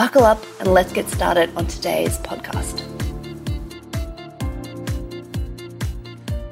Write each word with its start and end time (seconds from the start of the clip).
Buckle 0.00 0.24
up 0.24 0.42
and 0.60 0.72
let's 0.72 0.94
get 0.94 1.10
started 1.10 1.54
on 1.56 1.66
today's 1.66 2.16
podcast. 2.20 2.80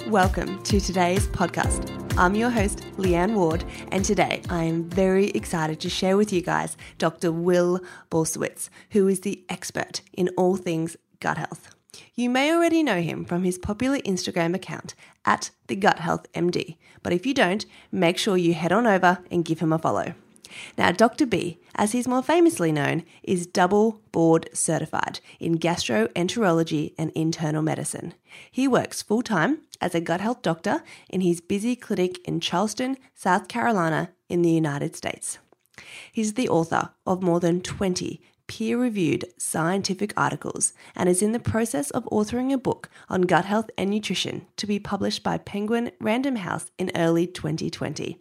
Welcome 0.06 0.62
to 0.64 0.78
today's 0.78 1.26
podcast. 1.28 1.90
I'm 2.18 2.34
your 2.34 2.50
host, 2.50 2.80
Leanne 2.98 3.32
Ward, 3.32 3.64
and 3.90 4.04
today 4.04 4.42
I 4.50 4.64
am 4.64 4.84
very 4.90 5.30
excited 5.30 5.80
to 5.80 5.88
share 5.88 6.18
with 6.18 6.30
you 6.30 6.42
guys 6.42 6.76
Dr. 6.98 7.32
Will 7.32 7.80
Bulsiewicz, 8.10 8.68
who 8.90 9.08
is 9.08 9.20
the 9.20 9.42
expert 9.48 10.02
in 10.12 10.28
all 10.36 10.56
things 10.56 10.98
gut 11.20 11.38
health. 11.38 11.74
You 12.14 12.28
may 12.28 12.52
already 12.52 12.82
know 12.82 13.00
him 13.00 13.24
from 13.24 13.44
his 13.44 13.56
popular 13.56 13.96
Instagram 14.00 14.54
account 14.54 14.94
at 15.24 15.52
the 15.68 15.76
Gut 15.76 16.00
Health 16.00 16.30
MD, 16.34 16.76
but 17.02 17.14
if 17.14 17.24
you 17.24 17.32
don't, 17.32 17.64
make 17.90 18.18
sure 18.18 18.36
you 18.36 18.52
head 18.52 18.72
on 18.72 18.86
over 18.86 19.20
and 19.30 19.42
give 19.42 19.60
him 19.60 19.72
a 19.72 19.78
follow. 19.78 20.12
Now, 20.76 20.92
Dr. 20.92 21.26
B, 21.26 21.58
as 21.74 21.92
he's 21.92 22.08
more 22.08 22.22
famously 22.22 22.72
known, 22.72 23.04
is 23.22 23.46
double 23.46 24.00
board 24.12 24.48
certified 24.52 25.20
in 25.38 25.58
gastroenterology 25.58 26.94
and 26.98 27.10
internal 27.14 27.62
medicine. 27.62 28.14
He 28.50 28.68
works 28.68 29.02
full 29.02 29.22
time 29.22 29.62
as 29.80 29.94
a 29.94 30.00
gut 30.00 30.20
health 30.20 30.42
doctor 30.42 30.82
in 31.08 31.20
his 31.20 31.40
busy 31.40 31.76
clinic 31.76 32.18
in 32.26 32.40
Charleston, 32.40 32.96
South 33.14 33.48
Carolina, 33.48 34.10
in 34.28 34.42
the 34.42 34.50
United 34.50 34.96
States. 34.96 35.38
He's 36.12 36.34
the 36.34 36.48
author 36.48 36.90
of 37.06 37.22
more 37.22 37.40
than 37.40 37.60
20 37.60 38.20
peer 38.48 38.78
reviewed 38.78 39.26
scientific 39.38 40.12
articles 40.16 40.72
and 40.96 41.08
is 41.08 41.22
in 41.22 41.32
the 41.32 41.38
process 41.38 41.90
of 41.90 42.04
authoring 42.06 42.52
a 42.52 42.58
book 42.58 42.88
on 43.08 43.22
gut 43.22 43.44
health 43.44 43.70
and 43.76 43.90
nutrition 43.90 44.46
to 44.56 44.66
be 44.66 44.78
published 44.80 45.22
by 45.22 45.38
Penguin 45.38 45.92
Random 46.00 46.36
House 46.36 46.70
in 46.78 46.90
early 46.96 47.26
2020. 47.26 48.18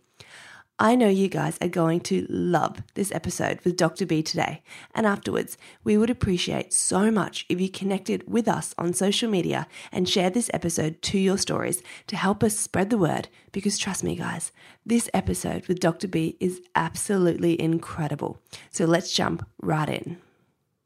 I 0.79 0.93
know 0.93 1.09
you 1.09 1.27
guys 1.27 1.57
are 1.59 1.67
going 1.67 2.01
to 2.01 2.27
love 2.29 2.83
this 2.93 3.11
episode 3.11 3.59
with 3.63 3.77
Dr. 3.77 4.05
B 4.05 4.21
today. 4.21 4.61
And 4.93 5.07
afterwards, 5.07 5.57
we 5.83 5.97
would 5.97 6.11
appreciate 6.11 6.71
so 6.71 7.09
much 7.09 7.47
if 7.49 7.59
you 7.59 7.67
connected 7.67 8.31
with 8.31 8.47
us 8.47 8.75
on 8.77 8.93
social 8.93 9.27
media 9.27 9.67
and 9.91 10.07
share 10.07 10.29
this 10.29 10.51
episode 10.53 11.01
to 11.01 11.17
your 11.17 11.39
stories 11.39 11.81
to 12.05 12.15
help 12.15 12.43
us 12.43 12.59
spread 12.59 12.91
the 12.91 12.97
word. 12.99 13.27
Because 13.51 13.79
trust 13.79 14.03
me, 14.03 14.15
guys, 14.15 14.51
this 14.85 15.09
episode 15.15 15.67
with 15.67 15.79
Dr. 15.79 16.07
B 16.07 16.37
is 16.39 16.61
absolutely 16.75 17.59
incredible. 17.59 18.39
So 18.69 18.85
let's 18.85 19.11
jump 19.11 19.47
right 19.59 19.89
in. 19.89 20.17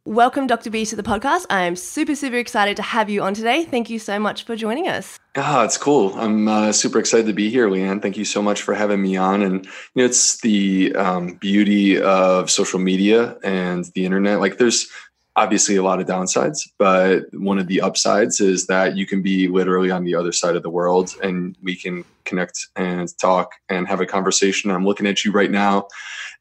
Welcome, 0.06 0.48
Dr. 0.48 0.72
B, 0.72 0.84
to 0.86 0.96
the 0.96 1.04
podcast. 1.04 1.46
I 1.52 1.62
am 1.62 1.76
super, 1.76 2.16
super 2.16 2.38
excited 2.38 2.76
to 2.78 2.82
have 2.82 3.08
you 3.08 3.22
on 3.22 3.36
today. 3.36 3.66
Thank 3.66 3.88
you 3.88 4.00
so 4.00 4.18
much 4.18 4.46
for 4.46 4.56
joining 4.56 4.88
us. 4.88 5.20
Ah, 5.36 5.64
it's 5.64 5.78
cool. 5.78 6.16
I'm 6.16 6.48
uh, 6.48 6.72
super 6.72 6.98
excited 6.98 7.28
to 7.28 7.34
be 7.34 7.52
here, 7.52 7.70
Leanne. 7.70 8.02
Thank 8.02 8.18
you 8.18 8.26
so 8.26 8.42
much 8.42 8.64
for 8.64 8.74
having 8.74 9.00
me 9.00 9.16
on. 9.16 9.44
And 9.44 9.64
you 9.64 9.72
know, 9.94 10.06
it's 10.06 10.42
the 10.42 10.96
um, 10.96 11.36
beauty 11.36 12.02
of 12.02 12.50
social 12.50 12.80
media 12.80 13.38
and 13.44 13.86
the 13.94 14.04
internet. 14.04 14.40
Like, 14.40 14.58
there's 14.58 14.90
obviously 15.36 15.76
a 15.76 15.84
lot 15.84 16.02
of 16.02 16.08
downsides, 16.08 16.68
but 16.80 17.26
one 17.34 17.60
of 17.60 17.68
the 17.68 17.82
upsides 17.82 18.42
is 18.42 18.66
that 18.66 18.98
you 18.98 19.06
can 19.06 19.22
be 19.22 19.48
literally 19.48 19.92
on 19.92 20.04
the 20.04 20.16
other 20.16 20.32
side 20.32 20.56
of 20.56 20.64
the 20.64 20.70
world, 20.72 21.14
and 21.22 21.56
we 21.62 21.76
can 21.76 22.04
connect 22.26 22.70
and 22.76 23.16
talk 23.20 23.52
and 23.70 23.88
have 23.88 24.02
a 24.02 24.08
conversation. 24.08 24.72
I'm 24.72 24.84
looking 24.84 25.06
at 25.06 25.24
you 25.24 25.32
right 25.32 25.52
now 25.52 25.88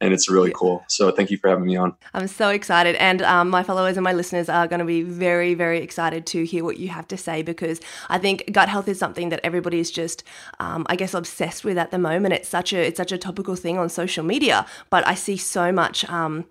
and 0.00 0.14
it's 0.14 0.30
really 0.30 0.52
cool. 0.54 0.84
So 0.88 1.10
thank 1.10 1.30
you 1.30 1.36
for 1.36 1.48
having 1.48 1.66
me 1.66 1.76
on. 1.76 1.94
I'm 2.14 2.26
so 2.26 2.48
excited, 2.48 2.96
and 2.96 3.22
um, 3.22 3.50
my 3.50 3.62
followers 3.62 3.96
and 3.96 4.04
my 4.04 4.12
listeners 4.12 4.48
are 4.48 4.66
going 4.66 4.78
to 4.78 4.84
be 4.84 5.02
very, 5.02 5.54
very 5.54 5.80
excited 5.80 6.26
to 6.26 6.44
hear 6.44 6.64
what 6.64 6.78
you 6.78 6.88
have 6.88 7.06
to 7.08 7.16
say 7.16 7.42
because 7.42 7.80
I 8.08 8.18
think 8.18 8.50
gut 8.52 8.68
health 8.68 8.88
is 8.88 8.98
something 8.98 9.28
that 9.28 9.40
everybody 9.44 9.78
is 9.78 9.90
just, 9.90 10.24
um, 10.58 10.86
I 10.88 10.96
guess, 10.96 11.14
obsessed 11.14 11.64
with 11.64 11.78
at 11.78 11.90
the 11.90 11.98
moment. 11.98 12.34
It's 12.34 12.48
such 12.48 12.72
a 12.72 12.78
it's 12.78 12.96
such 12.96 13.12
a 13.12 13.18
topical 13.18 13.56
thing 13.56 13.78
on 13.78 13.88
social 13.88 14.24
media, 14.24 14.66
but 14.88 15.06
I 15.06 15.14
see 15.14 15.36
so 15.36 15.72
much. 15.72 16.08
Um, 16.08 16.46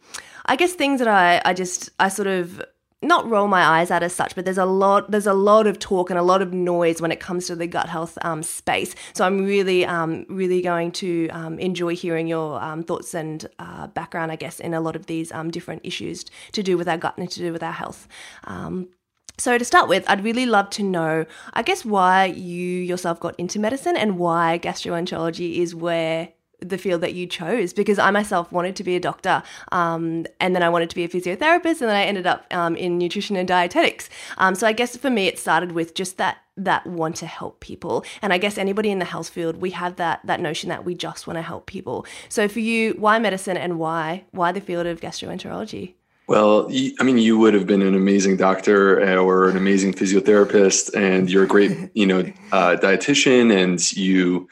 I 0.45 0.55
guess 0.55 0.73
things 0.73 0.99
that 0.99 1.07
I 1.07 1.41
I 1.45 1.53
just 1.53 1.89
I 1.99 2.09
sort 2.09 2.27
of 2.27 2.61
not 3.01 3.29
roll 3.29 3.47
my 3.47 3.63
eyes 3.63 3.91
at 3.91 4.03
as 4.03 4.13
such, 4.13 4.35
but 4.35 4.43
there's 4.43 4.57
a 4.57 4.65
lot 4.65 5.09
there's 5.09 5.27
a 5.27 5.33
lot 5.33 5.67
of 5.67 5.79
talk 5.79 6.09
and 6.09 6.19
a 6.19 6.23
lot 6.23 6.41
of 6.41 6.53
noise 6.53 7.01
when 7.01 7.11
it 7.11 7.19
comes 7.19 7.47
to 7.47 7.55
the 7.55 7.67
gut 7.67 7.87
health 7.87 8.17
um, 8.23 8.43
space. 8.43 8.93
So 9.13 9.25
I'm 9.25 9.45
really 9.45 9.85
um, 9.85 10.25
really 10.27 10.61
going 10.61 10.91
to 10.93 11.29
um, 11.29 11.59
enjoy 11.59 11.95
hearing 11.95 12.27
your 12.27 12.61
um, 12.61 12.83
thoughts 12.83 13.13
and 13.13 13.47
uh, 13.57 13.87
background, 13.87 14.31
I 14.31 14.35
guess, 14.35 14.59
in 14.59 14.73
a 14.73 14.81
lot 14.81 14.95
of 14.95 15.05
these 15.05 15.31
um, 15.31 15.49
different 15.49 15.81
issues 15.85 16.25
to 16.51 16.61
do 16.61 16.77
with 16.77 16.89
our 16.89 16.97
gut 16.97 17.17
and 17.17 17.29
to 17.29 17.39
do 17.39 17.53
with 17.53 17.63
our 17.63 17.73
health. 17.73 18.07
Um, 18.43 18.89
so 19.37 19.57
to 19.57 19.63
start 19.63 19.87
with, 19.87 20.03
I'd 20.09 20.25
really 20.25 20.45
love 20.45 20.69
to 20.71 20.83
know, 20.83 21.25
I 21.53 21.61
guess, 21.61 21.85
why 21.85 22.25
you 22.25 22.79
yourself 22.81 23.21
got 23.21 23.39
into 23.39 23.57
medicine 23.57 23.95
and 23.95 24.19
why 24.19 24.59
gastroenterology 24.61 25.59
is 25.59 25.73
where 25.73 26.33
the 26.61 26.77
field 26.77 27.01
that 27.01 27.13
you 27.13 27.27
chose 27.27 27.73
because 27.73 27.99
I 27.99 28.11
myself 28.11 28.51
wanted 28.51 28.75
to 28.77 28.83
be 28.83 28.95
a 28.95 28.99
doctor 28.99 29.43
um, 29.71 30.25
and 30.39 30.55
then 30.55 30.63
I 30.63 30.69
wanted 30.69 30.89
to 30.89 30.95
be 30.95 31.03
a 31.03 31.09
physiotherapist 31.09 31.81
and 31.81 31.89
then 31.89 31.95
I 31.95 32.03
ended 32.03 32.27
up 32.27 32.45
um, 32.51 32.75
in 32.75 32.97
nutrition 32.97 33.35
and 33.35 33.47
dietetics. 33.47 34.09
Um, 34.37 34.55
so 34.55 34.67
I 34.67 34.73
guess 34.73 34.97
for 34.97 35.09
me 35.09 35.27
it 35.27 35.39
started 35.39 35.71
with 35.71 35.95
just 35.95 36.17
that 36.17 36.39
that 36.57 36.85
want 36.85 37.15
to 37.15 37.25
help 37.25 37.61
people 37.61 38.03
and 38.21 38.33
I 38.33 38.37
guess 38.37 38.57
anybody 38.57 38.91
in 38.91 38.99
the 38.99 39.05
health 39.05 39.29
field 39.29 39.61
we 39.61 39.69
have 39.71 39.95
that 39.95 40.19
that 40.25 40.41
notion 40.41 40.67
that 40.69 40.83
we 40.83 40.93
just 40.93 41.27
want 41.27 41.37
to 41.37 41.41
help 41.41 41.65
people. 41.65 42.05
So 42.27 42.47
for 42.47 42.59
you, 42.59 42.93
why 42.93 43.19
medicine 43.19 43.57
and 43.57 43.79
why 43.79 44.25
why 44.31 44.51
the 44.51 44.61
field 44.61 44.85
of 44.85 44.99
gastroenterology? 44.99 45.93
Well, 46.29 46.69
I 46.99 47.03
mean, 47.03 47.17
you 47.17 47.39
would 47.39 47.55
have 47.55 47.65
been 47.65 47.81
an 47.81 47.95
amazing 47.95 48.37
doctor 48.37 49.01
uh, 49.01 49.15
or 49.15 49.49
an 49.49 49.57
amazing 49.57 49.95
physiotherapist, 49.95 50.95
and 50.95 51.27
you're 51.27 51.45
a 51.45 51.47
great, 51.47 51.89
you 51.95 52.05
know, 52.05 52.19
uh, 52.51 52.77
dietitian, 52.79 53.51
and 53.51 53.91
you 53.93 54.47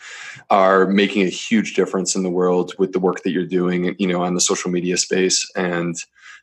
are 0.49 0.87
making 0.87 1.21
a 1.21 1.29
huge 1.29 1.75
difference 1.75 2.15
in 2.15 2.23
the 2.23 2.31
world 2.31 2.73
with 2.79 2.93
the 2.93 2.99
work 2.99 3.21
that 3.21 3.29
you're 3.29 3.45
doing, 3.45 3.95
you 3.99 4.07
know, 4.07 4.23
on 4.23 4.33
the 4.33 4.41
social 4.41 4.71
media 4.71 4.97
space. 4.97 5.47
And 5.55 5.95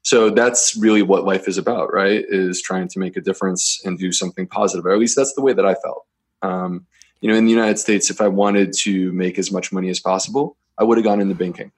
so 0.02 0.30
that's 0.30 0.76
really 0.76 1.02
what 1.02 1.24
life 1.24 1.48
is 1.48 1.58
about, 1.58 1.92
right? 1.92 2.24
Is 2.28 2.62
trying 2.62 2.86
to 2.90 3.00
make 3.00 3.16
a 3.16 3.20
difference 3.20 3.82
and 3.84 3.98
do 3.98 4.12
something 4.12 4.46
positive. 4.46 4.86
Or 4.86 4.92
at 4.92 5.00
least 5.00 5.16
that's 5.16 5.34
the 5.34 5.42
way 5.42 5.52
that 5.52 5.66
I 5.66 5.74
felt. 5.74 6.06
Um, 6.42 6.86
you 7.20 7.28
know, 7.28 7.34
in 7.34 7.44
the 7.44 7.50
United 7.50 7.80
States, 7.80 8.08
if 8.08 8.20
I 8.20 8.28
wanted 8.28 8.72
to 8.82 9.10
make 9.10 9.36
as 9.40 9.50
much 9.50 9.72
money 9.72 9.90
as 9.90 9.98
possible, 9.98 10.56
I 10.78 10.84
would 10.84 10.96
have 10.96 11.04
gone 11.04 11.20
into 11.20 11.34
banking 11.34 11.72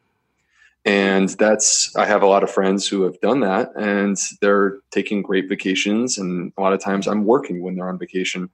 and 0.86 1.30
that's 1.30 1.94
i 1.96 2.06
have 2.06 2.22
a 2.22 2.26
lot 2.26 2.44
of 2.44 2.50
friends 2.50 2.86
who 2.86 3.02
have 3.02 3.20
done 3.20 3.40
that 3.40 3.70
and 3.76 4.16
they're 4.40 4.78
taking 4.92 5.20
great 5.20 5.48
vacations 5.48 6.16
and 6.16 6.52
a 6.56 6.60
lot 6.62 6.72
of 6.72 6.80
times 6.80 7.06
i'm 7.06 7.24
working 7.24 7.60
when 7.60 7.74
they're 7.74 7.88
on 7.88 7.98
vacation. 7.98 8.48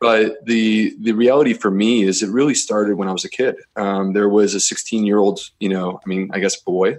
But 0.00 0.44
the 0.44 0.94
the 1.00 1.12
reality 1.12 1.54
for 1.54 1.70
me 1.70 2.02
is 2.02 2.22
it 2.22 2.28
really 2.28 2.54
started 2.54 2.96
when 2.96 3.08
i 3.08 3.12
was 3.12 3.24
a 3.24 3.30
kid. 3.30 3.56
Um, 3.76 4.12
there 4.12 4.28
was 4.28 4.54
a 4.54 4.60
16 4.60 5.06
year 5.06 5.18
old 5.18 5.40
you 5.58 5.70
know 5.70 5.98
i 6.04 6.08
mean 6.08 6.30
i 6.32 6.38
guess 6.38 6.56
boy 6.56 6.98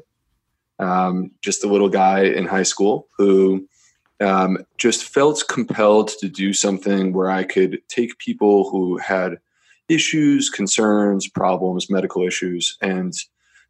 um, 0.78 1.32
just 1.42 1.64
a 1.64 1.70
little 1.70 1.88
guy 1.88 2.24
in 2.24 2.46
high 2.46 2.64
school 2.64 3.08
who 3.18 3.66
um, 4.20 4.58
just 4.78 5.06
felt 5.06 5.44
compelled 5.47 6.09
to 6.20 6.28
do 6.28 6.53
something 6.53 7.14
where 7.14 7.30
i 7.30 7.44
could 7.44 7.82
take 7.88 8.18
people 8.18 8.70
who 8.72 8.97
had 8.97 9.38
issues 9.88 10.50
concerns 10.50 11.30
problems 11.30 11.92
medical 11.92 12.24
issues 12.24 12.78
and 12.82 13.14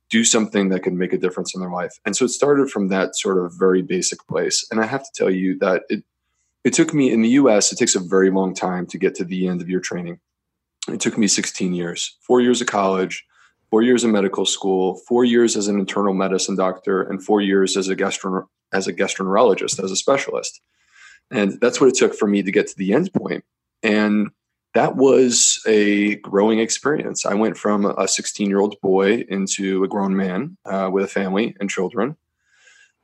do 0.10 0.24
something 0.24 0.70
that 0.70 0.84
can 0.84 0.98
make 0.98 1.14
a 1.14 1.18
difference 1.18 1.56
in 1.56 1.62
their 1.62 1.72
life. 1.72 1.94
And 2.06 2.16
so 2.16 2.26
it 2.26 2.30
started 2.30 2.70
from 2.70 2.90
that 2.90 3.16
sort 3.16 3.44
of 3.44 3.54
very 3.58 3.82
basic 3.82 4.26
place. 4.28 4.66
And 4.70 4.80
I 4.80 4.86
have 4.86 5.04
to 5.04 5.10
tell 5.16 5.32
you 5.32 5.58
that 5.60 5.84
it 5.90 6.04
it 6.64 6.74
took 6.74 6.96
me 6.96 7.12
in 7.12 7.22
the 7.22 7.30
US, 7.30 7.72
it 7.72 7.78
takes 7.78 7.96
a 7.96 8.00
very 8.00 8.32
long 8.32 8.56
time 8.56 8.88
to 8.88 8.98
get 8.98 9.14
to 9.16 9.24
the 9.24 9.48
end 9.48 9.62
of 9.62 9.70
your 9.70 9.80
training. 9.80 10.20
It 10.88 11.00
took 11.00 11.16
me 11.16 11.28
16 11.28 11.76
years, 11.76 12.18
four 12.22 12.42
years 12.42 12.60
of 12.60 12.66
college, 12.66 13.24
four 13.70 13.84
years 13.84 14.04
of 14.04 14.10
medical 14.10 14.46
school, 14.48 14.96
four 15.08 15.24
years 15.24 15.56
as 15.56 15.68
an 15.68 15.80
internal 15.80 16.16
medicine 16.16 16.56
doctor, 16.56 17.04
and 17.04 17.24
four 17.24 17.40
years 17.42 17.78
as 17.78 17.88
a 17.88 17.96
gastro 17.96 18.50
as 18.74 18.88
a 18.88 18.94
gastroenterologist, 18.94 19.84
as 19.84 19.92
a 19.92 19.96
specialist. 19.96 20.60
And 21.32 21.60
that's 21.62 21.80
what 21.80 21.90
it 21.90 21.96
took 21.96 22.16
for 22.16 22.28
me 22.28 22.42
to 22.44 22.52
get 22.52 22.68
to 22.68 22.78
the 22.78 22.94
end 22.94 23.14
point. 23.14 23.44
And 23.84 24.30
that 24.76 24.98
was 24.98 25.62
a 25.66 26.16
growing 26.16 26.60
experience. 26.60 27.26
I 27.26 27.34
went 27.34 27.58
from 27.58 27.86
a 27.86 28.08
16 28.10 28.50
year 28.50 28.60
old 28.60 28.80
boy 28.82 29.24
into 29.30 29.84
a 29.86 29.88
grown 29.88 30.16
man 30.16 30.58
uh, 30.66 30.90
with 30.92 31.06
a 31.06 31.08
family 31.08 31.56
and 31.60 31.70
children. 31.70 32.18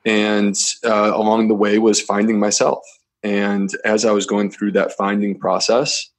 And 0.06 0.56
uh, 0.83 1.12
along 1.15 1.47
the 1.47 1.56
way 1.56 1.79
was 1.79 2.01
finding 2.01 2.39
myself. 2.39 2.83
And 3.23 3.69
as 3.85 4.03
I 4.03 4.12
was 4.12 4.25
going 4.25 4.51
through 4.51 4.73
that 4.73 4.91
finding 4.97 5.39
process, 5.39 6.09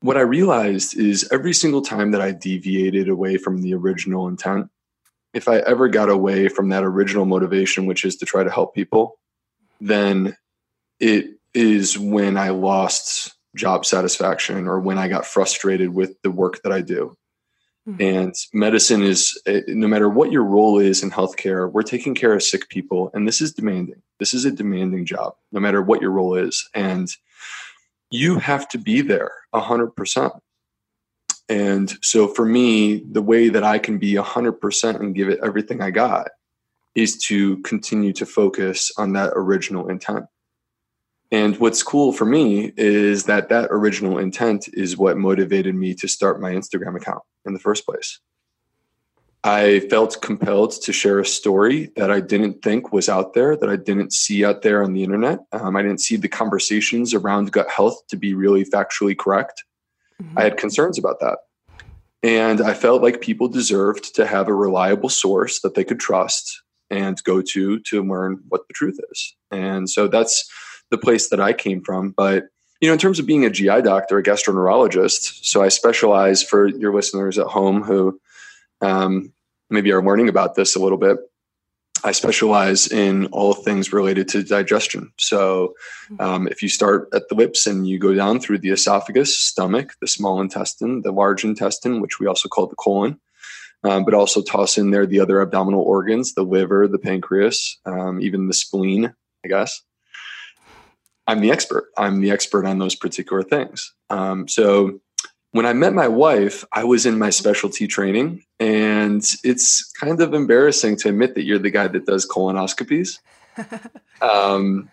what 0.00 0.16
I 0.16 0.20
realized 0.20 0.96
is 0.96 1.28
every 1.32 1.54
single 1.54 1.82
time 1.82 2.12
that 2.12 2.20
I 2.20 2.30
deviated 2.30 3.08
away 3.08 3.38
from 3.38 3.62
the 3.62 3.74
original 3.74 4.28
intent, 4.28 4.70
if 5.34 5.48
I 5.48 5.58
ever 5.58 5.88
got 5.88 6.08
away 6.08 6.48
from 6.48 6.68
that 6.68 6.84
original 6.84 7.24
motivation, 7.24 7.86
which 7.86 8.04
is 8.04 8.14
to 8.16 8.26
try 8.26 8.44
to 8.44 8.50
help 8.50 8.74
people, 8.74 9.18
then 9.80 10.36
it 11.00 11.30
is 11.52 11.98
when 11.98 12.36
I 12.36 12.50
lost 12.50 13.34
job 13.54 13.84
satisfaction 13.84 14.66
or 14.66 14.80
when 14.80 14.98
I 14.98 15.08
got 15.08 15.26
frustrated 15.26 15.94
with 15.94 16.20
the 16.22 16.30
work 16.30 16.62
that 16.62 16.72
I 16.72 16.80
do. 16.80 17.16
Mm-hmm. 17.88 18.02
And 18.02 18.34
medicine 18.52 19.02
is, 19.02 19.40
eh, 19.46 19.62
no 19.68 19.88
matter 19.88 20.08
what 20.08 20.30
your 20.30 20.44
role 20.44 20.78
is 20.78 21.02
in 21.02 21.10
healthcare, 21.10 21.70
we're 21.70 21.82
taking 21.82 22.14
care 22.14 22.32
of 22.32 22.42
sick 22.42 22.68
people. 22.68 23.10
And 23.12 23.26
this 23.26 23.40
is 23.40 23.52
demanding. 23.52 24.02
This 24.18 24.34
is 24.34 24.44
a 24.44 24.52
demanding 24.52 25.04
job, 25.04 25.34
no 25.50 25.58
matter 25.58 25.82
what 25.82 26.00
your 26.00 26.12
role 26.12 26.36
is. 26.36 26.68
And 26.74 27.08
you 28.10 28.38
have 28.38 28.68
to 28.68 28.78
be 28.78 29.00
there 29.00 29.32
100%. 29.52 30.38
And 31.48 31.92
so 32.02 32.28
for 32.28 32.46
me, 32.46 33.02
the 33.10 33.22
way 33.22 33.48
that 33.48 33.64
I 33.64 33.78
can 33.78 33.98
be 33.98 34.14
100% 34.14 35.00
and 35.00 35.14
give 35.14 35.28
it 35.28 35.40
everything 35.42 35.82
I 35.82 35.90
got 35.90 36.28
is 36.94 37.18
to 37.24 37.58
continue 37.58 38.12
to 38.12 38.26
focus 38.26 38.92
on 38.96 39.14
that 39.14 39.32
original 39.34 39.88
intent. 39.88 40.26
And 41.32 41.58
what's 41.58 41.82
cool 41.82 42.12
for 42.12 42.26
me 42.26 42.74
is 42.76 43.24
that 43.24 43.48
that 43.48 43.68
original 43.70 44.18
intent 44.18 44.68
is 44.74 44.98
what 44.98 45.16
motivated 45.16 45.74
me 45.74 45.94
to 45.94 46.06
start 46.06 46.42
my 46.42 46.52
Instagram 46.52 46.94
account 46.94 47.22
in 47.46 47.54
the 47.54 47.58
first 47.58 47.86
place. 47.86 48.20
I 49.42 49.80
felt 49.90 50.20
compelled 50.20 50.72
to 50.82 50.92
share 50.92 51.18
a 51.18 51.26
story 51.26 51.90
that 51.96 52.12
I 52.12 52.20
didn't 52.20 52.62
think 52.62 52.92
was 52.92 53.08
out 53.08 53.32
there, 53.32 53.56
that 53.56 53.68
I 53.68 53.76
didn't 53.76 54.12
see 54.12 54.44
out 54.44 54.62
there 54.62 54.84
on 54.84 54.92
the 54.92 55.02
internet. 55.02 55.40
Um, 55.52 55.74
I 55.74 55.82
didn't 55.82 56.02
see 56.02 56.16
the 56.16 56.28
conversations 56.28 57.12
around 57.14 57.50
gut 57.50 57.68
health 57.68 58.06
to 58.08 58.16
be 58.16 58.34
really 58.34 58.64
factually 58.64 59.18
correct. 59.18 59.64
Mm-hmm. 60.22 60.38
I 60.38 60.42
had 60.42 60.58
concerns 60.58 60.98
about 60.98 61.18
that. 61.20 61.38
And 62.22 62.60
I 62.60 62.74
felt 62.74 63.02
like 63.02 63.20
people 63.20 63.48
deserved 63.48 64.14
to 64.14 64.26
have 64.26 64.46
a 64.46 64.54
reliable 64.54 65.08
source 65.08 65.60
that 65.62 65.74
they 65.74 65.82
could 65.82 65.98
trust 65.98 66.62
and 66.88 67.20
go 67.24 67.42
to 67.42 67.80
to 67.80 68.04
learn 68.04 68.42
what 68.48 68.68
the 68.68 68.74
truth 68.74 69.00
is. 69.10 69.34
And 69.50 69.90
so 69.90 70.06
that's 70.06 70.48
the 70.92 70.98
place 70.98 71.30
that 71.30 71.40
I 71.40 71.52
came 71.52 71.82
from. 71.82 72.10
But 72.10 72.44
you 72.80 72.88
know, 72.88 72.92
in 72.92 72.98
terms 72.98 73.18
of 73.18 73.26
being 73.26 73.44
a 73.44 73.50
GI 73.50 73.82
doctor, 73.82 74.18
a 74.18 74.22
gastroenterologist, 74.22 75.44
so 75.44 75.62
I 75.62 75.68
specialize 75.68 76.42
for 76.42 76.68
your 76.68 76.92
listeners 76.92 77.38
at 77.38 77.46
home 77.46 77.82
who 77.82 78.20
um, 78.80 79.32
maybe 79.70 79.92
are 79.92 80.02
learning 80.02 80.28
about 80.28 80.54
this 80.54 80.74
a 80.74 80.80
little 80.80 80.98
bit. 80.98 81.18
I 82.04 82.10
specialize 82.10 82.90
in 82.90 83.26
all 83.26 83.54
things 83.54 83.92
related 83.92 84.26
to 84.30 84.42
digestion. 84.42 85.12
So, 85.18 85.74
um, 86.18 86.48
if 86.48 86.60
you 86.60 86.68
start 86.68 87.08
at 87.14 87.28
the 87.28 87.36
lips 87.36 87.64
and 87.64 87.86
you 87.86 88.00
go 88.00 88.12
down 88.12 88.40
through 88.40 88.58
the 88.58 88.70
esophagus, 88.70 89.38
stomach, 89.38 89.92
the 90.00 90.08
small 90.08 90.40
intestine, 90.40 91.02
the 91.02 91.12
large 91.12 91.44
intestine, 91.44 92.00
which 92.00 92.18
we 92.18 92.26
also 92.26 92.48
call 92.48 92.66
the 92.66 92.74
colon, 92.74 93.20
um, 93.84 94.04
but 94.04 94.14
also 94.14 94.42
toss 94.42 94.76
in 94.76 94.90
there 94.90 95.06
the 95.06 95.20
other 95.20 95.40
abdominal 95.40 95.82
organs, 95.82 96.34
the 96.34 96.42
liver, 96.42 96.88
the 96.88 96.98
pancreas, 96.98 97.78
um, 97.86 98.20
even 98.20 98.48
the 98.48 98.54
spleen, 98.54 99.14
I 99.44 99.48
guess. 99.48 99.82
I'm 101.26 101.40
the 101.40 101.50
expert. 101.50 101.86
I'm 101.96 102.20
the 102.20 102.30
expert 102.30 102.66
on 102.66 102.78
those 102.78 102.94
particular 102.94 103.42
things. 103.42 103.92
Um, 104.10 104.48
so 104.48 105.00
when 105.52 105.66
I 105.66 105.72
met 105.72 105.92
my 105.92 106.08
wife, 106.08 106.64
I 106.72 106.84
was 106.84 107.06
in 107.06 107.18
my 107.18 107.30
specialty 107.30 107.86
training, 107.86 108.44
and 108.58 109.22
it's 109.44 109.92
kind 109.92 110.20
of 110.20 110.34
embarrassing 110.34 110.96
to 110.98 111.10
admit 111.10 111.34
that 111.34 111.44
you're 111.44 111.58
the 111.58 111.70
guy 111.70 111.88
that 111.88 112.06
does 112.06 112.26
colonoscopies. 112.26 113.18
um, 114.22 114.90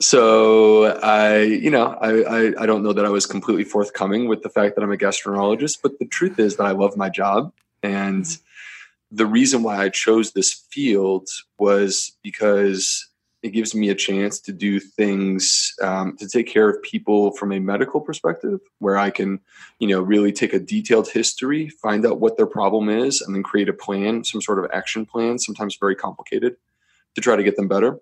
so 0.00 0.86
I, 1.02 1.42
you 1.42 1.70
know, 1.70 1.88
I, 2.00 2.22
I, 2.22 2.62
I 2.62 2.66
don't 2.66 2.82
know 2.82 2.92
that 2.92 3.04
I 3.04 3.10
was 3.10 3.26
completely 3.26 3.64
forthcoming 3.64 4.28
with 4.28 4.42
the 4.42 4.48
fact 4.48 4.76
that 4.76 4.82
I'm 4.82 4.92
a 4.92 4.96
gastroenterologist, 4.96 5.80
but 5.82 5.98
the 5.98 6.06
truth 6.06 6.38
is 6.38 6.56
that 6.56 6.64
I 6.64 6.70
love 6.70 6.96
my 6.96 7.10
job, 7.10 7.52
and 7.82 8.26
the 9.10 9.26
reason 9.26 9.62
why 9.62 9.78
I 9.78 9.88
chose 9.88 10.32
this 10.32 10.52
field 10.70 11.28
was 11.58 12.12
because 12.22 13.07
it 13.42 13.50
gives 13.50 13.74
me 13.74 13.88
a 13.88 13.94
chance 13.94 14.40
to 14.40 14.52
do 14.52 14.80
things 14.80 15.72
um, 15.80 16.16
to 16.16 16.28
take 16.28 16.48
care 16.48 16.68
of 16.68 16.82
people 16.82 17.30
from 17.32 17.52
a 17.52 17.60
medical 17.60 18.00
perspective 18.00 18.60
where 18.78 18.96
i 18.96 19.10
can 19.10 19.40
you 19.78 19.88
know 19.88 20.00
really 20.00 20.32
take 20.32 20.52
a 20.52 20.58
detailed 20.58 21.08
history 21.08 21.68
find 21.68 22.04
out 22.06 22.20
what 22.20 22.36
their 22.36 22.46
problem 22.46 22.88
is 22.88 23.20
and 23.20 23.34
then 23.34 23.42
create 23.42 23.68
a 23.68 23.72
plan 23.72 24.24
some 24.24 24.40
sort 24.40 24.58
of 24.58 24.70
action 24.72 25.06
plan 25.06 25.38
sometimes 25.38 25.76
very 25.76 25.94
complicated 25.94 26.56
to 27.14 27.20
try 27.20 27.36
to 27.36 27.42
get 27.42 27.56
them 27.56 27.68
better. 27.68 27.98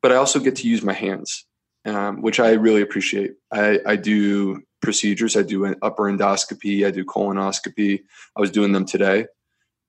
But 0.00 0.12
i 0.12 0.16
also 0.16 0.38
get 0.38 0.56
to 0.56 0.68
use 0.68 0.82
my 0.82 0.92
hands 0.92 1.44
um, 1.84 2.22
which 2.22 2.38
i 2.40 2.52
really 2.52 2.82
appreciate. 2.82 3.32
I, 3.50 3.80
I 3.86 3.96
do 3.96 4.62
procedures 4.80 5.36
i 5.36 5.42
do 5.42 5.64
an 5.64 5.76
upper 5.82 6.04
endoscopy 6.04 6.86
i 6.86 6.90
do 6.90 7.04
colonoscopy. 7.04 8.02
I 8.36 8.40
was 8.40 8.50
doing 8.50 8.72
them 8.72 8.84
today. 8.84 9.26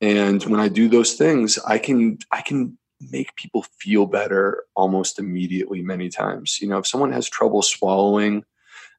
And 0.01 0.43
when 0.43 0.59
i 0.59 0.67
do 0.67 0.87
those 0.87 1.13
things 1.13 1.57
i 1.59 1.77
can 1.77 2.19
i 2.31 2.41
can 2.41 2.77
make 3.11 3.35
people 3.35 3.65
feel 3.77 4.05
better 4.05 4.63
almost 4.75 5.19
immediately 5.19 5.81
many 5.81 6.09
times. 6.09 6.59
You 6.61 6.67
know, 6.67 6.77
if 6.77 6.87
someone 6.87 7.11
has 7.11 7.29
trouble 7.29 7.61
swallowing, 7.61 8.43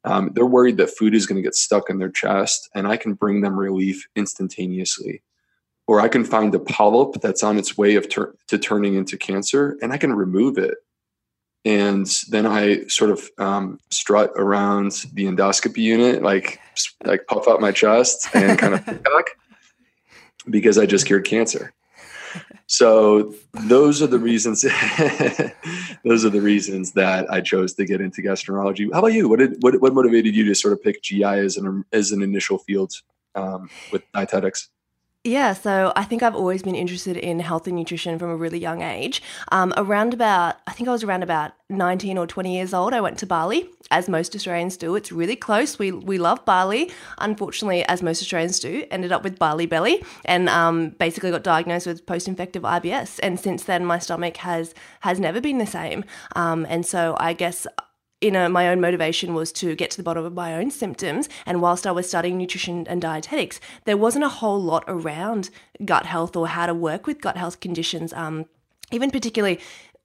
um, 0.05 0.31
they're 0.35 0.47
worried 0.47 0.77
that 0.77 0.97
food 0.97 1.15
is 1.15 1.27
going 1.27 1.37
to 1.37 1.43
get 1.43 1.55
stuck 1.55 1.89
in 1.89 1.99
their 1.99 2.11
chest, 2.11 2.69
and 2.75 2.87
I 2.87 2.97
can 2.97 3.15
bring 3.15 3.41
them 3.41 3.59
relief 3.59 4.07
instantaneously. 4.15 5.23
Or 5.87 6.01
I 6.01 6.09
can 6.09 6.25
find 6.25 6.55
a 6.55 6.59
polyp 6.59 7.21
that's 7.21 7.43
on 7.43 7.59
its 7.59 7.77
way 7.77 7.95
of 7.97 8.09
tur- 8.09 8.35
to 8.49 8.59
turning 8.59 8.95
into 8.95 9.17
cancer, 9.17 9.79
and 9.83 9.93
I 9.93 9.99
can 9.99 10.13
remove 10.13 10.59
it. 10.59 10.79
And 11.67 12.07
then 12.29 12.47
I 12.47 12.87
sort 12.89 13.11
of 13.11 13.31
um, 13.39 13.81
strut 13.91 14.33
around 14.37 15.07
the 15.15 15.25
endoscopy 15.25 15.79
unit, 15.79 16.23
like 16.23 16.61
like 17.05 17.27
puff 17.27 17.49
out 17.49 17.61
my 17.61 17.73
chest 17.73 18.29
and 18.35 18.59
kind 18.59 18.75
of 18.75 18.85
back, 18.87 19.39
because 20.49 20.77
I 20.77 20.85
just 20.85 21.07
cured 21.07 21.25
cancer 21.25 21.73
so 22.67 23.35
those 23.69 24.03
are 24.03 24.07
the 24.07 24.19
reasons 24.19 24.63
those 26.05 26.25
are 26.25 26.31
the 26.31 26.41
reasons 26.41 26.93
that 26.93 27.31
I 27.31 27.41
chose 27.41 27.75
to 27.75 27.85
get 27.85 28.01
into 28.01 28.23
gastroenterology. 28.23 28.93
How 28.93 29.01
about 29.01 29.13
you? 29.13 29.29
What 29.29 29.39
did 29.39 29.63
what, 29.63 29.81
what 29.81 29.95
motivated 29.95 30.35
you 30.35 30.45
to 30.45 30.55
sort 30.55 30.73
of 30.73 30.83
pick 30.83 31.03
GI 31.03 31.25
as 31.25 31.57
an 31.57 31.85
as 31.93 32.13
an 32.13 32.23
initial 32.23 32.59
field 32.59 32.93
um, 33.35 33.69
with 33.93 34.03
dietetics? 34.13 34.69
Yeah, 35.27 35.55
so 35.55 35.91
I 35.97 36.05
think 36.05 36.23
I've 36.23 36.35
always 36.35 36.63
been 36.63 36.75
interested 36.75 37.17
in 37.17 37.41
health 37.41 37.67
and 37.67 37.75
nutrition 37.75 38.19
from 38.19 38.29
a 38.29 38.37
really 38.37 38.59
young 38.59 38.83
age. 38.83 39.23
Um, 39.51 39.73
around 39.75 40.13
about, 40.13 40.57
I 40.67 40.73
think 40.73 40.87
I 40.87 40.93
was 40.93 41.03
around 41.03 41.23
about 41.23 41.53
19 41.71 42.19
or 42.19 42.27
20 42.27 42.55
years 42.55 42.75
old, 42.75 42.93
I 42.93 43.01
went 43.01 43.19
to 43.21 43.27
Bali, 43.27 43.67
as 43.91 44.07
most 44.07 44.37
Australians 44.37 44.77
do. 44.77 44.95
It's 44.97 45.11
really 45.11 45.35
close. 45.35 45.79
We, 45.79 45.93
we 45.93 46.19
love 46.19 46.45
Bali. 46.45 46.91
Unfortunately, 47.17 47.87
as 47.87 48.03
most 48.03 48.21
Australians 48.21 48.61
do, 48.61 48.85
ended 48.91 49.13
up 49.13 49.25
with 49.25 49.39
Bali 49.39 49.65
belly 49.65 50.05
and 50.27 50.51
um, 50.51 50.91
basically 50.91 51.31
got 51.31 51.43
diagnosed 51.43 51.87
with 51.87 52.05
post 52.05 52.29
infective 52.29 52.63
IBS. 52.63 53.19
And 53.23 53.41
since 53.41 53.65
then, 53.65 53.87
my 53.87 53.99
stomach 53.99 54.37
has, 54.37 54.75
has 55.01 55.19
never 55.19 55.41
been 55.41 55.57
the 55.57 55.67
same. 55.67 56.05
Um, 56.37 56.67
and 56.69 56.85
so 56.85 57.17
I 57.19 57.33
guess 57.33 57.67
know, 58.31 58.49
my 58.49 58.69
own 58.69 58.81
motivation 58.81 59.35
was 59.35 59.53
to 59.53 59.75
get 59.75 59.91
to 59.93 59.97
the 59.97 60.03
bottom 60.03 60.25
of 60.25 60.33
my 60.33 60.55
own 60.55 60.71
symptoms. 60.71 61.29
And 61.47 61.61
whilst 61.61 61.87
I 61.87 61.93
was 61.93 62.09
studying 62.09 62.39
nutrition 62.39 62.87
and 62.89 63.01
dietetics, 63.01 63.61
there 63.85 63.97
wasn't 63.97 64.25
a 64.25 64.29
whole 64.29 64.63
lot 64.63 64.85
around 64.87 65.51
gut 65.85 66.07
health 66.07 66.37
or 66.37 66.49
how 66.49 66.67
to 66.67 66.75
work 66.75 67.07
with 67.07 67.21
gut 67.21 67.37
health 67.37 67.61
conditions. 67.61 68.13
Um, 68.13 68.47
even 68.93 69.11
particularly 69.11 69.61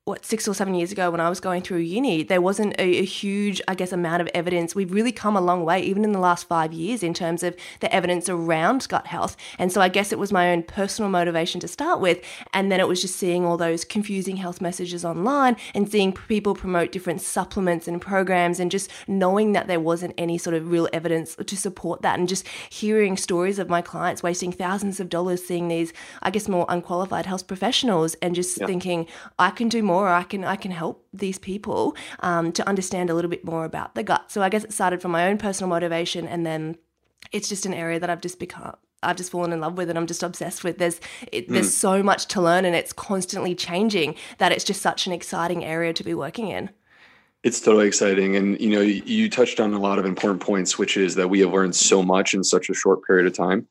what 0.09 0.25
six 0.25 0.47
or 0.47 0.55
seven 0.55 0.73
years 0.73 0.91
ago 0.91 1.11
when 1.11 1.21
I 1.21 1.29
was 1.29 1.39
going 1.39 1.61
through 1.61 1.77
uni, 1.77 2.23
there 2.23 2.41
wasn't 2.41 2.73
a, 2.79 2.97
a, 2.97 3.05
huge, 3.05 3.61
I 3.67 3.75
guess, 3.75 3.91
amount 3.91 4.21
of 4.23 4.29
evidence. 4.33 4.73
We've 4.73 4.91
really 4.91 5.11
come 5.11 5.37
a 5.37 5.41
long 5.41 5.63
way, 5.63 5.81
even 5.81 6.03
in 6.03 6.13
the 6.13 6.19
last 6.19 6.47
five 6.47 6.73
years, 6.73 7.03
in 7.03 7.13
terms 7.13 7.43
of 7.43 7.55
the 7.79 7.93
evidence 7.93 8.27
around 8.27 8.87
gut 8.89 9.05
health. 9.05 9.37
And 9.59 9.71
so 9.71 9.81
I 9.81 9.87
guess 9.87 10.11
it 10.11 10.17
was 10.17 10.31
my 10.31 10.51
own 10.51 10.63
personal 10.63 11.11
motivation 11.11 11.61
to 11.61 11.67
start 11.67 11.99
with. 11.99 12.19
And 12.53 12.71
then 12.71 12.79
it 12.79 12.87
was 12.87 13.01
just 13.01 13.17
seeing 13.17 13.45
all 13.45 13.55
those 13.55 13.85
confusing 13.85 14.37
health 14.37 14.61
messages 14.61 15.05
online 15.05 15.55
and 15.75 15.89
seeing 15.89 16.11
people 16.11 16.55
promote 16.55 16.91
different 16.91 17.21
supplements 17.21 17.87
and 17.87 18.01
programs 18.01 18.59
and 18.59 18.71
just 18.71 18.89
knowing 19.07 19.51
that 19.51 19.67
there 19.67 19.79
wasn't 19.79 20.15
any 20.17 20.39
sort 20.39 20.55
of 20.55 20.71
real 20.71 20.89
evidence 20.91 21.35
to 21.35 21.55
support 21.55 22.01
that 22.01 22.17
and 22.17 22.27
just 22.27 22.47
hearing 22.71 23.15
stories 23.15 23.59
of 23.59 23.69
my 23.69 23.83
clients 23.83 24.23
wasting 24.23 24.51
thousands 24.51 24.99
of 24.99 25.07
dollars 25.07 25.45
seeing 25.45 25.67
these, 25.67 25.93
I 26.23 26.31
guess, 26.31 26.49
more 26.49 26.65
unqualified 26.67 27.27
health 27.27 27.45
professionals 27.45 28.15
and 28.23 28.33
just 28.33 28.59
yeah. 28.59 28.65
thinking, 28.65 29.05
I 29.37 29.51
can 29.51 29.69
do 29.69 29.83
more 29.83 29.98
more, 29.99 30.09
I 30.09 30.23
can 30.23 30.43
I 30.43 30.55
can 30.55 30.71
help 30.71 31.05
these 31.13 31.37
people 31.37 31.95
um, 32.21 32.51
to 32.53 32.67
understand 32.67 33.09
a 33.09 33.13
little 33.13 33.29
bit 33.29 33.43
more 33.45 33.65
about 33.65 33.95
the 33.95 34.03
gut. 34.03 34.31
So 34.31 34.41
I 34.41 34.49
guess 34.49 34.63
it 34.63 34.73
started 34.73 35.01
from 35.01 35.11
my 35.11 35.27
own 35.27 35.37
personal 35.37 35.69
motivation, 35.69 36.27
and 36.27 36.45
then 36.45 36.77
it's 37.31 37.49
just 37.49 37.65
an 37.65 37.73
area 37.73 37.99
that 37.99 38.09
I've 38.09 38.21
just 38.21 38.39
become 38.39 38.75
I've 39.01 39.15
just 39.15 39.31
fallen 39.31 39.53
in 39.53 39.61
love 39.61 39.77
with 39.77 39.89
and 39.89 39.97
I'm 39.97 40.07
just 40.07 40.23
obsessed 40.23 40.63
with. 40.63 40.77
There's 40.77 40.99
it, 41.31 41.47
mm. 41.47 41.53
there's 41.53 41.73
so 41.73 42.03
much 42.03 42.25
to 42.27 42.41
learn 42.41 42.65
and 42.65 42.75
it's 42.75 42.93
constantly 42.93 43.55
changing 43.55 44.15
that 44.39 44.51
it's 44.51 44.63
just 44.63 44.81
such 44.81 45.07
an 45.07 45.13
exciting 45.13 45.63
area 45.63 45.93
to 45.93 46.03
be 46.03 46.13
working 46.13 46.47
in. 46.49 46.69
It's 47.41 47.61
totally 47.61 47.87
exciting, 47.87 48.35
and 48.35 48.59
you 48.59 48.69
know 48.69 48.81
you 48.81 49.29
touched 49.29 49.61
on 49.61 49.73
a 49.73 49.79
lot 49.79 49.97
of 49.97 50.05
important 50.05 50.41
points, 50.41 50.77
which 50.77 50.97
is 50.97 51.15
that 51.15 51.29
we 51.29 51.39
have 51.39 51.53
learned 51.53 51.73
so 51.75 52.03
much 52.03 52.33
in 52.33 52.43
such 52.43 52.69
a 52.69 52.73
short 52.73 53.05
period 53.05 53.27
of 53.27 53.33
time, 53.33 53.65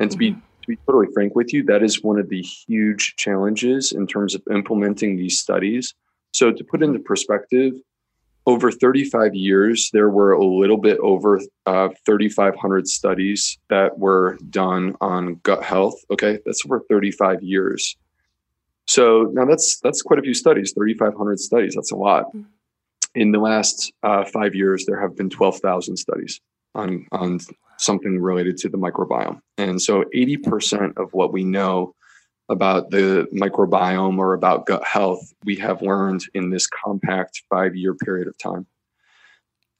and 0.00 0.10
to 0.10 0.16
mm-hmm. 0.16 0.34
be 0.34 0.42
to 0.62 0.68
be 0.68 0.76
totally 0.86 1.08
frank 1.12 1.34
with 1.34 1.52
you, 1.52 1.62
that 1.64 1.82
is 1.82 2.02
one 2.02 2.18
of 2.18 2.28
the 2.28 2.42
huge 2.42 3.14
challenges 3.16 3.92
in 3.92 4.06
terms 4.06 4.34
of 4.34 4.42
implementing 4.50 5.16
these 5.16 5.40
studies. 5.40 5.94
So, 6.32 6.50
to 6.52 6.64
put 6.64 6.82
into 6.82 6.98
perspective, 6.98 7.74
over 8.46 8.72
35 8.72 9.34
years, 9.34 9.90
there 9.92 10.08
were 10.08 10.32
a 10.32 10.44
little 10.44 10.76
bit 10.76 10.98
over 10.98 11.40
uh, 11.66 11.90
3,500 12.04 12.88
studies 12.88 13.58
that 13.68 13.98
were 13.98 14.38
done 14.50 14.96
on 15.00 15.36
gut 15.44 15.62
health. 15.62 15.94
Okay, 16.10 16.38
that's 16.44 16.64
over 16.66 16.80
35 16.88 17.42
years. 17.42 17.96
So 18.86 19.30
now 19.32 19.44
that's 19.44 19.78
that's 19.80 20.02
quite 20.02 20.18
a 20.18 20.22
few 20.22 20.34
studies, 20.34 20.72
3,500 20.72 21.38
studies. 21.38 21.74
That's 21.74 21.92
a 21.92 21.96
lot. 21.96 22.26
in 23.14 23.30
the 23.30 23.38
last 23.38 23.92
uh, 24.02 24.24
five 24.24 24.54
years, 24.54 24.86
there 24.86 25.00
have 25.00 25.16
been 25.16 25.30
12,000 25.30 25.96
studies 25.96 26.40
on, 26.74 27.06
on 27.12 27.38
something 27.82 28.20
related 28.20 28.56
to 28.58 28.68
the 28.68 28.78
microbiome. 28.78 29.40
And 29.58 29.80
so 29.80 30.04
80% 30.14 30.96
of 30.96 31.12
what 31.12 31.32
we 31.32 31.44
know 31.44 31.94
about 32.48 32.90
the 32.90 33.26
microbiome 33.32 34.18
or 34.18 34.34
about 34.34 34.66
gut 34.66 34.84
health, 34.84 35.32
we 35.44 35.56
have 35.56 35.82
learned 35.82 36.22
in 36.34 36.50
this 36.50 36.66
compact 36.66 37.42
five 37.48 37.74
year 37.74 37.94
period 37.94 38.28
of 38.28 38.36
time. 38.38 38.66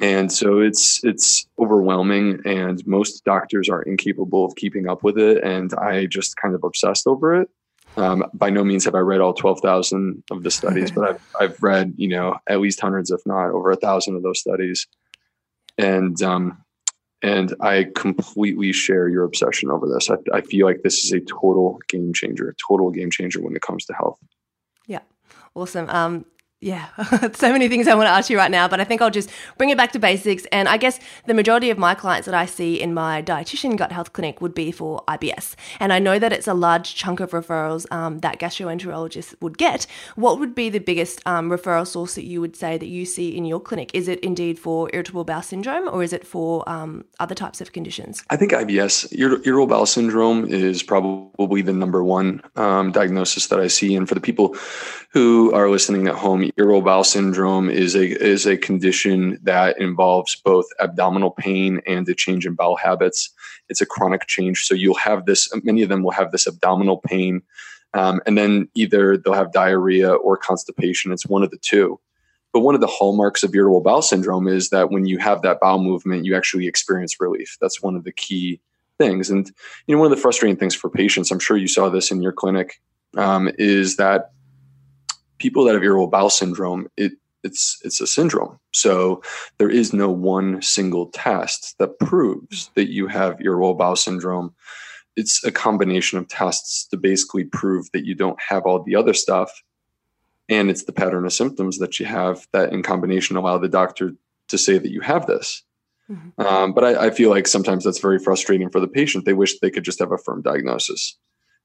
And 0.01 0.33
so 0.33 0.59
it's 0.59 1.03
it's 1.05 1.47
overwhelming, 1.61 2.41
and 2.45 2.85
most 2.89 3.25
doctors 3.25 3.69
are 3.69 3.83
incapable 3.83 4.45
of 4.45 4.57
keeping 4.57 4.89
up 4.89 5.05
with 5.05 5.17
it. 5.17 5.45
And 5.45 5.73
I 5.75 6.07
just 6.07 6.37
kind 6.37 6.57
of 6.57 6.65
obsessed 6.65 7.07
over 7.07 7.41
it. 7.41 7.49
Um, 7.97 8.25
by 8.35 8.51
no 8.51 8.65
means 8.65 8.85
have 8.87 8.97
I 8.97 9.01
read 9.01 9.21
all 9.21 9.33
twelve 9.33 9.61
thousand 9.61 10.25
of 10.33 10.43
the 10.43 10.51
studies, 10.51 10.91
but 10.91 11.09
I've 11.09 11.23
I've 11.41 11.63
read 11.63 11.95
you 11.99 12.09
know 12.09 12.37
at 12.49 12.61
least 12.61 12.81
hundreds, 12.81 13.13
if 13.13 13.21
not 13.27 13.51
over 13.51 13.71
a 13.71 13.77
thousand 13.77 14.17
of 14.17 14.25
those 14.25 14.41
studies. 14.41 14.89
And 15.79 16.21
um, 16.21 16.65
and 17.23 17.55
I 17.61 17.87
completely 17.95 18.73
share 18.73 19.09
your 19.09 19.25
obsession 19.25 19.71
over 19.71 19.87
this. 19.88 20.11
I, 20.11 20.17
I 20.33 20.41
feel 20.41 20.67
like 20.67 20.83
this 20.83 21.05
is 21.05 21.12
a 21.12 21.21
total 21.21 21.79
game 21.88 22.12
changer, 22.12 22.49
a 22.49 22.55
total 22.69 22.91
game 22.91 23.11
changer 23.11 23.41
when 23.41 23.55
it 23.55 23.62
comes 23.62 23.85
to 23.87 23.95
health. 23.95 24.19
Yeah, 24.87 25.00
awesome. 25.55 25.88
Um, 25.88 26.25
yeah, 26.62 26.87
so 27.35 27.50
many 27.50 27.69
things 27.69 27.88
I 27.88 27.95
want 27.97 28.07
to 28.07 28.12
ask 28.12 28.31
you 28.31 28.37
right 28.37 28.50
now, 28.50 28.69
but 28.69 28.81
I 28.81 28.85
think 28.85 29.02
I'll 29.02 29.11
just 29.11 29.28
bring 29.59 29.71
it 29.71 29.76
back 29.76 29.90
to 29.92 29.99
basics. 29.99 30.47
And 30.52 30.69
I 30.69 30.76
guess 30.76 31.00
the 31.26 31.35
majority 31.35 31.71
of 31.71 31.76
my 31.76 31.97
clients 31.97 32.26
that 32.26 32.37
I 32.37 32.47
see 32.47 32.81
in 32.81 32.95
my 32.95 33.21
dietitian 33.21 33.76
gut 33.76 33.90
health 33.90 34.12
clinic 34.12 34.40
would 34.40 34.54
be 34.54 34.71
for 34.71 35.02
IBS. 35.09 35.57
And 35.81 35.92
I 35.92 35.99
know 35.99 36.21
that 36.21 36.33
it's 36.33 36.47
a 36.47 36.54
large 36.54 36.95
chunk 36.95 37.19
of 37.19 37.33
referrals 37.33 37.90
um, 37.90 38.21
that 38.21 38.38
gastroenterologists 38.38 39.35
would 39.40 39.59
get. 39.59 39.88
What 40.14 40.38
would 40.38 40.54
be 40.54 40.69
the 40.69 40.78
biggest 40.78 41.21
um, 41.26 41.50
referral 41.50 41.85
source 41.85 42.14
that 42.14 42.25
you 42.25 42.40
would 42.40 42.54
say 42.54 42.78
that 42.78 42.87
you 42.87 43.07
see 43.07 43.37
in 43.37 43.45
your 43.45 43.59
clinic? 43.59 43.90
Is 43.92 44.07
it 44.07 44.21
indeed 44.21 44.57
for 44.57 44.88
irritable 44.92 45.25
bowel 45.25 45.42
syndrome 45.42 45.88
or 45.88 46.04
is 46.04 46.12
it 46.12 46.25
for 46.25 46.69
um, 46.69 47.04
other 47.19 47.35
types 47.35 47.61
of 47.61 47.73
conditions? 47.73 48.23
I 48.31 48.37
think 48.37 48.52
IBS, 48.52 49.12
irritable 49.19 49.66
bowel 49.66 49.87
syndrome, 49.87 50.47
is 50.47 50.85
probably 50.85 51.62
the 51.62 51.73
number 51.73 52.04
one 52.04 52.40
um, 52.54 52.92
diagnosis 52.92 53.49
that 53.49 53.59
I 53.59 53.66
see. 53.66 53.97
And 53.97 54.09
for 54.09 54.14
the 54.14 54.21
people 54.21 54.54
who 55.11 55.52
are 55.54 55.69
listening 55.69 56.07
at 56.07 56.14
home, 56.14 56.52
irritable 56.57 56.83
bowel 56.83 57.05
syndrome 57.05 57.71
is 57.71 57.95
a 57.95 58.05
is 58.23 58.47
a 58.47 58.57
condition 58.57 59.39
that 59.43 59.81
involves 59.81 60.37
both 60.37 60.67
abdominal 60.81 61.31
pain 61.31 61.81
and 61.87 62.09
a 62.09 62.15
change 62.15 62.47
in 62.47 62.55
bowel 62.55 62.77
habits. 62.77 63.31
It's 63.69 63.81
a 63.81 63.87
chronic 63.87 64.27
change, 64.27 64.65
so 64.65 64.75
you'll 64.75 64.95
have 64.95 65.27
this. 65.27 65.51
Many 65.63 65.83
of 65.83 65.89
them 65.89 66.03
will 66.03 66.13
have 66.13 66.33
this 66.33 66.47
abdominal 66.47 66.99
pain, 66.99 67.43
um, 67.95 68.21
and 68.27 68.37
then 68.37 68.69
either 68.75 69.17
they'll 69.17 69.35
have 69.35 69.53
diarrhea 69.53 70.13
or 70.13 70.37
constipation. 70.37 71.13
It's 71.13 71.27
one 71.27 71.43
of 71.43 71.51
the 71.51 71.59
two. 71.59 72.01
But 72.53 72.61
one 72.61 72.75
of 72.75 72.83
the 72.83 72.87
hallmarks 72.87 73.43
of 73.43 73.55
irritable 73.55 73.81
bowel 73.81 74.03
syndrome 74.03 74.47
is 74.47 74.69
that 74.71 74.91
when 74.91 75.07
you 75.07 75.19
have 75.19 75.41
that 75.43 75.59
bowel 75.61 75.83
movement, 75.83 76.27
you 76.27 76.37
actually 76.37 76.67
experience 76.67 77.19
relief. 77.19 77.57
That's 77.61 77.83
one 77.83 77.97
of 77.97 78.05
the 78.05 78.13
key 78.13 78.61
things. 78.99 79.31
And 79.31 79.51
you 79.87 79.95
know, 79.95 80.01
one 80.01 80.13
of 80.13 80.17
the 80.17 80.21
frustrating 80.21 80.59
things 80.59 80.75
for 80.75 80.91
patients, 80.91 81.31
I'm 81.31 81.39
sure 81.39 81.57
you 81.57 81.69
saw 81.69 81.89
this 81.89 82.11
in 82.11 82.21
your 82.21 82.33
clinic, 82.33 82.81
um, 83.17 83.51
is 83.59 83.97
that 83.97 84.32
people 85.43 85.65
that 85.65 85.75
have 85.75 85.83
irritable 85.83 86.07
bowel 86.07 86.31
syndrome, 86.31 86.87
it 86.97 87.13
it's 87.43 87.81
it's 87.85 88.01
a 88.01 88.07
syndrome. 88.07 88.61
So 88.73 89.23
there 89.59 89.69
is 89.69 89.93
no 89.93 90.09
one 90.09 90.63
single 90.63 91.07
test 91.07 91.77
that 91.79 91.99
proves 91.99 92.71
that 92.77 92.91
you 92.91 93.09
have 93.09 93.41
irritable 93.41 93.75
bowel 93.75 93.97
syndrome. 93.97 94.55
It's 95.17 95.45
a 95.45 95.51
combination 95.51 96.19
of 96.19 96.29
tests 96.29 96.87
to 96.87 96.97
basically 96.97 97.45
prove 97.45 97.91
that 97.93 98.07
you 98.07 98.15
don't 98.15 98.41
have 98.41 98.63
all 98.63 98.83
the 98.83 98.95
other 98.95 99.13
stuff. 99.13 99.51
And 100.49 100.71
it's 100.71 100.85
the 100.85 100.93
pattern 100.93 101.27
of 101.27 101.33
symptoms 101.33 101.79
that 101.79 101.99
you 101.99 102.07
have 102.07 102.47
that 102.53 102.73
in 102.73 102.83
combination 102.83 103.37
allow 103.37 103.59
the 103.59 103.69
doctor 103.69 104.13
to 104.49 104.59
say 104.59 104.79
that 104.79 104.91
you 104.91 105.01
have 105.01 105.27
this. 105.27 105.63
Mm-hmm. 106.11 106.41
Um, 106.41 106.73
but 106.73 106.85
I, 106.85 107.07
I 107.07 107.11
feel 107.11 107.31
like 107.31 107.47
sometimes 107.49 107.85
that's 107.85 107.99
very 107.99 108.19
frustrating 108.19 108.71
for 108.71 108.81
the 108.81 108.89
patient. 108.89 109.25
They 109.25 109.33
wish 109.33 109.59
they 109.59 109.71
could 109.71 109.85
just 109.85 109.99
have 109.99 110.13
a 110.13 110.19
firm 110.19 110.43
diagnosis. 110.43 111.19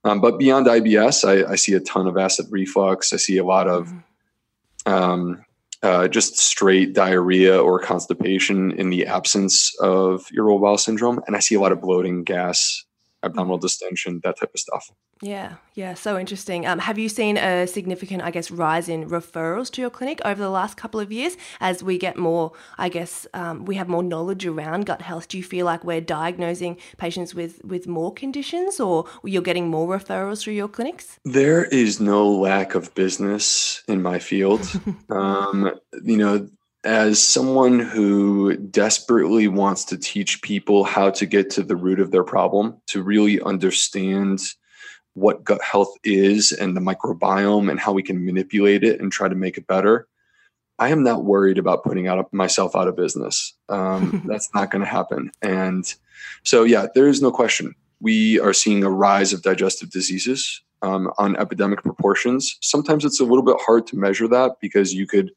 Um, 0.03 0.21
but 0.21 0.39
beyond 0.39 0.67
IBS, 0.67 1.27
I, 1.27 1.51
I, 1.51 1.55
see 1.55 1.73
a 1.73 1.79
ton 1.79 2.07
of 2.07 2.17
acid 2.17 2.47
reflux. 2.49 3.11
I 3.11 3.17
see 3.17 3.37
a 3.37 3.43
lot 3.43 3.67
of 3.67 3.87
mm-hmm. 3.87 4.93
um, 4.93 5.45
uh, 5.83 6.07
just 6.07 6.37
straight 6.37 6.93
diarrhea 6.93 7.61
or 7.61 7.79
constipation 7.79 8.71
in 8.71 8.89
the 8.89 9.05
absence 9.05 9.75
of 9.79 10.27
irritable 10.33 10.59
bowel 10.59 10.77
syndrome, 10.77 11.21
and 11.27 11.35
I 11.35 11.39
see 11.39 11.55
a 11.55 11.59
lot 11.59 11.71
of 11.71 11.81
bloating, 11.81 12.23
gas, 12.23 12.85
abdominal 13.23 13.57
distension, 13.57 14.21
that 14.23 14.39
type 14.39 14.51
of 14.53 14.59
stuff. 14.59 14.91
Yeah, 15.21 15.55
yeah, 15.73 15.93
so 15.95 16.17
interesting. 16.17 16.67
Um, 16.67 16.79
have 16.79 16.97
you 16.97 17.09
seen 17.09 17.37
a 17.37 17.65
significant, 17.65 18.21
I 18.21 18.31
guess, 18.31 18.51
rise 18.51 18.87
in 18.87 19.09
referrals 19.09 19.71
to 19.71 19.81
your 19.81 19.89
clinic 19.89 20.21
over 20.23 20.41
the 20.41 20.49
last 20.49 20.77
couple 20.77 20.99
of 20.99 21.11
years 21.11 21.37
as 21.59 21.81
we 21.81 21.97
get 21.97 22.17
more, 22.17 22.51
I 22.77 22.89
guess, 22.89 23.25
um, 23.33 23.65
we 23.65 23.75
have 23.75 23.87
more 23.87 24.03
knowledge 24.03 24.45
around 24.45 24.85
gut 24.85 25.01
health? 25.01 25.27
Do 25.27 25.37
you 25.37 25.43
feel 25.43 25.65
like 25.65 25.83
we're 25.83 26.01
diagnosing 26.01 26.77
patients 26.97 27.33
with, 27.33 27.63
with 27.63 27.87
more 27.87 28.13
conditions 28.13 28.79
or 28.79 29.05
you're 29.23 29.41
getting 29.41 29.69
more 29.69 29.87
referrals 29.87 30.41
through 30.41 30.53
your 30.53 30.67
clinics? 30.67 31.19
There 31.25 31.65
is 31.65 31.99
no 31.99 32.29
lack 32.29 32.75
of 32.75 32.93
business 32.93 33.83
in 33.87 34.01
my 34.01 34.19
field. 34.19 34.69
um, 35.09 35.71
you 36.03 36.17
know, 36.17 36.47
as 36.83 37.21
someone 37.21 37.79
who 37.79 38.55
desperately 38.55 39.47
wants 39.47 39.83
to 39.85 39.97
teach 39.97 40.41
people 40.41 40.83
how 40.83 41.09
to 41.09 41.25
get 41.25 41.49
to 41.49 41.63
the 41.63 41.75
root 41.75 41.99
of 41.99 42.11
their 42.11 42.23
problem, 42.23 42.79
to 42.87 43.01
really 43.03 43.41
understand 43.41 44.41
what 45.17 45.43
gut 45.43 45.61
health 45.63 45.95
is 46.03 46.51
and 46.51 46.77
the 46.77 46.81
microbiome 46.81 47.71
and 47.71 47.79
how 47.79 47.91
we 47.91 48.03
can 48.03 48.23
manipulate 48.23 48.83
it 48.83 49.01
and 49.01 49.11
try 49.11 49.27
to 49.27 49.33
make 49.33 49.57
it 49.57 49.65
better, 49.65 50.07
I 50.77 50.89
am 50.89 51.01
not 51.01 51.25
worried 51.25 51.57
about 51.57 51.83
putting 51.83 52.07
out 52.07 52.31
myself 52.31 52.75
out 52.75 52.87
of 52.87 52.95
business. 52.95 53.53
Um, 53.67 54.21
that's 54.27 54.53
not 54.53 54.69
going 54.69 54.83
to 54.83 54.89
happen. 54.89 55.31
And 55.41 55.91
so, 56.43 56.63
yeah, 56.63 56.85
there 56.93 57.07
is 57.07 57.19
no 57.19 57.31
question. 57.31 57.73
We 57.99 58.39
are 58.39 58.53
seeing 58.53 58.83
a 58.83 58.91
rise 58.91 59.33
of 59.33 59.41
digestive 59.41 59.89
diseases 59.89 60.61
um, 60.81 61.11
on 61.17 61.35
epidemic 61.37 61.81
proportions. 61.83 62.57
Sometimes 62.61 63.05
it's 63.05 63.19
a 63.19 63.25
little 63.25 63.43
bit 63.43 63.57
hard 63.65 63.87
to 63.87 63.97
measure 63.97 64.27
that 64.27 64.53
because 64.61 64.93
you 64.93 65.07
could 65.07 65.31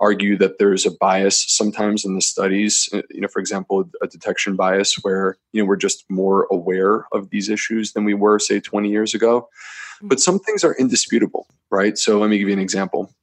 argue 0.00 0.36
that 0.38 0.58
there's 0.58 0.86
a 0.86 0.90
bias 0.90 1.44
sometimes 1.48 2.04
in 2.04 2.14
the 2.14 2.22
studies. 2.22 2.88
Uh, 2.92 3.02
you 3.10 3.20
know, 3.20 3.28
for 3.28 3.40
example, 3.40 3.88
a 4.02 4.06
detection 4.06 4.56
bias 4.56 4.96
where 5.02 5.36
you 5.52 5.60
know 5.60 5.66
we're 5.66 5.76
just 5.76 6.04
more 6.08 6.46
aware 6.50 7.06
of 7.12 7.30
these 7.30 7.48
issues 7.48 7.92
than 7.92 8.04
we 8.04 8.14
were, 8.14 8.38
say, 8.38 8.60
20 8.60 8.88
years 8.88 9.14
ago. 9.14 9.42
Mm-hmm. 9.42 10.08
But 10.08 10.20
some 10.20 10.38
things 10.38 10.64
are 10.64 10.74
indisputable, 10.74 11.46
right? 11.70 11.96
So 11.98 12.18
let 12.18 12.30
me 12.30 12.38
give 12.38 12.48
you 12.48 12.54
an 12.54 12.60
example: 12.60 13.14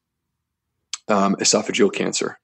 um, 1.07 1.35
esophageal 1.35 1.93
cancer. 1.93 2.37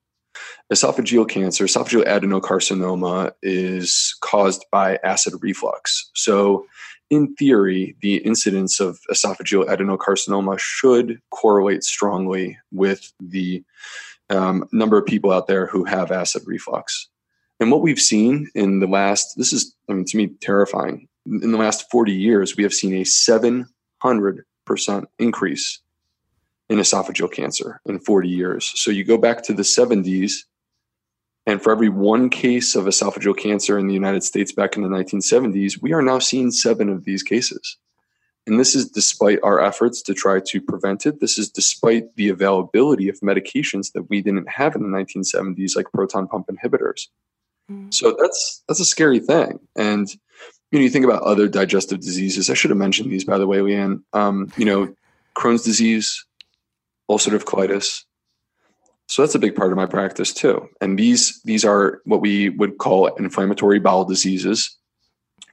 Esophageal 0.72 1.28
cancer, 1.28 1.64
esophageal 1.64 2.06
adenocarcinoma, 2.06 3.32
is 3.42 4.16
caused 4.20 4.66
by 4.70 5.00
acid 5.02 5.34
reflux. 5.42 6.12
So 6.14 6.66
in 7.10 7.36
theory, 7.36 7.96
the 8.02 8.18
incidence 8.18 8.80
of 8.80 9.00
esophageal 9.12 9.66
adenocarcinoma 9.68 10.60
should 10.60 11.22
correlate 11.32 11.84
strongly 11.84 12.58
with 12.72 13.14
the 13.20 13.64
um, 14.30 14.68
number 14.72 14.98
of 14.98 15.06
people 15.06 15.32
out 15.32 15.48
there 15.48 15.68
who 15.68 15.86
have 15.86 16.12
acid 16.12 16.44
reflux. 16.46 17.08
And 17.60 17.72
what 17.72 17.82
we've 17.82 18.00
seen 18.00 18.50
in 18.56 18.80
the 18.80 18.88
last, 18.88 19.38
this 19.38 19.54
is, 19.54 19.74
I 19.90 19.94
mean, 19.94 20.06
to 20.06 20.18
me, 20.18 20.28
terrifying. 20.42 21.08
In 21.26 21.52
the 21.52 21.58
last 21.58 21.90
40 21.90 22.12
years, 22.12 22.56
we 22.56 22.64
have 22.64 22.74
seen 22.74 22.94
a 22.94 23.04
700% 23.04 23.66
increase 25.20 25.80
in 26.70 26.80
esophageal 26.80 27.32
cancer 27.32 27.82
in 27.86 28.00
40 28.00 28.28
years. 28.28 28.72
So 28.76 28.92
you 28.92 29.04
go 29.04 29.18
back 29.18 29.44
to 29.44 29.54
the 29.54 29.64
70s, 29.64 30.34
and 31.48 31.64
for 31.64 31.72
every 31.72 31.88
one 31.88 32.30
case 32.30 32.76
of 32.76 32.86
esophageal 32.86 33.36
cancer 33.36 33.80
in 33.80 33.88
the 33.88 33.94
United 33.94 34.22
States 34.22 34.52
back 34.52 34.76
in 34.76 34.84
the 34.84 34.90
1970s, 34.90 35.82
we 35.82 35.94
are 35.94 36.02
now 36.02 36.20
seeing 36.20 36.52
seven 36.52 36.90
of 36.90 37.06
these 37.06 37.24
cases. 37.24 37.78
And 38.46 38.60
this 38.60 38.76
is 38.76 38.90
despite 38.90 39.40
our 39.44 39.62
efforts 39.62 40.02
to 40.04 40.14
try 40.14 40.42
to 40.46 40.62
prevent 40.62 41.06
it. 41.06 41.22
This 41.22 41.38
is 41.38 41.50
despite 41.50 42.14
the 42.16 42.28
availability 42.28 43.08
of 43.08 43.20
medications 43.22 43.94
that 43.94 44.10
we 44.10 44.22
didn't 44.22 44.50
have 44.50 44.76
in 44.76 44.84
the 44.84 44.98
1970s, 44.98 45.76
like 45.76 45.92
proton 45.94 46.28
pump 46.28 46.48
inhibitors. 46.48 47.08
Mm. 47.72 47.94
So 47.94 48.16
that's 48.20 48.64
that's 48.68 48.80
a 48.80 48.86
scary 48.86 49.20
thing. 49.20 49.60
And 49.76 50.10
you 50.72 50.80
know, 50.80 50.84
you 50.84 50.90
think 50.90 51.06
about 51.06 51.24
other 51.24 51.48
digestive 51.48 52.02
diseases. 52.02 52.50
I 52.50 52.56
should 52.56 52.72
have 52.72 52.78
mentioned 52.78 53.10
these, 53.10 53.26
by 53.26 53.38
the 53.38 53.48
way, 53.48 53.60
Leanne. 53.60 54.02
Um, 54.12 54.52
you 54.58 54.66
know, 54.66 54.94
Crohn's 55.38 55.64
disease, 55.64 56.26
ulcerative 57.10 57.44
colitis, 57.44 58.04
so 59.08 59.22
that's 59.22 59.36
a 59.36 59.40
big 59.40 59.56
part 59.56 59.72
of 59.72 59.78
my 59.78 59.86
practice 59.86 60.34
too. 60.34 60.70
And 60.82 61.00
these 61.00 61.42
these 61.44 61.64
are 61.66 62.02
what 62.06 62.22
we 62.22 62.50
would 62.50 62.78
call 62.78 63.08
inflammatory 63.16 63.80
bowel 63.80 64.06
diseases, 64.06 64.78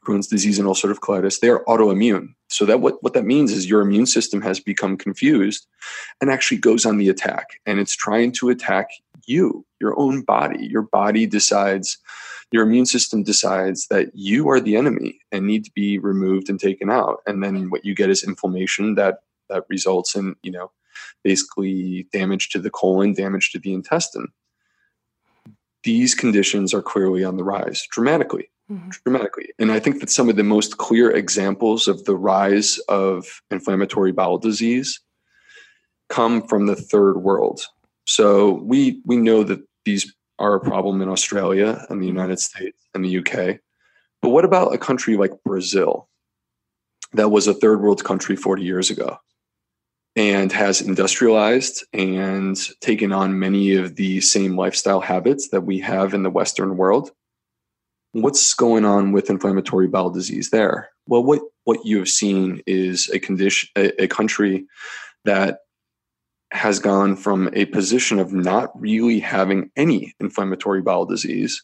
Crohn's 0.04 0.26
disease 0.26 0.58
and 0.58 0.68
ulcerative 0.68 0.98
colitis. 0.98 1.40
They 1.40 1.48
are 1.48 1.64
autoimmune. 1.64 2.34
So 2.48 2.64
that 2.66 2.80
what, 2.80 3.02
what 3.02 3.14
that 3.14 3.24
means 3.24 3.52
is 3.52 3.68
your 3.68 3.80
immune 3.80 4.06
system 4.06 4.40
has 4.42 4.60
become 4.60 4.96
confused 4.96 5.66
and 6.20 6.30
actually 6.30 6.58
goes 6.58 6.84
on 6.84 6.98
the 6.98 7.08
attack. 7.08 7.60
And 7.66 7.80
it's 7.80 7.96
trying 7.96 8.32
to 8.32 8.50
attack 8.50 8.90
you, 9.26 9.64
your 9.80 9.98
own 9.98 10.22
body. 10.22 10.66
Your 10.66 10.82
body 10.82 11.26
decides, 11.26 11.98
your 12.52 12.64
immune 12.64 12.86
system 12.86 13.22
decides 13.22 13.88
that 13.88 14.10
you 14.14 14.48
are 14.50 14.60
the 14.60 14.76
enemy 14.76 15.18
and 15.32 15.46
need 15.46 15.64
to 15.64 15.70
be 15.74 15.98
removed 15.98 16.48
and 16.48 16.60
taken 16.60 16.90
out. 16.90 17.20
And 17.26 17.42
then 17.42 17.70
what 17.70 17.84
you 17.84 17.94
get 17.94 18.10
is 18.10 18.22
inflammation 18.22 18.94
that 18.96 19.20
that 19.48 19.64
results 19.68 20.14
in, 20.14 20.36
you 20.42 20.50
know, 20.50 20.70
basically 21.22 22.06
damage 22.12 22.48
to 22.50 22.58
the 22.58 22.70
colon, 22.70 23.14
damage 23.14 23.50
to 23.52 23.58
the 23.58 23.72
intestine. 23.72 24.28
these 25.84 26.14
conditions 26.14 26.72
are 26.72 26.82
clearly 26.82 27.22
on 27.24 27.36
the 27.36 27.44
rise 27.44 27.86
dramatically. 27.90 28.48
Mm-hmm. 28.70 28.88
Dramatically. 29.04 29.50
And 29.58 29.70
I 29.70 29.78
think 29.78 30.00
that 30.00 30.08
some 30.08 30.30
of 30.30 30.36
the 30.36 30.42
most 30.42 30.78
clear 30.78 31.10
examples 31.10 31.86
of 31.86 32.04
the 32.04 32.16
rise 32.16 32.78
of 32.88 33.42
inflammatory 33.50 34.10
bowel 34.10 34.38
disease 34.38 35.00
come 36.08 36.46
from 36.48 36.66
the 36.66 36.74
third 36.74 37.18
world. 37.18 37.60
So 38.06 38.52
we 38.52 39.02
we 39.04 39.16
know 39.16 39.44
that 39.44 39.60
these 39.84 40.14
are 40.38 40.54
a 40.54 40.60
problem 40.60 41.02
in 41.02 41.08
Australia 41.08 41.84
and 41.90 42.02
the. 42.02 42.06
United 42.06 42.40
States 42.40 42.78
and 42.94 43.04
the 43.04 43.18
UK. 43.18 43.60
But 44.22 44.30
what 44.30 44.44
about 44.44 44.74
a 44.74 44.78
country 44.78 45.16
like 45.16 45.32
Brazil 45.44 46.08
that 47.12 47.30
was 47.30 47.46
a 47.46 47.54
third 47.54 47.82
world 47.82 48.02
country 48.02 48.36
40 48.36 48.62
years 48.62 48.90
ago? 48.90 49.18
And 50.16 50.52
has 50.52 50.80
industrialized 50.80 51.84
and 51.92 52.56
taken 52.80 53.12
on 53.12 53.38
many 53.38 53.74
of 53.74 53.96
the 53.96 54.20
same 54.20 54.56
lifestyle 54.56 55.00
habits 55.00 55.48
that 55.48 55.62
we 55.62 55.80
have 55.80 56.14
in 56.14 56.22
the 56.22 56.30
Western 56.30 56.76
world. 56.76 57.10
What's 58.12 58.54
going 58.54 58.84
on 58.84 59.10
with 59.10 59.28
inflammatory 59.28 59.88
bowel 59.88 60.10
disease 60.10 60.50
there? 60.50 60.90
Well, 61.06 61.24
what, 61.24 61.42
what 61.64 61.84
you 61.84 61.98
have 61.98 62.08
seen 62.08 62.62
is 62.66 63.10
a 63.12 63.18
condition, 63.18 63.68
a, 63.76 64.04
a 64.04 64.08
country 64.08 64.66
that 65.24 65.58
has 66.52 66.78
gone 66.78 67.16
from 67.16 67.50
a 67.52 67.64
position 67.66 68.20
of 68.20 68.32
not 68.32 68.70
really 68.80 69.18
having 69.18 69.70
any 69.76 70.14
inflammatory 70.20 70.80
bowel 70.80 71.06
disease, 71.06 71.60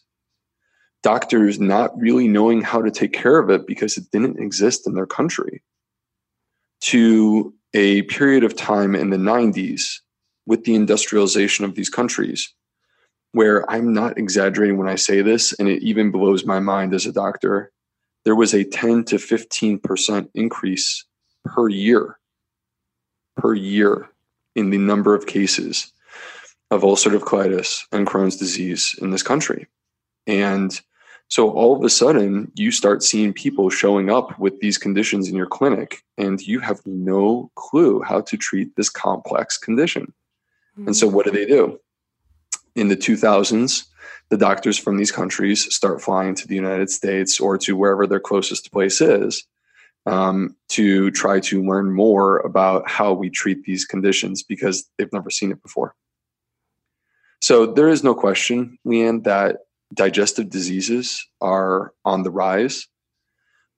doctors 1.01 1.61
not 1.61 1.97
really 1.97 2.27
knowing 2.27 2.61
how 2.61 2.81
to 2.81 2.91
take 2.91 3.13
care 3.13 3.39
of 3.39 3.49
it 3.49 3.65
because 3.65 3.95
it 3.95 4.03
didn't 4.11 4.39
exist 4.39 4.85
in 4.85 4.93
their 4.93 5.05
country, 5.05 5.63
to 6.81 7.53
a 7.73 8.03
period 8.03 8.43
of 8.43 8.55
time 8.55 8.95
in 8.95 9.09
the 9.09 9.17
90s 9.17 9.99
with 10.45 10.63
the 10.63 10.75
industrialization 10.75 11.65
of 11.65 11.75
these 11.75 11.89
countries 11.89 12.53
where 13.33 13.69
I'm 13.71 13.93
not 13.93 14.17
exaggerating 14.17 14.77
when 14.77 14.89
I 14.89 14.95
say 14.95 15.21
this, 15.21 15.53
and 15.53 15.69
it 15.69 15.81
even 15.81 16.11
blows 16.11 16.45
my 16.45 16.59
mind 16.59 16.93
as 16.93 17.05
a 17.05 17.13
doctor. 17.13 17.71
There 18.25 18.35
was 18.35 18.53
a 18.53 18.63
10 18.63 19.05
to 19.05 19.15
15% 19.15 20.29
increase 20.33 21.05
per 21.45 21.69
year, 21.69 22.19
per 23.37 23.53
year 23.53 24.09
in 24.55 24.69
the 24.69 24.77
number 24.77 25.15
of 25.15 25.27
cases 25.27 25.93
of 26.71 26.81
ulcerative 26.81 27.21
colitis 27.21 27.83
and 27.91 28.05
Crohn's 28.05 28.37
disease 28.37 28.95
in 29.01 29.11
this 29.11 29.23
country. 29.23 29.67
And 30.27 30.79
so 31.31 31.49
all 31.51 31.73
of 31.73 31.81
a 31.81 31.89
sudden, 31.89 32.51
you 32.55 32.71
start 32.71 33.01
seeing 33.01 33.31
people 33.31 33.69
showing 33.69 34.09
up 34.09 34.37
with 34.37 34.59
these 34.59 34.77
conditions 34.77 35.29
in 35.29 35.35
your 35.35 35.45
clinic, 35.45 36.03
and 36.17 36.41
you 36.41 36.59
have 36.59 36.81
no 36.85 37.49
clue 37.55 38.01
how 38.01 38.19
to 38.19 38.35
treat 38.35 38.75
this 38.75 38.89
complex 38.89 39.57
condition. 39.57 40.13
Mm-hmm. 40.77 40.87
And 40.87 40.95
so, 40.95 41.07
what 41.07 41.25
do 41.25 41.31
they 41.31 41.45
do? 41.45 41.79
In 42.75 42.89
the 42.89 42.97
2000s, 42.97 43.85
the 44.29 44.35
doctors 44.35 44.77
from 44.77 44.97
these 44.97 45.13
countries 45.13 45.73
start 45.73 46.01
flying 46.01 46.35
to 46.35 46.45
the 46.45 46.55
United 46.55 46.89
States 46.89 47.39
or 47.39 47.57
to 47.59 47.77
wherever 47.77 48.05
their 48.05 48.19
closest 48.19 48.69
place 48.73 48.99
is 48.99 49.45
um, 50.05 50.57
to 50.67 51.11
try 51.11 51.39
to 51.39 51.63
learn 51.63 51.93
more 51.93 52.39
about 52.39 52.89
how 52.89 53.13
we 53.13 53.29
treat 53.29 53.63
these 53.63 53.85
conditions 53.85 54.43
because 54.43 54.85
they've 54.97 55.13
never 55.13 55.29
seen 55.29 55.53
it 55.53 55.63
before. 55.63 55.95
So, 57.39 57.67
there 57.67 57.87
is 57.87 58.03
no 58.03 58.13
question, 58.13 58.77
Leanne, 58.85 59.23
that 59.23 59.59
digestive 59.93 60.49
diseases 60.49 61.25
are 61.41 61.93
on 62.05 62.23
the 62.23 62.31
rise. 62.31 62.87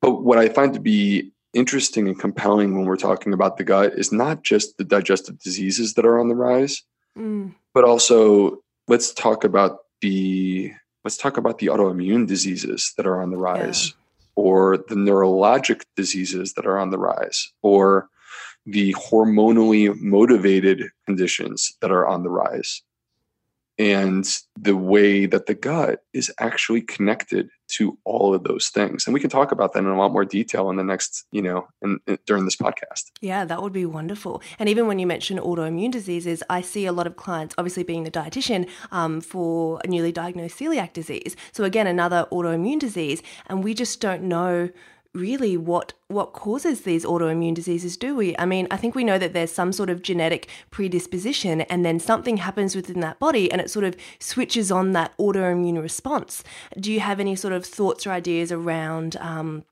But 0.01 0.23
what 0.23 0.37
I 0.37 0.49
find 0.49 0.73
to 0.73 0.79
be 0.79 1.31
interesting 1.53 2.07
and 2.07 2.19
compelling 2.19 2.75
when 2.75 2.85
we're 2.85 2.97
talking 2.97 3.33
about 3.33 3.57
the 3.57 3.63
gut 3.63 3.93
is 3.93 4.11
not 4.11 4.43
just 4.43 4.77
the 4.77 4.83
digestive 4.83 5.39
diseases 5.39 5.93
that 5.93 6.05
are 6.05 6.19
on 6.19 6.27
the 6.27 6.35
rise, 6.35 6.83
mm. 7.17 7.53
but 7.73 7.83
also 7.83 8.61
let's 8.87 9.13
talk 9.13 9.43
about 9.43 9.79
the 10.01 10.71
let's 11.03 11.17
talk 11.17 11.37
about 11.37 11.59
the 11.59 11.67
autoimmune 11.67 12.27
diseases 12.27 12.93
that 12.97 13.05
are 13.05 13.21
on 13.21 13.29
the 13.29 13.37
rise 13.37 13.87
yeah. 13.87 13.93
or 14.35 14.77
the 14.77 14.95
neurologic 14.95 15.81
diseases 15.95 16.53
that 16.53 16.65
are 16.65 16.79
on 16.79 16.89
the 16.89 16.97
rise 16.97 17.51
or 17.61 18.09
the 18.65 18.93
hormonally 18.93 19.93
motivated 20.01 20.89
conditions 21.05 21.77
that 21.81 21.91
are 21.91 22.07
on 22.07 22.23
the 22.23 22.29
rise 22.29 22.81
and 23.79 24.25
the 24.55 24.77
way 24.77 25.25
that 25.25 25.47
the 25.47 25.53
gut 25.55 26.03
is 26.13 26.31
actually 26.39 26.81
connected 26.81 27.49
to 27.67 27.97
all 28.03 28.35
of 28.35 28.43
those 28.43 28.69
things. 28.69 29.07
And 29.07 29.13
we 29.13 29.19
can 29.19 29.31
talk 29.31 29.51
about 29.51 29.73
that 29.73 29.79
in 29.79 29.87
a 29.87 29.97
lot 29.97 30.11
more 30.11 30.25
detail 30.25 30.69
in 30.69 30.75
the 30.75 30.83
next 30.83 31.25
you 31.31 31.41
know 31.41 31.67
in, 31.81 31.99
in, 32.07 32.19
during 32.25 32.45
this 32.45 32.55
podcast. 32.55 33.11
Yeah 33.21 33.45
that 33.45 33.61
would 33.61 33.73
be 33.73 33.85
wonderful. 33.85 34.41
And 34.59 34.69
even 34.69 34.85
when 34.87 34.99
you 34.99 35.07
mention 35.07 35.39
autoimmune 35.39 35.91
diseases 35.91 36.43
i 36.49 36.61
see 36.61 36.85
a 36.85 36.91
lot 36.91 37.07
of 37.07 37.15
clients 37.15 37.55
obviously 37.57 37.83
being 37.83 38.03
the 38.03 38.11
dietitian 38.11 38.69
um, 38.91 39.21
for 39.21 39.79
a 39.83 39.87
newly 39.87 40.11
diagnosed 40.11 40.59
celiac 40.59 40.93
disease. 40.93 41.35
So 41.51 41.63
again 41.63 41.87
another 41.87 42.27
autoimmune 42.31 42.79
disease 42.79 43.23
and 43.47 43.63
we 43.63 43.73
just 43.73 43.99
don't 43.99 44.23
know 44.23 44.69
really 45.13 45.55
what 45.55 45.93
what 46.07 46.33
causes 46.33 46.81
these 46.81 47.05
autoimmune 47.05 47.53
diseases 47.53 47.97
do 47.97 48.15
we? 48.15 48.35
I 48.37 48.45
mean 48.45 48.67
i 48.71 48.77
think 48.77 48.95
we 48.95 49.03
know 49.03 49.17
that 49.17 49.33
there's 49.33 49.51
some 49.51 49.71
sort 49.71 49.89
of 49.89 50.01
genetic 50.01 50.49
predisposition 50.71 51.61
and 51.61 51.85
then 51.85 51.99
something 51.99 52.37
happens 52.37 52.75
within 52.75 52.99
that 53.01 53.19
body 53.19 53.51
and 53.51 53.61
it 53.61 53.69
sort 53.69 53.85
of 53.85 53.95
switches 54.19 54.71
on 54.71 54.93
that 54.93 55.15
autoimmune 55.17 55.81
response. 55.81 56.43
Do 56.79 56.91
you 56.91 56.99
have 56.99 57.19
any 57.19 57.35
sort 57.35 57.53
of 57.53 57.65
thoughts 57.65 58.07
or 58.07 58.11
ideas 58.11 58.51
around 58.51 59.15
um, 59.17 59.63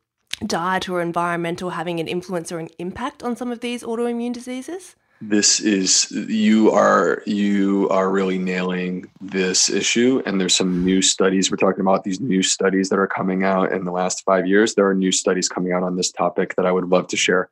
diet 0.46 0.90
or 0.90 1.02
environmental 1.02 1.72
having 1.72 2.00
an 2.00 2.08
influence 2.08 2.52
or 2.52 2.60
an 2.60 2.70
impact 2.80 3.24
on 3.24 3.36
some 3.36 3.52
of 3.52 3.60
these 3.60 3.84
autoimmune 3.84 4.34
diseases 4.34 4.96
this 5.22 5.60
is 5.60 6.10
you 6.12 6.72
are 6.72 7.22
you 7.28 7.88
are 7.90 8.10
really 8.10 8.40
nailing 8.40 9.06
this 9.22 9.70
issue. 9.70 10.22
And 10.26 10.42
there's 10.42 10.56
some 10.56 10.84
new 10.84 11.02
studies. 11.02 11.52
We're 11.52 11.58
talking 11.58 11.82
about 11.82 12.04
these 12.04 12.20
new 12.20 12.42
studies 12.42 12.90
that 12.90 12.98
are 12.98 13.08
coming 13.08 13.44
out 13.44 13.72
in 13.72 13.86
the 13.86 13.92
last 13.92 14.24
five 14.26 14.48
years. 14.48 14.74
There 14.74 14.88
are 14.88 14.96
new 14.96 15.12
studies 15.12 15.48
coming 15.48 15.74
out 15.74 15.84
on 15.84 15.96
this 15.96 16.12
topic 16.12 16.56
that 16.56 16.66
i 16.66 16.72
would 16.72 16.90
love 16.90 17.08
to 17.10 17.18
share. 17.18 17.50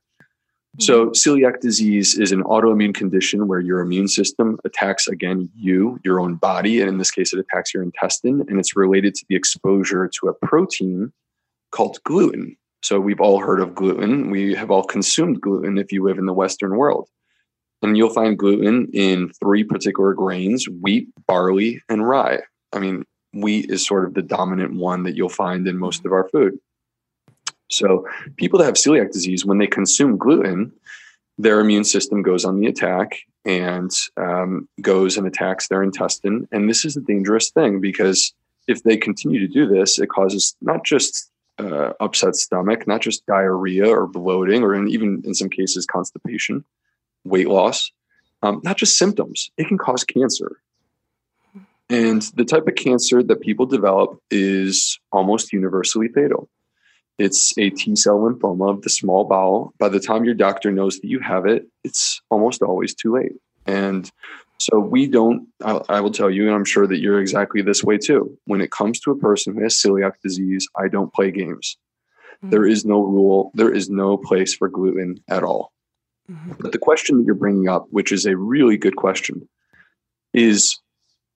So 0.80 1.08
mm-hmm. 1.08 1.12
celiac 1.12 1.62
disease 1.62 2.18
is 2.18 2.32
an 2.32 2.44
autoimmune 2.44 2.94
condition 2.94 3.48
where 3.48 3.60
your 3.60 3.82
immune 3.82 4.08
system 4.08 4.60
attacks 4.66 5.08
again 5.08 5.50
you 5.56 6.00
your 6.04 6.20
own 6.20 6.36
body 6.36 6.80
and 6.80 6.90
in 6.90 6.98
this 6.98 7.12
case 7.12 7.34
it 7.34 7.40
attacks 7.40 7.74
your 7.74 7.84
intestine 7.84 8.46
and 8.48 8.60
it's 8.60 8.76
related 8.76 9.14
to 9.16 9.26
the 9.30 9.36
exposure 9.36 10.10
to 10.20 10.28
a 10.28 10.34
protein 10.34 11.14
called 11.72 12.00
gluten. 12.04 12.58
So 12.82 13.00
we've 13.00 13.20
all 13.20 13.40
heard 13.40 13.60
of 13.60 13.76
gluten. 13.76 14.32
We 14.32 14.56
have 14.56 14.72
all 14.72 14.84
consumed 14.84 15.42
gluten 15.42 15.78
if 15.78 15.92
you 15.92 16.04
live 16.04 16.18
in 16.18 16.26
the 16.26 16.34
western 16.34 16.76
world 16.76 17.10
and 17.82 17.98
you'll 17.98 18.14
find 18.14 18.38
gluten 18.38 18.90
in 18.94 19.30
three 19.40 19.64
particular 19.64 20.14
grains 20.14 20.68
wheat, 20.68 21.08
barley, 21.28 21.82
and 21.90 22.08
rye. 22.08 22.40
I 22.74 22.80
mean, 22.80 23.06
wheat 23.34 23.70
is 23.70 23.86
sort 23.86 24.06
of 24.06 24.14
the 24.14 24.22
dominant 24.22 24.74
one 24.74 25.04
that 25.04 25.16
you'll 25.16 25.30
find 25.30 25.68
in 25.68 25.78
most 25.78 26.06
of 26.06 26.12
our 26.12 26.28
food. 26.30 26.60
So, 27.72 28.08
people 28.38 28.60
that 28.60 28.66
have 28.66 28.76
celiac 28.76 29.12
disease, 29.12 29.46
when 29.46 29.60
they 29.60 29.68
consume 29.68 30.18
gluten, 30.18 30.72
their 31.38 31.60
immune 31.60 31.84
system 31.84 32.22
goes 32.22 32.44
on 32.44 32.60
the 32.60 32.68
attack 32.68 33.20
and 33.46 33.92
um, 34.18 34.68
goes 34.82 35.18
and 35.18 35.26
attacks 35.26 35.68
their 35.68 35.84
intestine. 35.84 36.48
And 36.52 36.70
this 36.70 36.84
is 36.84 36.98
a 36.98 37.02
dangerous 37.02 37.52
thing 37.52 37.80
because 37.80 38.34
if 38.68 38.84
they 38.84 38.98
continue 38.98 39.40
to 39.40 39.48
do 39.48 39.68
this, 39.68 40.00
it 40.00 40.10
causes 40.10 40.56
not 40.62 40.84
just 40.84 41.32
uh, 41.60 41.94
upset 42.00 42.36
stomach, 42.36 42.88
not 42.88 43.02
just 43.02 43.26
diarrhea 43.26 43.88
or 43.88 44.08
bloating, 44.08 44.64
or 44.64 44.74
in, 44.74 44.88
even 44.90 45.22
in 45.26 45.34
some 45.34 45.50
cases 45.50 45.86
constipation, 45.86 46.64
weight 47.24 47.50
loss, 47.50 47.92
um, 48.42 48.62
not 48.64 48.78
just 48.78 48.98
symptoms, 48.98 49.52
it 49.58 49.68
can 49.68 49.78
cause 49.78 50.04
cancer. 50.04 50.62
And 51.90 52.22
the 52.36 52.46
type 52.46 52.68
of 52.68 52.76
cancer 52.76 53.24
that 53.24 53.42
people 53.42 53.66
develop 53.66 54.22
is 54.30 55.00
almost 55.12 55.52
universally 55.52 56.08
fatal. 56.08 56.48
It's 57.18 57.58
a 57.58 57.72
T 57.72 57.96
cell 57.96 58.20
lymphoma 58.20 58.70
of 58.70 58.82
the 58.84 58.90
small 58.90 59.26
bowel. 59.26 59.74
By 59.80 59.90
the 59.90 60.00
time 60.00 60.24
your 60.24 60.36
doctor 60.36 60.72
knows 60.72 61.00
that 61.00 61.08
you 61.08 61.20
have 61.20 61.46
it, 61.46 61.68
it's 61.84 62.22
almost 62.30 62.62
always 62.62 62.94
too 62.94 63.16
late. 63.16 63.34
And 63.66 64.10
so 64.60 64.78
we 64.80 65.08
don't, 65.08 65.48
I, 65.64 65.82
I 65.90 66.02
will 66.02 66.12
tell 66.12 66.30
you, 66.30 66.46
and 66.46 66.56
I'm 66.56 66.66
sure 66.66 66.86
that 66.86 67.00
you're 67.00 67.20
exactly 67.20 67.62
this 67.62 67.84
way 67.84 67.98
too. 67.98 68.38
When 68.46 68.62
it 68.62 68.72
comes 68.72 69.00
to 69.02 69.12
a 69.12 69.18
person 69.18 69.56
who 69.56 69.64
has 69.64 69.76
celiac 69.76 70.14
disease, 70.24 70.68
I 70.76 70.90
don't 70.90 71.14
play 71.14 71.32
games. 71.32 71.78
Mm-hmm. 72.38 72.52
There 72.52 72.66
is 72.66 72.86
no 72.86 73.02
rule, 73.02 73.52
there 73.54 73.74
is 73.74 73.90
no 73.90 74.16
place 74.16 74.54
for 74.56 74.70
gluten 74.70 75.22
at 75.28 75.44
all. 75.44 75.74
Mm-hmm. 76.30 76.54
But 76.60 76.72
the 76.72 76.78
question 76.78 77.18
that 77.18 77.26
you're 77.26 77.36
bringing 77.36 77.68
up, 77.68 77.88
which 77.90 78.12
is 78.12 78.26
a 78.26 78.38
really 78.38 78.78
good 78.78 78.96
question, 78.96 79.48
is 80.34 80.80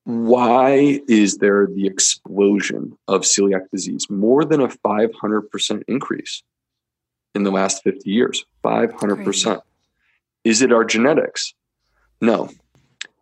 why 0.05 1.01
is 1.07 1.37
there 1.37 1.67
the 1.67 1.87
explosion 1.87 2.97
of 3.07 3.21
celiac 3.21 3.69
disease? 3.71 4.07
More 4.09 4.43
than 4.45 4.61
a 4.61 4.67
500% 4.67 5.83
increase 5.87 6.43
in 7.33 7.43
the 7.43 7.51
last 7.51 7.83
50 7.83 8.09
years. 8.09 8.45
500%. 8.63 9.61
Is 10.43 10.61
it 10.61 10.73
our 10.73 10.83
genetics? 10.83 11.53
No. 12.21 12.49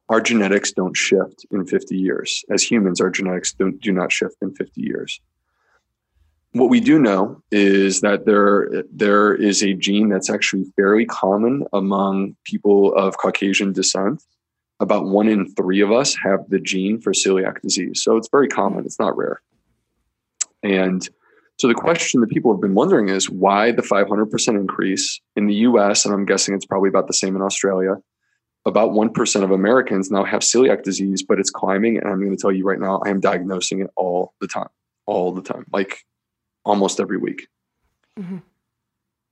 Our 0.09 0.19
genetics 0.19 0.71
don't 0.71 0.97
shift 0.97 1.45
in 1.51 1.65
50 1.65 1.95
years. 1.95 2.43
As 2.49 2.63
humans, 2.63 2.99
our 2.99 3.09
genetics 3.09 3.53
don't, 3.53 3.79
do 3.79 3.91
not 3.91 4.11
shift 4.11 4.35
in 4.41 4.53
50 4.53 4.81
years 4.81 5.21
what 6.53 6.69
we 6.69 6.79
do 6.79 6.99
know 6.99 7.41
is 7.51 8.01
that 8.01 8.25
there 8.25 8.83
there 8.91 9.33
is 9.33 9.63
a 9.63 9.73
gene 9.73 10.09
that's 10.09 10.29
actually 10.29 10.65
fairly 10.75 11.05
common 11.05 11.65
among 11.71 12.35
people 12.43 12.93
of 12.95 13.17
Caucasian 13.17 13.71
descent 13.71 14.23
about 14.81 15.05
one 15.05 15.27
in 15.27 15.53
three 15.53 15.79
of 15.79 15.91
us 15.91 16.15
have 16.15 16.39
the 16.49 16.59
gene 16.59 16.99
for 16.99 17.13
celiac 17.13 17.61
disease. 17.61 18.01
So 18.03 18.17
it's 18.17 18.29
very 18.31 18.47
common, 18.47 18.83
it's 18.83 18.99
not 18.99 19.15
rare. 19.15 19.41
And 20.63 21.07
so 21.59 21.67
the 21.67 21.75
question 21.75 22.19
that 22.21 22.31
people 22.31 22.51
have 22.51 22.59
been 22.59 22.73
wondering 22.73 23.07
is 23.07 23.29
why 23.29 23.71
the 23.71 23.83
500% 23.83 24.47
increase 24.59 25.21
in 25.35 25.45
the 25.45 25.53
US, 25.53 26.03
and 26.03 26.13
I'm 26.13 26.25
guessing 26.25 26.55
it's 26.55 26.65
probably 26.65 26.89
about 26.89 27.05
the 27.05 27.13
same 27.13 27.35
in 27.35 27.43
Australia. 27.43 27.97
About 28.65 28.91
1% 28.91 29.43
of 29.43 29.51
Americans 29.51 30.09
now 30.09 30.23
have 30.23 30.41
celiac 30.41 30.83
disease, 30.83 31.23
but 31.23 31.39
it's 31.39 31.51
climbing. 31.51 31.97
And 31.97 32.07
I'm 32.07 32.19
going 32.19 32.35
to 32.35 32.41
tell 32.41 32.51
you 32.51 32.65
right 32.65 32.79
now, 32.79 33.01
I 33.05 33.09
am 33.09 33.19
diagnosing 33.19 33.81
it 33.81 33.91
all 33.95 34.33
the 34.41 34.47
time, 34.47 34.69
all 35.05 35.31
the 35.31 35.41
time, 35.43 35.65
like 35.71 36.03
almost 36.63 36.99
every 36.99 37.17
week. 37.17 37.47
Mm-hmm. 38.17 38.37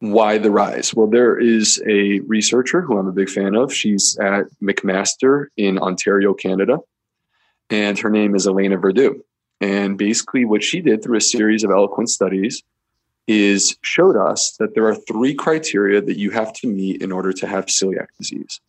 Why 0.01 0.37
the 0.37 0.51
rise? 0.51 0.93
Well, 0.93 1.07
there 1.07 1.37
is 1.37 1.81
a 1.87 2.21
researcher 2.21 2.81
who 2.81 2.97
I'm 2.97 3.07
a 3.07 3.11
big 3.11 3.29
fan 3.29 3.55
of. 3.55 3.73
She's 3.73 4.17
at 4.17 4.45
McMaster 4.61 5.47
in 5.57 5.77
Ontario, 5.77 6.33
Canada, 6.33 6.79
and 7.69 7.99
her 7.99 8.09
name 8.09 8.33
is 8.33 8.47
Elena 8.47 8.77
Verdu. 8.77 9.19
And 9.59 9.97
basically, 9.97 10.45
what 10.45 10.63
she 10.63 10.79
did 10.79 11.03
through 11.03 11.17
a 11.17 11.21
series 11.21 11.65
of 11.65 11.71
eloquent 11.71 12.09
studies 12.09 12.63
is 13.27 13.77
showed 13.81 14.15
us 14.15 14.55
that 14.57 14.73
there 14.73 14.87
are 14.87 14.95
three 14.95 15.35
criteria 15.35 16.01
that 16.01 16.17
you 16.17 16.31
have 16.31 16.53
to 16.53 16.67
meet 16.67 17.01
in 17.01 17.11
order 17.11 17.33
to 17.33 17.45
have 17.45 17.65
celiac 17.65 18.07
disease. 18.17 18.61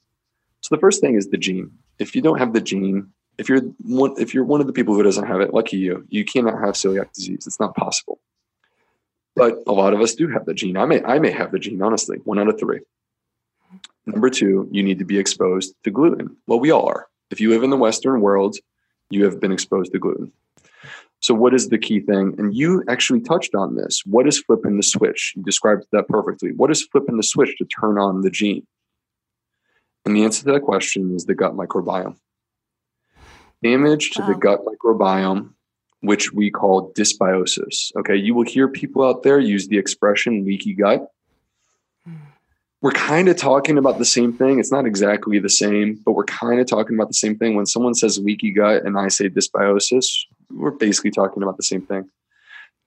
So 0.61 0.75
the 0.75 0.81
first 0.81 1.01
thing 1.01 1.15
is 1.15 1.29
the 1.29 1.39
gene. 1.39 1.71
If 1.99 2.15
you 2.15 2.23
don't 2.23 2.39
have 2.39 2.53
the 2.53 2.61
gene, 2.61 3.09
if 3.39 3.49
you're 3.49 3.63
one, 3.81 4.15
if 4.19 4.35
you're 4.35 4.45
one 4.45 4.61
of 4.61 4.67
the 4.67 4.73
people 4.73 4.95
who 4.95 5.03
doesn't 5.03 5.27
have 5.27 5.41
it, 5.41 5.55
lucky 5.55 5.79
you, 5.79 6.05
you 6.11 6.25
cannot 6.25 6.61
have 6.61 6.75
celiac 6.75 7.13
disease. 7.15 7.47
It's 7.47 7.61
not 7.61 7.75
possible. 7.75 8.21
But 9.37 9.59
a 9.67 9.73
lot 9.73 9.95
of 9.95 10.01
us 10.01 10.15
do 10.15 10.29
have 10.29 10.45
the 10.47 10.55
gene. 10.55 10.77
I 10.77 10.87
may 10.87 11.03
I 11.03 11.19
may 11.19 11.31
have 11.31 11.53
the 11.53 11.59
gene, 11.59 11.83
honestly, 11.83 12.19
one 12.25 12.39
out 12.39 12.49
of 12.49 12.59
three. 12.59 12.81
Number 14.07 14.31
two, 14.31 14.69
you 14.73 14.83
need 14.83 14.99
to 14.99 15.05
be 15.05 15.19
exposed 15.19 15.75
to 15.85 15.91
gluten. 15.91 16.37
Well, 16.47 16.61
we 16.61 16.71
all 16.71 16.89
are. 16.89 17.07
If 17.31 17.41
you 17.41 17.51
live 17.51 17.63
in 17.63 17.71
the 17.71 17.77
Western 17.77 18.21
world, 18.21 18.57
you 19.09 19.25
have 19.25 19.41
been 19.41 19.53
exposed 19.53 19.93
to 19.93 19.99
gluten. 19.99 20.33
So, 21.21 21.35
what 21.35 21.55
is 21.55 21.69
the 21.69 21.79
key 21.79 22.01
thing? 22.01 22.35
And 22.39 22.55
you 22.55 22.83
actually 22.89 23.21
touched 23.21 23.55
on 23.55 23.77
this. 23.77 24.03
What 24.07 24.27
is 24.27 24.41
flipping 24.41 24.77
the 24.77 24.83
switch? 24.83 25.35
You 25.37 25.43
described 25.43 25.85
that 25.93 26.09
perfectly. 26.09 26.53
What 26.53 26.71
is 26.71 26.87
flipping 26.91 27.19
the 27.19 27.23
switch 27.23 27.57
to 27.59 27.65
turn 27.67 27.99
on 27.99 28.23
the 28.23 28.31
gene? 28.31 28.67
And 30.07 30.17
the 30.17 30.25
answer 30.25 30.45
to 30.45 30.53
that 30.53 30.63
question 30.63 31.15
is 31.15 31.27
the 31.27 31.35
gut 31.35 31.55
microbiome. 31.55 32.17
Damage 33.63 34.13
to 34.13 34.23
wow. 34.23 34.29
the 34.29 34.35
gut 34.35 34.61
microbiome, 34.65 35.51
which 36.01 36.33
we 36.33 36.51
call 36.51 36.93
dysbiosis. 36.95 37.95
Okay, 37.97 38.17
you 38.17 38.35
will 38.35 38.45
hear 38.45 38.69
people 38.69 39.05
out 39.05 39.23
there 39.23 39.39
use 39.39 39.69
the 39.69 39.79
expression 39.79 40.45
leaky 40.45 40.75
gut 40.75 41.11
hmm. 42.05 42.15
we're 42.81 42.93
kind 42.93 43.29
of 43.29 43.37
talking 43.37 43.79
about 43.79 43.99
the 43.99 44.05
same 44.05 44.33
thing. 44.33 44.59
It's 44.59 44.73
not 44.73 44.87
exactly 44.87 45.39
the 45.39 45.51
same, 45.51 46.01
but 46.05 46.13
we're 46.13 46.25
kind 46.25 46.61
of 46.61 46.67
talking 46.67 46.97
about 46.97 47.09
the 47.09 47.15
same 47.15 47.37
thing. 47.37 47.55
When 47.55 47.67
someone 47.67 47.95
says 47.95 48.19
leaky 48.19 48.53
gut 48.53 48.85
and 48.85 48.99
I 48.99 49.09
say 49.09 49.29
dysbiosis, 49.29 50.07
we're 50.51 50.71
basically 50.71 51.11
talking 51.11 51.43
about 51.43 51.57
the 51.57 51.63
same 51.63 51.83
thing. 51.83 52.09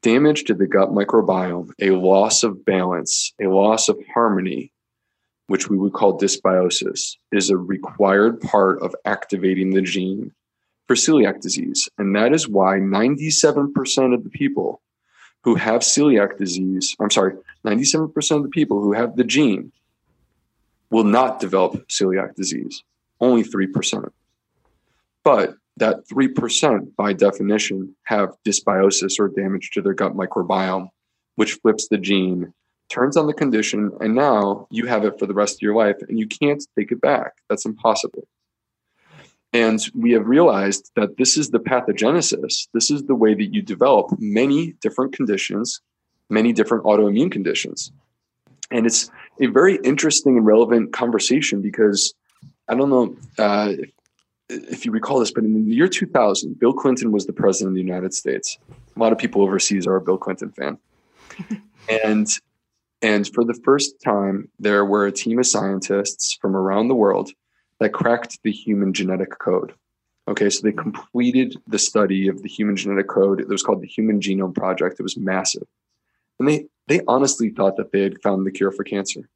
Damage 0.01 0.43
to 0.45 0.53
the 0.53 0.67
gut 0.67 0.89
microbiome, 0.89 1.71
a 1.79 1.91
loss 1.91 2.43
of 2.43 2.65
balance, 2.65 3.33
a 3.39 3.47
loss 3.47 3.87
of 3.87 3.97
harmony, 4.13 4.73
which 5.47 5.69
we 5.69 5.77
would 5.77 5.93
call 5.93 6.19
dysbiosis, 6.19 7.15
is 7.31 7.49
a 7.49 7.57
required 7.57 8.41
part 8.41 8.81
of 8.81 8.93
activating 9.05 9.73
the 9.73 9.81
gene 9.81 10.33
for 10.87 10.95
celiac 10.95 11.41
disease. 11.41 11.89
And 11.97 12.15
that 12.15 12.33
is 12.33 12.47
why 12.47 12.77
97% 12.77 14.13
of 14.13 14.23
the 14.23 14.29
people 14.29 14.81
who 15.43 15.55
have 15.55 15.81
celiac 15.81 16.37
disease, 16.37 16.95
I'm 16.99 17.11
sorry, 17.11 17.35
97% 17.65 18.35
of 18.35 18.43
the 18.43 18.49
people 18.49 18.81
who 18.81 18.93
have 18.93 19.15
the 19.15 19.23
gene 19.23 19.71
will 20.89 21.03
not 21.03 21.39
develop 21.39 21.87
celiac 21.87 22.35
disease, 22.35 22.83
only 23.19 23.43
3%. 23.43 24.09
But 25.23 25.55
that 25.77 26.07
3% 26.07 26.95
by 26.95 27.13
definition 27.13 27.95
have 28.03 28.35
dysbiosis 28.45 29.19
or 29.19 29.27
damage 29.29 29.71
to 29.71 29.81
their 29.81 29.93
gut 29.93 30.13
microbiome, 30.15 30.89
which 31.35 31.53
flips 31.53 31.87
the 31.87 31.97
gene, 31.97 32.53
turns 32.89 33.17
on 33.17 33.27
the 33.27 33.33
condition, 33.33 33.91
and 34.01 34.13
now 34.13 34.67
you 34.69 34.85
have 34.85 35.03
it 35.03 35.17
for 35.17 35.25
the 35.25 35.33
rest 35.33 35.55
of 35.55 35.61
your 35.61 35.75
life 35.75 35.95
and 36.07 36.19
you 36.19 36.27
can't 36.27 36.63
take 36.77 36.91
it 36.91 37.01
back. 37.01 37.33
That's 37.49 37.65
impossible. 37.65 38.27
And 39.53 39.79
we 39.93 40.11
have 40.13 40.27
realized 40.27 40.91
that 40.95 41.17
this 41.17 41.37
is 41.37 41.51
the 41.51 41.59
pathogenesis. 41.59 42.67
This 42.73 42.89
is 42.89 43.03
the 43.03 43.15
way 43.15 43.35
that 43.35 43.53
you 43.53 43.61
develop 43.61 44.07
many 44.17 44.73
different 44.81 45.13
conditions, 45.13 45.79
many 46.29 46.51
different 46.51 46.85
autoimmune 46.85 47.31
conditions. 47.31 47.91
And 48.71 48.87
it's 48.87 49.11
a 49.39 49.45
very 49.45 49.75
interesting 49.83 50.37
and 50.37 50.45
relevant 50.45 50.91
conversation 50.91 51.61
because 51.61 52.15
I 52.67 52.73
don't 52.73 52.89
know 52.89 53.15
uh, 53.37 53.73
if 54.49 54.85
you 54.85 54.91
recall 54.91 55.19
this, 55.19 55.31
but 55.31 55.43
in 55.43 55.65
the 55.67 55.75
year 55.75 55.87
2000, 55.87 56.59
Bill 56.59 56.73
Clinton 56.73 57.11
was 57.11 57.27
the 57.27 57.33
president 57.33 57.69
of 57.69 57.75
the 57.75 57.81
United 57.81 58.13
States. 58.13 58.57
A 58.95 58.99
lot 58.99 59.11
of 59.11 59.19
people 59.19 59.43
overseas 59.43 59.85
are 59.85 59.95
a 59.95 60.01
Bill 60.01 60.17
Clinton 60.17 60.51
fan. 60.51 60.77
and 62.03 62.27
and 63.03 63.27
for 63.27 63.43
the 63.43 63.59
first 63.65 64.01
time, 64.01 64.49
there 64.59 64.85
were 64.85 65.05
a 65.05 65.11
team 65.11 65.37
of 65.37 65.45
scientists 65.45 66.37
from 66.41 66.55
around 66.55 66.87
the 66.87 66.95
world 66.95 67.31
that 67.79 67.93
cracked 67.93 68.39
the 68.43 68.51
human 68.51 68.93
genetic 68.93 69.37
code. 69.39 69.73
Okay, 70.27 70.49
so 70.49 70.61
they 70.61 70.71
mm-hmm. 70.71 70.91
completed 70.91 71.55
the 71.67 71.79
study 71.79 72.27
of 72.27 72.41
the 72.41 72.49
human 72.49 72.75
genetic 72.75 73.07
code. 73.07 73.41
It 73.41 73.47
was 73.47 73.63
called 73.63 73.81
the 73.81 73.87
Human 73.87 74.19
Genome 74.19 74.55
Project. 74.55 74.99
It 74.99 75.03
was 75.03 75.17
massive. 75.17 75.67
And 76.39 76.47
they 76.47 76.67
they 76.87 77.01
honestly 77.07 77.49
thought 77.49 77.77
that 77.77 77.91
they 77.91 78.01
had 78.01 78.21
found 78.21 78.45
the 78.45 78.51
cure 78.51 78.71
for 78.71 78.83
cancer. 78.83 79.29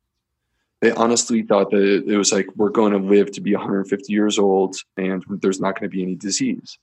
They 0.81 0.91
honestly 0.91 1.41
thought 1.41 1.71
that 1.71 2.03
it 2.07 2.17
was 2.17 2.31
like, 2.31 2.47
we're 2.55 2.69
going 2.69 2.91
to 2.91 2.99
live 2.99 3.31
to 3.31 3.41
be 3.41 3.55
150 3.55 4.13
years 4.13 4.37
old 4.37 4.75
and 4.95 5.23
there's 5.41 5.59
not 5.59 5.79
going 5.79 5.89
to 5.89 5.95
be 5.95 6.03
any 6.03 6.15
disease. 6.15 6.77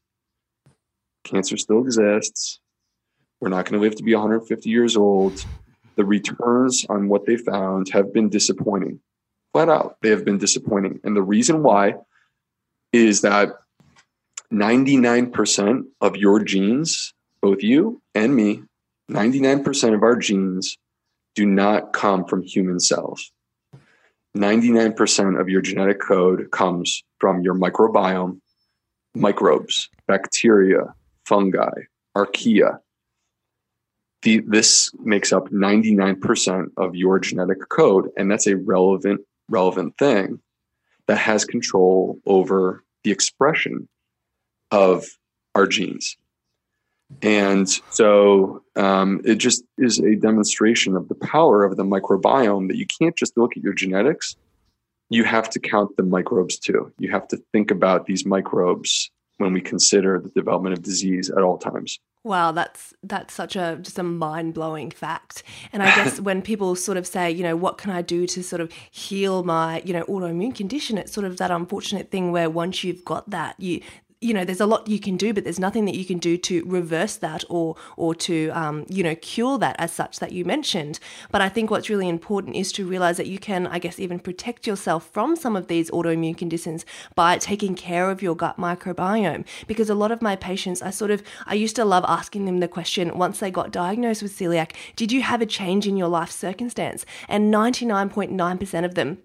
Cancer 1.22 1.56
still 1.56 1.80
exists. 1.80 2.58
We're 3.40 3.50
not 3.50 3.66
going 3.66 3.80
to 3.80 3.86
live 3.86 3.94
to 3.96 4.02
be 4.02 4.14
150 4.14 4.68
years 4.68 4.96
old. 4.96 5.44
The 5.96 6.04
returns 6.04 6.84
on 6.88 7.08
what 7.08 7.26
they 7.26 7.36
found 7.36 7.88
have 7.90 8.12
been 8.12 8.28
disappointing. 8.28 9.00
Flat 9.54 9.68
out, 9.68 9.98
they 10.02 10.10
have 10.10 10.24
been 10.24 10.38
disappointing. 10.38 10.98
And 11.04 11.16
the 11.16 11.22
reason 11.22 11.62
why 11.62 11.94
is 12.92 13.20
that 13.20 13.50
99% 14.52 15.82
of 16.00 16.16
your 16.16 16.42
genes, 16.42 17.14
both 17.40 17.62
you 17.62 18.02
and 18.16 18.34
me, 18.34 18.64
99% 19.10 19.94
of 19.94 20.02
our 20.02 20.16
genes 20.16 20.76
do 21.36 21.46
not 21.46 21.92
come 21.92 22.24
from 22.24 22.42
human 22.42 22.80
cells. 22.80 23.30
99% 24.36 25.40
of 25.40 25.48
your 25.48 25.60
genetic 25.60 26.00
code 26.00 26.50
comes 26.50 27.04
from 27.18 27.42
your 27.42 27.54
microbiome, 27.54 28.40
microbes, 29.14 29.88
bacteria, 30.08 30.94
fungi, 31.26 31.70
archaea. 32.16 32.80
The, 34.22 34.40
this 34.48 34.90
makes 34.98 35.32
up 35.32 35.50
99% 35.50 36.70
of 36.76 36.96
your 36.96 37.20
genetic 37.20 37.68
code, 37.68 38.08
and 38.16 38.28
that's 38.28 38.48
a 38.48 38.56
relevant, 38.56 39.20
relevant 39.48 39.96
thing 39.98 40.40
that 41.06 41.18
has 41.18 41.44
control 41.44 42.18
over 42.26 42.82
the 43.02 43.10
expression 43.10 43.88
of 44.70 45.06
our 45.54 45.66
genes. 45.66 46.16
And 47.22 47.68
so 47.90 48.62
um, 48.76 49.20
it 49.24 49.36
just 49.36 49.62
is 49.78 49.98
a 49.98 50.16
demonstration 50.16 50.96
of 50.96 51.08
the 51.08 51.14
power 51.14 51.64
of 51.64 51.76
the 51.76 51.84
microbiome 51.84 52.68
that 52.68 52.76
you 52.76 52.86
can't 52.98 53.16
just 53.16 53.36
look 53.36 53.56
at 53.56 53.62
your 53.62 53.74
genetics. 53.74 54.36
You 55.10 55.24
have 55.24 55.50
to 55.50 55.60
count 55.60 55.96
the 55.96 56.02
microbes 56.02 56.58
too. 56.58 56.92
You 56.98 57.10
have 57.12 57.28
to 57.28 57.36
think 57.52 57.70
about 57.70 58.06
these 58.06 58.24
microbes 58.24 59.10
when 59.36 59.52
we 59.52 59.60
consider 59.60 60.18
the 60.18 60.30
development 60.30 60.76
of 60.76 60.82
disease 60.82 61.30
at 61.30 61.42
all 61.42 61.58
times. 61.58 62.00
Wow, 62.24 62.52
that's 62.52 62.94
that's 63.02 63.34
such 63.34 63.54
a 63.54 63.78
just 63.82 63.98
a 63.98 64.02
mind-blowing 64.02 64.92
fact. 64.92 65.42
And 65.74 65.82
I 65.82 65.94
guess 65.94 66.18
when 66.28 66.40
people 66.40 66.74
sort 66.74 66.96
of 66.96 67.06
say, 67.06 67.30
you 67.30 67.42
know, 67.42 67.54
what 67.54 67.76
can 67.76 67.90
I 67.90 68.00
do 68.00 68.26
to 68.26 68.42
sort 68.42 68.62
of 68.62 68.72
heal 68.90 69.42
my, 69.44 69.82
you 69.84 69.92
know, 69.92 70.04
autoimmune 70.04 70.54
condition, 70.54 70.96
it's 70.96 71.12
sort 71.12 71.26
of 71.26 71.36
that 71.36 71.50
unfortunate 71.50 72.10
thing 72.10 72.32
where 72.32 72.48
once 72.48 72.82
you've 72.82 73.04
got 73.04 73.28
that, 73.28 73.60
you 73.60 73.82
you 74.20 74.32
know 74.32 74.44
there's 74.44 74.60
a 74.60 74.66
lot 74.66 74.88
you 74.88 74.98
can 74.98 75.16
do 75.16 75.32
but 75.34 75.44
there's 75.44 75.58
nothing 75.58 75.84
that 75.84 75.94
you 75.94 76.04
can 76.04 76.18
do 76.18 76.36
to 76.36 76.64
reverse 76.64 77.16
that 77.16 77.44
or 77.48 77.76
or 77.96 78.14
to 78.14 78.50
um, 78.50 78.84
you 78.88 79.02
know 79.02 79.14
cure 79.16 79.58
that 79.58 79.76
as 79.78 79.92
such 79.92 80.18
that 80.20 80.32
you 80.32 80.44
mentioned. 80.44 80.98
But 81.30 81.40
i 81.40 81.48
think 81.48 81.70
what's 81.70 81.88
really 81.88 82.08
important 82.08 82.56
is 82.56 82.72
to 82.72 82.86
realize 82.86 83.16
that 83.16 83.26
you 83.26 83.38
can 83.38 83.66
i 83.66 83.78
guess 83.78 83.98
even 83.98 84.18
protect 84.18 84.66
yourself 84.66 85.08
from 85.10 85.36
some 85.36 85.56
of 85.56 85.68
these 85.68 85.90
autoimmune 85.90 86.36
conditions 86.36 86.84
by 87.14 87.38
taking 87.38 87.74
care 87.74 88.10
of 88.10 88.22
your 88.22 88.34
gut 88.34 88.58
microbiome. 88.58 89.44
Because 89.66 89.90
a 89.90 89.94
lot 89.94 90.12
of 90.12 90.22
my 90.22 90.36
patients 90.36 90.82
i 90.82 90.90
sort 90.90 91.10
of 91.10 91.22
i 91.46 91.54
used 91.54 91.76
to 91.76 91.84
love 91.84 92.04
asking 92.08 92.44
them 92.44 92.60
the 92.60 92.68
question 92.68 93.16
once 93.18 93.40
they 93.40 93.50
got 93.50 93.70
diagnosed 93.70 94.22
with 94.22 94.36
celiac 94.36 94.72
did 94.96 95.12
you 95.12 95.22
have 95.22 95.42
a 95.42 95.46
change 95.46 95.86
in 95.86 95.96
your 95.96 96.08
life 96.08 96.30
circumstance? 96.30 97.04
And 97.28 97.52
99.9% 97.52 98.84
of 98.84 98.94
them 98.94 99.18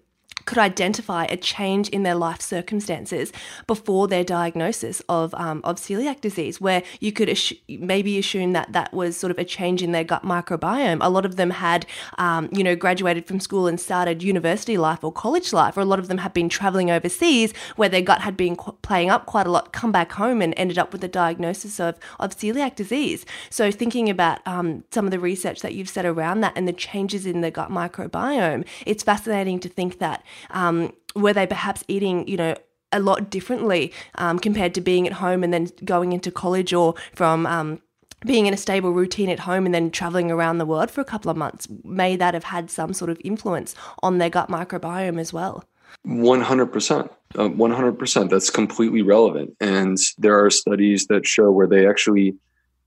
could 0.50 0.58
identify 0.58 1.24
a 1.26 1.36
change 1.36 1.88
in 1.90 2.02
their 2.02 2.16
life 2.16 2.42
circumstances 2.42 3.32
before 3.68 4.08
their 4.08 4.24
diagnosis 4.24 5.00
of 5.08 5.32
um, 5.34 5.60
of 5.62 5.76
celiac 5.76 6.20
disease, 6.20 6.60
where 6.60 6.82
you 6.98 7.12
could 7.12 7.30
maybe 7.68 8.18
assume 8.18 8.50
that 8.58 8.72
that 8.72 8.92
was 8.92 9.16
sort 9.16 9.30
of 9.30 9.38
a 9.38 9.44
change 9.44 9.80
in 9.80 9.92
their 9.92 10.02
gut 10.02 10.24
microbiome. 10.24 10.98
A 11.00 11.08
lot 11.08 11.24
of 11.24 11.36
them 11.36 11.50
had, 11.50 11.86
um, 12.18 12.48
you 12.50 12.64
know, 12.64 12.74
graduated 12.74 13.26
from 13.28 13.38
school 13.38 13.68
and 13.68 13.78
started 13.78 14.24
university 14.24 14.76
life 14.76 15.04
or 15.04 15.12
college 15.12 15.52
life, 15.52 15.76
or 15.76 15.82
a 15.82 15.90
lot 15.92 16.00
of 16.00 16.08
them 16.08 16.18
had 16.18 16.32
been 16.32 16.48
traveling 16.48 16.90
overseas 16.90 17.54
where 17.76 17.88
their 17.88 18.02
gut 18.02 18.20
had 18.22 18.36
been 18.36 18.56
qu- 18.56 18.76
playing 18.82 19.08
up 19.08 19.26
quite 19.26 19.46
a 19.46 19.50
lot, 19.50 19.72
come 19.72 19.92
back 19.92 20.10
home 20.12 20.42
and 20.42 20.52
ended 20.56 20.78
up 20.78 20.92
with 20.92 21.04
a 21.04 21.12
diagnosis 21.22 21.78
of 21.78 21.94
of 22.18 22.36
celiac 22.36 22.74
disease. 22.74 23.24
So 23.50 23.70
thinking 23.70 24.10
about 24.10 24.38
um, 24.46 24.82
some 24.90 25.04
of 25.04 25.12
the 25.12 25.20
research 25.20 25.60
that 25.62 25.74
you've 25.76 25.88
said 25.96 26.04
around 26.04 26.40
that 26.40 26.54
and 26.56 26.66
the 26.66 26.72
changes 26.72 27.24
in 27.24 27.40
the 27.40 27.52
gut 27.52 27.70
microbiome, 27.70 28.66
it's 28.84 29.04
fascinating 29.04 29.60
to 29.60 29.68
think 29.68 30.00
that 30.00 30.24
um, 30.50 30.92
were 31.14 31.32
they 31.32 31.46
perhaps 31.46 31.84
eating, 31.88 32.26
you 32.28 32.36
know, 32.36 32.54
a 32.92 33.00
lot 33.00 33.30
differently 33.30 33.92
um, 34.16 34.38
compared 34.38 34.74
to 34.74 34.80
being 34.80 35.06
at 35.06 35.14
home 35.14 35.44
and 35.44 35.52
then 35.52 35.68
going 35.84 36.12
into 36.12 36.30
college 36.30 36.72
or 36.72 36.94
from 37.14 37.46
um, 37.46 37.80
being 38.26 38.46
in 38.46 38.54
a 38.54 38.56
stable 38.56 38.92
routine 38.92 39.28
at 39.28 39.40
home 39.40 39.64
and 39.64 39.74
then 39.74 39.90
traveling 39.90 40.30
around 40.30 40.58
the 40.58 40.66
world 40.66 40.90
for 40.90 41.00
a 41.00 41.04
couple 41.04 41.30
of 41.30 41.36
months. 41.36 41.68
May 41.84 42.16
that 42.16 42.34
have 42.34 42.44
had 42.44 42.70
some 42.70 42.92
sort 42.92 43.10
of 43.10 43.20
influence 43.24 43.74
on 44.02 44.18
their 44.18 44.30
gut 44.30 44.48
microbiome 44.48 45.18
as 45.18 45.32
well? 45.32 45.64
100%. 46.06 47.10
Uh, 47.36 47.48
100%. 47.48 48.30
That's 48.30 48.50
completely 48.50 49.02
relevant. 49.02 49.56
And 49.60 49.96
there 50.18 50.44
are 50.44 50.50
studies 50.50 51.06
that 51.06 51.26
show 51.26 51.50
where 51.50 51.66
they 51.66 51.86
actually 51.86 52.34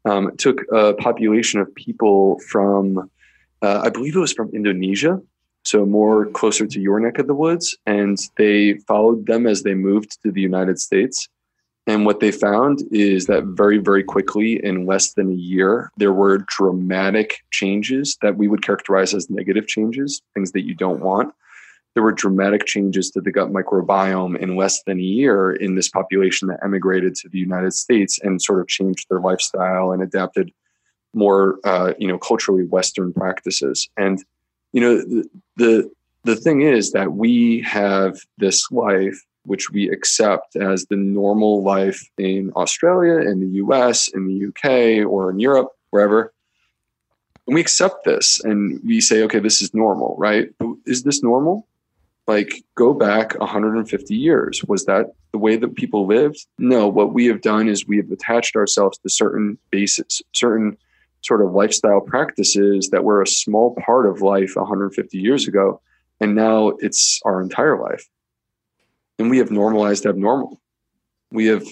um, 0.05 0.35
took 0.37 0.61
a 0.71 0.93
population 0.93 1.59
of 1.59 1.73
people 1.75 2.39
from, 2.47 3.09
uh, 3.61 3.81
I 3.83 3.89
believe 3.89 4.15
it 4.15 4.19
was 4.19 4.33
from 4.33 4.49
Indonesia, 4.53 5.21
so 5.63 5.85
more 5.85 6.27
closer 6.27 6.67
to 6.67 6.79
your 6.79 6.99
neck 6.99 7.17
of 7.19 7.27
the 7.27 7.33
woods. 7.33 7.75
And 7.85 8.17
they 8.37 8.75
followed 8.87 9.25
them 9.25 9.47
as 9.47 9.63
they 9.63 9.73
moved 9.73 10.21
to 10.23 10.31
the 10.31 10.41
United 10.41 10.79
States. 10.79 11.27
And 11.85 12.05
what 12.05 12.21
they 12.21 12.31
found 12.31 12.81
is 12.91 13.25
that 13.25 13.43
very, 13.43 13.77
very 13.77 14.03
quickly, 14.03 14.63
in 14.63 14.85
less 14.85 15.13
than 15.13 15.31
a 15.31 15.35
year, 15.35 15.91
there 15.97 16.13
were 16.13 16.45
dramatic 16.47 17.39
changes 17.51 18.17
that 18.21 18.37
we 18.37 18.47
would 18.47 18.63
characterize 18.63 19.13
as 19.13 19.29
negative 19.29 19.67
changes, 19.67 20.21
things 20.33 20.53
that 20.53 20.65
you 20.65 20.75
don't 20.75 21.01
want. 21.01 21.33
There 21.93 22.03
were 22.03 22.13
dramatic 22.13 22.65
changes 22.65 23.11
to 23.11 23.21
the 23.21 23.31
gut 23.31 23.51
microbiome 23.51 24.37
in 24.37 24.55
less 24.55 24.81
than 24.83 24.97
a 24.97 25.03
year 25.03 25.51
in 25.51 25.75
this 25.75 25.89
population 25.89 26.47
that 26.47 26.59
emigrated 26.63 27.15
to 27.15 27.29
the 27.29 27.37
United 27.37 27.73
States 27.73 28.17
and 28.17 28.41
sort 28.41 28.61
of 28.61 28.67
changed 28.67 29.07
their 29.09 29.19
lifestyle 29.19 29.91
and 29.91 30.01
adapted 30.01 30.51
more, 31.13 31.59
uh, 31.65 31.93
you 31.99 32.07
know, 32.07 32.17
culturally 32.17 32.63
Western 32.63 33.13
practices. 33.13 33.89
And 33.97 34.23
you 34.73 34.81
know, 34.81 35.23
the, 35.55 35.89
the 36.23 36.35
thing 36.35 36.61
is 36.61 36.91
that 36.91 37.13
we 37.13 37.61
have 37.61 38.19
this 38.37 38.69
life 38.71 39.23
which 39.45 39.69
we 39.71 39.89
accept 39.89 40.55
as 40.55 40.85
the 40.85 40.95
normal 40.95 41.63
life 41.63 42.09
in 42.17 42.51
Australia, 42.55 43.29
in 43.29 43.39
the 43.39 43.57
US, 43.57 44.07
in 44.07 44.27
the 44.27 44.47
UK, 44.47 45.05
or 45.05 45.29
in 45.29 45.39
Europe, 45.39 45.69
wherever. 45.89 46.33
And 47.45 47.55
we 47.55 47.61
accept 47.61 48.05
this 48.05 48.41
and 48.43 48.79
we 48.85 49.01
say, 49.01 49.21
okay, 49.23 49.39
this 49.39 49.61
is 49.61 49.73
normal, 49.73 50.15
right? 50.17 50.49
Is 50.85 51.03
this 51.03 51.21
normal? 51.21 51.67
Like, 52.25 52.63
go 52.75 52.93
back 52.93 53.37
150 53.39 54.15
years. 54.15 54.63
Was 54.63 54.85
that 54.85 55.07
the 55.33 55.37
way 55.37 55.57
that 55.57 55.75
people 55.75 56.07
lived? 56.07 56.45
No. 56.57 56.87
What 56.87 57.13
we 57.13 57.25
have 57.25 57.41
done 57.41 57.67
is 57.67 57.85
we 57.85 57.97
have 57.97 58.09
attached 58.11 58.55
ourselves 58.55 58.97
to 58.99 59.09
certain 59.09 59.57
bases, 59.71 60.21
certain 60.31 60.77
sort 61.23 61.41
of 61.41 61.53
lifestyle 61.53 62.01
practices 62.01 62.89
that 62.91 63.03
were 63.03 63.21
a 63.21 63.27
small 63.27 63.75
part 63.75 64.05
of 64.05 64.21
life 64.21 64.55
150 64.55 65.17
years 65.17 65.47
ago. 65.47 65.81
And 66.19 66.35
now 66.35 66.69
it's 66.79 67.19
our 67.25 67.41
entire 67.41 67.81
life. 67.81 68.07
And 69.17 69.29
we 69.29 69.37
have 69.37 69.51
normalized 69.51 70.05
abnormal. 70.05 70.59
We 71.31 71.47
have, 71.47 71.65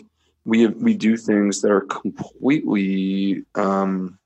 we 0.45 0.61
have, 0.61 0.75
we 0.75 0.95
do 0.95 1.17
things 1.17 1.61
that 1.61 1.71
are 1.71 1.81
completely 1.81 3.43
um, 3.55 4.17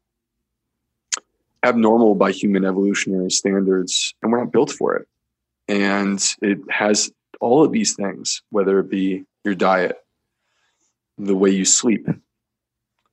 abnormal 1.64 2.16
by 2.16 2.32
human 2.32 2.64
evolutionary 2.64 3.32
standards, 3.32 4.14
and 4.22 4.32
we're 4.32 4.44
not 4.44 4.52
built 4.52 4.72
for 4.72 4.96
it. 4.96 5.08
And 5.68 6.24
it 6.42 6.60
has 6.70 7.12
all 7.42 7.64
of 7.64 7.72
these 7.72 7.96
things, 7.96 8.42
whether 8.50 8.80
it 8.80 8.90
be 8.90 9.24
your 9.44 9.56
diet, 9.56 9.98
the 11.18 11.36
way 11.36 11.50
you 11.50 11.66
sleep, 11.66 12.08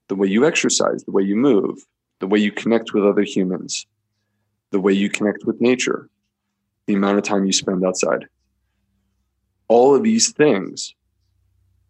the 0.08 0.14
way 0.14 0.28
you 0.28 0.46
exercise, 0.46 1.04
the 1.04 1.12
way 1.12 1.22
you 1.22 1.36
move, 1.36 1.84
the 2.22 2.28
way 2.28 2.38
you 2.38 2.52
connect 2.52 2.94
with 2.94 3.04
other 3.04 3.24
humans, 3.24 3.84
the 4.70 4.78
way 4.78 4.92
you 4.92 5.10
connect 5.10 5.44
with 5.44 5.60
nature, 5.60 6.08
the 6.86 6.94
amount 6.94 7.18
of 7.18 7.24
time 7.24 7.44
you 7.44 7.52
spend 7.52 7.84
outside. 7.84 8.28
All 9.66 9.96
of 9.96 10.04
these 10.04 10.30
things 10.30 10.94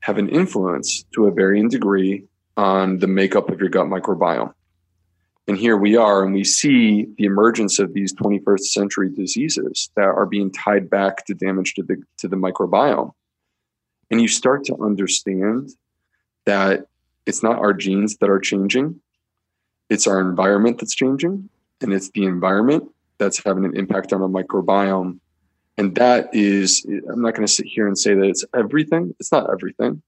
have 0.01 0.17
an 0.17 0.31
influence 0.31 1.05
to 1.15 1.27
a 1.27 1.31
varying 1.31 1.69
degree 1.69 2.25
on 2.57 2.99
the 2.99 3.07
makeup 3.07 3.51
of 3.51 3.61
your 3.61 3.69
gut 3.69 3.89
microbiome. 3.89 4.55
And 5.49 5.59
here 5.59 5.77
we 5.77 5.99
are, 5.99 6.25
and 6.25 6.33
we 6.33 6.45
see 6.45 7.09
the 7.19 7.25
emergence 7.25 7.79
of 7.79 7.93
these 7.93 8.15
21st 8.15 8.61
century 8.61 9.11
diseases 9.15 9.91
that 9.97 10.09
are 10.09 10.25
being 10.25 10.51
tied 10.51 10.89
back 10.89 11.27
to 11.27 11.35
damage 11.35 11.75
to 11.75 11.83
the, 11.83 12.03
to 12.17 12.27
the 12.27 12.37
microbiome. 12.37 13.13
And 14.11 14.19
you 14.19 14.29
start 14.29 14.65
to 14.65 14.77
understand 14.83 15.73
that 16.47 16.87
it's 17.27 17.43
not 17.43 17.59
our 17.59 17.75
genes 17.75 18.17
that 18.17 18.31
are 18.31 18.41
changing, 18.41 18.99
it's 19.93 20.07
our 20.07 20.21
environment 20.21 20.79
that's 20.79 20.95
changing, 20.95 21.51
and 21.83 21.93
it's 21.93 22.11
the 22.11 22.25
environment 22.25 22.85
that's 23.19 23.45
having 23.45 23.67
an 23.67 23.77
impact 23.77 24.15
on 24.15 24.23
our 24.23 24.29
microbiome. 24.29 25.19
And 25.77 25.95
that 25.97 26.35
is, 26.35 26.87
I'm 26.87 27.21
not 27.21 27.35
going 27.35 27.47
to 27.47 27.53
sit 27.53 27.67
here 27.67 27.87
and 27.87 27.99
say 27.99 28.15
that 28.15 28.25
it's 28.25 28.45
everything. 28.55 29.15
It's 29.21 29.31
not 29.31 29.51
everything, 29.53 30.03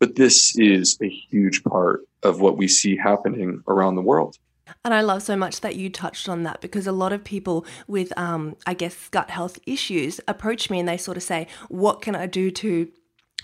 but 0.00 0.16
this 0.16 0.58
is 0.58 0.98
a 1.00 1.08
huge 1.08 1.62
part 1.62 2.02
of 2.24 2.40
what 2.40 2.56
we 2.56 2.66
see 2.66 2.96
happening 2.96 3.62
around 3.68 3.94
the 3.94 4.02
world. 4.02 4.36
And 4.84 4.92
I 4.92 5.02
love 5.02 5.22
so 5.22 5.36
much 5.36 5.60
that 5.60 5.76
you 5.76 5.90
touched 5.90 6.28
on 6.28 6.42
that 6.42 6.60
because 6.60 6.88
a 6.88 6.92
lot 6.92 7.12
of 7.12 7.22
people 7.22 7.64
with, 7.86 8.12
um, 8.18 8.56
I 8.66 8.74
guess, 8.74 9.08
gut 9.10 9.30
health 9.30 9.60
issues 9.64 10.20
approach 10.26 10.70
me 10.70 10.80
and 10.80 10.88
they 10.88 10.96
sort 10.96 11.16
of 11.16 11.22
say, 11.22 11.46
What 11.68 12.02
can 12.02 12.16
I 12.16 12.26
do 12.26 12.50
to 12.50 12.90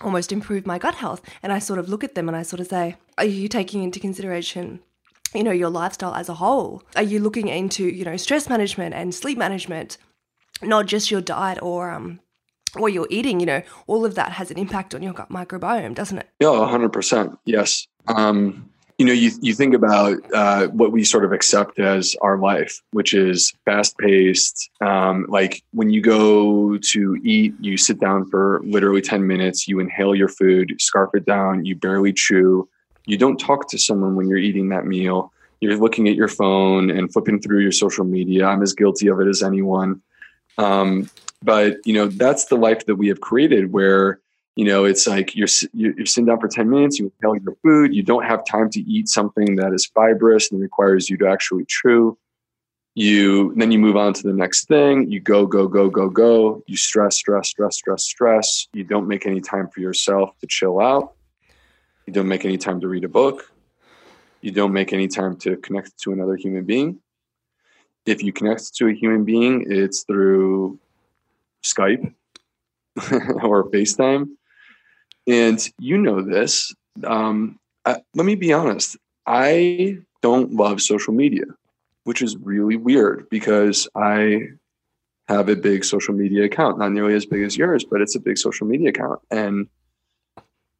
almost 0.00 0.32
improve 0.32 0.66
my 0.66 0.78
gut 0.78 0.96
health? 0.96 1.20
And 1.42 1.52
I 1.52 1.58
sort 1.58 1.78
of 1.78 1.88
look 1.88 2.02
at 2.02 2.14
them 2.14 2.26
and 2.26 2.36
I 2.36 2.42
sort 2.42 2.60
of 2.60 2.66
say, 2.66 2.96
Are 3.18 3.24
you 3.24 3.48
taking 3.48 3.82
into 3.82 4.00
consideration 4.00 4.80
you 5.34 5.44
know, 5.44 5.52
your 5.52 5.70
lifestyle 5.70 6.14
as 6.14 6.28
a 6.28 6.34
whole? 6.34 6.82
Are 6.96 7.02
you 7.02 7.20
looking 7.20 7.48
into, 7.48 7.84
you 7.84 8.04
know, 8.04 8.16
stress 8.16 8.48
management 8.48 8.94
and 8.94 9.14
sleep 9.14 9.38
management, 9.38 9.98
not 10.62 10.86
just 10.86 11.10
your 11.10 11.20
diet 11.20 11.60
or 11.62 11.90
um 11.90 12.20
what 12.74 12.92
you're 12.92 13.08
eating, 13.10 13.40
you 13.40 13.46
know, 13.46 13.62
all 13.86 14.04
of 14.04 14.14
that 14.14 14.32
has 14.32 14.50
an 14.50 14.58
impact 14.58 14.94
on 14.94 15.02
your 15.02 15.12
gut 15.12 15.28
microbiome, 15.28 15.94
doesn't 15.94 16.18
it? 16.18 16.28
Yeah, 16.40 16.48
100%. 16.48 17.36
Yes. 17.44 17.86
Um, 18.06 18.70
you 18.98 19.06
know, 19.06 19.12
you, 19.12 19.30
you 19.40 19.54
think 19.54 19.74
about 19.74 20.18
uh, 20.34 20.66
what 20.68 20.92
we 20.92 21.04
sort 21.04 21.24
of 21.24 21.32
accept 21.32 21.78
as 21.78 22.14
our 22.20 22.36
life, 22.36 22.80
which 22.90 23.14
is 23.14 23.52
fast 23.64 23.96
paced. 23.96 24.68
Um, 24.82 25.24
like 25.28 25.62
when 25.72 25.88
you 25.88 26.02
go 26.02 26.76
to 26.76 27.16
eat, 27.24 27.54
you 27.60 27.78
sit 27.78 27.98
down 27.98 28.26
for 28.26 28.60
literally 28.62 29.00
10 29.00 29.26
minutes, 29.26 29.66
you 29.66 29.80
inhale 29.80 30.14
your 30.14 30.28
food, 30.28 30.74
scarf 30.78 31.10
it 31.14 31.24
down, 31.24 31.64
you 31.64 31.76
barely 31.76 32.12
chew 32.12 32.68
you 33.06 33.16
don't 33.16 33.38
talk 33.38 33.68
to 33.68 33.78
someone 33.78 34.16
when 34.16 34.28
you're 34.28 34.38
eating 34.38 34.68
that 34.70 34.86
meal. 34.86 35.32
You're 35.60 35.76
looking 35.76 36.08
at 36.08 36.14
your 36.14 36.28
phone 36.28 36.90
and 36.90 37.12
flipping 37.12 37.40
through 37.40 37.60
your 37.60 37.72
social 37.72 38.04
media. 38.04 38.46
I'm 38.46 38.62
as 38.62 38.72
guilty 38.72 39.08
of 39.08 39.20
it 39.20 39.28
as 39.28 39.42
anyone. 39.42 40.00
Um, 40.58 41.10
but 41.42 41.78
you 41.84 41.94
know, 41.94 42.06
that's 42.06 42.46
the 42.46 42.56
life 42.56 42.86
that 42.86 42.96
we 42.96 43.08
have 43.08 43.20
created 43.20 43.72
where, 43.72 44.20
you 44.56 44.64
know, 44.64 44.84
it's 44.84 45.06
like 45.06 45.34
you're, 45.34 45.48
you're 45.72 46.06
sitting 46.06 46.26
down 46.26 46.40
for 46.40 46.48
10 46.48 46.68
minutes, 46.68 46.98
you 46.98 47.12
inhale 47.20 47.36
your 47.42 47.56
food, 47.62 47.94
you 47.94 48.02
don't 48.02 48.24
have 48.24 48.44
time 48.44 48.68
to 48.70 48.80
eat 48.80 49.08
something 49.08 49.56
that 49.56 49.72
is 49.72 49.86
fibrous 49.86 50.50
and 50.50 50.60
requires 50.60 51.08
you 51.08 51.16
to 51.18 51.28
actually 51.28 51.64
chew. 51.66 52.16
You 52.94 53.54
then 53.54 53.70
you 53.70 53.78
move 53.78 53.96
on 53.96 54.12
to 54.14 54.22
the 54.22 54.32
next 54.32 54.66
thing. 54.66 55.10
You 55.10 55.20
go, 55.20 55.46
go, 55.46 55.68
go, 55.68 55.88
go, 55.88 56.10
go. 56.10 56.62
You 56.66 56.76
stress, 56.76 57.16
stress, 57.16 57.48
stress, 57.48 57.76
stress, 57.76 58.04
stress. 58.04 58.68
You 58.72 58.82
don't 58.82 59.06
make 59.06 59.26
any 59.26 59.40
time 59.40 59.68
for 59.68 59.80
yourself 59.80 60.36
to 60.40 60.46
chill 60.48 60.80
out 60.80 61.14
you 62.10 62.14
don't 62.14 62.26
make 62.26 62.44
any 62.44 62.58
time 62.58 62.80
to 62.80 62.88
read 62.88 63.04
a 63.04 63.08
book. 63.08 63.52
You 64.40 64.50
don't 64.50 64.72
make 64.72 64.92
any 64.92 65.06
time 65.06 65.36
to 65.42 65.56
connect 65.58 65.96
to 65.98 66.12
another 66.12 66.34
human 66.34 66.64
being. 66.64 66.98
If 68.04 68.24
you 68.24 68.32
connect 68.32 68.74
to 68.78 68.88
a 68.88 68.92
human 68.92 69.24
being, 69.24 69.66
it's 69.68 70.02
through 70.02 70.80
Skype 71.62 72.12
or 73.44 73.70
FaceTime. 73.70 74.26
And 75.28 75.70
you 75.78 75.98
know 75.98 76.20
this. 76.20 76.74
Um, 77.04 77.60
I, 77.86 78.02
let 78.16 78.26
me 78.26 78.34
be 78.34 78.52
honest. 78.52 78.96
I 79.24 79.98
don't 80.20 80.54
love 80.54 80.82
social 80.82 81.14
media, 81.14 81.44
which 82.02 82.22
is 82.22 82.36
really 82.38 82.74
weird 82.74 83.28
because 83.30 83.86
I 83.94 84.48
have 85.28 85.48
a 85.48 85.54
big 85.54 85.84
social 85.84 86.14
media 86.14 86.42
account, 86.46 86.80
not 86.80 86.90
nearly 86.90 87.14
as 87.14 87.24
big 87.24 87.44
as 87.44 87.56
yours, 87.56 87.84
but 87.84 88.00
it's 88.00 88.16
a 88.16 88.20
big 88.20 88.36
social 88.36 88.66
media 88.66 88.88
account. 88.88 89.20
And 89.30 89.68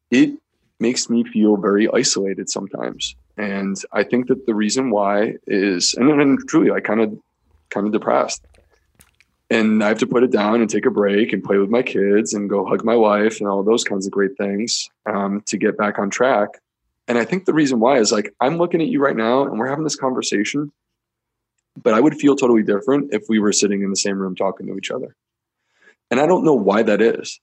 it 0.09 0.40
makes 0.81 1.09
me 1.09 1.23
feel 1.23 1.55
very 1.57 1.87
isolated 1.93 2.49
sometimes. 2.49 3.15
And 3.37 3.77
I 3.93 4.03
think 4.03 4.27
that 4.27 4.45
the 4.45 4.55
reason 4.55 4.89
why 4.91 5.35
is, 5.47 5.93
and 5.93 6.39
truly, 6.47 6.71
I 6.71 6.81
kind 6.81 6.99
of, 6.99 7.17
kind 7.69 7.87
of 7.87 7.93
depressed. 7.93 8.43
and 9.51 9.83
I 9.83 9.89
have 9.89 9.99
to 9.99 10.07
put 10.07 10.23
it 10.23 10.31
down 10.31 10.61
and 10.61 10.69
take 10.69 10.85
a 10.85 10.91
break 10.91 11.33
and 11.33 11.43
play 11.43 11.57
with 11.57 11.69
my 11.69 11.83
kids 11.83 12.33
and 12.33 12.49
go 12.49 12.65
hug 12.65 12.85
my 12.85 12.95
wife 12.95 13.39
and 13.39 13.49
all 13.49 13.63
those 13.63 13.83
kinds 13.83 14.05
of 14.05 14.11
great 14.11 14.37
things 14.37 14.89
um, 15.05 15.41
to 15.47 15.57
get 15.57 15.77
back 15.77 15.99
on 15.99 16.09
track. 16.09 16.49
And 17.07 17.17
I 17.17 17.25
think 17.25 17.43
the 17.43 17.53
reason 17.53 17.79
why 17.81 17.97
is 17.97 18.11
like 18.11 18.33
I'm 18.39 18.57
looking 18.57 18.81
at 18.81 18.87
you 18.87 19.01
right 19.01 19.15
now 19.15 19.43
and 19.43 19.59
we're 19.59 19.67
having 19.67 19.83
this 19.83 19.97
conversation, 19.97 20.71
but 21.81 21.93
I 21.93 21.99
would 21.99 22.15
feel 22.15 22.37
totally 22.37 22.63
different 22.63 23.13
if 23.13 23.23
we 23.27 23.39
were 23.39 23.51
sitting 23.51 23.81
in 23.81 23.89
the 23.89 23.97
same 23.97 24.17
room 24.17 24.35
talking 24.35 24.67
to 24.67 24.77
each 24.77 24.91
other. 24.91 25.15
And 26.09 26.19
I 26.19 26.27
don't 26.27 26.45
know 26.45 26.55
why 26.55 26.83
that 26.83 27.01
is. 27.01 27.39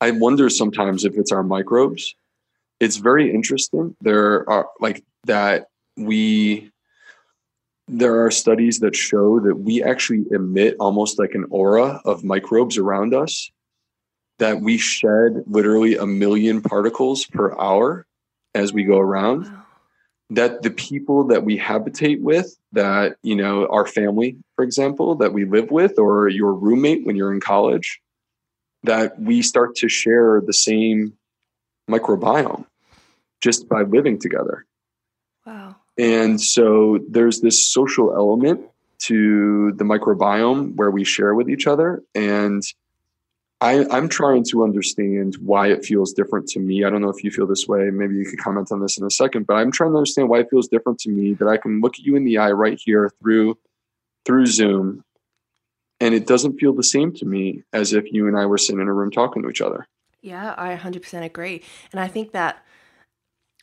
I 0.00 0.10
wonder 0.10 0.50
sometimes 0.50 1.04
if 1.04 1.16
it's 1.16 1.32
our 1.32 1.42
microbes. 1.42 2.14
It's 2.80 2.96
very 2.96 3.32
interesting. 3.32 3.96
There 4.00 4.48
are 4.50 4.68
like 4.80 5.04
that 5.24 5.68
we 5.96 6.70
there 7.86 8.24
are 8.24 8.30
studies 8.30 8.80
that 8.80 8.96
show 8.96 9.40
that 9.40 9.56
we 9.56 9.82
actually 9.82 10.24
emit 10.30 10.76
almost 10.80 11.18
like 11.18 11.34
an 11.34 11.44
aura 11.50 12.00
of 12.04 12.24
microbes 12.24 12.78
around 12.78 13.14
us 13.14 13.50
that 14.38 14.60
we 14.60 14.78
shed 14.78 15.44
literally 15.46 15.96
a 15.96 16.06
million 16.06 16.62
particles 16.62 17.26
per 17.26 17.56
hour 17.58 18.06
as 18.54 18.72
we 18.72 18.84
go 18.84 18.98
around 18.98 19.44
wow. 19.44 19.62
that 20.30 20.62
the 20.62 20.70
people 20.70 21.24
that 21.24 21.44
we 21.44 21.56
habitate 21.56 22.20
with 22.22 22.56
that 22.72 23.16
you 23.22 23.36
know 23.36 23.66
our 23.68 23.86
family 23.86 24.36
for 24.56 24.64
example 24.64 25.14
that 25.14 25.32
we 25.32 25.44
live 25.44 25.70
with 25.70 25.98
or 25.98 26.28
your 26.28 26.54
roommate 26.54 27.04
when 27.04 27.16
you're 27.16 27.32
in 27.32 27.40
college 27.40 28.00
that 28.84 29.20
we 29.20 29.42
start 29.42 29.74
to 29.76 29.88
share 29.88 30.40
the 30.40 30.52
same 30.52 31.14
microbiome 31.90 32.64
just 33.42 33.68
by 33.68 33.82
living 33.82 34.18
together 34.18 34.64
wow 35.44 35.74
and 35.98 36.40
so 36.40 36.98
there's 37.08 37.40
this 37.40 37.70
social 37.70 38.14
element 38.14 38.60
to 39.00 39.72
the 39.72 39.84
microbiome 39.84 40.74
where 40.76 40.90
we 40.90 41.04
share 41.04 41.34
with 41.34 41.48
each 41.48 41.66
other. 41.66 42.02
And 42.14 42.62
I, 43.60 43.86
I'm 43.90 44.08
trying 44.08 44.44
to 44.50 44.64
understand 44.64 45.36
why 45.40 45.68
it 45.68 45.84
feels 45.84 46.12
different 46.12 46.48
to 46.48 46.60
me. 46.60 46.84
I 46.84 46.90
don't 46.90 47.00
know 47.00 47.10
if 47.10 47.22
you 47.22 47.30
feel 47.30 47.46
this 47.46 47.68
way. 47.68 47.90
Maybe 47.90 48.16
you 48.16 48.24
could 48.24 48.38
comment 48.38 48.72
on 48.72 48.80
this 48.80 48.98
in 48.98 49.04
a 49.04 49.10
second, 49.10 49.46
but 49.46 49.54
I'm 49.54 49.70
trying 49.70 49.92
to 49.92 49.98
understand 49.98 50.28
why 50.28 50.40
it 50.40 50.48
feels 50.50 50.68
different 50.68 50.98
to 51.00 51.10
me 51.10 51.34
that 51.34 51.48
I 51.48 51.56
can 51.56 51.80
look 51.80 51.98
at 51.98 52.04
you 52.04 52.16
in 52.16 52.24
the 52.24 52.38
eye 52.38 52.50
right 52.50 52.78
here 52.82 53.10
through 53.20 53.58
through 54.24 54.46
Zoom 54.46 55.03
and 56.00 56.14
it 56.14 56.26
doesn't 56.26 56.58
feel 56.58 56.74
the 56.74 56.82
same 56.82 57.12
to 57.14 57.24
me 57.24 57.62
as 57.72 57.92
if 57.92 58.12
you 58.12 58.26
and 58.26 58.36
I 58.36 58.46
were 58.46 58.58
sitting 58.58 58.80
in 58.80 58.88
a 58.88 58.92
room 58.92 59.10
talking 59.10 59.42
to 59.42 59.48
each 59.48 59.60
other. 59.60 59.86
Yeah, 60.20 60.54
I 60.56 60.74
100% 60.76 61.24
agree. 61.24 61.62
And 61.92 62.00
I 62.00 62.08
think 62.08 62.32
that 62.32 62.64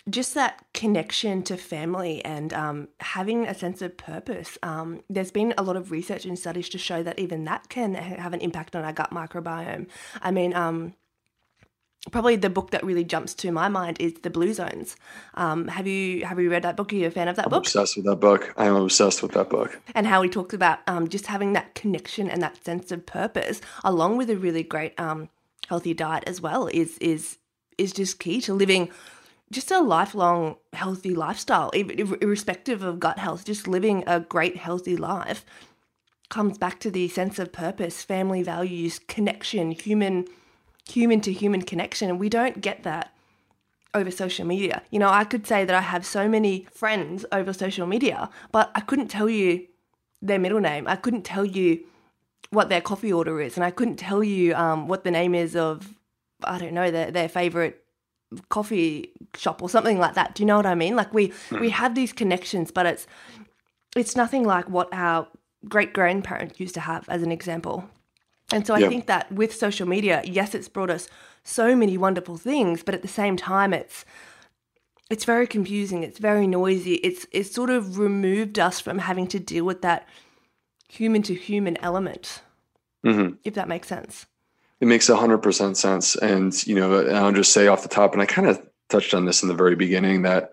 just 0.09 0.33
that 0.33 0.65
connection 0.73 1.43
to 1.43 1.57
family 1.57 2.23
and 2.25 2.53
um, 2.53 2.87
having 2.99 3.45
a 3.45 3.53
sense 3.53 3.81
of 3.81 3.97
purpose. 3.97 4.57
Um, 4.63 5.03
there's 5.09 5.31
been 5.31 5.53
a 5.57 5.63
lot 5.63 5.75
of 5.75 5.91
research 5.91 6.25
and 6.25 6.37
studies 6.37 6.69
to 6.69 6.77
show 6.77 7.03
that 7.03 7.19
even 7.19 7.43
that 7.45 7.69
can 7.69 7.93
have 7.93 8.33
an 8.33 8.41
impact 8.41 8.75
on 8.75 8.83
our 8.83 8.93
gut 8.93 9.11
microbiome. 9.11 9.87
I 10.21 10.31
mean, 10.31 10.55
um, 10.55 10.95
probably 12.09 12.35
the 12.35 12.49
book 12.49 12.71
that 12.71 12.83
really 12.83 13.03
jumps 13.03 13.33
to 13.35 13.51
my 13.51 13.67
mind 13.67 13.97
is 13.99 14.13
The 14.23 14.31
Blue 14.31 14.53
Zones. 14.53 14.95
Um, 15.35 15.67
have 15.67 15.85
you 15.85 16.25
have 16.25 16.39
you 16.39 16.49
read 16.49 16.63
that 16.63 16.75
book? 16.75 16.91
Are 16.91 16.95
you 16.95 17.07
a 17.07 17.11
fan 17.11 17.27
of 17.27 17.35
that 17.35 17.45
I'm 17.45 17.51
book? 17.51 17.63
Obsessed 17.63 17.95
with 17.95 18.05
that 18.05 18.15
book. 18.15 18.53
I 18.57 18.65
am 18.65 18.75
obsessed 18.75 19.21
with 19.21 19.33
that 19.33 19.49
book. 19.49 19.79
And 19.93 20.07
how 20.07 20.21
he 20.23 20.29
talks 20.29 20.53
about 20.53 20.79
um, 20.87 21.07
just 21.07 21.27
having 21.27 21.53
that 21.53 21.75
connection 21.75 22.29
and 22.29 22.41
that 22.41 22.63
sense 22.65 22.91
of 22.91 23.05
purpose, 23.05 23.61
along 23.83 24.17
with 24.17 24.29
a 24.29 24.37
really 24.37 24.63
great 24.63 24.99
um, 24.99 25.29
healthy 25.69 25.93
diet 25.93 26.23
as 26.25 26.41
well, 26.41 26.67
is 26.67 26.97
is 26.97 27.37
is 27.77 27.93
just 27.93 28.19
key 28.19 28.41
to 28.41 28.53
living 28.53 28.89
just 29.51 29.69
a 29.69 29.81
lifelong 29.81 30.55
healthy 30.73 31.13
lifestyle, 31.13 31.69
irrespective 31.71 32.81
of 32.83 32.99
gut 32.99 33.19
health, 33.19 33.45
just 33.45 33.67
living 33.67 34.03
a 34.07 34.21
great 34.21 34.55
healthy 34.57 34.95
life 34.95 35.45
comes 36.29 36.57
back 36.57 36.79
to 36.79 36.89
the 36.89 37.09
sense 37.09 37.37
of 37.37 37.51
purpose, 37.51 38.01
family 38.01 38.41
values, 38.41 38.99
connection, 39.07 39.71
human 39.71 40.25
human 40.89 41.21
to 41.21 41.33
human 41.33 41.61
connection. 41.61 42.09
And 42.09 42.19
we 42.19 42.29
don't 42.29 42.61
get 42.61 42.83
that 42.83 43.13
over 43.93 44.11
social 44.11 44.45
media. 44.45 44.81
You 44.89 44.99
know, 44.99 45.09
I 45.09 45.23
could 45.23 45.45
say 45.45 45.65
that 45.65 45.75
I 45.75 45.81
have 45.81 46.05
so 46.05 46.27
many 46.27 46.67
friends 46.71 47.25
over 47.31 47.53
social 47.53 47.87
media, 47.87 48.29
but 48.51 48.71
I 48.75 48.81
couldn't 48.81 49.09
tell 49.09 49.29
you 49.29 49.67
their 50.21 50.39
middle 50.39 50.59
name. 50.59 50.87
I 50.87 50.95
couldn't 50.95 51.23
tell 51.23 51.45
you 51.45 51.83
what 52.51 52.69
their 52.69 52.81
coffee 52.81 53.11
order 53.11 53.41
is, 53.41 53.55
and 53.55 53.63
I 53.63 53.71
couldn't 53.71 53.97
tell 53.97 54.23
you 54.23 54.53
um, 54.55 54.87
what 54.87 55.03
the 55.03 55.11
name 55.11 55.35
is 55.35 55.55
of 55.55 55.87
I 56.43 56.57
don't 56.57 56.73
know 56.73 56.91
their 56.91 57.11
their 57.11 57.29
favorite 57.29 57.83
coffee 58.49 59.11
shop 59.35 59.61
or 59.61 59.69
something 59.69 59.99
like 59.99 60.15
that. 60.15 60.35
Do 60.35 60.43
you 60.43 60.47
know 60.47 60.57
what 60.57 60.65
I 60.65 60.75
mean? 60.75 60.95
Like 60.95 61.13
we 61.13 61.29
mm. 61.29 61.59
we 61.59 61.69
have 61.69 61.95
these 61.95 62.13
connections, 62.13 62.71
but 62.71 62.85
it's 62.85 63.07
it's 63.95 64.15
nothing 64.15 64.43
like 64.43 64.69
what 64.69 64.89
our 64.93 65.27
great 65.67 65.93
grandparents 65.93 66.59
used 66.59 66.73
to 66.75 66.79
have, 66.81 67.07
as 67.09 67.21
an 67.23 67.31
example. 67.31 67.89
And 68.53 68.67
so 68.67 68.73
I 68.73 68.87
think 68.87 69.07
that 69.07 69.31
with 69.31 69.53
social 69.53 69.87
media, 69.87 70.21
yes, 70.25 70.53
it's 70.53 70.67
brought 70.67 70.89
us 70.89 71.07
so 71.43 71.75
many 71.75 71.97
wonderful 71.97 72.37
things, 72.37 72.83
but 72.83 72.93
at 72.93 73.01
the 73.01 73.07
same 73.07 73.37
time, 73.37 73.73
it's 73.73 74.05
it's 75.09 75.25
very 75.25 75.45
confusing. 75.45 76.03
It's 76.03 76.19
very 76.19 76.47
noisy. 76.47 76.95
It's 76.95 77.25
it's 77.31 77.53
sort 77.53 77.69
of 77.69 77.97
removed 77.97 78.59
us 78.59 78.79
from 78.79 78.99
having 78.99 79.27
to 79.27 79.39
deal 79.39 79.65
with 79.65 79.81
that 79.81 80.07
human 80.89 81.21
to 81.23 81.33
human 81.33 81.77
element, 81.77 82.41
mm-hmm. 83.05 83.35
if 83.43 83.53
that 83.53 83.67
makes 83.67 83.87
sense. 83.87 84.25
It 84.81 84.87
makes 84.87 85.07
100% 85.07 85.75
sense. 85.77 86.15
And, 86.15 86.67
you 86.67 86.75
know, 86.75 87.07
I'll 87.07 87.31
just 87.31 87.53
say 87.53 87.67
off 87.67 87.83
the 87.83 87.89
top, 87.89 88.13
and 88.13 88.21
I 88.21 88.25
kind 88.25 88.47
of 88.47 88.59
touched 88.89 89.13
on 89.13 89.25
this 89.25 89.43
in 89.43 89.47
the 89.47 89.53
very 89.55 89.75
beginning 89.75 90.23
that 90.23 90.51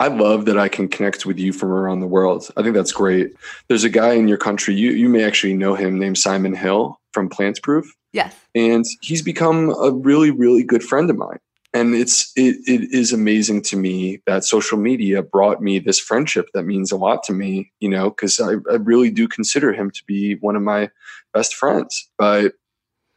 I 0.00 0.08
love 0.08 0.46
that 0.46 0.58
I 0.58 0.68
can 0.68 0.88
connect 0.88 1.24
with 1.24 1.38
you 1.38 1.52
from 1.52 1.70
around 1.70 2.00
the 2.00 2.06
world. 2.06 2.48
I 2.56 2.62
think 2.62 2.74
that's 2.74 2.92
great. 2.92 3.34
There's 3.68 3.84
a 3.84 3.88
guy 3.88 4.14
in 4.14 4.28
your 4.28 4.38
country, 4.38 4.74
you, 4.74 4.90
you 4.90 5.08
may 5.08 5.24
actually 5.24 5.54
know 5.54 5.74
him, 5.74 5.98
named 5.98 6.18
Simon 6.18 6.54
Hill 6.54 6.99
from 7.12 7.28
Plant 7.28 7.62
Proof. 7.62 7.94
Yes. 8.12 8.34
And 8.54 8.84
he's 9.02 9.22
become 9.22 9.70
a 9.80 9.90
really, 9.90 10.30
really 10.30 10.62
good 10.62 10.82
friend 10.82 11.08
of 11.10 11.16
mine. 11.16 11.38
And 11.72 11.94
it's 11.94 12.32
it, 12.34 12.56
it 12.66 12.92
is 12.92 13.12
amazing 13.12 13.62
to 13.62 13.76
me 13.76 14.20
that 14.26 14.44
social 14.44 14.76
media 14.76 15.22
brought 15.22 15.62
me 15.62 15.78
this 15.78 16.00
friendship 16.00 16.48
that 16.52 16.64
means 16.64 16.90
a 16.90 16.96
lot 16.96 17.22
to 17.24 17.32
me, 17.32 17.72
you 17.78 17.88
know, 17.88 18.10
because 18.10 18.40
I, 18.40 18.54
I 18.70 18.76
really 18.76 19.10
do 19.10 19.28
consider 19.28 19.72
him 19.72 19.92
to 19.92 20.02
be 20.04 20.34
one 20.40 20.56
of 20.56 20.62
my 20.62 20.90
best 21.32 21.54
friends. 21.54 22.10
But 22.18 22.54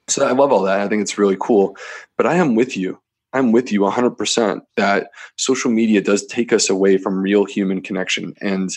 so 0.08 0.27
I 0.27 0.34
love 0.34 0.51
all 0.51 0.63
that. 0.63 0.82
I 0.82 0.88
think 0.88 1.01
it's 1.01 1.17
really 1.17 1.38
cool. 1.39 1.75
But 2.15 2.27
I 2.27 2.36
am 2.36 2.53
with 2.53 2.77
you. 2.77 2.99
I'm 3.33 3.51
with 3.51 3.71
you 3.71 3.81
100% 3.81 4.61
that 4.77 5.09
social 5.37 5.71
media 5.71 6.01
does 6.01 6.25
take 6.27 6.53
us 6.53 6.69
away 6.69 6.97
from 6.97 7.19
real 7.19 7.45
human 7.45 7.81
connection. 7.81 8.33
And 8.41 8.69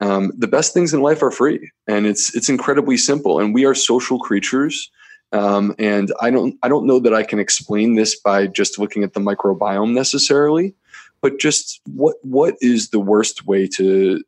um, 0.00 0.32
the 0.36 0.48
best 0.48 0.74
things 0.74 0.92
in 0.92 1.02
life 1.02 1.22
are 1.22 1.30
free, 1.30 1.70
and 1.86 2.06
it's 2.06 2.34
it's 2.34 2.48
incredibly 2.48 2.96
simple. 2.96 3.38
And 3.38 3.54
we 3.54 3.64
are 3.64 3.74
social 3.74 4.18
creatures. 4.18 4.90
Um, 5.30 5.74
and 5.78 6.12
I 6.20 6.30
don't 6.30 6.56
I 6.62 6.68
don't 6.68 6.86
know 6.86 6.98
that 6.98 7.14
I 7.14 7.22
can 7.22 7.38
explain 7.38 7.94
this 7.94 8.18
by 8.18 8.48
just 8.48 8.78
looking 8.78 9.04
at 9.04 9.14
the 9.14 9.20
microbiome 9.20 9.94
necessarily, 9.94 10.74
but 11.20 11.38
just 11.38 11.80
what 11.86 12.16
what 12.22 12.56
is 12.60 12.88
the 12.88 12.98
worst 12.98 13.46
way 13.46 13.68
to 13.68 14.22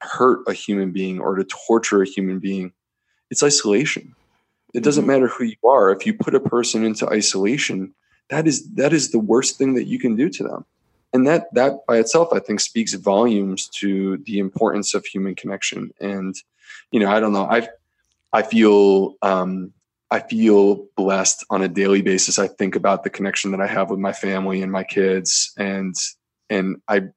hurt 0.00 0.40
a 0.48 0.54
human 0.54 0.90
being 0.90 1.20
or 1.20 1.36
to 1.36 1.44
torture 1.44 2.02
a 2.02 2.08
human 2.08 2.38
being? 2.38 2.72
It's 3.30 3.42
isolation. 3.42 4.14
It 4.72 4.82
doesn't 4.82 5.02
mm-hmm. 5.02 5.10
matter 5.10 5.28
who 5.28 5.44
you 5.44 5.68
are. 5.68 5.90
If 5.90 6.06
you 6.06 6.14
put 6.14 6.34
a 6.34 6.40
person 6.40 6.84
into 6.84 7.06
isolation, 7.08 7.94
that 8.30 8.46
is 8.46 8.68
that 8.74 8.92
is 8.92 9.10
the 9.10 9.18
worst 9.18 9.58
thing 9.58 9.74
that 9.74 9.84
you 9.84 9.98
can 9.98 10.16
do 10.16 10.28
to 10.30 10.42
them. 10.44 10.64
And 11.12 11.26
that 11.26 11.52
that 11.54 11.84
by 11.86 11.98
itself, 11.98 12.28
I 12.32 12.38
think, 12.38 12.60
speaks 12.60 12.94
volumes 12.94 13.68
to 13.80 14.18
the 14.18 14.38
importance 14.38 14.94
of 14.94 15.04
human 15.04 15.34
connection. 15.34 15.92
And 16.00 16.34
you 16.92 17.00
know, 17.00 17.10
I 17.10 17.20
don't 17.20 17.32
know. 17.32 17.44
I 17.44 17.68
I 18.32 18.42
feel 18.42 19.16
um, 19.22 19.72
I 20.10 20.20
feel 20.20 20.86
blessed 20.96 21.44
on 21.50 21.62
a 21.62 21.68
daily 21.68 22.02
basis. 22.02 22.38
I 22.38 22.48
think 22.48 22.76
about 22.76 23.02
the 23.04 23.10
connection 23.10 23.50
that 23.50 23.60
I 23.60 23.66
have 23.66 23.90
with 23.90 23.98
my 23.98 24.12
family 24.12 24.62
and 24.62 24.70
my 24.70 24.84
kids, 24.84 25.52
and 25.58 25.94
and 26.48 26.80
I 26.86 27.08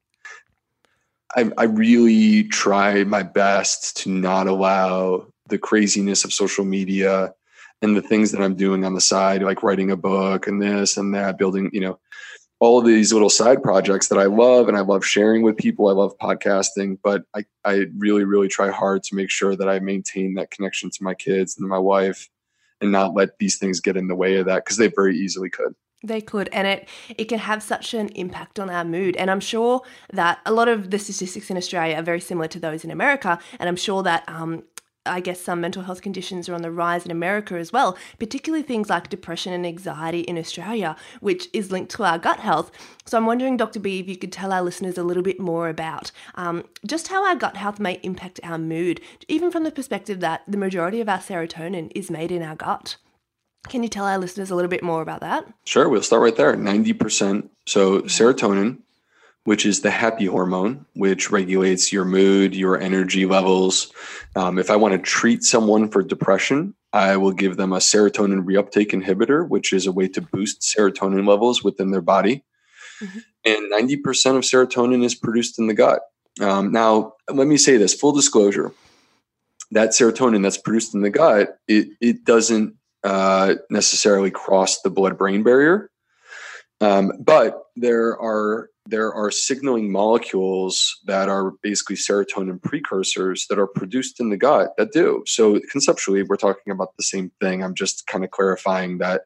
I, 1.36 1.50
I 1.56 1.64
really 1.64 2.44
try 2.44 3.04
my 3.04 3.22
best 3.22 3.96
to 3.98 4.10
not 4.10 4.46
allow 4.46 5.26
the 5.48 5.58
craziness 5.58 6.24
of 6.24 6.32
social 6.32 6.64
media 6.64 7.34
and 7.84 7.96
the 7.96 8.02
things 8.02 8.32
that 8.32 8.40
I'm 8.40 8.56
doing 8.56 8.84
on 8.84 8.94
the 8.94 9.00
side, 9.00 9.42
like 9.42 9.62
writing 9.62 9.90
a 9.90 9.96
book 9.96 10.46
and 10.46 10.60
this 10.60 10.96
and 10.96 11.14
that, 11.14 11.36
building, 11.36 11.70
you 11.72 11.80
know, 11.80 12.00
all 12.58 12.78
of 12.78 12.86
these 12.86 13.12
little 13.12 13.28
side 13.28 13.62
projects 13.62 14.08
that 14.08 14.18
I 14.18 14.24
love 14.24 14.68
and 14.68 14.76
I 14.76 14.80
love 14.80 15.04
sharing 15.04 15.42
with 15.42 15.58
people. 15.58 15.88
I 15.88 15.92
love 15.92 16.16
podcasting, 16.18 16.98
but 17.04 17.24
I, 17.36 17.44
I 17.64 17.86
really, 17.98 18.24
really 18.24 18.48
try 18.48 18.70
hard 18.70 19.02
to 19.04 19.14
make 19.14 19.30
sure 19.30 19.54
that 19.54 19.68
I 19.68 19.80
maintain 19.80 20.34
that 20.34 20.50
connection 20.50 20.88
to 20.90 21.04
my 21.04 21.12
kids 21.12 21.58
and 21.58 21.68
my 21.68 21.78
wife 21.78 22.30
and 22.80 22.90
not 22.90 23.14
let 23.14 23.38
these 23.38 23.58
things 23.58 23.80
get 23.80 23.98
in 23.98 24.08
the 24.08 24.14
way 24.14 24.36
of 24.36 24.46
that 24.46 24.64
because 24.64 24.78
they 24.78 24.88
very 24.88 25.16
easily 25.18 25.50
could. 25.50 25.74
They 26.02 26.20
could, 26.20 26.50
and 26.52 26.66
it 26.66 26.88
it 27.16 27.24
can 27.24 27.38
have 27.38 27.62
such 27.62 27.94
an 27.94 28.08
impact 28.10 28.60
on 28.60 28.68
our 28.68 28.84
mood. 28.84 29.16
And 29.16 29.30
I'm 29.30 29.40
sure 29.40 29.80
that 30.12 30.38
a 30.44 30.52
lot 30.52 30.68
of 30.68 30.90
the 30.90 30.98
statistics 30.98 31.50
in 31.50 31.56
Australia 31.56 31.96
are 31.96 32.02
very 32.02 32.20
similar 32.20 32.46
to 32.48 32.60
those 32.60 32.84
in 32.84 32.90
America. 32.90 33.38
And 33.58 33.70
I'm 33.70 33.76
sure 33.76 34.02
that 34.02 34.22
um, 34.28 34.64
I 35.06 35.20
guess 35.20 35.40
some 35.40 35.60
mental 35.60 35.82
health 35.82 36.00
conditions 36.00 36.48
are 36.48 36.54
on 36.54 36.62
the 36.62 36.70
rise 36.70 37.04
in 37.04 37.10
America 37.10 37.56
as 37.56 37.72
well, 37.72 37.96
particularly 38.18 38.62
things 38.62 38.88
like 38.88 39.10
depression 39.10 39.52
and 39.52 39.66
anxiety 39.66 40.20
in 40.20 40.38
Australia, 40.38 40.96
which 41.20 41.48
is 41.52 41.70
linked 41.70 41.90
to 41.92 42.04
our 42.04 42.18
gut 42.18 42.40
health. 42.40 42.70
So 43.04 43.18
I'm 43.18 43.26
wondering, 43.26 43.56
Dr. 43.56 43.80
B, 43.80 44.00
if 44.00 44.08
you 44.08 44.16
could 44.16 44.32
tell 44.32 44.52
our 44.52 44.62
listeners 44.62 44.96
a 44.96 45.02
little 45.02 45.22
bit 45.22 45.38
more 45.38 45.68
about 45.68 46.10
um, 46.36 46.64
just 46.86 47.08
how 47.08 47.26
our 47.26 47.36
gut 47.36 47.56
health 47.56 47.78
may 47.78 48.00
impact 48.02 48.40
our 48.42 48.58
mood, 48.58 49.00
even 49.28 49.50
from 49.50 49.64
the 49.64 49.70
perspective 49.70 50.20
that 50.20 50.42
the 50.48 50.56
majority 50.56 51.00
of 51.00 51.08
our 51.08 51.18
serotonin 51.18 51.92
is 51.94 52.10
made 52.10 52.32
in 52.32 52.42
our 52.42 52.56
gut. 52.56 52.96
Can 53.68 53.82
you 53.82 53.88
tell 53.88 54.04
our 54.06 54.18
listeners 54.18 54.50
a 54.50 54.54
little 54.54 54.70
bit 54.70 54.82
more 54.82 55.02
about 55.02 55.20
that? 55.20 55.46
Sure, 55.64 55.88
we'll 55.88 56.02
start 56.02 56.22
right 56.22 56.36
there. 56.36 56.54
90%. 56.54 57.48
So, 57.66 58.02
serotonin 58.02 58.78
which 59.44 59.66
is 59.66 59.80
the 59.80 59.90
happy 59.90 60.26
hormone, 60.26 60.86
which 60.94 61.30
regulates 61.30 61.92
your 61.92 62.04
mood, 62.04 62.54
your 62.54 62.80
energy 62.80 63.26
levels. 63.26 63.92
Um, 64.36 64.58
if 64.58 64.70
I 64.70 64.76
want 64.76 64.92
to 64.92 64.98
treat 64.98 65.42
someone 65.42 65.88
for 65.88 66.02
depression, 66.02 66.74
I 66.92 67.16
will 67.16 67.32
give 67.32 67.56
them 67.56 67.72
a 67.72 67.78
serotonin 67.78 68.44
reuptake 68.44 68.92
inhibitor, 68.92 69.46
which 69.46 69.72
is 69.72 69.86
a 69.86 69.92
way 69.92 70.08
to 70.08 70.20
boost 70.20 70.62
serotonin 70.62 71.28
levels 71.28 71.62
within 71.62 71.90
their 71.90 72.00
body. 72.00 72.42
Mm-hmm. 73.00 73.18
And 73.44 73.72
90% 73.72 74.36
of 74.36 74.42
serotonin 74.42 75.04
is 75.04 75.14
produced 75.14 75.58
in 75.58 75.66
the 75.66 75.74
gut. 75.74 76.00
Um, 76.40 76.72
now, 76.72 77.14
let 77.30 77.46
me 77.46 77.56
say 77.56 77.76
this 77.76 77.94
full 77.94 78.12
disclosure 78.12 78.72
that 79.70 79.90
serotonin 79.90 80.42
that's 80.42 80.58
produced 80.58 80.94
in 80.94 81.02
the 81.02 81.10
gut, 81.10 81.58
it, 81.68 81.88
it 82.00 82.24
doesn't 82.24 82.76
uh, 83.02 83.54
necessarily 83.70 84.30
cross 84.30 84.80
the 84.82 84.90
blood 84.90 85.18
brain 85.18 85.42
barrier. 85.42 85.90
Um, 86.80 87.12
but 87.20 87.64
there 87.76 88.18
are 88.20 88.70
there 88.86 89.12
are 89.12 89.30
signaling 89.30 89.90
molecules 89.90 91.00
that 91.06 91.28
are 91.28 91.52
basically 91.62 91.96
serotonin 91.96 92.62
precursors 92.62 93.46
that 93.48 93.58
are 93.58 93.66
produced 93.66 94.20
in 94.20 94.30
the 94.30 94.36
gut 94.36 94.74
that 94.76 94.92
do. 94.92 95.22
So 95.26 95.60
conceptually, 95.70 96.22
we're 96.22 96.36
talking 96.36 96.70
about 96.70 96.96
the 96.96 97.02
same 97.02 97.30
thing. 97.40 97.62
I'm 97.62 97.74
just 97.74 98.06
kind 98.06 98.24
of 98.24 98.30
clarifying 98.30 98.98
that 98.98 99.22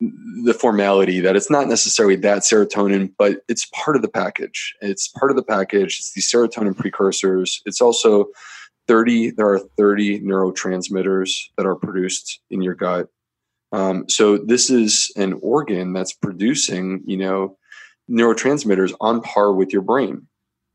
the 0.00 0.54
formality 0.54 1.20
that 1.20 1.36
it's 1.36 1.50
not 1.50 1.68
necessarily 1.68 2.16
that 2.16 2.38
serotonin, 2.38 3.12
but 3.18 3.42
it's 3.48 3.66
part 3.66 3.96
of 3.96 4.02
the 4.02 4.08
package. 4.08 4.74
It's 4.80 5.06
part 5.08 5.30
of 5.30 5.36
the 5.36 5.42
package. 5.42 5.98
It's 5.98 6.12
the 6.12 6.22
serotonin 6.22 6.76
precursors. 6.76 7.62
It's 7.66 7.82
also 7.82 8.26
30, 8.88 9.32
there 9.32 9.48
are 9.48 9.58
30 9.58 10.20
neurotransmitters 10.20 11.50
that 11.56 11.66
are 11.66 11.76
produced 11.76 12.40
in 12.50 12.62
your 12.62 12.74
gut. 12.74 13.08
Um, 13.72 14.08
so 14.08 14.38
this 14.38 14.70
is 14.70 15.12
an 15.16 15.38
organ 15.42 15.92
that's 15.92 16.12
producing, 16.12 17.02
you 17.04 17.18
know, 17.18 17.56
neurotransmitters 18.10 18.92
on 19.00 19.20
par 19.20 19.52
with 19.52 19.72
your 19.72 19.82
brain. 19.82 20.26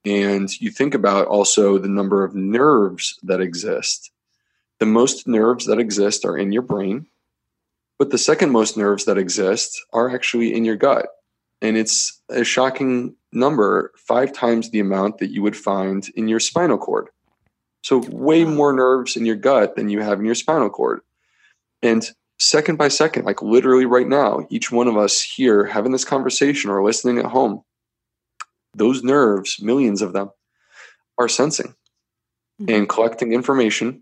And 0.06 0.50
you 0.62 0.70
think 0.70 0.94
about 0.94 1.28
also 1.28 1.78
the 1.78 1.90
number 1.90 2.24
of 2.24 2.36
nerves 2.36 3.20
that 3.24 3.42
exist. 3.42 4.12
The 4.80 4.86
most 4.86 5.28
nerves 5.28 5.66
that 5.66 5.80
exist 5.80 6.26
are 6.26 6.38
in 6.38 6.52
your 6.52 6.62
brain, 6.62 7.08
but 7.98 8.12
the 8.12 8.18
second 8.18 8.52
most 8.52 8.78
nerves 8.78 9.06
that 9.06 9.18
exist 9.18 9.84
are 9.94 10.14
actually 10.14 10.54
in 10.54 10.66
your 10.66 10.76
gut. 10.76 11.08
And 11.62 11.78
it's 11.78 12.22
a 12.30 12.44
shocking 12.44 13.16
number, 13.32 13.92
five 13.98 14.34
times 14.34 14.70
the 14.70 14.80
amount 14.80 15.20
that 15.20 15.32
you 15.32 15.42
would 15.42 15.56
find 15.56 16.08
in 16.16 16.28
your 16.28 16.40
spinal 16.40 16.78
cord. 16.78 17.08
So, 17.82 18.00
way 18.10 18.44
more 18.46 18.74
nerves 18.74 19.16
in 19.16 19.26
your 19.26 19.36
gut 19.36 19.76
than 19.76 19.90
you 19.90 20.02
have 20.02 20.20
in 20.20 20.26
your 20.26 20.36
spinal 20.36 20.70
cord. 20.70 21.02
And 21.82 22.10
second 22.40 22.78
by 22.78 22.88
second, 22.88 23.26
like 23.26 23.42
literally 23.42 23.86
right 23.86 24.08
now, 24.08 24.46
each 24.50 24.72
one 24.72 24.88
of 24.88 24.98
us 24.98 25.22
here 25.22 25.66
having 25.66 25.92
this 25.92 26.06
conversation 26.06 26.70
or 26.70 26.84
listening 26.84 27.18
at 27.18 27.26
home, 27.26 27.64
those 28.74 29.04
nerves, 29.04 29.62
millions 29.62 30.02
of 30.02 30.14
them, 30.14 30.30
are 31.18 31.30
sensing 31.30 31.76
mm-hmm. 32.62 32.70
and 32.70 32.90
collecting 32.90 33.34
information. 33.34 34.02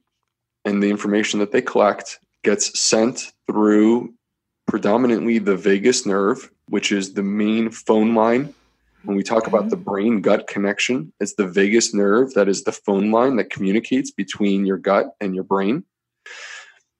And 0.65 0.81
the 0.81 0.89
information 0.89 1.39
that 1.39 1.51
they 1.51 1.61
collect 1.61 2.19
gets 2.43 2.79
sent 2.79 3.33
through 3.47 4.13
predominantly 4.65 5.37
the 5.37 5.57
vagus 5.57 6.05
nerve, 6.05 6.49
which 6.69 6.91
is 6.91 7.13
the 7.13 7.23
main 7.23 7.69
phone 7.69 8.15
line. 8.15 8.53
When 9.03 9.17
we 9.17 9.23
talk 9.23 9.47
about 9.47 9.69
the 9.69 9.75
brain 9.75 10.21
gut 10.21 10.47
connection, 10.47 11.11
it's 11.19 11.33
the 11.33 11.45
vagus 11.45 11.93
nerve 11.93 12.33
that 12.35 12.47
is 12.47 12.63
the 12.63 12.71
phone 12.71 13.11
line 13.11 13.35
that 13.35 13.49
communicates 13.49 14.09
between 14.11 14.65
your 14.65 14.77
gut 14.77 15.07
and 15.19 15.35
your 15.35 15.43
brain 15.43 15.83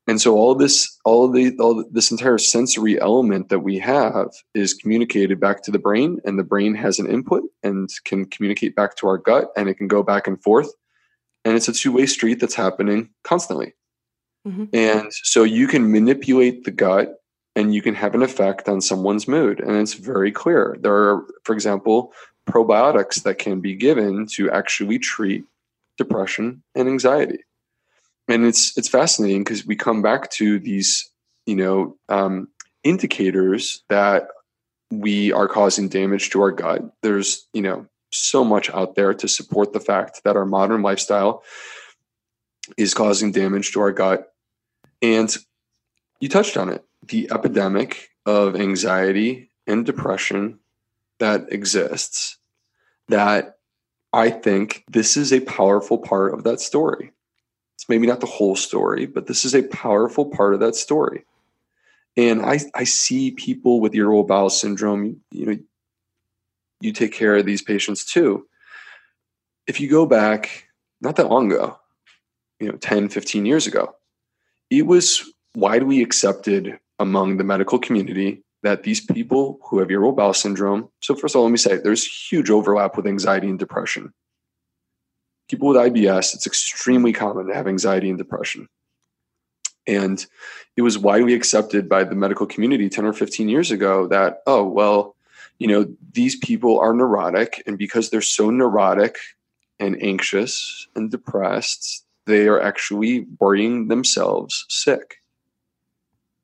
and 0.08 0.20
so 0.20 0.36
all 0.36 0.54
this 0.54 1.00
all 1.06 1.30
the 1.30 1.58
all 1.60 1.84
this 1.92 2.12
entire 2.12 2.38
sensory 2.38 3.00
element 3.00 3.50
that 3.50 3.60
we 3.60 3.80
have 3.80 4.30
is 4.54 4.74
communicated 4.74 5.40
back 5.40 5.64
to 5.64 5.72
the 5.72 5.80
brain 5.80 6.20
and 6.26 6.38
the 6.38 6.44
brain 6.44 6.76
has 6.76 7.00
an 7.00 7.10
input 7.10 7.44
and 7.64 7.90
can 8.04 8.26
communicate 8.26 8.76
back 8.76 8.96
to 8.98 9.08
our 9.08 9.18
gut 9.18 9.52
and 9.56 9.70
it 9.70 9.76
can 9.76 9.88
go 9.88 10.04
back 10.04 10.28
and 10.28 10.42
forth. 10.42 10.72
And 11.46 11.56
it's 11.56 11.68
a 11.68 11.74
two-way 11.74 12.06
street 12.06 12.40
that's 12.40 12.56
happening 12.56 13.10
constantly. 13.24 13.74
Mm-hmm. 14.46 14.66
and 14.74 15.08
so 15.14 15.44
you 15.46 15.68
can 15.68 15.90
manipulate 15.90 16.66
the 16.66 16.72
gut 16.72 17.16
and 17.56 17.74
you 17.74 17.82
can 17.82 17.96
have 17.96 18.14
an 18.14 18.22
effect 18.22 18.68
on 18.68 18.82
someone's 18.82 19.26
mood. 19.26 19.62
And 19.62 19.78
it's 19.78 19.94
very 19.94 20.34
clear. 20.34 20.76
There 20.82 20.94
are 20.94 21.26
for 21.46 21.54
example 21.54 22.12
probiotics 22.46 23.24
that 23.24 23.38
can 23.40 23.62
be 23.62 23.74
given 23.74 24.26
to 24.34 24.52
actually 24.52 25.00
treat 25.00 25.46
depression 25.98 26.62
and 26.76 26.90
anxiety 26.90 27.40
and 28.28 28.46
it's 28.46 28.78
it's 28.78 28.90
fascinating 28.90 29.44
because 29.44 29.66
we 29.66 29.76
come 29.76 30.02
back 30.02 30.30
to 30.32 30.60
these 30.60 31.10
you 31.46 31.56
know 31.56 31.98
um, 32.10 32.48
indicators 32.84 33.84
that 33.90 34.28
we 34.92 35.32
are 35.32 35.48
causing 35.48 35.90
damage 35.90 36.30
to 36.32 36.42
our 36.42 36.52
gut. 36.52 36.82
There's 37.02 37.48
you 37.54 37.62
know 37.62 37.88
so 38.12 38.44
much 38.44 38.70
out 38.70 38.96
there 38.96 39.14
to 39.14 39.28
support 39.28 39.74
the 39.74 39.80
fact 39.80 40.24
that 40.24 40.36
our 40.36 40.46
modern 40.46 40.82
lifestyle 40.82 41.44
is 42.78 42.94
causing 42.94 43.32
damage 43.32 43.72
to 43.72 43.82
our 43.82 43.92
gut. 43.92 44.32
And 45.02 45.36
you 46.20 46.30
touched 46.30 46.56
on 46.56 46.70
it 46.70 46.86
the 47.08 47.30
epidemic 47.32 48.10
of 48.26 48.56
anxiety 48.56 49.50
and 49.68 49.86
depression 49.86 50.60
that 51.20 51.52
exists 51.52 52.38
that 53.10 53.58
i 54.14 54.30
think 54.30 54.84
this 54.90 55.18
is 55.18 55.34
a 55.34 55.42
powerful 55.42 55.98
part 55.98 56.34
of 56.34 56.44
that 56.44 56.60
story 56.60 57.12
it's 57.84 57.90
maybe 57.90 58.08
not 58.08 58.22
the 58.22 58.26
whole 58.26 58.56
story, 58.56 59.06
but 59.06 59.28
this 59.28 59.44
is 59.44 59.54
a 59.54 59.64
powerful 59.64 60.26
part 60.26 60.54
of 60.54 60.62
that 60.62 60.74
story. 60.74 61.26
And 62.16 62.42
I, 62.42 62.62
I 62.74 62.86
see 62.86 63.32
people 63.32 63.82
with 63.82 63.94
irritable 63.94 64.24
bowel 64.24 64.50
syndrome, 64.50 65.20
you 65.32 65.46
know, 65.46 65.58
you 66.80 66.94
take 66.94 67.12
care 67.12 67.36
of 67.36 67.46
these 67.46 67.62
patients 67.62 68.06
too. 68.06 68.48
If 69.68 69.82
you 69.82 69.90
go 69.90 70.06
back 70.06 70.70
not 71.02 71.18
that 71.18 71.30
long 71.30 71.52
ago, 71.52 71.78
you 72.62 72.70
know, 72.70 72.78
10, 72.78 73.10
15 73.10 73.46
years 73.46 73.68
ago, 73.68 73.94
it 74.70 74.86
was 74.86 75.30
widely 75.54 76.02
accepted 76.02 76.80
among 77.00 77.36
the 77.36 77.44
medical 77.44 77.80
community 77.80 78.44
that 78.62 78.84
these 78.84 79.02
people 79.02 79.60
who 79.66 79.80
have 79.80 79.92
irritable 79.92 80.14
bowel 80.14 80.34
syndrome, 80.34 80.88
so 81.02 81.16
first 81.16 81.36
of 81.36 81.40
all, 81.40 81.44
let 81.44 81.52
me 81.52 81.58
say 81.58 81.76
there's 81.76 82.06
huge 82.06 82.50
overlap 82.50 82.96
with 82.96 83.08
anxiety 83.08 83.50
and 83.50 83.60
depression 83.60 84.14
people 85.50 85.68
with 85.68 85.78
IBS, 85.78 86.34
it's 86.34 86.48
extremely 86.48 87.14
common 87.14 87.48
to 87.48 87.54
have 87.54 87.68
anxiety 87.68 88.10
and 88.10 88.18
depression. 88.18 88.68
And 89.86 90.26
it 90.78 90.82
was 90.82 90.98
widely 90.98 91.34
accepted 91.34 91.90
by 91.90 92.04
the 92.04 92.16
medical 92.16 92.46
community 92.46 92.90
10 92.90 93.06
or 93.06 93.14
15 93.14 93.50
years 93.50 93.70
ago 93.70 94.08
that, 94.08 94.42
oh, 94.48 94.64
well, 94.64 95.16
you 95.60 95.68
know, 95.68 95.88
these 96.14 96.36
people 96.38 96.80
are 96.80 96.94
neurotic. 96.94 97.62
And 97.68 97.78
because 97.78 98.10
they're 98.10 98.22
so 98.22 98.50
neurotic 98.50 99.18
and 99.80 100.02
anxious 100.02 100.88
and 100.96 101.12
depressed, 101.12 102.06
they 102.26 102.48
are 102.48 102.62
actually 102.62 103.28
worrying 103.40 103.90
themselves 103.90 104.66
sick. 104.70 105.18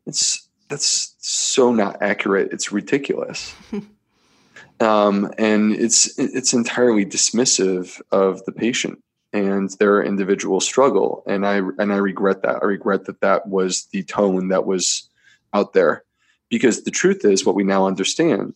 It's 0.06 0.50
that's 0.68 1.16
so 1.18 1.74
not 1.74 2.02
accurate. 2.02 2.50
It's 2.52 2.72
ridiculous. 2.72 3.56
um, 4.80 5.32
and 5.38 5.74
it's 5.74 6.18
it's 6.18 6.54
entirely 6.54 7.06
dismissive 7.06 8.02
of 8.12 8.44
the 8.46 8.52
patient 8.52 9.04
and 9.34 9.70
their 9.80 10.02
individual 10.02 10.60
struggle. 10.60 11.24
And 11.28 11.46
i 11.46 11.58
and 11.58 11.94
i 11.94 11.98
regret 11.98 12.42
that. 12.44 12.62
I 12.62 12.66
regret 12.66 13.06
that 13.06 13.22
that 13.22 13.48
was 13.48 13.86
the 13.92 14.04
tone 14.04 14.50
that 14.50 14.66
was 14.66 15.10
out 15.54 15.74
there. 15.74 16.04
Because 16.50 16.84
the 16.84 16.92
truth 16.92 17.26
is 17.26 17.46
what 17.46 17.56
we 17.56 17.64
now 17.64 17.86
understand 17.86 18.56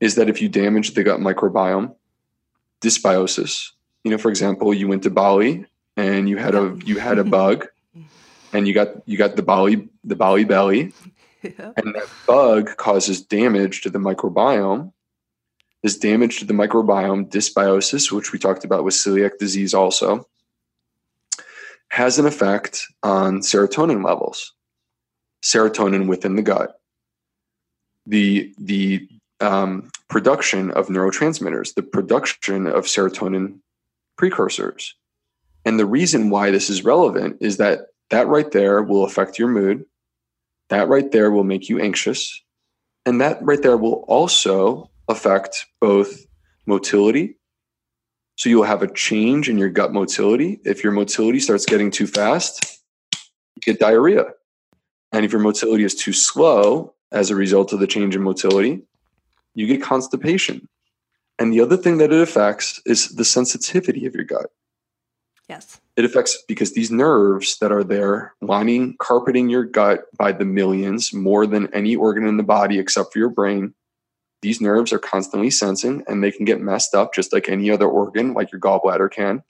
is 0.00 0.14
that 0.14 0.28
if 0.28 0.40
you 0.40 0.48
damage 0.48 0.94
the 0.94 1.02
gut 1.02 1.20
microbiome 1.20 1.94
dysbiosis 2.80 3.70
you 4.04 4.10
know 4.10 4.18
for 4.18 4.28
example 4.28 4.72
you 4.74 4.86
went 4.86 5.02
to 5.02 5.10
bali 5.10 5.64
and 5.96 6.28
you 6.28 6.36
had 6.36 6.54
a 6.54 6.78
you 6.84 6.98
had 6.98 7.18
a 7.18 7.24
bug 7.38 7.66
and 8.52 8.68
you 8.68 8.74
got 8.74 8.88
you 9.08 9.16
got 9.16 9.36
the 9.36 9.42
bali 9.42 9.88
the 10.04 10.14
bali 10.14 10.44
belly 10.44 10.92
yeah. 11.42 11.72
and 11.76 11.94
that 11.94 12.08
bug 12.26 12.76
causes 12.76 13.22
damage 13.22 13.80
to 13.80 13.90
the 13.90 13.98
microbiome 13.98 14.92
this 15.84 15.98
damage 15.98 16.38
to 16.38 16.46
the 16.46 16.54
microbiome, 16.54 17.28
dysbiosis, 17.28 18.10
which 18.10 18.32
we 18.32 18.38
talked 18.38 18.64
about 18.64 18.84
with 18.84 18.94
celiac 18.94 19.36
disease 19.38 19.74
also, 19.74 20.26
has 21.88 22.18
an 22.18 22.24
effect 22.24 22.86
on 23.02 23.40
serotonin 23.40 24.02
levels, 24.02 24.54
serotonin 25.42 26.08
within 26.08 26.36
the 26.36 26.42
gut, 26.42 26.80
the, 28.06 28.54
the 28.56 29.06
um, 29.40 29.90
production 30.08 30.70
of 30.70 30.88
neurotransmitters, 30.88 31.74
the 31.74 31.82
production 31.82 32.66
of 32.66 32.86
serotonin 32.86 33.58
precursors. 34.16 34.94
And 35.66 35.78
the 35.78 35.84
reason 35.84 36.30
why 36.30 36.50
this 36.50 36.70
is 36.70 36.82
relevant 36.82 37.36
is 37.42 37.58
that 37.58 37.88
that 38.08 38.26
right 38.26 38.50
there 38.50 38.82
will 38.82 39.04
affect 39.04 39.38
your 39.38 39.48
mood. 39.48 39.84
That 40.70 40.88
right 40.88 41.12
there 41.12 41.30
will 41.30 41.44
make 41.44 41.68
you 41.68 41.78
anxious. 41.78 42.42
And 43.04 43.20
that 43.20 43.38
right 43.42 43.60
there 43.60 43.76
will 43.76 44.06
also 44.08 44.90
affect 45.08 45.66
both 45.80 46.26
motility. 46.66 47.36
So 48.36 48.48
you'll 48.48 48.64
have 48.64 48.82
a 48.82 48.92
change 48.92 49.48
in 49.48 49.58
your 49.58 49.68
gut 49.68 49.92
motility. 49.92 50.60
If 50.64 50.82
your 50.82 50.92
motility 50.92 51.40
starts 51.40 51.66
getting 51.66 51.90
too 51.90 52.06
fast, 52.06 52.80
you 53.12 53.60
get 53.62 53.78
diarrhea. 53.78 54.26
And 55.12 55.24
if 55.24 55.30
your 55.32 55.40
motility 55.40 55.84
is 55.84 55.94
too 55.94 56.12
slow 56.12 56.94
as 57.12 57.30
a 57.30 57.36
result 57.36 57.72
of 57.72 57.78
the 57.78 57.86
change 57.86 58.16
in 58.16 58.22
motility, 58.22 58.82
you 59.54 59.66
get 59.66 59.82
constipation. 59.82 60.68
And 61.38 61.52
the 61.52 61.60
other 61.60 61.76
thing 61.76 61.98
that 61.98 62.12
it 62.12 62.20
affects 62.20 62.80
is 62.84 63.10
the 63.10 63.24
sensitivity 63.24 64.06
of 64.06 64.14
your 64.14 64.24
gut. 64.24 64.46
Yes. 65.48 65.80
It 65.96 66.04
affects 66.04 66.42
because 66.48 66.72
these 66.72 66.90
nerves 66.90 67.58
that 67.58 67.70
are 67.70 67.84
there 67.84 68.34
lining, 68.40 68.96
carpeting 68.98 69.48
your 69.48 69.64
gut 69.64 70.06
by 70.16 70.32
the 70.32 70.44
millions, 70.44 71.12
more 71.12 71.46
than 71.46 71.72
any 71.74 71.94
organ 71.94 72.26
in 72.26 72.36
the 72.36 72.42
body 72.42 72.78
except 72.78 73.12
for 73.12 73.18
your 73.18 73.28
brain. 73.28 73.74
These 74.44 74.60
nerves 74.60 74.92
are 74.92 74.98
constantly 74.98 75.48
sensing 75.48 76.04
and 76.06 76.22
they 76.22 76.30
can 76.30 76.44
get 76.44 76.60
messed 76.60 76.94
up 76.94 77.14
just 77.14 77.32
like 77.32 77.48
any 77.48 77.70
other 77.70 77.88
organ, 77.88 78.34
like 78.34 78.52
your 78.52 78.60
gallbladder 78.60 79.10
can. 79.10 79.42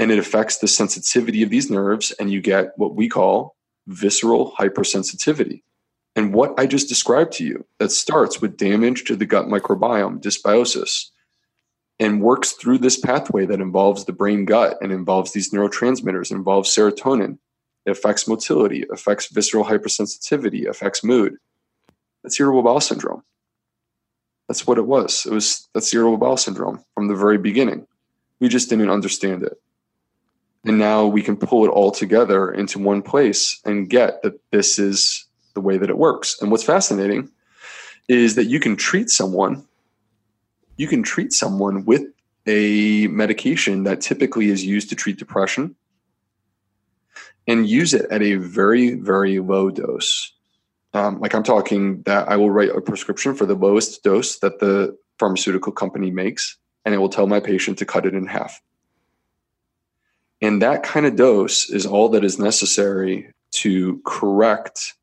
And 0.00 0.10
it 0.10 0.18
affects 0.18 0.58
the 0.58 0.66
sensitivity 0.66 1.44
of 1.44 1.50
these 1.50 1.70
nerves, 1.70 2.10
and 2.18 2.28
you 2.28 2.40
get 2.40 2.72
what 2.76 2.96
we 2.96 3.08
call 3.08 3.54
visceral 3.86 4.52
hypersensitivity. 4.58 5.62
And 6.16 6.34
what 6.34 6.58
I 6.58 6.66
just 6.66 6.88
described 6.88 7.34
to 7.34 7.44
you 7.44 7.64
that 7.78 7.92
starts 7.92 8.40
with 8.40 8.56
damage 8.56 9.04
to 9.04 9.14
the 9.14 9.26
gut 9.26 9.46
microbiome, 9.46 10.20
dysbiosis, 10.20 11.10
and 12.00 12.20
works 12.20 12.50
through 12.50 12.78
this 12.78 12.98
pathway 12.98 13.46
that 13.46 13.60
involves 13.60 14.06
the 14.06 14.12
brain 14.12 14.44
gut 14.44 14.76
and 14.80 14.90
involves 14.90 15.30
these 15.30 15.52
neurotransmitters, 15.52 16.32
involves 16.32 16.74
serotonin. 16.74 17.38
It 17.86 17.92
affects 17.92 18.26
motility, 18.26 18.84
affects 18.92 19.28
visceral 19.28 19.66
hypersensitivity, 19.66 20.66
affects 20.68 21.04
mood. 21.04 21.36
That's 22.24 22.40
irritable 22.40 22.64
bowel 22.64 22.80
syndrome. 22.80 23.22
That's 24.48 24.66
what 24.66 24.78
it 24.78 24.86
was. 24.86 25.26
It 25.26 25.32
was 25.32 25.68
that's 25.72 25.92
irritable 25.94 26.18
bowel 26.18 26.36
syndrome 26.36 26.84
from 26.94 27.08
the 27.08 27.14
very 27.14 27.38
beginning. 27.38 27.86
We 28.40 28.48
just 28.48 28.68
didn't 28.68 28.90
understand 28.90 29.42
it. 29.42 29.54
And 30.66 30.78
now 30.78 31.06
we 31.06 31.22
can 31.22 31.36
pull 31.36 31.64
it 31.64 31.68
all 31.68 31.90
together 31.90 32.50
into 32.50 32.78
one 32.78 33.02
place 33.02 33.60
and 33.64 33.88
get 33.88 34.22
that 34.22 34.40
this 34.50 34.78
is 34.78 35.26
the 35.54 35.60
way 35.60 35.76
that 35.76 35.90
it 35.90 35.98
works. 35.98 36.40
And 36.40 36.50
what's 36.50 36.64
fascinating 36.64 37.30
is 38.08 38.34
that 38.34 38.46
you 38.46 38.60
can 38.60 38.76
treat 38.76 39.10
someone 39.10 39.66
you 40.76 40.88
can 40.88 41.02
treat 41.02 41.32
someone 41.32 41.84
with 41.84 42.04
a 42.46 43.06
medication 43.08 43.84
that 43.84 44.00
typically 44.00 44.48
is 44.48 44.64
used 44.64 44.88
to 44.90 44.94
treat 44.94 45.18
depression 45.18 45.74
and 47.46 47.68
use 47.68 47.94
it 47.94 48.06
at 48.10 48.22
a 48.22 48.36
very, 48.36 48.94
very 48.94 49.38
low 49.38 49.70
dose. 49.70 50.32
Um, 50.94 51.20
like 51.20 51.34
I'm 51.34 51.42
talking 51.42 52.02
that 52.02 52.28
I 52.28 52.36
will 52.36 52.50
write 52.50 52.70
a 52.70 52.80
prescription 52.80 53.34
for 53.34 53.46
the 53.46 53.56
lowest 53.56 54.02
dose 54.04 54.38
that 54.38 54.60
the 54.60 54.96
pharmaceutical 55.18 55.72
company 55.72 56.10
makes, 56.10 56.56
and 56.84 56.94
it 56.94 56.98
will 56.98 57.08
tell 57.08 57.26
my 57.26 57.40
patient 57.40 57.78
to 57.78 57.84
cut 57.84 58.06
it 58.06 58.14
in 58.14 58.26
half. 58.26 58.62
And 60.40 60.62
that 60.62 60.84
kind 60.84 61.04
of 61.04 61.16
dose 61.16 61.68
is 61.68 61.84
all 61.84 62.08
that 62.10 62.24
is 62.24 62.38
necessary 62.38 63.32
to 63.52 64.00
correct 64.04 64.94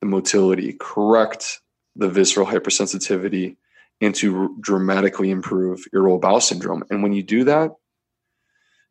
the 0.00 0.06
motility, 0.06 0.76
correct 0.80 1.60
the 1.94 2.08
visceral 2.08 2.46
hypersensitivity, 2.46 3.56
and 4.00 4.14
to 4.14 4.56
dramatically 4.60 5.30
improve 5.30 5.84
irritable 5.92 6.18
bowel 6.18 6.40
syndrome. 6.40 6.84
And 6.90 7.02
when 7.02 7.12
you 7.12 7.22
do 7.22 7.44
that, 7.44 7.70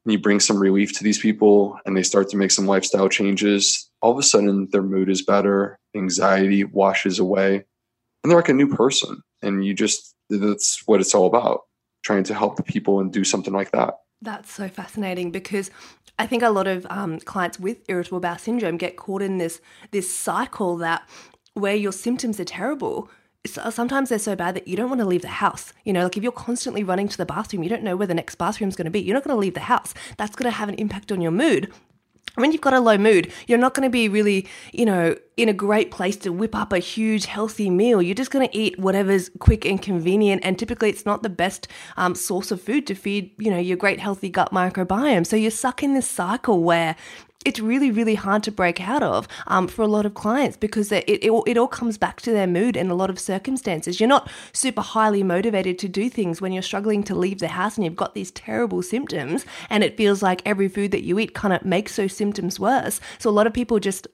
and 0.05 0.11
you 0.11 0.19
bring 0.19 0.39
some 0.39 0.57
relief 0.57 0.97
to 0.97 1.03
these 1.03 1.19
people 1.19 1.79
and 1.85 1.95
they 1.95 2.03
start 2.03 2.29
to 2.29 2.37
make 2.37 2.51
some 2.51 2.67
lifestyle 2.67 3.07
changes, 3.07 3.89
all 4.03 4.11
of 4.11 4.19
a 4.19 4.23
sudden 4.23 4.67
their 4.71 4.83
mood 4.83 5.09
is 5.09 5.21
better, 5.21 5.79
anxiety 5.95 6.65
washes 6.65 7.19
away, 7.19 7.55
and 7.55 8.29
they're 8.29 8.37
like 8.37 8.49
a 8.49 8.53
new 8.53 8.67
person. 8.67 9.21
And 9.41 9.65
you 9.65 9.73
just, 9.73 10.13
that's 10.29 10.83
what 10.85 10.99
it's 10.99 11.15
all 11.15 11.25
about 11.25 11.61
trying 12.03 12.25
to 12.25 12.33
help 12.33 12.57
the 12.57 12.63
people 12.63 12.99
and 12.99 13.13
do 13.13 13.23
something 13.23 13.53
like 13.53 13.71
that. 13.71 13.95
That's 14.21 14.51
so 14.51 14.67
fascinating 14.67 15.31
because 15.31 15.71
I 16.19 16.27
think 16.27 16.43
a 16.43 16.49
lot 16.49 16.67
of 16.67 16.85
um, 16.89 17.21
clients 17.21 17.59
with 17.59 17.77
irritable 17.87 18.19
bowel 18.19 18.37
syndrome 18.37 18.75
get 18.75 18.97
caught 18.97 19.21
in 19.21 19.37
this 19.37 19.61
this 19.91 20.13
cycle 20.13 20.75
that 20.77 21.07
where 21.53 21.75
your 21.75 21.93
symptoms 21.93 22.41
are 22.41 22.45
terrible, 22.45 23.09
sometimes 23.47 24.09
they're 24.09 24.19
so 24.19 24.35
bad 24.35 24.55
that 24.55 24.67
you 24.67 24.75
don't 24.75 24.89
want 24.89 24.99
to 24.99 25.07
leave 25.07 25.21
the 25.21 25.27
house. 25.29 25.71
You 25.85 25.93
know, 25.93 26.03
like 26.03 26.17
if 26.17 26.23
you're 26.23 26.31
constantly 26.33 26.83
running 26.83 27.07
to 27.07 27.17
the 27.17 27.25
bathroom, 27.25 27.63
you 27.63 27.69
don't 27.69 27.83
know 27.83 27.95
where 27.95 28.07
the 28.07 28.13
next 28.13 28.35
bathroom 28.35 28.69
is 28.69 28.75
going 28.75 28.85
to 28.85 28.91
be. 28.91 29.01
You're 29.01 29.13
not 29.13 29.23
going 29.23 29.35
to 29.35 29.39
leave 29.39 29.53
the 29.53 29.61
house. 29.61 29.93
That's 30.17 30.35
going 30.35 30.51
to 30.51 30.57
have 30.57 30.67
an 30.67 30.75
impact 30.75 31.11
on 31.11 31.21
your 31.21 31.31
mood. 31.31 31.71
When 32.35 32.51
you've 32.51 32.61
got 32.61 32.73
a 32.73 32.79
low 32.79 32.97
mood, 32.97 33.31
you're 33.47 33.59
not 33.59 33.75
going 33.75 33.85
to 33.85 33.91
be 33.91 34.09
really, 34.09 34.47
you 34.71 34.85
know, 34.85 35.15
in 35.37 35.49
a 35.49 35.53
great 35.53 35.91
place 35.91 36.15
to 36.17 36.31
whip 36.31 36.55
up 36.55 36.73
a 36.73 36.79
huge 36.79 37.25
healthy 37.25 37.69
meal. 37.69 38.01
You're 38.01 38.15
just 38.15 38.31
going 38.31 38.47
to 38.47 38.57
eat 38.57 38.79
whatever's 38.79 39.29
quick 39.39 39.65
and 39.65 39.79
convenient. 39.79 40.43
And 40.43 40.57
typically, 40.57 40.89
it's 40.89 41.05
not 41.05 41.21
the 41.21 41.29
best 41.29 41.67
um, 41.95 42.15
source 42.15 42.49
of 42.49 42.59
food 42.59 42.87
to 42.87 42.95
feed, 42.95 43.31
you 43.37 43.51
know, 43.51 43.59
your 43.59 43.77
great 43.77 43.99
healthy 43.99 44.29
gut 44.29 44.51
microbiome. 44.51 45.27
So 45.27 45.35
you're 45.35 45.51
stuck 45.51 45.83
in 45.83 45.93
this 45.93 46.09
cycle 46.09 46.63
where 46.63 46.95
it's 47.45 47.59
really, 47.59 47.91
really 47.91 48.15
hard 48.15 48.43
to 48.43 48.51
break 48.51 48.81
out 48.81 49.03
of 49.03 49.27
um, 49.47 49.67
for 49.67 49.81
a 49.81 49.87
lot 49.87 50.05
of 50.05 50.13
clients 50.13 50.57
because 50.57 50.91
it, 50.91 51.03
it, 51.07 51.23
it 51.47 51.57
all 51.57 51.67
comes 51.67 51.97
back 51.97 52.21
to 52.21 52.31
their 52.31 52.47
mood 52.47 52.75
and 52.75 52.91
a 52.91 52.95
lot 52.95 53.09
of 53.09 53.19
circumstances. 53.19 53.99
You're 53.99 54.09
not 54.09 54.29
super 54.51 54.81
highly 54.81 55.23
motivated 55.23 55.79
to 55.79 55.87
do 55.87 56.09
things 56.09 56.41
when 56.41 56.51
you're 56.51 56.61
struggling 56.61 57.03
to 57.03 57.15
leave 57.15 57.39
the 57.39 57.49
house 57.49 57.77
and 57.77 57.85
you've 57.85 57.95
got 57.95 58.13
these 58.13 58.31
terrible 58.31 58.81
symptoms, 58.81 59.45
and 59.69 59.83
it 59.83 59.97
feels 59.97 60.21
like 60.21 60.41
every 60.45 60.67
food 60.67 60.91
that 60.91 61.03
you 61.03 61.19
eat 61.19 61.33
kind 61.33 61.53
of 61.53 61.65
makes 61.65 61.95
those 61.95 62.13
symptoms 62.13 62.59
worse. 62.59 62.99
So 63.19 63.29
a 63.29 63.31
lot 63.31 63.47
of 63.47 63.53
people 63.53 63.79
just 63.79 64.07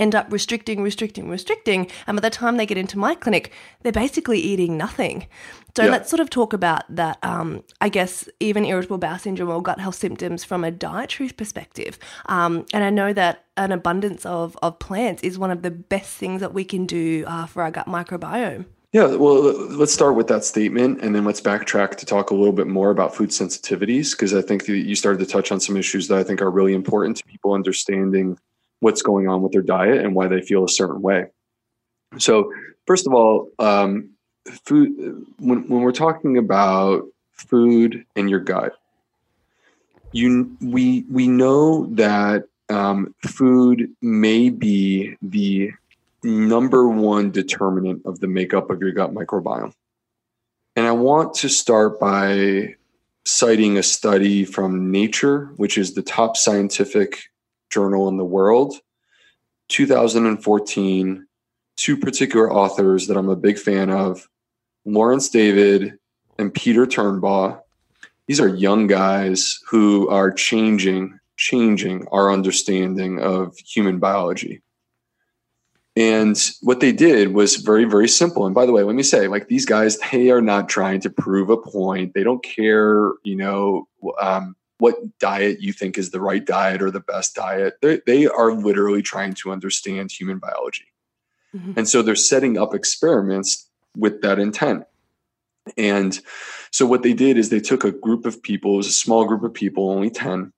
end 0.00 0.14
up 0.14 0.32
restricting, 0.32 0.82
restricting, 0.82 1.28
restricting. 1.28 1.88
And 2.06 2.16
by 2.16 2.20
the 2.20 2.30
time 2.30 2.56
they 2.56 2.66
get 2.66 2.78
into 2.78 2.98
my 2.98 3.14
clinic, 3.14 3.52
they're 3.82 3.92
basically 3.92 4.40
eating 4.40 4.76
nothing. 4.76 5.26
So 5.76 5.84
yeah. 5.84 5.90
let's 5.90 6.10
sort 6.10 6.20
of 6.20 6.30
talk 6.30 6.52
about 6.52 6.82
that. 6.94 7.18
Um, 7.22 7.62
I 7.80 7.88
guess 7.88 8.28
even 8.40 8.64
irritable 8.64 8.98
bowel 8.98 9.18
syndrome 9.18 9.50
or 9.50 9.62
gut 9.62 9.78
health 9.78 9.94
symptoms 9.94 10.42
from 10.42 10.64
a 10.64 10.70
dietary 10.70 11.30
perspective. 11.30 11.98
Um, 12.26 12.66
and 12.72 12.82
I 12.82 12.90
know 12.90 13.12
that 13.12 13.44
an 13.56 13.70
abundance 13.70 14.24
of, 14.26 14.56
of 14.62 14.78
plants 14.78 15.22
is 15.22 15.38
one 15.38 15.50
of 15.50 15.62
the 15.62 15.70
best 15.70 16.16
things 16.16 16.40
that 16.40 16.54
we 16.54 16.64
can 16.64 16.86
do 16.86 17.24
uh, 17.26 17.46
for 17.46 17.62
our 17.62 17.70
gut 17.70 17.86
microbiome. 17.86 18.64
Yeah, 18.92 19.14
well, 19.14 19.40
let's 19.68 19.92
start 19.92 20.16
with 20.16 20.26
that 20.28 20.44
statement 20.44 21.00
and 21.00 21.14
then 21.14 21.24
let's 21.24 21.40
backtrack 21.40 21.94
to 21.98 22.06
talk 22.06 22.30
a 22.30 22.34
little 22.34 22.52
bit 22.52 22.66
more 22.66 22.90
about 22.90 23.14
food 23.14 23.28
sensitivities 23.28 24.10
because 24.10 24.34
I 24.34 24.42
think 24.42 24.66
you 24.66 24.96
started 24.96 25.20
to 25.20 25.26
touch 25.26 25.52
on 25.52 25.60
some 25.60 25.76
issues 25.76 26.08
that 26.08 26.18
I 26.18 26.24
think 26.24 26.42
are 26.42 26.50
really 26.50 26.74
important 26.74 27.16
to 27.18 27.24
people 27.24 27.52
understanding 27.52 28.36
what's 28.80 29.02
going 29.02 29.28
on 29.28 29.42
with 29.42 29.52
their 29.52 29.62
diet 29.62 30.04
and 30.04 30.14
why 30.14 30.26
they 30.26 30.40
feel 30.40 30.64
a 30.64 30.68
certain 30.68 31.00
way. 31.00 31.26
So, 32.18 32.52
first 32.86 33.06
of 33.06 33.14
all, 33.14 33.48
um, 33.58 34.10
food 34.64 35.24
when, 35.38 35.68
when 35.68 35.82
we're 35.82 35.92
talking 35.92 36.36
about 36.36 37.04
food 37.32 38.04
and 38.16 38.28
your 38.28 38.40
gut, 38.40 38.76
you 40.12 40.56
we 40.60 41.04
we 41.10 41.28
know 41.28 41.86
that 41.94 42.44
um, 42.68 43.14
food 43.26 43.90
may 44.00 44.50
be 44.50 45.16
the 45.22 45.72
number 46.22 46.88
one 46.88 47.30
determinant 47.30 48.02
of 48.04 48.20
the 48.20 48.26
makeup 48.26 48.70
of 48.70 48.80
your 48.80 48.92
gut 48.92 49.14
microbiome. 49.14 49.72
And 50.76 50.86
I 50.86 50.92
want 50.92 51.34
to 51.34 51.48
start 51.48 51.98
by 51.98 52.76
citing 53.24 53.76
a 53.76 53.82
study 53.82 54.44
from 54.44 54.90
Nature, 54.90 55.46
which 55.56 55.76
is 55.78 55.94
the 55.94 56.02
top 56.02 56.36
scientific 56.36 57.29
journal 57.70 58.08
in 58.08 58.16
the 58.16 58.24
world. 58.24 58.74
2014, 59.68 61.26
two 61.76 61.96
particular 61.96 62.52
authors 62.52 63.06
that 63.06 63.16
I'm 63.16 63.28
a 63.28 63.36
big 63.36 63.58
fan 63.58 63.90
of, 63.90 64.28
Lawrence 64.84 65.28
David 65.28 65.98
and 66.38 66.52
Peter 66.52 66.86
Turnbaugh. 66.86 67.60
These 68.26 68.40
are 68.40 68.48
young 68.48 68.86
guys 68.86 69.58
who 69.68 70.08
are 70.08 70.30
changing 70.32 71.18
changing 71.40 72.06
our 72.12 72.30
understanding 72.30 73.18
of 73.18 73.56
human 73.56 73.98
biology. 73.98 74.60
And 75.96 76.38
what 76.60 76.80
they 76.80 76.92
did 76.92 77.34
was 77.34 77.56
very, 77.56 77.84
very 77.84 78.08
simple. 78.08 78.44
And 78.44 78.54
by 78.54 78.66
the 78.66 78.72
way, 78.72 78.82
let 78.82 78.94
me 78.94 79.02
say, 79.02 79.26
like 79.26 79.48
these 79.48 79.64
guys, 79.64 79.98
they 80.12 80.30
are 80.30 80.42
not 80.42 80.68
trying 80.68 81.00
to 81.00 81.10
prove 81.10 81.50
a 81.50 81.56
point. 81.56 82.12
They 82.14 82.22
don't 82.22 82.42
care, 82.42 83.12
you 83.24 83.36
know, 83.36 83.88
um, 84.20 84.54
what 84.80 85.18
diet 85.18 85.60
you 85.60 85.72
think 85.72 85.98
is 85.98 86.10
the 86.10 86.20
right 86.20 86.44
diet 86.44 86.82
or 86.82 86.90
the 86.90 87.00
best 87.00 87.34
diet. 87.34 87.74
They, 87.82 88.00
they 88.06 88.26
are 88.26 88.52
literally 88.52 89.02
trying 89.02 89.34
to 89.34 89.52
understand 89.52 90.10
human 90.10 90.38
biology. 90.38 90.86
Mm-hmm. 91.54 91.72
And 91.76 91.88
so 91.88 92.02
they're 92.02 92.16
setting 92.16 92.58
up 92.58 92.74
experiments 92.74 93.68
with 93.96 94.22
that 94.22 94.38
intent. 94.38 94.84
And 95.76 96.18
so 96.70 96.86
what 96.86 97.02
they 97.02 97.12
did 97.12 97.36
is 97.36 97.48
they 97.48 97.60
took 97.60 97.84
a 97.84 97.92
group 97.92 98.24
of 98.26 98.42
people, 98.42 98.74
it 98.74 98.78
was 98.78 98.86
a 98.86 98.92
small 98.92 99.26
group 99.26 99.42
of 99.42 99.52
people, 99.52 99.90
only 99.90 100.10
10, 100.10 100.52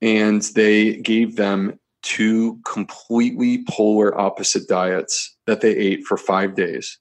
and 0.00 0.42
they 0.54 0.96
gave 0.96 1.36
them 1.36 1.78
two 2.02 2.58
completely 2.64 3.64
polar 3.68 4.18
opposite 4.18 4.66
diets 4.68 5.36
that 5.46 5.60
they 5.60 5.76
ate 5.76 6.04
for 6.04 6.16
five 6.16 6.54
days. 6.54 6.98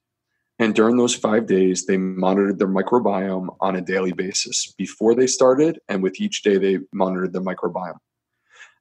And 0.60 0.76
during 0.76 0.98
those 0.98 1.16
five 1.16 1.48
days, 1.48 1.86
they 1.86 1.98
monitored 1.98 2.60
their 2.60 2.68
microbiome 2.68 3.56
on 3.62 3.78
a 3.78 3.82
daily 3.82 4.12
basis 4.12 4.74
before 4.78 5.16
they 5.16 5.26
started, 5.26 5.80
and 5.88 6.04
with 6.04 6.20
each 6.20 6.44
day, 6.44 6.58
they 6.58 6.80
monitored 6.92 7.32
the 7.32 7.42
microbiome. 7.42 7.98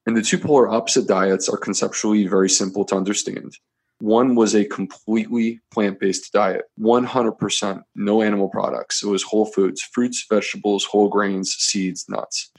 And 0.05 0.16
the 0.16 0.22
two 0.22 0.39
polar 0.39 0.68
opposite 0.68 1.07
diets 1.07 1.49
are 1.49 1.57
conceptually 1.57 2.26
very 2.26 2.51
simple 2.51 2.85
to 2.87 2.97
understand. 2.97 3.55
One 4.01 4.35
was 4.35 4.55
a 4.55 4.64
completely 4.64 5.61
plant 5.70 6.01
based 6.01 6.33
diet, 6.33 6.64
100% 6.81 7.83
no 7.95 8.22
animal 8.22 8.49
products. 8.49 9.03
It 9.03 9.09
was 9.09 9.22
whole 9.22 9.47
foods, 9.47 9.83
fruits, 9.83 10.24
vegetables, 10.29 10.85
whole 10.85 11.09
grains, 11.09 11.53
seeds, 11.53 12.07
nuts, 12.09 12.51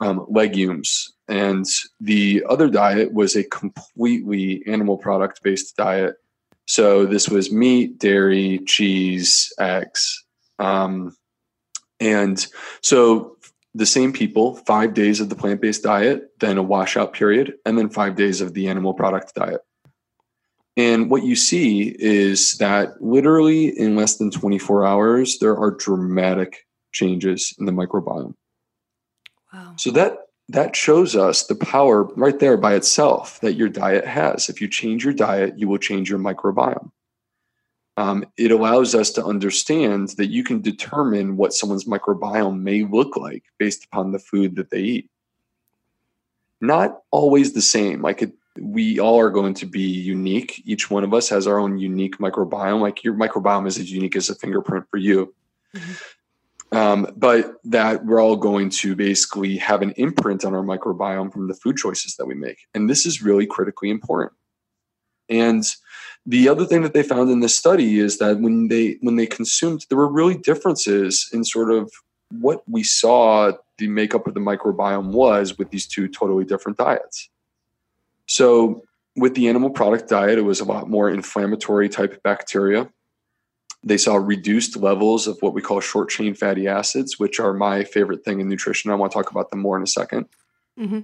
um, 0.00 0.26
legumes. 0.28 1.12
And 1.28 1.66
the 2.00 2.44
other 2.48 2.68
diet 2.68 3.12
was 3.12 3.36
a 3.36 3.44
completely 3.44 4.62
animal 4.66 4.98
product 4.98 5.42
based 5.42 5.76
diet. 5.76 6.16
So 6.66 7.06
this 7.06 7.28
was 7.28 7.52
meat, 7.52 7.98
dairy, 7.98 8.60
cheese, 8.66 9.52
eggs. 9.58 10.24
Um, 10.58 11.16
and 12.00 12.44
so 12.80 13.36
the 13.74 13.86
same 13.86 14.12
people, 14.12 14.56
five 14.56 14.94
days 14.94 15.20
of 15.20 15.28
the 15.28 15.34
plant 15.34 15.60
based 15.60 15.82
diet, 15.82 16.30
then 16.40 16.58
a 16.58 16.62
washout 16.62 17.12
period, 17.12 17.54
and 17.66 17.76
then 17.76 17.88
five 17.90 18.16
days 18.16 18.40
of 18.40 18.54
the 18.54 18.68
animal 18.68 18.94
product 18.94 19.34
diet. 19.34 19.60
And 20.76 21.10
what 21.10 21.22
you 21.22 21.36
see 21.36 21.94
is 21.98 22.58
that 22.58 23.00
literally 23.00 23.68
in 23.78 23.94
less 23.94 24.16
than 24.16 24.30
24 24.30 24.84
hours, 24.84 25.38
there 25.38 25.56
are 25.56 25.70
dramatic 25.70 26.66
changes 26.92 27.54
in 27.58 27.66
the 27.66 27.72
microbiome. 27.72 28.34
Wow. 29.52 29.74
So 29.76 29.90
that 29.92 30.18
that 30.48 30.76
shows 30.76 31.16
us 31.16 31.44
the 31.44 31.54
power 31.54 32.04
right 32.16 32.38
there 32.38 32.56
by 32.56 32.74
itself 32.74 33.40
that 33.40 33.54
your 33.54 33.68
diet 33.68 34.06
has. 34.06 34.48
If 34.48 34.60
you 34.60 34.68
change 34.68 35.04
your 35.04 35.14
diet, 35.14 35.58
you 35.58 35.68
will 35.68 35.78
change 35.78 36.10
your 36.10 36.18
microbiome. 36.18 36.90
Um, 37.96 38.26
it 38.36 38.50
allows 38.50 38.94
us 38.94 39.10
to 39.12 39.24
understand 39.24 40.08
that 40.16 40.26
you 40.26 40.42
can 40.42 40.60
determine 40.60 41.36
what 41.36 41.54
someone's 41.54 41.84
microbiome 41.84 42.60
may 42.60 42.84
look 42.84 43.16
like 43.16 43.44
based 43.58 43.84
upon 43.84 44.12
the 44.12 44.18
food 44.18 44.56
that 44.56 44.70
they 44.70 44.80
eat. 44.80 45.10
Not 46.60 47.00
always 47.10 47.52
the 47.52 47.62
same. 47.62 48.02
Like 48.02 48.22
it, 48.22 48.32
we 48.58 48.98
all 48.98 49.20
are 49.20 49.30
going 49.30 49.54
to 49.54 49.66
be 49.66 49.82
unique. 49.82 50.62
Each 50.64 50.90
one 50.90 51.04
of 51.04 51.14
us 51.14 51.28
has 51.28 51.46
our 51.46 51.58
own 51.58 51.78
unique 51.78 52.18
microbiome. 52.18 52.80
Like 52.80 53.04
your 53.04 53.14
microbiome 53.14 53.66
is 53.66 53.78
as 53.78 53.90
unique 53.90 54.16
as 54.16 54.28
a 54.28 54.34
fingerprint 54.34 54.86
for 54.90 54.96
you. 54.96 55.32
Mm-hmm. 55.74 55.92
Um, 56.74 57.12
but 57.16 57.54
that 57.64 58.04
we're 58.04 58.20
all 58.20 58.36
going 58.36 58.70
to 58.70 58.96
basically 58.96 59.56
have 59.58 59.82
an 59.82 59.92
imprint 59.92 60.44
on 60.44 60.54
our 60.54 60.62
microbiome 60.62 61.32
from 61.32 61.46
the 61.46 61.54
food 61.54 61.76
choices 61.76 62.16
that 62.16 62.26
we 62.26 62.34
make. 62.34 62.66
And 62.74 62.90
this 62.90 63.06
is 63.06 63.22
really 63.22 63.46
critically 63.46 63.90
important. 63.90 64.32
And 65.28 65.64
the 66.26 66.48
other 66.48 66.64
thing 66.64 66.82
that 66.82 66.94
they 66.94 67.02
found 67.02 67.30
in 67.30 67.40
this 67.40 67.56
study 67.56 67.98
is 67.98 68.18
that 68.18 68.40
when 68.40 68.68
they 68.68 68.98
when 69.00 69.16
they 69.16 69.26
consumed, 69.26 69.86
there 69.88 69.98
were 69.98 70.10
really 70.10 70.36
differences 70.36 71.28
in 71.32 71.44
sort 71.44 71.70
of 71.70 71.92
what 72.30 72.62
we 72.68 72.82
saw 72.82 73.52
the 73.78 73.88
makeup 73.88 74.26
of 74.26 74.34
the 74.34 74.40
microbiome 74.40 75.12
was 75.12 75.58
with 75.58 75.70
these 75.70 75.86
two 75.86 76.08
totally 76.08 76.44
different 76.44 76.78
diets. 76.78 77.28
So 78.26 78.82
with 79.16 79.34
the 79.34 79.48
animal 79.48 79.70
product 79.70 80.08
diet, 80.08 80.38
it 80.38 80.42
was 80.42 80.60
a 80.60 80.64
lot 80.64 80.88
more 80.88 81.10
inflammatory 81.10 81.88
type 81.88 82.22
bacteria. 82.22 82.90
They 83.84 83.98
saw 83.98 84.16
reduced 84.16 84.76
levels 84.76 85.26
of 85.26 85.36
what 85.40 85.52
we 85.52 85.60
call 85.60 85.80
short 85.80 86.08
chain 86.08 86.34
fatty 86.34 86.66
acids, 86.66 87.18
which 87.18 87.38
are 87.38 87.52
my 87.52 87.84
favorite 87.84 88.24
thing 88.24 88.40
in 88.40 88.48
nutrition. 88.48 88.90
I 88.90 88.94
want 88.94 89.12
to 89.12 89.18
talk 89.18 89.30
about 89.30 89.50
them 89.50 89.60
more 89.60 89.76
in 89.76 89.82
a 89.82 89.86
2nd 89.86 90.26
mm-hmm. 90.78 91.00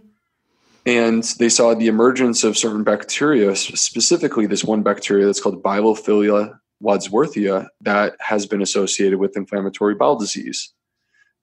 And 0.87 1.23
they 1.39 1.51
saw 1.51 1.75
the 1.75 1.89
emergence 1.89 2.43
of 2.43 2.57
certain 2.57 2.85
bacteria, 2.85 3.55
specifically 3.55 4.47
this 4.47 4.65
one 4.65 4.83
bacteria 4.83 5.27
that's 5.27 5.41
called 5.41 5.63
Bilophila 5.63 6.59
wadsworthia, 6.83 7.69
that 7.83 8.17
has 8.21 8.47
been 8.47 8.63
associated 8.63 9.19
with 9.19 9.37
inflammatory 9.37 9.95
bowel 9.95 10.17
disease. 10.17 10.73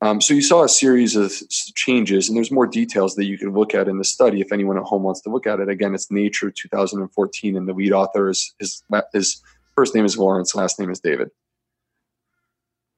Um, 0.01 0.21
so 0.21 0.33
you 0.33 0.41
saw 0.41 0.63
a 0.63 0.69
series 0.69 1.15
of 1.15 1.31
changes, 1.75 2.27
and 2.27 2.35
there's 2.35 2.51
more 2.51 2.67
details 2.67 3.15
that 3.15 3.25
you 3.25 3.37
can 3.37 3.53
look 3.53 3.73
at 3.73 3.87
in 3.87 3.97
the 3.97 4.03
study 4.03 4.41
if 4.41 4.51
anyone 4.51 4.77
at 4.77 4.83
home 4.83 5.03
wants 5.03 5.21
to 5.21 5.29
look 5.29 5.47
at 5.47 5.59
it. 5.59 5.69
Again, 5.69 5.95
it's 5.95 6.11
Nature 6.11 6.51
2014, 6.51 7.57
and 7.57 7.67
the 7.67 7.73
lead 7.73 7.91
author 7.91 8.29
is 8.29 8.53
his, 8.59 8.83
his 9.13 9.41
first 9.77 9.95
name 9.95 10.05
is 10.05 10.17
Lawrence, 10.17 10.55
last 10.55 10.79
name 10.79 10.89
is 10.89 10.99
David. 10.99 11.29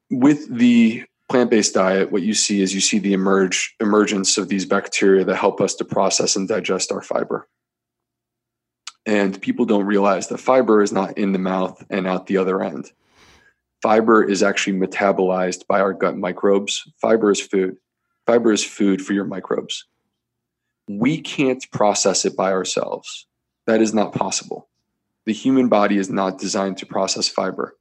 With 0.10 0.50
the 0.50 1.04
plant-based 1.30 1.76
diet, 1.76 2.12
what 2.12 2.24
you 2.24 2.34
see 2.34 2.62
is 2.62 2.74
you 2.74 2.82
see 2.82 2.98
the 2.98 3.14
emerge 3.14 3.76
emergence 3.80 4.38
of 4.38 4.48
these 4.48 4.66
bacteria 4.66 5.24
that 5.26 5.36
help 5.36 5.62
us 5.62 5.76
to 5.76 5.86
process 5.86 6.36
and 6.36 6.48
digest 6.48 6.92
our 6.92 7.04
fiber. 7.04 7.48
And 9.06 9.40
people 9.42 9.66
don't 9.66 9.86
realize 9.86 10.28
that 10.30 10.40
fiber 10.40 10.82
is 10.82 10.92
not 10.92 11.18
in 11.18 11.34
the 11.34 11.40
mouth 11.40 11.84
and 11.90 12.08
out 12.08 12.28
the 12.28 12.38
other 12.38 12.64
end 12.64 12.92
Fiber 13.82 14.24
is 14.24 14.44
actually 14.44 14.78
metabolized 14.78 15.66
by 15.68 15.80
our 15.80 15.94
gut 15.94 16.18
microbes. 16.18 16.86
Fiber 17.00 17.32
is 17.32 17.40
food. 17.40 17.78
Fiber 18.26 18.52
is 18.52 18.64
food 18.64 19.02
for 19.02 19.14
your 19.14 19.26
microbes. 19.26 19.86
We 20.90 21.22
can't 21.22 21.66
process 21.72 22.26
it 22.26 22.36
by 22.36 22.52
ourselves. 22.52 23.26
That 23.68 23.82
is 23.82 23.94
not 23.94 24.14
possible. 24.14 24.69
The 25.30 25.36
human 25.36 25.68
body 25.68 25.98
is 25.98 26.10
not 26.10 26.40
designed 26.40 26.80
to 26.80 26.88
process 26.88 27.28
fiber. 27.28 27.78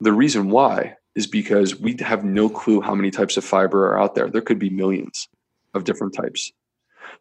The 0.00 0.12
reason 0.12 0.50
why 0.50 0.96
is 1.14 1.28
because 1.28 1.78
we 1.78 1.96
have 2.00 2.24
no 2.24 2.48
clue 2.48 2.80
how 2.80 2.96
many 2.96 3.12
types 3.12 3.36
of 3.36 3.44
fiber 3.44 3.86
are 3.86 4.00
out 4.00 4.16
there. 4.16 4.28
There 4.28 4.40
could 4.40 4.58
be 4.58 4.68
millions 4.68 5.28
of 5.74 5.84
different 5.84 6.12
types. 6.12 6.50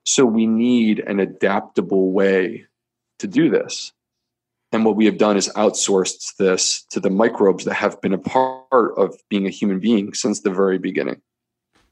So 0.04 0.26
we 0.26 0.48
need 0.48 0.98
an 1.02 1.20
adaptable 1.20 2.12
way 2.12 2.66
to 3.20 3.28
do 3.28 3.52
this. 3.52 3.94
And 4.72 4.84
what 4.84 4.96
we 4.96 5.06
have 5.06 5.20
done 5.20 5.38
is 5.38 5.48
outsourced 5.50 6.38
this 6.38 6.82
to 6.90 7.00
the 7.00 7.12
microbes 7.12 7.66
that 7.66 7.76
have 7.76 8.02
been 8.02 8.16
a 8.16 8.18
part 8.18 8.98
of 8.98 9.16
being 9.30 9.46
a 9.46 9.52
human 9.52 9.80
being 9.80 10.16
since 10.16 10.40
the 10.40 10.50
very 10.50 10.80
beginning. 10.80 11.22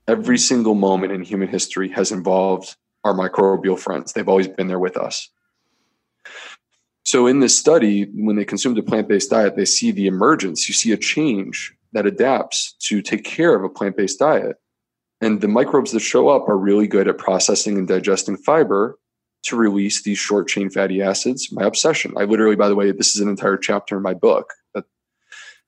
Every 0.08 0.40
single 0.40 0.74
moment 0.74 1.14
in 1.14 1.22
human 1.22 1.50
history 1.50 1.90
has 1.90 2.12
involved 2.12 2.76
our 3.04 3.14
microbial 3.14 3.78
friends. 3.78 4.14
They've 4.14 4.28
always 4.28 4.48
been 4.48 4.70
there 4.70 4.80
with 4.80 4.98
us. 4.98 5.30
So, 7.08 7.26
in 7.26 7.40
this 7.40 7.58
study, 7.58 8.04
when 8.16 8.36
they 8.36 8.44
consumed 8.44 8.78
a 8.78 8.84
plant 8.84 9.08
based 9.08 9.30
diet, 9.30 9.56
they 9.56 9.64
see 9.64 9.92
the 9.92 10.08
emergence. 10.08 10.68
You 10.68 10.74
see 10.76 10.92
a 10.92 10.98
change 10.98 11.74
that 11.94 12.06
adapts 12.06 12.74
to 12.80 13.02
take 13.02 13.24
care 13.24 13.56
of 13.56 13.64
a 13.64 13.70
plant 13.70 13.96
based 13.96 14.20
diet. 14.20 14.58
And 15.22 15.40
the 15.40 15.48
microbes 15.48 15.94
that 15.94 16.02
show 16.02 16.28
up 16.28 16.50
are 16.50 16.58
really 16.58 16.86
good 16.86 17.08
at 17.08 17.18
processing 17.18 17.78
and 17.78 17.88
digesting 17.88 18.36
fiber 18.36 19.00
to 19.44 19.56
release 19.56 20.04
these 20.04 20.18
short 20.18 20.50
chain 20.50 20.70
fatty 20.70 21.02
acids. 21.02 21.50
My 21.50 21.64
obsession. 21.64 22.14
I 22.18 22.26
literally, 22.26 22.58
by 22.58 22.68
the 22.68 22.76
way, 22.76 22.92
this 22.92 23.16
is 23.16 23.22
an 23.22 23.30
entire 23.30 23.56
chapter 23.56 23.96
in 23.96 24.04
my 24.04 24.14
book 24.14 24.52
that 24.74 24.84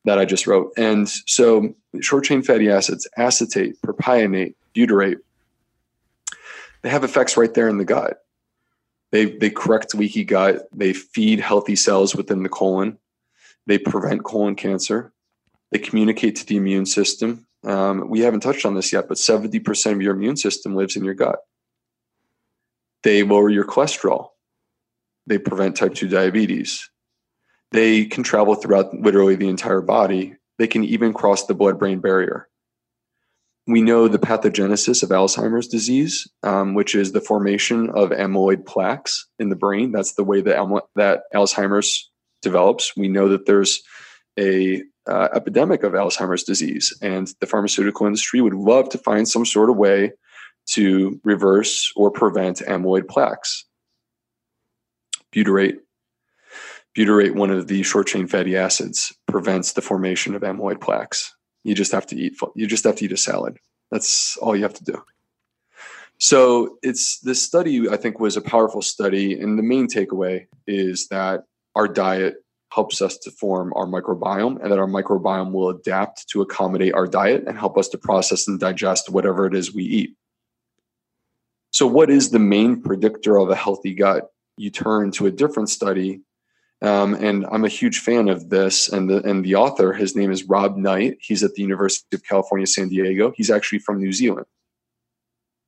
that 0.03 0.19
I 0.19 0.25
just 0.25 0.45
wrote. 0.45 0.73
And 0.75 1.07
so, 1.07 1.73
short 2.01 2.25
chain 2.25 2.43
fatty 2.43 2.69
acids, 2.69 3.07
acetate, 3.15 3.81
propionate, 3.81 4.55
butyrate, 4.75 5.19
they 6.81 6.89
have 6.89 7.05
effects 7.05 7.37
right 7.37 7.53
there 7.53 7.69
in 7.69 7.77
the 7.77 7.85
gut. 7.85 8.25
They 9.12 9.26
they 9.26 9.49
correct 9.49 9.95
leaky 9.95 10.24
gut. 10.24 10.68
They 10.72 10.93
feed 10.93 11.39
healthy 11.39 11.76
cells 11.76 12.16
within 12.16 12.43
the 12.43 12.49
colon. 12.49 12.97
They 13.66 13.78
prevent 13.78 14.24
colon 14.24 14.55
cancer. 14.55 15.14
They 15.72 15.80
communicate 15.80 16.36
to 16.38 16.45
the 16.45 16.57
immune 16.57 16.86
system. 16.86 17.47
Um, 17.64 18.10
we 18.10 18.22
haven't 18.22 18.39
touched 18.39 18.66
on 18.66 18.74
this 18.74 18.93
yet, 18.93 19.07
but 19.07 19.18
70% 19.18 19.91
of 19.91 20.01
your 20.01 20.16
immune 20.16 20.38
system 20.38 20.76
lives 20.76 20.95
in 20.95 21.03
your 21.03 21.14
gut. 21.14 21.39
They 23.03 23.24
lower 23.24 23.49
your 23.49 23.66
cholesterol. 23.66 24.30
They 25.28 25.38
prevent 25.38 25.76
type 25.76 25.93
2 25.93 26.07
diabetes. 26.07 26.89
They 27.72 28.05
can 28.05 28.24
travel 28.24 28.55
throughout 28.55 28.93
literally 28.93 29.36
the 29.36 29.49
entire 29.49 29.82
body. 29.82 30.36
They 30.57 30.68
can 30.68 30.84
even 30.84 31.14
cross 31.14 31.45
the 31.45 31.53
blood 31.53 31.78
brain 31.78 31.99
barrier. 31.99 32.47
We 33.70 33.84
know 33.84 34.07
the 34.07 34.17
pathogenesis 34.17 35.03
of 35.03 35.09
Alzheimer's 35.09 35.67
disease, 35.67 36.28
um, 36.41 36.74
which 36.74 36.95
is 36.95 37.11
the 37.11 37.22
formation 37.22 37.91
of 37.91 38.09
amyloid 38.09 38.65
plaques 38.65 39.28
in 39.38 39.49
the 39.49 39.55
brain. 39.55 39.91
That's 39.91 40.13
the 40.13 40.24
way 40.24 40.41
that, 40.41 40.82
that 40.95 41.22
Alzheimer's 41.36 42.09
develops. 42.41 42.97
We 42.97 43.09
know 43.09 43.30
that 43.30 43.45
there's 43.45 43.84
a 44.39 44.82
uh, 45.05 45.28
epidemic 45.36 45.84
of 45.84 45.93
Alzheimer's 45.93 46.41
disease, 46.43 46.97
and 47.03 47.32
the 47.41 47.45
pharmaceutical 47.45 48.07
industry 48.07 48.41
would 48.41 48.55
love 48.55 48.89
to 48.89 48.97
find 48.97 49.30
some 49.30 49.45
sort 49.45 49.70
of 49.70 49.78
way 49.78 50.13
to 50.72 51.22
reverse 51.24 51.93
or 51.95 52.09
prevent 52.09 52.59
amyloid 52.67 53.07
plaques. 53.07 53.65
Butyrate, 55.32 55.78
butyrate, 56.97 57.36
one 57.36 57.51
of 57.51 57.67
the 57.67 57.84
short 57.84 58.07
chain 58.07 58.28
fatty 58.28 58.57
acids, 58.57 59.13
prevents 59.28 59.74
the 59.74 59.82
formation 59.84 60.34
of 60.34 60.41
amyloid 60.41 60.82
plaques. 60.82 61.36
You 61.64 61.76
just 61.76 61.91
have 61.91 62.07
to 62.07 62.16
eat. 62.16 62.34
You 62.55 62.68
just 62.68 62.84
have 62.84 62.95
to 62.97 63.05
eat 63.05 63.12
a 63.12 63.18
salad. 63.18 63.57
That's 63.91 64.38
all 64.38 64.55
you 64.55 64.64
have 64.64 64.74
to 64.76 64.84
do. 64.84 65.03
So 66.18 66.78
it's 66.84 67.20
this 67.20 67.41
study. 67.41 67.89
I 67.89 67.97
think 67.97 68.20
was 68.20 68.38
a 68.38 68.41
powerful 68.41 68.82
study, 68.82 69.39
and 69.39 69.57
the 69.57 69.64
main 69.64 69.88
takeaway 69.88 70.47
is 70.68 71.07
that 71.07 71.45
our 71.76 71.88
diet 71.88 72.36
helps 72.74 73.01
us 73.01 73.18
to 73.18 73.32
form 73.32 73.74
our 73.76 73.88
microbiome 73.88 74.62
and 74.62 74.72
that 74.72 74.80
our 74.80 74.88
microbiome 74.88 75.51
will 75.51 75.70
adapt 75.70 76.28
to 76.30 76.41
accommodate 76.41 76.93
our 76.93 77.07
diet 77.07 77.43
and 77.47 77.57
help 77.57 77.78
us 77.78 77.88
to 77.89 77.97
process 77.97 78.47
and 78.47 78.60
digest 78.60 79.10
whatever 79.10 79.47
it 79.47 79.55
is 79.55 79.74
we 79.74 79.84
eat. 79.84 80.16
So, 81.72 81.88
what 81.88 82.10
is 82.10 82.32
the 82.32 82.39
main 82.39 82.82
predictor 82.82 83.38
of 83.38 83.49
a 83.49 83.55
healthy 83.55 83.93
gut? 83.93 84.30
You 84.57 84.70
turn 84.70 85.12
to 85.12 85.26
a 85.26 85.32
different 85.32 85.70
study, 85.70 86.22
Um, 86.82 87.13
and 87.15 87.45
I'm 87.51 87.65
a 87.65 87.69
huge 87.69 87.99
fan 87.99 88.30
of 88.30 88.49
this. 88.49 88.88
And 88.88 89.09
the 89.09 89.21
and 89.23 89.43
the 89.43 89.55
author, 89.55 89.93
his 89.93 90.15
name 90.15 90.32
is 90.32 90.45
Rob 90.45 90.77
Knight. 90.77 91.17
He's 91.19 91.43
at 91.43 91.53
the 91.53 91.61
University 91.61 92.15
of 92.15 92.23
California, 92.23 92.67
San 92.67 92.89
Diego. 92.89 93.34
He's 93.36 93.51
actually 93.51 93.80
from 93.80 93.99
New 93.99 94.13
Zealand, 94.13 94.45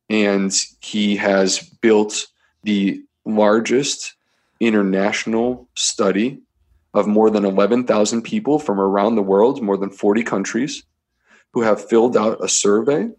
and 0.09 0.53
he 0.79 1.17
has 1.17 1.59
built 1.59 2.27
the 2.63 3.03
largest 3.25 4.15
international 4.59 5.67
study 5.75 6.39
of 6.93 7.07
more 7.07 7.29
than 7.29 7.45
11,000 7.45 8.21
people 8.21 8.59
from 8.59 8.79
around 8.79 9.15
the 9.15 9.21
world, 9.21 9.61
more 9.61 9.77
than 9.77 9.89
40 9.89 10.23
countries, 10.23 10.83
who 11.53 11.61
have 11.61 11.83
filled 11.83 12.15
out 12.15 12.43
a 12.43 12.47
survey 12.47 13.09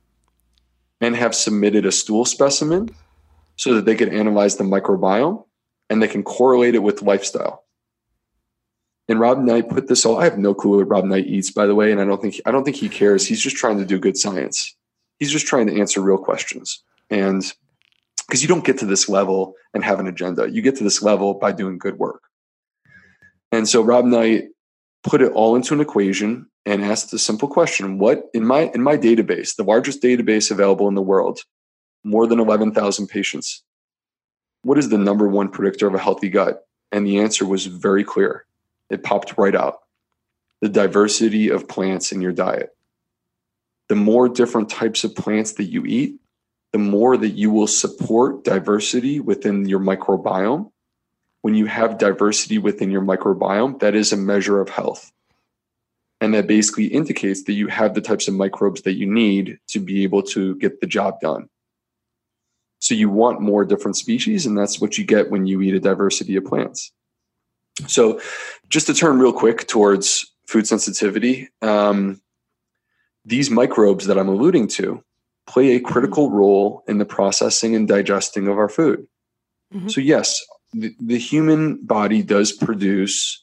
and 1.00 1.16
have 1.16 1.34
submitted 1.34 1.84
a 1.84 1.92
stool 1.92 2.24
specimen 2.24 2.90
so 3.56 3.74
that 3.74 3.84
they 3.84 3.96
could 3.96 4.12
analyze 4.12 4.56
the 4.56 4.64
microbiome 4.64 5.44
and 5.90 6.02
they 6.02 6.08
can 6.08 6.22
correlate 6.22 6.74
it 6.74 6.82
with 6.82 7.02
lifestyle. 7.02 7.64
And 9.08 9.18
Rob 9.18 9.38
Knight 9.38 9.68
put 9.68 9.88
this 9.88 10.06
all. 10.06 10.18
I 10.18 10.24
have 10.24 10.38
no 10.38 10.54
clue 10.54 10.78
what 10.78 10.88
Rob 10.88 11.04
Knight 11.04 11.26
eats, 11.26 11.50
by 11.50 11.66
the 11.66 11.74
way, 11.74 11.90
and 11.90 12.00
I 12.00 12.04
don't 12.04 12.22
think 12.22 12.40
I 12.46 12.50
don't 12.50 12.64
think 12.64 12.76
he 12.76 12.88
cares. 12.88 13.26
He's 13.26 13.40
just 13.40 13.56
trying 13.56 13.78
to 13.78 13.84
do 13.84 13.98
good 13.98 14.16
science. 14.16 14.74
He's 15.18 15.30
just 15.30 15.46
trying 15.46 15.66
to 15.66 15.78
answer 15.78 16.00
real 16.00 16.18
questions. 16.18 16.82
And 17.10 17.42
because 18.26 18.42
you 18.42 18.48
don't 18.48 18.64
get 18.64 18.78
to 18.78 18.86
this 18.86 19.08
level 19.08 19.54
and 19.74 19.84
have 19.84 20.00
an 20.00 20.06
agenda, 20.06 20.50
you 20.50 20.62
get 20.62 20.76
to 20.76 20.84
this 20.84 21.02
level 21.02 21.34
by 21.34 21.52
doing 21.52 21.78
good 21.78 21.98
work. 21.98 22.22
And 23.50 23.68
so 23.68 23.82
Rob 23.82 24.04
Knight 24.04 24.48
put 25.02 25.20
it 25.20 25.32
all 25.32 25.56
into 25.56 25.74
an 25.74 25.80
equation 25.80 26.46
and 26.64 26.84
asked 26.84 27.10
the 27.10 27.18
simple 27.18 27.48
question: 27.48 27.98
What 27.98 28.30
in 28.32 28.46
my 28.46 28.70
in 28.72 28.82
my 28.82 28.96
database, 28.96 29.56
the 29.56 29.64
largest 29.64 30.00
database 30.00 30.50
available 30.50 30.88
in 30.88 30.94
the 30.94 31.02
world, 31.02 31.40
more 32.04 32.26
than 32.26 32.38
eleven 32.38 32.72
thousand 32.72 33.08
patients, 33.08 33.62
what 34.62 34.78
is 34.78 34.88
the 34.88 34.98
number 34.98 35.26
one 35.26 35.48
predictor 35.48 35.86
of 35.88 35.94
a 35.94 35.98
healthy 35.98 36.28
gut? 36.28 36.66
And 36.92 37.06
the 37.06 37.18
answer 37.18 37.44
was 37.44 37.66
very 37.66 38.04
clear. 38.04 38.46
It 38.92 39.02
popped 39.02 39.38
right 39.38 39.54
out. 39.54 39.78
The 40.60 40.68
diversity 40.68 41.48
of 41.48 41.66
plants 41.66 42.12
in 42.12 42.20
your 42.20 42.32
diet. 42.32 42.70
The 43.88 43.96
more 43.96 44.28
different 44.28 44.68
types 44.68 45.02
of 45.02 45.16
plants 45.16 45.52
that 45.54 45.64
you 45.64 45.84
eat, 45.86 46.20
the 46.72 46.78
more 46.78 47.16
that 47.16 47.30
you 47.30 47.50
will 47.50 47.66
support 47.66 48.44
diversity 48.44 49.18
within 49.18 49.68
your 49.68 49.80
microbiome. 49.80 50.70
When 51.40 51.54
you 51.54 51.66
have 51.66 51.98
diversity 51.98 52.58
within 52.58 52.90
your 52.90 53.02
microbiome, 53.02 53.80
that 53.80 53.94
is 53.94 54.12
a 54.12 54.16
measure 54.16 54.60
of 54.60 54.68
health. 54.68 55.10
And 56.20 56.34
that 56.34 56.46
basically 56.46 56.86
indicates 56.86 57.42
that 57.44 57.54
you 57.54 57.66
have 57.66 57.94
the 57.94 58.00
types 58.00 58.28
of 58.28 58.34
microbes 58.34 58.82
that 58.82 58.94
you 58.94 59.06
need 59.06 59.58
to 59.68 59.80
be 59.80 60.04
able 60.04 60.22
to 60.24 60.54
get 60.56 60.80
the 60.80 60.86
job 60.86 61.18
done. 61.20 61.48
So 62.78 62.94
you 62.94 63.08
want 63.08 63.40
more 63.40 63.64
different 63.64 63.96
species, 63.96 64.44
and 64.46 64.56
that's 64.56 64.80
what 64.80 64.98
you 64.98 65.04
get 65.04 65.30
when 65.30 65.46
you 65.46 65.60
eat 65.62 65.74
a 65.74 65.80
diversity 65.80 66.36
of 66.36 66.44
plants. 66.44 66.92
So, 67.86 68.20
just 68.68 68.86
to 68.86 68.94
turn 68.94 69.18
real 69.18 69.32
quick 69.32 69.66
towards 69.66 70.30
food 70.46 70.66
sensitivity, 70.66 71.48
um, 71.62 72.20
these 73.24 73.50
microbes 73.50 74.06
that 74.06 74.18
I'm 74.18 74.28
alluding 74.28 74.68
to 74.68 75.02
play 75.46 75.72
a 75.72 75.80
critical 75.80 76.30
role 76.30 76.82
in 76.86 76.98
the 76.98 77.04
processing 77.04 77.74
and 77.74 77.88
digesting 77.88 78.48
of 78.48 78.58
our 78.58 78.68
food. 78.68 79.06
Mm-hmm. 79.74 79.88
So, 79.88 80.00
yes, 80.00 80.38
the, 80.72 80.94
the 81.00 81.18
human 81.18 81.84
body 81.84 82.22
does 82.22 82.52
produce 82.52 83.42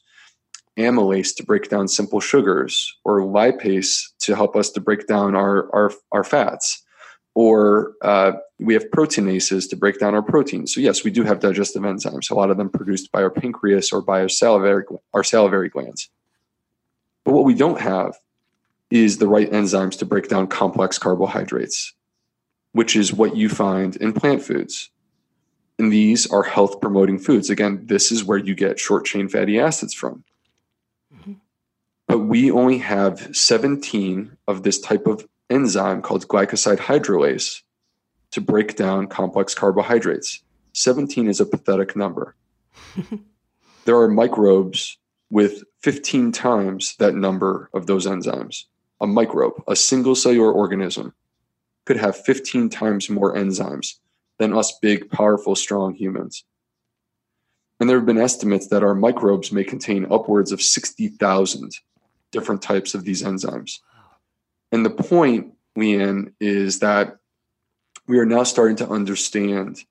amylase 0.78 1.34
to 1.36 1.44
break 1.44 1.68
down 1.68 1.88
simple 1.88 2.20
sugars 2.20 2.96
or 3.04 3.20
lipase 3.20 4.00
to 4.20 4.34
help 4.34 4.56
us 4.56 4.70
to 4.70 4.80
break 4.80 5.06
down 5.06 5.34
our, 5.34 5.68
our, 5.74 5.92
our 6.12 6.24
fats 6.24 6.82
or 7.34 7.94
uh, 8.02 8.32
we 8.58 8.74
have 8.74 8.90
proteinases 8.90 9.68
to 9.70 9.76
break 9.76 9.98
down 9.98 10.14
our 10.14 10.22
proteins. 10.22 10.74
So 10.74 10.80
yes, 10.80 11.04
we 11.04 11.10
do 11.10 11.22
have 11.24 11.40
digestive 11.40 11.82
enzymes. 11.82 12.30
A 12.30 12.34
lot 12.34 12.50
of 12.50 12.56
them 12.56 12.68
produced 12.68 13.12
by 13.12 13.22
our 13.22 13.30
pancreas 13.30 13.92
or 13.92 14.02
by 14.02 14.20
our 14.20 14.28
salivary 14.28 14.84
our 15.14 15.24
salivary 15.24 15.68
glands. 15.68 16.10
But 17.24 17.32
what 17.32 17.44
we 17.44 17.54
don't 17.54 17.80
have 17.80 18.18
is 18.90 19.18
the 19.18 19.28
right 19.28 19.50
enzymes 19.50 19.98
to 19.98 20.06
break 20.06 20.28
down 20.28 20.48
complex 20.48 20.98
carbohydrates, 20.98 21.94
which 22.72 22.96
is 22.96 23.12
what 23.12 23.36
you 23.36 23.48
find 23.48 23.96
in 23.96 24.12
plant 24.12 24.42
foods. 24.42 24.90
And 25.78 25.92
these 25.92 26.26
are 26.26 26.42
health 26.42 26.80
promoting 26.80 27.18
foods. 27.18 27.48
Again, 27.48 27.86
this 27.86 28.12
is 28.12 28.24
where 28.24 28.38
you 28.38 28.54
get 28.54 28.78
short 28.78 29.06
chain 29.06 29.28
fatty 29.28 29.58
acids 29.58 29.94
from. 29.94 30.24
Mm-hmm. 31.14 31.34
But 32.06 32.18
we 32.18 32.50
only 32.50 32.78
have 32.78 33.34
17 33.34 34.36
of 34.48 34.62
this 34.62 34.80
type 34.80 35.06
of 35.06 35.26
enzyme 35.50 36.00
called 36.02 36.28
glycoside 36.28 36.78
hydrolase 36.78 37.62
to 38.30 38.40
break 38.40 38.76
down 38.76 39.08
complex 39.08 39.54
carbohydrates. 39.54 40.42
17 40.74 41.28
is 41.28 41.40
a 41.40 41.46
pathetic 41.46 41.96
number. 41.96 42.36
there 43.84 43.96
are 43.96 44.08
microbes 44.08 44.98
with 45.30 45.64
15 45.82 46.32
times 46.32 46.94
that 46.98 47.14
number 47.14 47.70
of 47.74 47.86
those 47.86 48.06
enzymes. 48.06 48.64
A 49.00 49.06
microbe, 49.06 49.62
a 49.66 49.74
single 49.74 50.14
cellular 50.14 50.52
organism, 50.52 51.14
could 51.86 51.96
have 51.96 52.16
15 52.16 52.68
times 52.68 53.08
more 53.08 53.34
enzymes 53.34 53.94
than 54.38 54.54
us 54.54 54.78
big, 54.80 55.10
powerful, 55.10 55.54
strong 55.54 55.94
humans. 55.94 56.44
And 57.78 57.88
there 57.88 57.96
have 57.96 58.06
been 58.06 58.18
estimates 58.18 58.68
that 58.68 58.82
our 58.82 58.94
microbes 58.94 59.50
may 59.50 59.64
contain 59.64 60.06
upwards 60.10 60.52
of 60.52 60.60
60,000 60.60 61.72
different 62.30 62.62
types 62.62 62.94
of 62.94 63.04
these 63.04 63.22
enzymes. 63.22 63.78
And 64.72 64.84
the 64.84 64.90
point, 64.90 65.54
Leanne, 65.76 66.32
is 66.40 66.78
that 66.80 67.18
we 68.06 68.18
are 68.18 68.26
now 68.26 68.42
starting 68.44 68.76
to 68.76 68.88
understand 68.88 69.84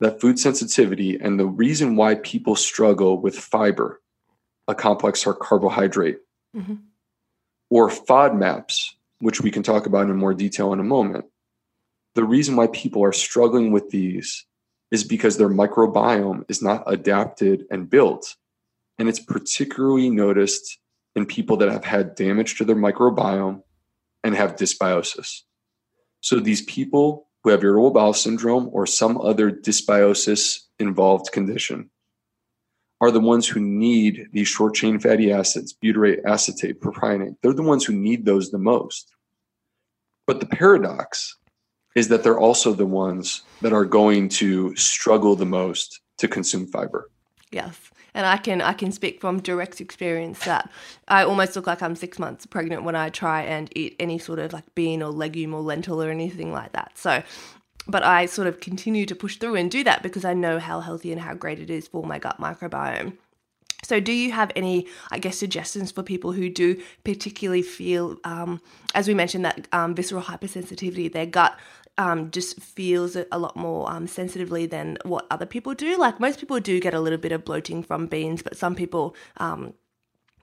that 0.00 0.20
food 0.20 0.38
sensitivity 0.38 1.18
and 1.20 1.38
the 1.38 1.46
reason 1.46 1.96
why 1.96 2.16
people 2.16 2.56
struggle 2.56 3.18
with 3.18 3.38
fiber, 3.38 4.00
a 4.68 4.74
complex 4.74 5.26
carbohydrate, 5.40 6.18
mm-hmm. 6.56 6.74
or 7.70 7.88
FODMAPs, 7.88 8.92
which 9.18 9.40
we 9.40 9.50
can 9.50 9.62
talk 9.62 9.86
about 9.86 10.08
in 10.10 10.16
more 10.16 10.34
detail 10.34 10.72
in 10.72 10.80
a 10.80 10.84
moment. 10.84 11.26
The 12.14 12.24
reason 12.24 12.56
why 12.56 12.68
people 12.68 13.02
are 13.02 13.12
struggling 13.12 13.72
with 13.72 13.90
these 13.90 14.46
is 14.90 15.02
because 15.02 15.36
their 15.36 15.48
microbiome 15.48 16.44
is 16.48 16.62
not 16.62 16.84
adapted 16.86 17.66
and 17.70 17.90
built. 17.90 18.36
And 18.98 19.08
it's 19.08 19.18
particularly 19.18 20.08
noticed 20.08 20.78
in 21.16 21.26
people 21.26 21.56
that 21.58 21.70
have 21.70 21.84
had 21.84 22.14
damage 22.14 22.56
to 22.58 22.64
their 22.64 22.76
microbiome 22.76 23.63
and 24.24 24.34
have 24.34 24.56
dysbiosis. 24.56 25.42
So 26.20 26.40
these 26.40 26.62
people 26.62 27.28
who 27.42 27.50
have 27.50 27.62
irritable 27.62 27.90
bowel 27.90 28.14
syndrome 28.14 28.70
or 28.72 28.86
some 28.86 29.20
other 29.20 29.50
dysbiosis 29.50 30.60
involved 30.78 31.30
condition 31.30 31.90
are 33.00 33.10
the 33.10 33.20
ones 33.20 33.46
who 33.46 33.60
need 33.60 34.28
these 34.32 34.48
short 34.48 34.74
chain 34.74 34.98
fatty 34.98 35.30
acids, 35.30 35.74
butyrate, 35.74 36.24
acetate, 36.24 36.80
propionate. 36.80 37.36
They're 37.42 37.52
the 37.52 37.62
ones 37.62 37.84
who 37.84 37.92
need 37.92 38.24
those 38.24 38.50
the 38.50 38.58
most. 38.58 39.14
But 40.26 40.40
the 40.40 40.46
paradox 40.46 41.36
is 41.94 42.08
that 42.08 42.22
they're 42.22 42.38
also 42.38 42.72
the 42.72 42.86
ones 42.86 43.42
that 43.60 43.74
are 43.74 43.84
going 43.84 44.30
to 44.30 44.74
struggle 44.74 45.36
the 45.36 45.44
most 45.44 46.00
to 46.18 46.26
consume 46.26 46.66
fiber. 46.66 47.10
Yes 47.52 47.90
and 48.14 48.26
I 48.26 48.36
can 48.36 48.60
I 48.60 48.72
can 48.72 48.92
speak 48.92 49.20
from 49.20 49.40
direct 49.40 49.80
experience 49.80 50.44
that 50.44 50.70
I 51.08 51.24
almost 51.24 51.56
look 51.56 51.66
like 51.66 51.82
I'm 51.82 51.96
six 51.96 52.18
months 52.18 52.46
pregnant 52.46 52.84
when 52.84 52.96
I 52.96 53.10
try 53.10 53.42
and 53.42 53.68
eat 53.76 53.96
any 53.98 54.18
sort 54.18 54.38
of 54.38 54.52
like 54.52 54.74
bean 54.74 55.02
or 55.02 55.10
legume 55.10 55.52
or 55.52 55.60
lentil 55.60 56.02
or 56.02 56.10
anything 56.10 56.52
like 56.52 56.72
that. 56.72 56.96
So 56.96 57.22
but 57.86 58.02
I 58.02 58.26
sort 58.26 58.48
of 58.48 58.60
continue 58.60 59.04
to 59.06 59.14
push 59.14 59.36
through 59.36 59.56
and 59.56 59.70
do 59.70 59.84
that 59.84 60.02
because 60.02 60.24
I 60.24 60.34
know 60.34 60.58
how 60.58 60.80
healthy 60.80 61.12
and 61.12 61.20
how 61.20 61.34
great 61.34 61.58
it 61.58 61.70
is 61.70 61.88
for 61.88 62.02
my 62.02 62.18
gut 62.18 62.40
microbiome. 62.40 63.18
So, 63.82 64.00
do 64.00 64.12
you 64.12 64.32
have 64.32 64.50
any, 64.56 64.86
I 65.10 65.18
guess, 65.18 65.36
suggestions 65.36 65.92
for 65.92 66.02
people 66.02 66.32
who 66.32 66.48
do 66.48 66.82
particularly 67.04 67.60
feel, 67.60 68.16
um, 68.24 68.62
as 68.94 69.06
we 69.06 69.12
mentioned, 69.12 69.44
that 69.44 69.68
um, 69.72 69.94
visceral 69.94 70.22
hypersensitivity, 70.22 71.12
their 71.12 71.26
gut 71.26 71.58
um, 71.98 72.30
just 72.30 72.60
feels 72.60 73.16
a 73.16 73.38
lot 73.38 73.56
more 73.56 73.90
um, 73.90 74.06
sensitively 74.06 74.66
than 74.66 74.98
what 75.04 75.26
other 75.30 75.46
people 75.46 75.74
do. 75.74 75.96
Like 75.96 76.20
most 76.20 76.40
people 76.40 76.60
do 76.60 76.80
get 76.80 76.94
a 76.94 77.00
little 77.00 77.18
bit 77.18 77.32
of 77.32 77.44
bloating 77.44 77.82
from 77.82 78.06
beans, 78.06 78.42
but 78.42 78.56
some 78.56 78.74
people, 78.74 79.14
um, 79.36 79.74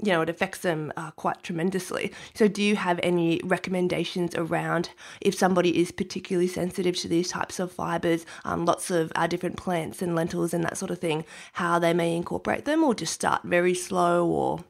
you 0.03 0.11
know, 0.11 0.21
it 0.21 0.29
affects 0.29 0.59
them 0.59 0.91
uh, 0.97 1.11
quite 1.11 1.43
tremendously. 1.43 2.11
So, 2.33 2.47
do 2.47 2.63
you 2.63 2.75
have 2.75 2.99
any 3.03 3.39
recommendations 3.43 4.33
around 4.35 4.89
if 5.19 5.35
somebody 5.35 5.79
is 5.79 5.91
particularly 5.91 6.47
sensitive 6.47 6.95
to 6.97 7.07
these 7.07 7.29
types 7.29 7.59
of 7.59 7.71
fibers, 7.71 8.25
um, 8.45 8.65
lots 8.65 8.89
of 8.89 9.11
uh, 9.15 9.27
different 9.27 9.57
plants 9.57 10.01
and 10.01 10.15
lentils 10.15 10.53
and 10.53 10.63
that 10.63 10.77
sort 10.77 10.89
of 10.89 10.99
thing, 10.99 11.23
how 11.53 11.77
they 11.77 11.93
may 11.93 12.15
incorporate 12.15 12.65
them 12.65 12.83
or 12.83 12.95
just 12.95 13.13
start 13.13 13.43
very 13.43 13.75
slow 13.75 14.25
or 14.25 14.63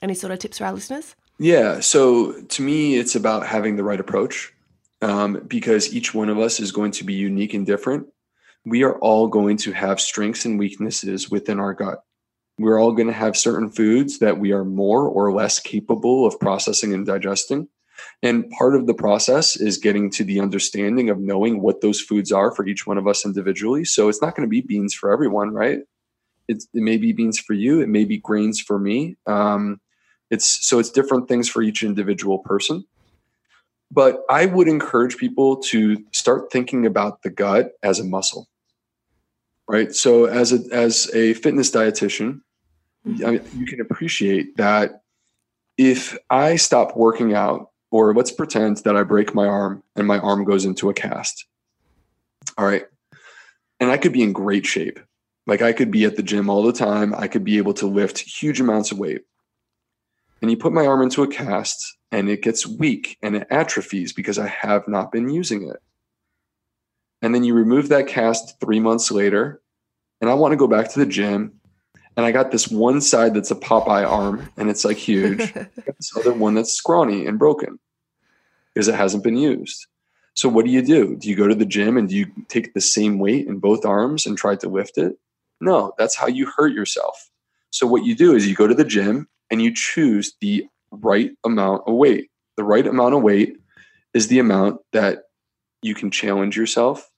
any 0.00 0.14
sort 0.14 0.32
of 0.32 0.38
tips 0.38 0.58
for 0.58 0.64
our 0.64 0.72
listeners? 0.72 1.14
Yeah. 1.38 1.80
So, 1.80 2.32
to 2.40 2.62
me, 2.62 2.96
it's 2.96 3.14
about 3.14 3.46
having 3.46 3.76
the 3.76 3.84
right 3.84 4.00
approach 4.00 4.52
um, 5.02 5.44
because 5.46 5.94
each 5.94 6.14
one 6.14 6.28
of 6.28 6.38
us 6.38 6.60
is 6.60 6.72
going 6.72 6.92
to 6.92 7.04
be 7.04 7.14
unique 7.14 7.54
and 7.54 7.66
different. 7.66 8.06
We 8.64 8.82
are 8.82 8.98
all 8.98 9.28
going 9.28 9.56
to 9.58 9.72
have 9.72 10.00
strengths 10.00 10.44
and 10.44 10.58
weaknesses 10.58 11.30
within 11.30 11.60
our 11.60 11.74
gut. 11.74 12.02
We're 12.58 12.80
all 12.80 12.92
going 12.92 13.06
to 13.06 13.14
have 13.14 13.36
certain 13.36 13.70
foods 13.70 14.18
that 14.18 14.38
we 14.38 14.52
are 14.52 14.64
more 14.64 15.08
or 15.08 15.32
less 15.32 15.60
capable 15.60 16.26
of 16.26 16.40
processing 16.40 16.92
and 16.92 17.06
digesting. 17.06 17.68
And 18.22 18.50
part 18.50 18.74
of 18.74 18.86
the 18.86 18.94
process 18.94 19.56
is 19.56 19.78
getting 19.78 20.10
to 20.12 20.24
the 20.24 20.40
understanding 20.40 21.10
of 21.10 21.18
knowing 21.18 21.60
what 21.60 21.80
those 21.80 22.00
foods 22.00 22.32
are 22.32 22.52
for 22.52 22.66
each 22.66 22.86
one 22.86 22.98
of 22.98 23.06
us 23.06 23.24
individually. 23.24 23.84
So 23.84 24.08
it's 24.08 24.22
not 24.22 24.34
going 24.34 24.46
to 24.46 24.50
be 24.50 24.60
beans 24.60 24.94
for 24.94 25.12
everyone, 25.12 25.52
right? 25.52 25.80
it 26.48 26.64
may 26.72 26.96
be 26.96 27.12
beans 27.12 27.38
for 27.38 27.52
you. 27.52 27.80
It 27.80 27.88
may 27.88 28.04
be 28.04 28.18
grains 28.18 28.60
for 28.60 28.78
me. 28.78 29.16
Um, 29.26 29.80
it's 30.30 30.66
so 30.66 30.78
it's 30.78 30.90
different 30.90 31.28
things 31.28 31.48
for 31.48 31.62
each 31.62 31.82
individual 31.82 32.38
person. 32.38 32.84
But 33.90 34.22
I 34.28 34.46
would 34.46 34.68
encourage 34.68 35.16
people 35.16 35.56
to 35.56 36.04
start 36.12 36.52
thinking 36.52 36.84
about 36.84 37.22
the 37.22 37.30
gut 37.30 37.72
as 37.82 37.98
a 37.98 38.04
muscle, 38.04 38.46
right? 39.66 39.94
So 39.94 40.26
as 40.26 40.52
a 40.52 40.58
as 40.72 41.10
a 41.14 41.32
fitness 41.34 41.70
dietitian, 41.70 42.42
mm-hmm. 43.06 43.26
I 43.26 43.30
mean, 43.30 43.42
you 43.56 43.66
can 43.66 43.80
appreciate 43.80 44.56
that 44.58 45.02
if 45.78 46.18
I 46.28 46.56
stop 46.56 46.96
working 46.96 47.32
out, 47.34 47.70
or 47.90 48.14
let's 48.14 48.30
pretend 48.32 48.78
that 48.78 48.96
I 48.96 49.04
break 49.04 49.34
my 49.34 49.46
arm 49.46 49.82
and 49.96 50.06
my 50.06 50.18
arm 50.18 50.44
goes 50.44 50.66
into 50.66 50.90
a 50.90 50.94
cast, 50.94 51.46
all 52.58 52.66
right, 52.66 52.84
and 53.80 53.90
I 53.90 53.96
could 53.96 54.12
be 54.12 54.22
in 54.22 54.34
great 54.34 54.66
shape, 54.66 55.00
like 55.46 55.62
I 55.62 55.72
could 55.72 55.90
be 55.90 56.04
at 56.04 56.16
the 56.16 56.22
gym 56.22 56.50
all 56.50 56.62
the 56.62 56.72
time, 56.72 57.14
I 57.14 57.26
could 57.26 57.44
be 57.44 57.56
able 57.56 57.72
to 57.74 57.86
lift 57.86 58.18
huge 58.18 58.60
amounts 58.60 58.92
of 58.92 58.98
weight, 58.98 59.22
and 60.40 60.50
you 60.50 60.56
put 60.56 60.72
my 60.72 60.86
arm 60.86 61.02
into 61.02 61.22
a 61.22 61.28
cast 61.28 61.96
and 62.10 62.28
it 62.28 62.42
gets 62.42 62.66
weak 62.66 63.18
and 63.22 63.36
it 63.36 63.46
atrophies 63.50 64.12
because 64.12 64.38
I 64.38 64.46
have 64.48 64.86
not 64.88 65.12
been 65.12 65.28
using 65.28 65.68
it. 65.68 65.82
And 67.20 67.34
then 67.34 67.44
you 67.44 67.54
remove 67.54 67.88
that 67.88 68.06
cast 68.06 68.60
three 68.60 68.78
months 68.78 69.10
later, 69.10 69.60
and 70.20 70.30
I 70.30 70.34
want 70.34 70.52
to 70.52 70.56
go 70.56 70.68
back 70.68 70.88
to 70.90 70.98
the 71.00 71.06
gym. 71.06 71.54
And 72.16 72.26
I 72.26 72.32
got 72.32 72.50
this 72.50 72.68
one 72.68 73.00
side 73.00 73.34
that's 73.34 73.52
a 73.52 73.56
Popeye 73.56 74.04
arm 74.04 74.48
and 74.56 74.68
it's 74.68 74.84
like 74.84 74.96
huge. 74.96 75.52
this 75.52 76.16
other 76.16 76.32
one 76.32 76.54
that's 76.54 76.72
scrawny 76.72 77.26
and 77.26 77.38
broken 77.38 77.78
because 78.74 78.88
it 78.88 78.96
hasn't 78.96 79.22
been 79.22 79.36
used. 79.36 79.86
So 80.34 80.48
what 80.48 80.64
do 80.64 80.70
you 80.72 80.82
do? 80.82 81.14
Do 81.14 81.28
you 81.28 81.36
go 81.36 81.46
to 81.46 81.54
the 81.54 81.64
gym 81.64 81.96
and 81.96 82.08
do 82.08 82.16
you 82.16 82.26
take 82.48 82.74
the 82.74 82.80
same 82.80 83.20
weight 83.20 83.46
in 83.46 83.60
both 83.60 83.84
arms 83.84 84.26
and 84.26 84.36
try 84.36 84.56
to 84.56 84.68
lift 84.68 84.98
it? 84.98 85.16
No, 85.60 85.92
that's 85.96 86.16
how 86.16 86.26
you 86.26 86.46
hurt 86.46 86.72
yourself. 86.72 87.30
So 87.70 87.86
what 87.86 88.04
you 88.04 88.16
do 88.16 88.34
is 88.34 88.48
you 88.48 88.54
go 88.56 88.66
to 88.66 88.74
the 88.74 88.84
gym 88.84 89.28
and 89.50 89.62
you 89.62 89.72
choose 89.74 90.34
the 90.40 90.66
right 90.90 91.30
amount 91.44 91.82
of 91.86 91.94
weight. 91.94 92.30
The 92.56 92.64
right 92.64 92.86
amount 92.86 93.14
of 93.14 93.22
weight 93.22 93.56
is 94.14 94.28
the 94.28 94.38
amount 94.38 94.80
that 94.92 95.24
you 95.82 95.94
can 95.94 96.10
challenge 96.10 96.56
yourself, 96.56 97.08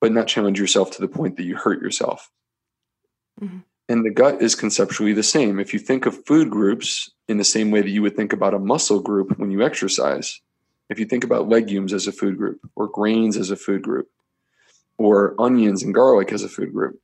but 0.00 0.12
not 0.12 0.26
challenge 0.26 0.58
yourself 0.58 0.90
to 0.92 1.00
the 1.00 1.08
point 1.08 1.36
that 1.36 1.44
you 1.44 1.56
hurt 1.56 1.80
yourself. 1.80 2.30
Mm-hmm. 3.40 3.58
And 3.88 4.04
the 4.04 4.10
gut 4.10 4.40
is 4.40 4.54
conceptually 4.54 5.12
the 5.12 5.22
same. 5.22 5.58
If 5.58 5.72
you 5.72 5.80
think 5.80 6.06
of 6.06 6.24
food 6.24 6.48
groups 6.48 7.10
in 7.28 7.38
the 7.38 7.44
same 7.44 7.70
way 7.70 7.80
that 7.82 7.90
you 7.90 8.02
would 8.02 8.14
think 8.14 8.32
about 8.32 8.54
a 8.54 8.58
muscle 8.58 9.00
group 9.00 9.36
when 9.38 9.50
you 9.50 9.62
exercise, 9.62 10.40
if 10.88 10.98
you 10.98 11.06
think 11.06 11.24
about 11.24 11.48
legumes 11.48 11.92
as 11.92 12.06
a 12.06 12.12
food 12.12 12.36
group, 12.36 12.60
or 12.76 12.86
grains 12.88 13.36
as 13.36 13.50
a 13.50 13.56
food 13.56 13.82
group, 13.82 14.08
or 14.96 15.34
onions 15.40 15.82
and 15.82 15.94
garlic 15.94 16.32
as 16.32 16.44
a 16.44 16.48
food 16.48 16.72
group, 16.72 17.00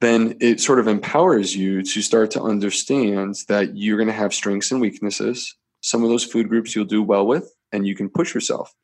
then 0.00 0.36
it 0.40 0.60
sort 0.60 0.78
of 0.78 0.88
empowers 0.88 1.56
you 1.56 1.82
to 1.82 2.02
start 2.02 2.30
to 2.32 2.42
understand 2.42 3.36
that 3.48 3.76
you're 3.76 3.96
going 3.96 4.08
to 4.08 4.12
have 4.12 4.34
strengths 4.34 4.70
and 4.70 4.80
weaknesses. 4.80 5.54
Some 5.80 6.02
of 6.02 6.10
those 6.10 6.24
food 6.24 6.48
groups 6.48 6.74
you'll 6.74 6.84
do 6.84 7.02
well 7.02 7.26
with, 7.26 7.54
and 7.72 7.86
you 7.86 7.94
can 7.94 8.10
push 8.10 8.34
yourself. 8.34 8.74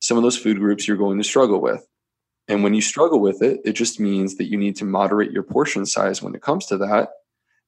Some 0.00 0.16
of 0.16 0.22
those 0.22 0.38
food 0.38 0.58
groups 0.58 0.86
you're 0.86 0.96
going 0.96 1.18
to 1.18 1.24
struggle 1.24 1.60
with. 1.60 1.86
And 2.46 2.62
when 2.62 2.72
you 2.72 2.80
struggle 2.80 3.20
with 3.20 3.42
it, 3.42 3.60
it 3.64 3.72
just 3.72 4.00
means 4.00 4.36
that 4.36 4.48
you 4.48 4.56
need 4.56 4.76
to 4.76 4.84
moderate 4.84 5.32
your 5.32 5.42
portion 5.42 5.84
size 5.84 6.22
when 6.22 6.34
it 6.34 6.42
comes 6.42 6.66
to 6.66 6.78
that. 6.78 7.10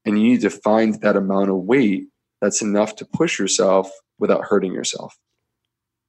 And 0.05 0.21
you 0.21 0.31
need 0.31 0.41
to 0.43 0.51
find 0.51 1.01
that 1.03 1.17
amount 1.17 1.51
of 1.51 1.57
weight 1.57 2.07
that's 2.41 2.63
enough 2.63 2.97
to 2.97 3.05
push 3.05 3.39
yourself 3.39 3.91
without 4.19 4.45
hurting 4.45 4.73
yourself. 4.73 5.19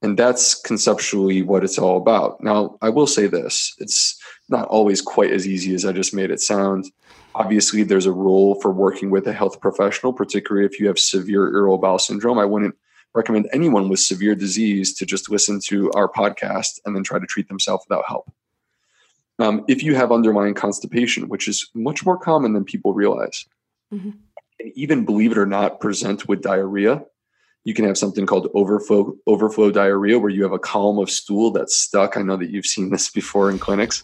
And 0.01 0.17
that's 0.17 0.55
conceptually 0.55 1.43
what 1.43 1.63
it's 1.63 1.77
all 1.77 1.97
about. 1.97 2.41
Now, 2.41 2.77
I 2.81 2.89
will 2.89 3.07
say 3.07 3.27
this 3.27 3.75
it's 3.77 4.19
not 4.49 4.67
always 4.67 5.01
quite 5.01 5.31
as 5.31 5.47
easy 5.47 5.75
as 5.75 5.85
I 5.85 5.91
just 5.91 6.13
made 6.13 6.31
it 6.31 6.41
sound. 6.41 6.91
Obviously, 7.35 7.83
there's 7.83 8.07
a 8.07 8.11
role 8.11 8.59
for 8.61 8.71
working 8.71 9.09
with 9.09 9.27
a 9.27 9.33
health 9.33 9.61
professional, 9.61 10.11
particularly 10.11 10.65
if 10.65 10.79
you 10.79 10.87
have 10.87 10.99
severe 10.99 11.47
irritable 11.47 11.77
bowel 11.77 11.99
syndrome. 11.99 12.39
I 12.39 12.45
wouldn't 12.45 12.75
recommend 13.13 13.47
anyone 13.53 13.89
with 13.89 13.99
severe 13.99 14.35
disease 14.35 14.93
to 14.95 15.05
just 15.05 15.29
listen 15.29 15.59
to 15.67 15.91
our 15.93 16.09
podcast 16.09 16.79
and 16.85 16.95
then 16.95 17.03
try 17.03 17.19
to 17.19 17.25
treat 17.25 17.47
themselves 17.47 17.85
without 17.87 18.05
help. 18.07 18.31
Um, 19.39 19.65
if 19.67 19.83
you 19.83 19.95
have 19.95 20.11
underlying 20.11 20.53
constipation, 20.53 21.27
which 21.27 21.47
is 21.47 21.69
much 21.73 22.05
more 22.05 22.17
common 22.17 22.53
than 22.53 22.63
people 22.63 22.93
realize, 22.93 23.45
mm-hmm. 23.93 24.11
and 24.59 24.71
even 24.75 25.05
believe 25.05 25.31
it 25.31 25.37
or 25.37 25.45
not, 25.45 25.79
present 25.79 26.27
with 26.27 26.41
diarrhea, 26.41 27.03
you 27.63 27.73
can 27.73 27.85
have 27.85 27.97
something 27.97 28.25
called 28.25 28.49
overflow 28.53 29.15
overflow 29.27 29.71
diarrhea 29.71 30.19
where 30.19 30.29
you 30.29 30.43
have 30.43 30.51
a 30.51 30.59
column 30.59 30.99
of 30.99 31.09
stool 31.09 31.51
that's 31.51 31.75
stuck. 31.75 32.17
I 32.17 32.21
know 32.21 32.37
that 32.37 32.49
you've 32.49 32.65
seen 32.65 32.89
this 32.89 33.09
before 33.21 33.49
in 33.49 33.59
clinics. 33.59 34.03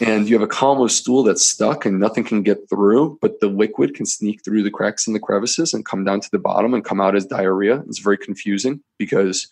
And 0.00 0.28
you 0.28 0.36
have 0.36 0.44
a 0.44 0.46
column 0.46 0.80
of 0.80 0.92
stool 0.92 1.24
that's 1.24 1.44
stuck 1.44 1.84
and 1.84 1.98
nothing 1.98 2.22
can 2.22 2.44
get 2.44 2.68
through 2.68 3.18
but 3.20 3.40
the 3.40 3.48
liquid 3.48 3.94
can 3.94 4.06
sneak 4.06 4.44
through 4.44 4.62
the 4.62 4.70
cracks 4.70 5.08
and 5.08 5.16
the 5.16 5.18
crevices 5.18 5.74
and 5.74 5.84
come 5.84 6.04
down 6.04 6.20
to 6.20 6.30
the 6.30 6.38
bottom 6.38 6.72
and 6.72 6.84
come 6.84 7.00
out 7.00 7.16
as 7.16 7.26
diarrhea. 7.26 7.82
It's 7.88 7.98
very 7.98 8.16
confusing 8.16 8.80
because 8.96 9.48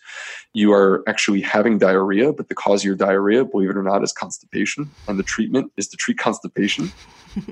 you 0.53 0.71
are 0.71 1.03
actually 1.05 1.41
having 1.41 1.79
diarrhea 1.79 2.31
but 2.31 2.47
the 2.47 2.55
cause 2.55 2.81
of 2.81 2.85
your 2.85 2.95
diarrhea 2.95 3.43
believe 3.43 3.71
it 3.71 3.75
or 3.75 3.83
not 3.83 4.03
is 4.03 4.13
constipation. 4.13 4.89
And 5.09 5.19
the 5.19 5.23
treatment 5.23 5.69
is 5.75 5.89
to 5.89 5.97
treat 5.97 6.17
constipation. 6.17 6.93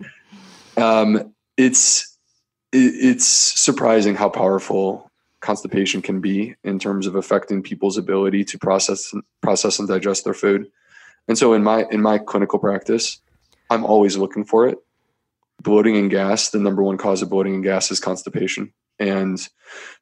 Um, 0.77 1.33
it's 1.57 2.17
it's 2.73 3.25
surprising 3.25 4.15
how 4.15 4.27
powerful 4.27 5.09
constipation 5.45 6.01
can 6.01 6.19
be 6.19 6.55
in 6.63 6.79
terms 6.79 7.07
of 7.07 7.15
affecting 7.15 7.61
people's 7.61 7.97
ability 7.97 8.43
to 8.45 8.57
process 8.57 9.13
process 9.41 9.79
and 9.79 9.87
digest 9.87 10.23
their 10.23 10.33
food. 10.33 10.67
And 11.27 11.37
so 11.37 11.53
in 11.53 11.63
my 11.63 11.85
in 11.91 12.01
my 12.01 12.17
clinical 12.17 12.59
practice, 12.59 13.21
I'm 13.69 13.85
always 13.85 14.17
looking 14.17 14.43
for 14.43 14.67
it. 14.67 14.77
Bloating 15.61 15.95
and 15.95 16.09
gas, 16.09 16.49
the 16.49 16.59
number 16.59 16.83
one 16.83 16.97
cause 16.97 17.21
of 17.21 17.29
bloating 17.29 17.55
and 17.55 17.63
gas 17.63 17.91
is 17.91 17.99
constipation. 17.99 18.73
And 18.97 19.45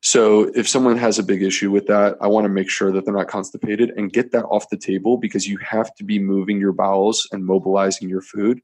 so 0.01 0.51
if 0.55 0.67
someone 0.67 0.97
has 0.97 1.17
a 1.17 1.23
big 1.23 1.41
issue 1.41 1.71
with 1.71 1.87
that, 1.87 2.15
I 2.21 2.27
want 2.27 2.45
to 2.45 2.49
make 2.49 2.69
sure 2.69 2.91
that 2.91 3.05
they're 3.05 3.13
not 3.13 3.27
constipated 3.27 3.91
and 3.91 4.13
get 4.13 4.31
that 4.31 4.45
off 4.45 4.69
the 4.69 4.77
table 4.77 5.17
because 5.17 5.47
you 5.47 5.57
have 5.57 5.93
to 5.95 6.03
be 6.03 6.19
moving 6.19 6.59
your 6.59 6.73
bowels 6.73 7.27
and 7.31 7.45
mobilizing 7.45 8.07
your 8.09 8.21
food 8.21 8.61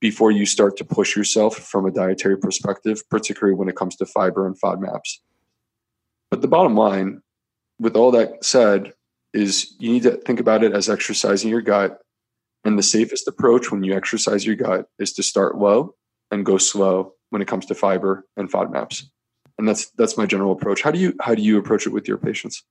before 0.00 0.30
you 0.30 0.46
start 0.46 0.76
to 0.76 0.84
push 0.84 1.16
yourself 1.16 1.56
from 1.56 1.86
a 1.86 1.90
dietary 1.90 2.36
perspective, 2.36 3.02
particularly 3.08 3.56
when 3.56 3.68
it 3.68 3.76
comes 3.76 3.96
to 3.96 4.06
fiber 4.06 4.46
and 4.46 4.60
FODMAPs. 4.60 5.18
But 6.32 6.40
the 6.40 6.48
bottom 6.48 6.74
line, 6.74 7.20
with 7.78 7.94
all 7.94 8.10
that 8.12 8.42
said, 8.42 8.94
is 9.34 9.76
you 9.78 9.92
need 9.92 10.04
to 10.04 10.12
think 10.12 10.40
about 10.40 10.64
it 10.64 10.72
as 10.72 10.88
exercising 10.88 11.50
your 11.50 11.60
gut. 11.60 11.98
And 12.64 12.78
the 12.78 12.82
safest 12.82 13.28
approach 13.28 13.70
when 13.70 13.84
you 13.84 13.94
exercise 13.94 14.46
your 14.46 14.56
gut 14.56 14.86
is 14.98 15.12
to 15.12 15.22
start 15.22 15.58
low 15.58 15.94
and 16.30 16.46
go 16.46 16.56
slow 16.56 17.12
when 17.28 17.42
it 17.42 17.48
comes 17.48 17.66
to 17.66 17.74
fiber 17.74 18.24
and 18.38 18.50
FODMAPs. 18.50 19.02
And 19.58 19.68
that's 19.68 19.90
that's 19.90 20.16
my 20.16 20.24
general 20.24 20.52
approach. 20.52 20.80
How 20.80 20.90
do 20.90 20.98
you 20.98 21.14
how 21.20 21.34
do 21.34 21.42
you 21.42 21.58
approach 21.58 21.86
it 21.86 21.92
with 21.92 22.08
your 22.08 22.16
patients? 22.16 22.64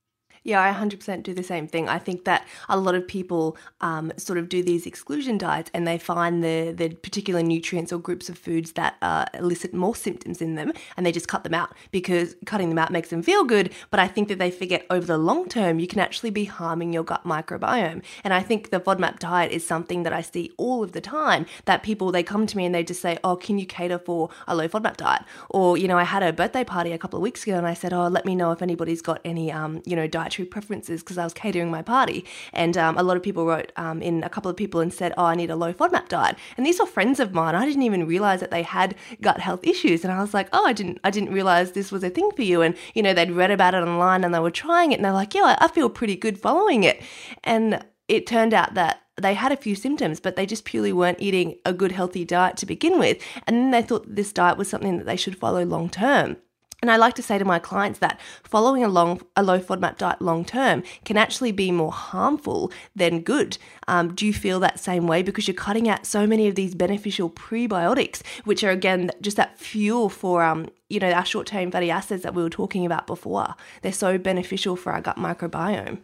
Yeah, 0.44 0.60
I 0.60 0.72
100% 0.72 1.22
do 1.22 1.34
the 1.34 1.42
same 1.44 1.68
thing. 1.68 1.88
I 1.88 1.98
think 1.98 2.24
that 2.24 2.46
a 2.68 2.76
lot 2.76 2.96
of 2.96 3.06
people 3.06 3.56
um, 3.80 4.12
sort 4.16 4.38
of 4.38 4.48
do 4.48 4.62
these 4.62 4.86
exclusion 4.86 5.38
diets 5.38 5.70
and 5.72 5.86
they 5.86 5.98
find 5.98 6.42
the, 6.42 6.74
the 6.76 6.94
particular 6.96 7.42
nutrients 7.42 7.92
or 7.92 7.98
groups 7.98 8.28
of 8.28 8.36
foods 8.36 8.72
that 8.72 8.96
uh, 9.02 9.26
elicit 9.34 9.72
more 9.72 9.94
symptoms 9.94 10.42
in 10.42 10.56
them 10.56 10.72
and 10.96 11.06
they 11.06 11.12
just 11.12 11.28
cut 11.28 11.44
them 11.44 11.54
out 11.54 11.72
because 11.92 12.34
cutting 12.44 12.70
them 12.70 12.78
out 12.78 12.90
makes 12.90 13.10
them 13.10 13.22
feel 13.22 13.44
good. 13.44 13.72
But 13.90 14.00
I 14.00 14.08
think 14.08 14.26
that 14.28 14.40
they 14.40 14.50
forget 14.50 14.84
over 14.90 15.06
the 15.06 15.18
long 15.18 15.48
term, 15.48 15.78
you 15.78 15.86
can 15.86 16.00
actually 16.00 16.30
be 16.30 16.46
harming 16.46 16.92
your 16.92 17.04
gut 17.04 17.24
microbiome. 17.24 18.02
And 18.24 18.34
I 18.34 18.40
think 18.40 18.70
the 18.70 18.80
FODMAP 18.80 19.20
diet 19.20 19.52
is 19.52 19.64
something 19.64 20.02
that 20.02 20.12
I 20.12 20.22
see 20.22 20.50
all 20.56 20.82
of 20.82 20.90
the 20.90 21.00
time 21.00 21.46
that 21.66 21.84
people, 21.84 22.10
they 22.10 22.24
come 22.24 22.48
to 22.48 22.56
me 22.56 22.64
and 22.64 22.74
they 22.74 22.82
just 22.82 23.00
say, 23.00 23.16
Oh, 23.22 23.36
can 23.36 23.58
you 23.58 23.66
cater 23.66 23.98
for 23.98 24.30
a 24.48 24.56
low 24.56 24.66
FODMAP 24.66 24.96
diet? 24.96 25.22
Or, 25.50 25.78
you 25.78 25.86
know, 25.86 25.98
I 25.98 26.04
had 26.04 26.24
a 26.24 26.32
birthday 26.32 26.64
party 26.64 26.90
a 26.90 26.98
couple 26.98 27.18
of 27.18 27.22
weeks 27.22 27.44
ago 27.44 27.56
and 27.56 27.66
I 27.66 27.74
said, 27.74 27.92
Oh, 27.92 28.08
let 28.08 28.24
me 28.24 28.34
know 28.34 28.50
if 28.50 28.60
anybody's 28.60 29.02
got 29.02 29.20
any, 29.24 29.52
um, 29.52 29.82
you 29.86 29.94
know, 29.94 30.08
diet 30.08 30.31
dietary 30.32 30.46
preferences 30.46 31.02
because 31.02 31.18
I 31.18 31.24
was 31.24 31.34
catering 31.34 31.70
my 31.70 31.82
party. 31.82 32.24
And 32.52 32.76
um, 32.76 32.96
a 32.98 33.02
lot 33.02 33.16
of 33.16 33.22
people 33.22 33.46
wrote 33.46 33.72
um, 33.76 34.00
in 34.02 34.24
a 34.24 34.28
couple 34.28 34.50
of 34.50 34.56
people 34.56 34.80
and 34.80 34.92
said, 34.92 35.12
Oh, 35.16 35.24
I 35.24 35.34
need 35.34 35.50
a 35.50 35.56
low 35.56 35.72
FODMAP 35.72 36.08
diet. 36.08 36.36
And 36.56 36.64
these 36.66 36.80
were 36.80 36.86
friends 36.86 37.20
of 37.20 37.34
mine. 37.34 37.54
I 37.54 37.66
didn't 37.66 37.82
even 37.82 38.06
realize 38.06 38.40
that 38.40 38.50
they 38.50 38.62
had 38.62 38.94
gut 39.20 39.40
health 39.40 39.64
issues. 39.64 40.04
And 40.04 40.12
I 40.12 40.20
was 40.20 40.34
like, 40.34 40.48
Oh, 40.52 40.66
I 40.66 40.72
didn't, 40.72 40.98
I 41.04 41.10
didn't 41.10 41.32
realize 41.32 41.72
this 41.72 41.92
was 41.92 42.02
a 42.02 42.10
thing 42.10 42.30
for 42.34 42.42
you. 42.42 42.62
And, 42.62 42.74
you 42.94 43.02
know, 43.02 43.12
they'd 43.12 43.30
read 43.30 43.50
about 43.50 43.74
it 43.74 43.82
online 43.82 44.24
and 44.24 44.34
they 44.34 44.40
were 44.40 44.50
trying 44.50 44.92
it 44.92 44.96
and 44.96 45.04
they're 45.04 45.12
like, 45.12 45.34
Yeah, 45.34 45.56
I 45.58 45.68
feel 45.68 45.90
pretty 45.90 46.16
good 46.16 46.38
following 46.38 46.84
it. 46.84 47.02
And 47.44 47.84
it 48.08 48.26
turned 48.26 48.54
out 48.54 48.74
that 48.74 49.00
they 49.20 49.34
had 49.34 49.52
a 49.52 49.56
few 49.56 49.74
symptoms, 49.74 50.20
but 50.20 50.36
they 50.36 50.46
just 50.46 50.64
purely 50.64 50.92
weren't 50.92 51.20
eating 51.20 51.58
a 51.66 51.72
good, 51.74 51.92
healthy 51.92 52.24
diet 52.24 52.56
to 52.56 52.66
begin 52.66 52.98
with. 52.98 53.22
And 53.46 53.56
then 53.56 53.70
they 53.70 53.82
thought 53.82 54.14
this 54.14 54.32
diet 54.32 54.56
was 54.56 54.70
something 54.70 54.96
that 54.96 55.04
they 55.04 55.16
should 55.16 55.36
follow 55.36 55.64
long 55.64 55.90
term. 55.90 56.38
And 56.82 56.90
I 56.90 56.96
like 56.96 57.14
to 57.14 57.22
say 57.22 57.38
to 57.38 57.44
my 57.44 57.60
clients 57.60 58.00
that 58.00 58.20
following 58.42 58.82
a 58.82 58.88
long, 58.88 59.22
a 59.36 59.44
low 59.44 59.60
FODMAP 59.60 59.98
diet 59.98 60.20
long 60.20 60.44
term 60.44 60.82
can 61.04 61.16
actually 61.16 61.52
be 61.52 61.70
more 61.70 61.92
harmful 61.92 62.72
than 62.96 63.20
good. 63.20 63.56
Um, 63.86 64.12
do 64.14 64.26
you 64.26 64.32
feel 64.32 64.58
that 64.60 64.80
same 64.80 65.06
way? 65.06 65.22
Because 65.22 65.46
you're 65.46 65.54
cutting 65.54 65.88
out 65.88 66.06
so 66.06 66.26
many 66.26 66.48
of 66.48 66.56
these 66.56 66.74
beneficial 66.74 67.30
prebiotics, 67.30 68.22
which 68.44 68.64
are 68.64 68.70
again 68.70 69.12
just 69.20 69.36
that 69.36 69.60
fuel 69.60 70.08
for 70.08 70.42
um, 70.42 70.66
you 70.88 70.98
know, 70.98 71.12
our 71.12 71.24
short 71.24 71.46
term 71.46 71.70
fatty 71.70 71.90
acids 71.90 72.24
that 72.24 72.34
we 72.34 72.42
were 72.42 72.50
talking 72.50 72.84
about 72.84 73.06
before. 73.06 73.54
They're 73.82 73.92
so 73.92 74.18
beneficial 74.18 74.74
for 74.74 74.92
our 74.92 75.00
gut 75.00 75.16
microbiome. 75.16 75.98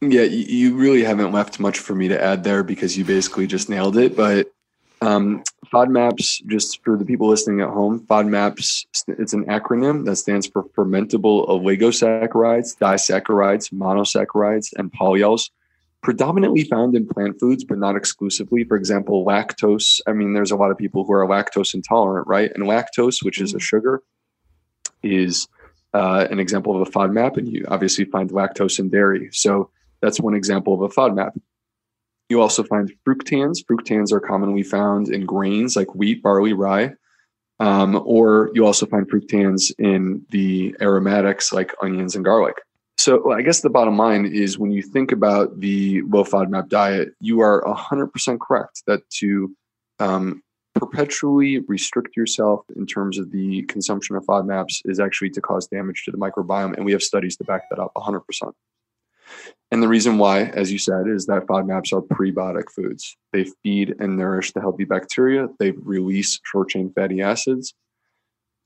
Yeah, 0.00 0.22
you 0.22 0.74
really 0.74 1.04
haven't 1.04 1.30
left 1.30 1.60
much 1.60 1.78
for 1.78 1.94
me 1.94 2.08
to 2.08 2.20
add 2.20 2.42
there 2.42 2.64
because 2.64 2.96
you 2.96 3.04
basically 3.04 3.46
just 3.46 3.68
nailed 3.68 3.96
it. 3.98 4.16
But 4.16 4.50
Um, 5.02 5.42
FODMAPs, 5.72 6.46
just 6.46 6.82
for 6.84 6.96
the 6.96 7.04
people 7.04 7.28
listening 7.28 7.60
at 7.60 7.70
home, 7.70 8.06
FODMAPs, 8.06 8.86
it's 9.08 9.32
an 9.32 9.44
acronym 9.46 10.04
that 10.04 10.16
stands 10.16 10.46
for 10.46 10.62
fermentable 10.62 11.48
oligosaccharides, 11.48 12.78
disaccharides, 12.78 13.72
monosaccharides, 13.72 14.72
and 14.76 14.92
polyols, 14.92 15.50
predominantly 16.02 16.62
found 16.62 16.94
in 16.94 17.08
plant 17.08 17.40
foods, 17.40 17.64
but 17.64 17.78
not 17.78 17.96
exclusively. 17.96 18.62
For 18.62 18.76
example, 18.76 19.26
lactose. 19.26 20.00
I 20.06 20.12
mean, 20.12 20.34
there's 20.34 20.52
a 20.52 20.56
lot 20.56 20.70
of 20.70 20.78
people 20.78 21.04
who 21.04 21.12
are 21.14 21.26
lactose 21.26 21.74
intolerant, 21.74 22.28
right? 22.28 22.52
And 22.54 22.64
lactose, 22.64 23.24
which 23.24 23.40
is 23.40 23.54
a 23.54 23.58
mm. 23.58 23.62
sugar, 23.62 24.02
is 25.02 25.48
uh, 25.94 26.28
an 26.30 26.38
example 26.38 26.80
of 26.80 26.86
a 26.86 26.90
FODMAP, 26.90 27.38
and 27.38 27.52
you 27.52 27.64
obviously 27.66 28.04
find 28.04 28.30
lactose 28.30 28.78
in 28.78 28.88
dairy. 28.88 29.30
So 29.32 29.70
that's 30.00 30.20
one 30.20 30.34
example 30.34 30.74
of 30.74 30.82
a 30.82 30.94
FODMAP. 30.94 31.32
You 32.32 32.40
also 32.40 32.64
find 32.64 32.90
fructans. 33.06 33.58
Fructans 33.62 34.10
are 34.10 34.18
commonly 34.18 34.62
found 34.62 35.10
in 35.10 35.26
grains 35.26 35.76
like 35.76 35.94
wheat, 35.94 36.22
barley, 36.22 36.54
rye. 36.54 36.94
Um, 37.60 38.02
or 38.06 38.50
you 38.54 38.64
also 38.64 38.86
find 38.86 39.06
fructans 39.06 39.70
in 39.78 40.24
the 40.30 40.74
aromatics 40.80 41.52
like 41.52 41.74
onions 41.82 42.16
and 42.16 42.24
garlic. 42.24 42.56
So 42.96 43.32
I 43.32 43.42
guess 43.42 43.60
the 43.60 43.68
bottom 43.68 43.98
line 43.98 44.24
is 44.24 44.58
when 44.58 44.70
you 44.70 44.80
think 44.80 45.12
about 45.12 45.60
the 45.60 46.00
low 46.08 46.24
FODMAP 46.24 46.70
diet, 46.70 47.10
you 47.20 47.40
are 47.40 47.62
100% 47.64 48.40
correct 48.40 48.82
that 48.86 49.02
to 49.18 49.54
um, 49.98 50.42
perpetually 50.74 51.58
restrict 51.68 52.16
yourself 52.16 52.64
in 52.76 52.86
terms 52.86 53.18
of 53.18 53.30
the 53.30 53.60
consumption 53.64 54.16
of 54.16 54.24
FODMAPs 54.24 54.80
is 54.86 54.98
actually 54.98 55.28
to 55.32 55.42
cause 55.42 55.66
damage 55.66 56.04
to 56.06 56.10
the 56.10 56.16
microbiome. 56.16 56.76
And 56.76 56.86
we 56.86 56.92
have 56.92 57.02
studies 57.02 57.36
to 57.36 57.44
back 57.44 57.68
that 57.68 57.78
up 57.78 57.92
100%. 57.94 58.22
And 59.70 59.82
the 59.82 59.88
reason 59.88 60.18
why, 60.18 60.42
as 60.42 60.70
you 60.70 60.78
said, 60.78 61.08
is 61.08 61.26
that 61.26 61.46
FODMAPs 61.46 61.94
are 61.94 62.02
prebiotic 62.02 62.70
foods. 62.70 63.16
They 63.32 63.46
feed 63.62 63.94
and 63.98 64.18
nourish 64.18 64.52
the 64.52 64.60
healthy 64.60 64.84
bacteria. 64.84 65.48
They 65.58 65.70
release 65.70 66.38
short 66.44 66.68
chain 66.68 66.92
fatty 66.94 67.22
acids. 67.22 67.72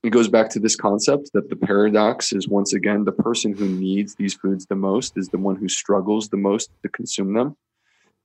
It 0.03 0.09
goes 0.09 0.27
back 0.27 0.49
to 0.49 0.59
this 0.59 0.75
concept 0.75 1.31
that 1.33 1.49
the 1.49 1.55
paradox 1.55 2.33
is 2.33 2.47
once 2.47 2.73
again 2.73 3.05
the 3.05 3.11
person 3.13 3.55
who 3.55 3.67
needs 3.67 4.15
these 4.15 4.33
foods 4.33 4.65
the 4.65 4.75
most 4.75 5.17
is 5.17 5.29
the 5.29 5.37
one 5.37 5.55
who 5.55 5.69
struggles 5.69 6.29
the 6.29 6.37
most 6.37 6.69
to 6.83 6.89
consume 6.89 7.33
them. 7.33 7.55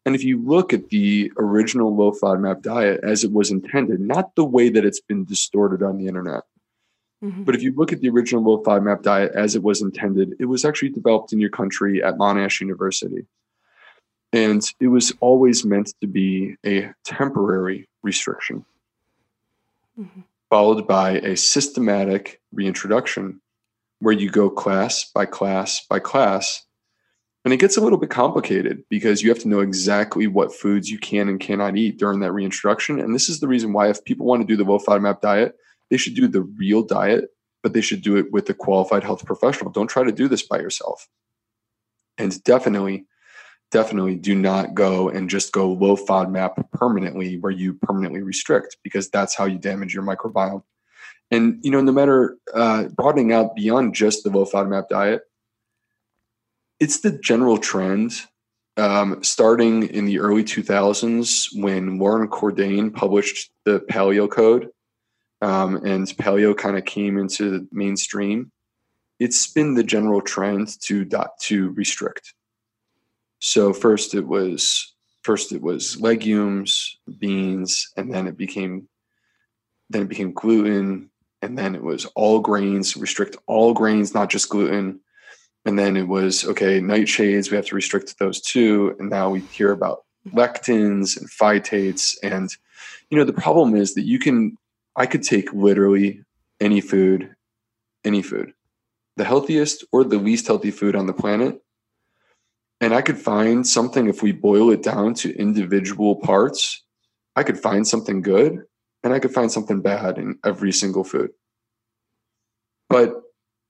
And 0.05 0.14
if 0.14 0.24
you 0.24 0.43
look 0.43 0.72
at 0.72 0.89
the 0.89 1.33
original 1.39 1.95
low 1.95 2.12
FODMAP 2.12 2.62
diet 2.62 3.01
as 3.05 3.22
it 3.22 3.33
was 3.33 3.51
intended, 3.53 4.01
not 4.01 4.35
the 4.35 4.45
way 4.45 4.68
that 4.68 4.85
it's 4.85 5.01
been 5.01 5.24
distorted 5.24 5.83
on 5.83 5.99
the 5.99 6.09
internet, 6.09 6.43
Mm-hmm. 7.23 7.45
But 7.45 7.55
if 7.55 7.62
you 7.62 7.73
look 7.75 7.93
at 7.93 8.01
the 8.01 8.09
original 8.11 8.43
low 8.43 8.62
FODMAP 8.62 9.03
diet 9.03 9.33
as 9.35 9.55
it 9.55 9.62
was 9.62 9.81
intended, 9.81 10.35
it 10.41 10.47
was 10.47 10.64
actually 10.64 10.91
developed 10.91 11.33
in 11.33 11.41
your 11.41 11.51
country 11.51 12.03
at 12.03 12.16
Monash 12.16 12.61
University. 12.61 13.27
And 14.33 14.62
it 14.81 14.89
was 14.89 15.12
always 15.20 15.64
meant 15.64 15.95
to 16.01 16.07
be 16.07 16.57
a 16.64 16.91
temporary 17.05 17.89
restriction, 18.03 18.64
mm-hmm. 19.99 20.20
followed 20.51 20.87
by 20.87 21.18
a 21.18 21.37
systematic 21.37 22.41
reintroduction 22.53 23.41
where 24.01 24.14
you 24.14 24.31
go 24.31 24.51
class 24.51 25.05
by 25.05 25.27
class 25.27 25.87
by 25.87 26.01
class. 26.01 26.64
And 27.45 27.53
it 27.53 27.59
gets 27.59 27.77
a 27.77 27.81
little 27.81 27.99
bit 27.99 28.11
complicated 28.11 28.85
because 28.89 29.23
you 29.23 29.29
have 29.29 29.41
to 29.41 29.49
know 29.49 29.61
exactly 29.61 30.27
what 30.29 30.55
foods 30.55 30.91
you 30.91 30.99
can 30.99 31.29
and 31.29 31.41
cannot 31.41 31.77
eat 31.77 31.99
during 31.99 32.20
that 32.20 32.33
reintroduction. 32.33 33.01
And 33.01 33.14
this 33.14 33.29
is 33.29 33.41
the 33.41 33.49
reason 33.49 33.73
why, 33.73 33.91
if 33.91 34.05
people 34.05 34.27
want 34.27 34.43
to 34.43 34.47
do 34.47 34.57
the 34.57 34.68
low 34.68 34.79
FODMAP 34.79 35.20
diet, 35.20 35.57
they 35.93 35.99
should 35.99 36.14
do 36.14 36.26
the 36.26 36.40
real 36.40 36.82
diet, 36.82 37.26
but 37.62 37.74
they 37.74 37.82
should 37.82 38.01
do 38.01 38.16
it 38.16 38.32
with 38.32 38.49
a 38.49 38.55
qualified 38.55 39.05
health 39.05 39.26
professional. 39.26 39.70
Don't 39.70 39.88
try 39.88 40.03
to 40.03 40.11
do 40.11 40.26
this 40.26 40.43
by 40.43 40.59
yourself. 40.59 41.07
And 42.16 42.43
definitely, 42.45 43.05
definitely 43.70 44.16
do 44.16 44.34
not 44.34 44.72
go 44.72 45.11
and 45.11 45.28
just 45.28 45.53
go 45.53 45.70
low 45.70 45.95
FODMAP 45.95 46.70
permanently 46.72 47.36
where 47.36 47.53
you 47.53 47.74
permanently 47.74 48.22
restrict 48.22 48.78
because 48.82 49.11
that's 49.11 49.34
how 49.36 49.45
you 49.45 49.59
damage 49.59 49.93
your 49.93 50.03
microbiome. 50.03 50.62
And 51.30 51.59
you 51.62 51.70
know, 51.70 51.82
no 51.82 51.93
matter 51.93 52.38
uh, 52.55 52.84
broadening 52.84 53.34
out 53.34 53.55
beyond 53.55 53.95
just 53.95 54.24
the 54.24 54.30
low 54.30 54.47
FODMAP 54.47 54.88
diet, 54.88 55.24
it's 56.80 57.01
the 57.01 57.12
general 57.18 57.59
trend 57.59 58.12
um, 58.78 59.22
starting 59.22 59.82
in 59.88 60.07
the 60.07 60.20
early 60.20 60.43
2000s 60.43 61.49
when 61.55 61.99
Loren 61.99 62.28
Cordain 62.28 62.95
published 62.95 63.51
the 63.66 63.80
Paleo 63.90 64.30
Code 64.30 64.70
um, 65.43 65.76
and 65.84 66.07
paleo 66.07 66.57
kind 66.57 66.78
of 66.78 66.84
came 66.84 67.18
into 67.18 67.51
the 67.51 67.68
mainstream, 67.72 68.53
it's 69.18 69.53
been 69.53 69.74
the 69.74 69.82
general 69.82 70.22
trend 70.22 70.80
to 70.82 71.05
dot 71.05 71.38
to 71.40 71.70
restrict. 71.70 72.32
So 73.40 73.72
first 73.72 74.14
it 74.14 74.26
was 74.26 74.95
first 75.22 75.53
it 75.53 75.61
was 75.61 76.01
legumes, 76.01 76.97
beans, 77.18 77.90
and 77.97 78.14
then 78.14 78.28
it 78.28 78.36
became 78.36 78.88
then 79.90 80.03
it 80.03 80.09
became 80.09 80.32
gluten, 80.32 81.11
and 81.43 81.59
then 81.59 81.74
it 81.74 81.82
was 81.82 82.07
all 82.14 82.38
grains, 82.38 82.97
restrict 82.97 83.36
all 83.47 83.74
grains, 83.74 84.14
not 84.14 84.30
just 84.30 84.49
gluten. 84.49 85.01
And 85.64 85.78
then 85.78 85.97
it 85.97 86.09
was 86.09 86.45
okay, 86.45 86.80
nightshades, 86.80 87.51
we 87.51 87.57
have 87.57 87.66
to 87.66 87.74
restrict 87.74 88.18
those 88.18 88.40
too. 88.40 88.95
And 88.99 89.11
now 89.11 89.30
we 89.30 89.40
hear 89.40 89.72
about 89.72 90.05
lectins 90.28 91.16
and 91.16 91.28
phytates. 91.28 92.16
And 92.22 92.49
you 93.11 93.18
know, 93.18 93.24
the 93.24 93.32
problem 93.32 93.74
is 93.74 93.95
that 93.95 94.07
you 94.07 94.20
can 94.20 94.57
I 94.97 95.07
could 95.07 95.22
take 95.22 95.53
literally 95.53 96.22
any 96.61 96.80
food, 96.80 97.34
any 98.05 98.22
food, 98.22 98.53
the 99.16 99.24
healthiest 99.24 99.84
or 99.93 100.05
the 100.05 100.18
least 100.18 100.47
healthy 100.47 100.70
food 100.70 100.95
on 100.95 101.07
the 101.07 101.12
planet. 101.12 101.61
And 102.80 102.95
I 102.95 103.01
could 103.01 103.18
find 103.18 103.66
something, 103.66 104.09
if 104.09 104.22
we 104.22 104.32
boil 104.32 104.70
it 104.70 104.82
down 104.82 105.14
to 105.14 105.36
individual 105.36 106.16
parts, 106.16 106.82
I 107.36 107.43
could 107.43 107.59
find 107.59 107.86
something 107.86 108.22
good 108.22 108.64
and 109.05 109.12
I 109.12 109.18
could 109.18 109.32
find 109.32 109.51
something 109.51 109.80
bad 109.80 110.18
in 110.18 110.38
every 110.45 110.72
single 110.72 111.05
food. 111.05 111.30
But 112.88 113.22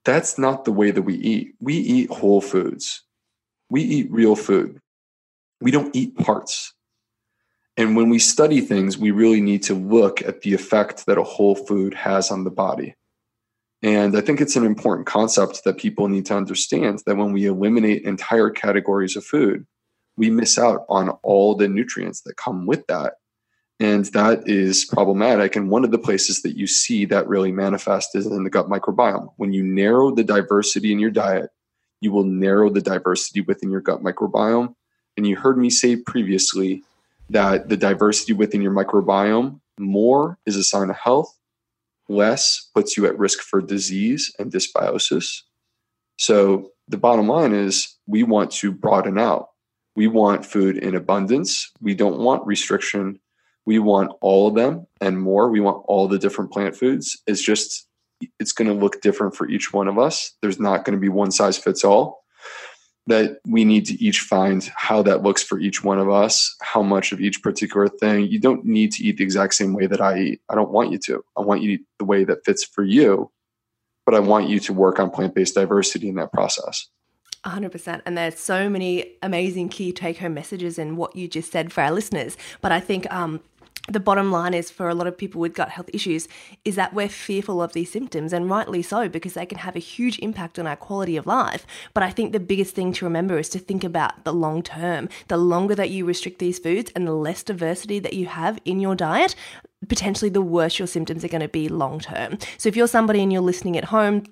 that's 0.04 0.38
not 0.38 0.64
the 0.64 0.72
way 0.72 0.90
that 0.90 1.02
we 1.02 1.14
eat. 1.14 1.54
We 1.60 1.74
eat 1.74 2.10
whole 2.10 2.40
foods, 2.40 3.04
we 3.70 3.82
eat 3.82 4.10
real 4.10 4.36
food. 4.36 4.80
We 5.60 5.70
don't 5.70 5.94
eat 5.94 6.16
parts. 6.16 6.74
And 7.82 7.96
when 7.96 8.10
we 8.10 8.20
study 8.20 8.60
things, 8.60 8.96
we 8.96 9.10
really 9.10 9.40
need 9.40 9.64
to 9.64 9.74
look 9.74 10.22
at 10.22 10.42
the 10.42 10.54
effect 10.54 11.04
that 11.06 11.18
a 11.18 11.24
whole 11.24 11.56
food 11.56 11.94
has 11.94 12.30
on 12.30 12.44
the 12.44 12.50
body. 12.50 12.94
And 13.82 14.16
I 14.16 14.20
think 14.20 14.40
it's 14.40 14.54
an 14.54 14.64
important 14.64 15.08
concept 15.08 15.64
that 15.64 15.78
people 15.78 16.06
need 16.06 16.24
to 16.26 16.36
understand 16.36 17.02
that 17.06 17.16
when 17.16 17.32
we 17.32 17.46
eliminate 17.46 18.04
entire 18.04 18.50
categories 18.50 19.16
of 19.16 19.24
food, 19.24 19.66
we 20.16 20.30
miss 20.30 20.58
out 20.58 20.86
on 20.88 21.10
all 21.24 21.56
the 21.56 21.66
nutrients 21.66 22.20
that 22.20 22.36
come 22.36 22.66
with 22.66 22.86
that. 22.86 23.14
And 23.80 24.04
that 24.12 24.48
is 24.48 24.84
problematic. 24.84 25.56
And 25.56 25.68
one 25.68 25.84
of 25.84 25.90
the 25.90 25.98
places 25.98 26.42
that 26.42 26.56
you 26.56 26.68
see 26.68 27.04
that 27.06 27.26
really 27.26 27.50
manifest 27.50 28.14
is 28.14 28.26
in 28.26 28.44
the 28.44 28.50
gut 28.50 28.68
microbiome. 28.68 29.32
When 29.38 29.52
you 29.52 29.64
narrow 29.64 30.14
the 30.14 30.22
diversity 30.22 30.92
in 30.92 31.00
your 31.00 31.10
diet, 31.10 31.50
you 32.00 32.12
will 32.12 32.22
narrow 32.22 32.70
the 32.70 32.80
diversity 32.80 33.40
within 33.40 33.72
your 33.72 33.80
gut 33.80 34.04
microbiome. 34.04 34.76
And 35.16 35.26
you 35.26 35.34
heard 35.34 35.58
me 35.58 35.68
say 35.68 35.96
previously 35.96 36.84
that 37.32 37.68
the 37.68 37.76
diversity 37.76 38.32
within 38.32 38.62
your 38.62 38.72
microbiome 38.72 39.60
more 39.78 40.38
is 40.46 40.56
a 40.56 40.64
sign 40.64 40.90
of 40.90 40.96
health, 40.96 41.34
less 42.08 42.68
puts 42.74 42.96
you 42.96 43.06
at 43.06 43.18
risk 43.18 43.40
for 43.40 43.60
disease 43.60 44.32
and 44.38 44.52
dysbiosis. 44.52 45.40
So 46.18 46.70
the 46.88 46.98
bottom 46.98 47.28
line 47.28 47.52
is 47.52 47.96
we 48.06 48.22
want 48.22 48.50
to 48.52 48.70
broaden 48.70 49.18
out. 49.18 49.48
We 49.96 50.06
want 50.06 50.46
food 50.46 50.76
in 50.76 50.94
abundance. 50.94 51.70
We 51.80 51.94
don't 51.94 52.20
want 52.20 52.46
restriction. 52.46 53.18
We 53.64 53.78
want 53.78 54.12
all 54.20 54.48
of 54.48 54.54
them 54.54 54.86
and 55.00 55.18
more. 55.20 55.50
We 55.50 55.60
want 55.60 55.84
all 55.86 56.08
the 56.08 56.18
different 56.18 56.52
plant 56.52 56.76
foods. 56.76 57.18
It's 57.26 57.42
just, 57.42 57.86
it's 58.38 58.52
going 58.52 58.68
to 58.68 58.74
look 58.74 59.00
different 59.00 59.36
for 59.36 59.48
each 59.48 59.72
one 59.72 59.88
of 59.88 59.98
us. 59.98 60.32
There's 60.42 60.60
not 60.60 60.84
going 60.84 60.96
to 60.96 61.00
be 61.00 61.08
one 61.08 61.30
size 61.30 61.58
fits 61.58 61.84
all 61.84 62.21
that 63.06 63.38
we 63.46 63.64
need 63.64 63.84
to 63.86 63.94
each 64.02 64.20
find 64.20 64.70
how 64.76 65.02
that 65.02 65.22
looks 65.22 65.42
for 65.42 65.58
each 65.58 65.82
one 65.82 65.98
of 65.98 66.08
us, 66.08 66.54
how 66.62 66.82
much 66.82 67.12
of 67.12 67.20
each 67.20 67.42
particular 67.42 67.88
thing. 67.88 68.28
You 68.28 68.38
don't 68.38 68.64
need 68.64 68.92
to 68.92 69.04
eat 69.04 69.16
the 69.16 69.24
exact 69.24 69.54
same 69.54 69.72
way 69.72 69.86
that 69.86 70.00
I 70.00 70.18
eat. 70.18 70.40
I 70.48 70.54
don't 70.54 70.70
want 70.70 70.92
you 70.92 70.98
to. 70.98 71.24
I 71.36 71.40
want 71.40 71.62
you 71.62 71.68
to 71.68 71.82
eat 71.82 71.86
the 71.98 72.04
way 72.04 72.24
that 72.24 72.44
fits 72.44 72.64
for 72.64 72.84
you, 72.84 73.30
but 74.06 74.14
I 74.14 74.20
want 74.20 74.48
you 74.48 74.60
to 74.60 74.72
work 74.72 75.00
on 75.00 75.10
plant 75.10 75.34
based 75.34 75.54
diversity 75.54 76.08
in 76.08 76.14
that 76.16 76.32
process. 76.32 76.88
100%. 77.44 78.02
And 78.06 78.16
there's 78.16 78.38
so 78.38 78.68
many 78.70 79.16
amazing 79.20 79.68
key 79.68 79.92
take 79.92 80.18
home 80.18 80.34
messages 80.34 80.78
in 80.78 80.96
what 80.96 81.16
you 81.16 81.26
just 81.26 81.50
said 81.50 81.72
for 81.72 81.80
our 81.80 81.90
listeners. 81.90 82.36
But 82.60 82.70
I 82.70 82.78
think 82.78 83.12
um, 83.12 83.40
the 83.88 84.00
bottom 84.00 84.30
line 84.30 84.54
is 84.54 84.70
for 84.70 84.88
a 84.88 84.94
lot 84.94 85.06
of 85.06 85.18
people 85.18 85.40
with 85.40 85.54
gut 85.54 85.70
health 85.70 85.90
issues 85.92 86.28
is 86.64 86.76
that 86.76 86.94
we're 86.94 87.08
fearful 87.08 87.60
of 87.60 87.72
these 87.72 87.90
symptoms 87.90 88.32
and 88.32 88.48
rightly 88.48 88.80
so 88.80 89.08
because 89.08 89.34
they 89.34 89.46
can 89.46 89.58
have 89.58 89.74
a 89.74 89.80
huge 89.80 90.18
impact 90.20 90.58
on 90.58 90.66
our 90.66 90.76
quality 90.76 91.16
of 91.16 91.26
life. 91.26 91.66
But 91.92 92.02
i 92.04 92.10
think 92.10 92.32
the 92.32 92.40
biggest 92.40 92.74
thing 92.74 92.92
to 92.94 93.04
remember 93.04 93.38
is 93.38 93.48
to 93.50 93.58
think 93.58 93.82
about 93.82 94.24
the 94.24 94.32
long 94.32 94.62
term. 94.62 95.08
The 95.28 95.36
longer 95.36 95.74
that 95.74 95.90
you 95.90 96.04
restrict 96.04 96.38
these 96.38 96.58
foods 96.58 96.92
and 96.94 97.06
the 97.06 97.12
less 97.12 97.42
diversity 97.42 97.98
that 97.98 98.14
you 98.14 98.26
have 98.26 98.60
in 98.64 98.80
your 98.80 98.94
diet 98.94 99.34
potentially 99.88 100.30
the 100.30 100.40
worse 100.40 100.78
your 100.78 100.86
symptoms 100.86 101.24
are 101.24 101.28
going 101.28 101.40
to 101.40 101.48
be 101.48 101.68
long 101.68 101.98
term. 101.98 102.38
So 102.56 102.68
if 102.68 102.76
you're 102.76 102.86
somebody 102.86 103.20
and 103.20 103.32
you're 103.32 103.42
listening 103.42 103.76
at 103.76 103.86
home 103.86 104.22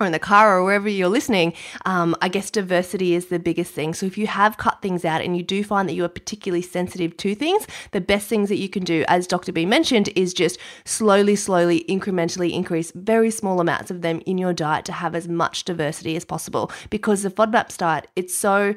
or 0.00 0.06
in 0.06 0.12
the 0.12 0.18
car 0.18 0.58
or 0.58 0.64
wherever 0.64 0.88
you're 0.88 1.08
listening, 1.08 1.52
um, 1.84 2.16
I 2.22 2.28
guess 2.28 2.50
diversity 2.50 3.14
is 3.14 3.26
the 3.26 3.38
biggest 3.38 3.72
thing. 3.72 3.94
So 3.94 4.06
if 4.06 4.16
you 4.16 4.26
have 4.26 4.56
cut 4.56 4.80
things 4.80 5.04
out 5.04 5.20
and 5.20 5.36
you 5.36 5.42
do 5.42 5.62
find 5.62 5.88
that 5.88 5.94
you 5.94 6.04
are 6.04 6.08
particularly 6.08 6.62
sensitive 6.62 7.16
to 7.18 7.34
things, 7.34 7.66
the 7.92 8.00
best 8.00 8.28
things 8.28 8.48
that 8.48 8.58
you 8.58 8.68
can 8.68 8.82
do, 8.82 9.04
as 9.08 9.26
Dr. 9.26 9.52
B 9.52 9.66
mentioned, 9.66 10.08
is 10.16 10.32
just 10.32 10.58
slowly, 10.84 11.36
slowly, 11.36 11.84
incrementally 11.88 12.52
increase 12.52 12.92
very 12.94 13.30
small 13.30 13.60
amounts 13.60 13.90
of 13.90 14.02
them 14.02 14.22
in 14.26 14.38
your 14.38 14.52
diet 14.52 14.84
to 14.86 14.92
have 14.92 15.14
as 15.14 15.28
much 15.28 15.64
diversity 15.64 16.16
as 16.16 16.24
possible. 16.24 16.70
Because 16.88 17.22
the 17.22 17.30
FODMAPs 17.30 17.76
diet, 17.76 18.06
it's 18.16 18.34
so 18.34 18.74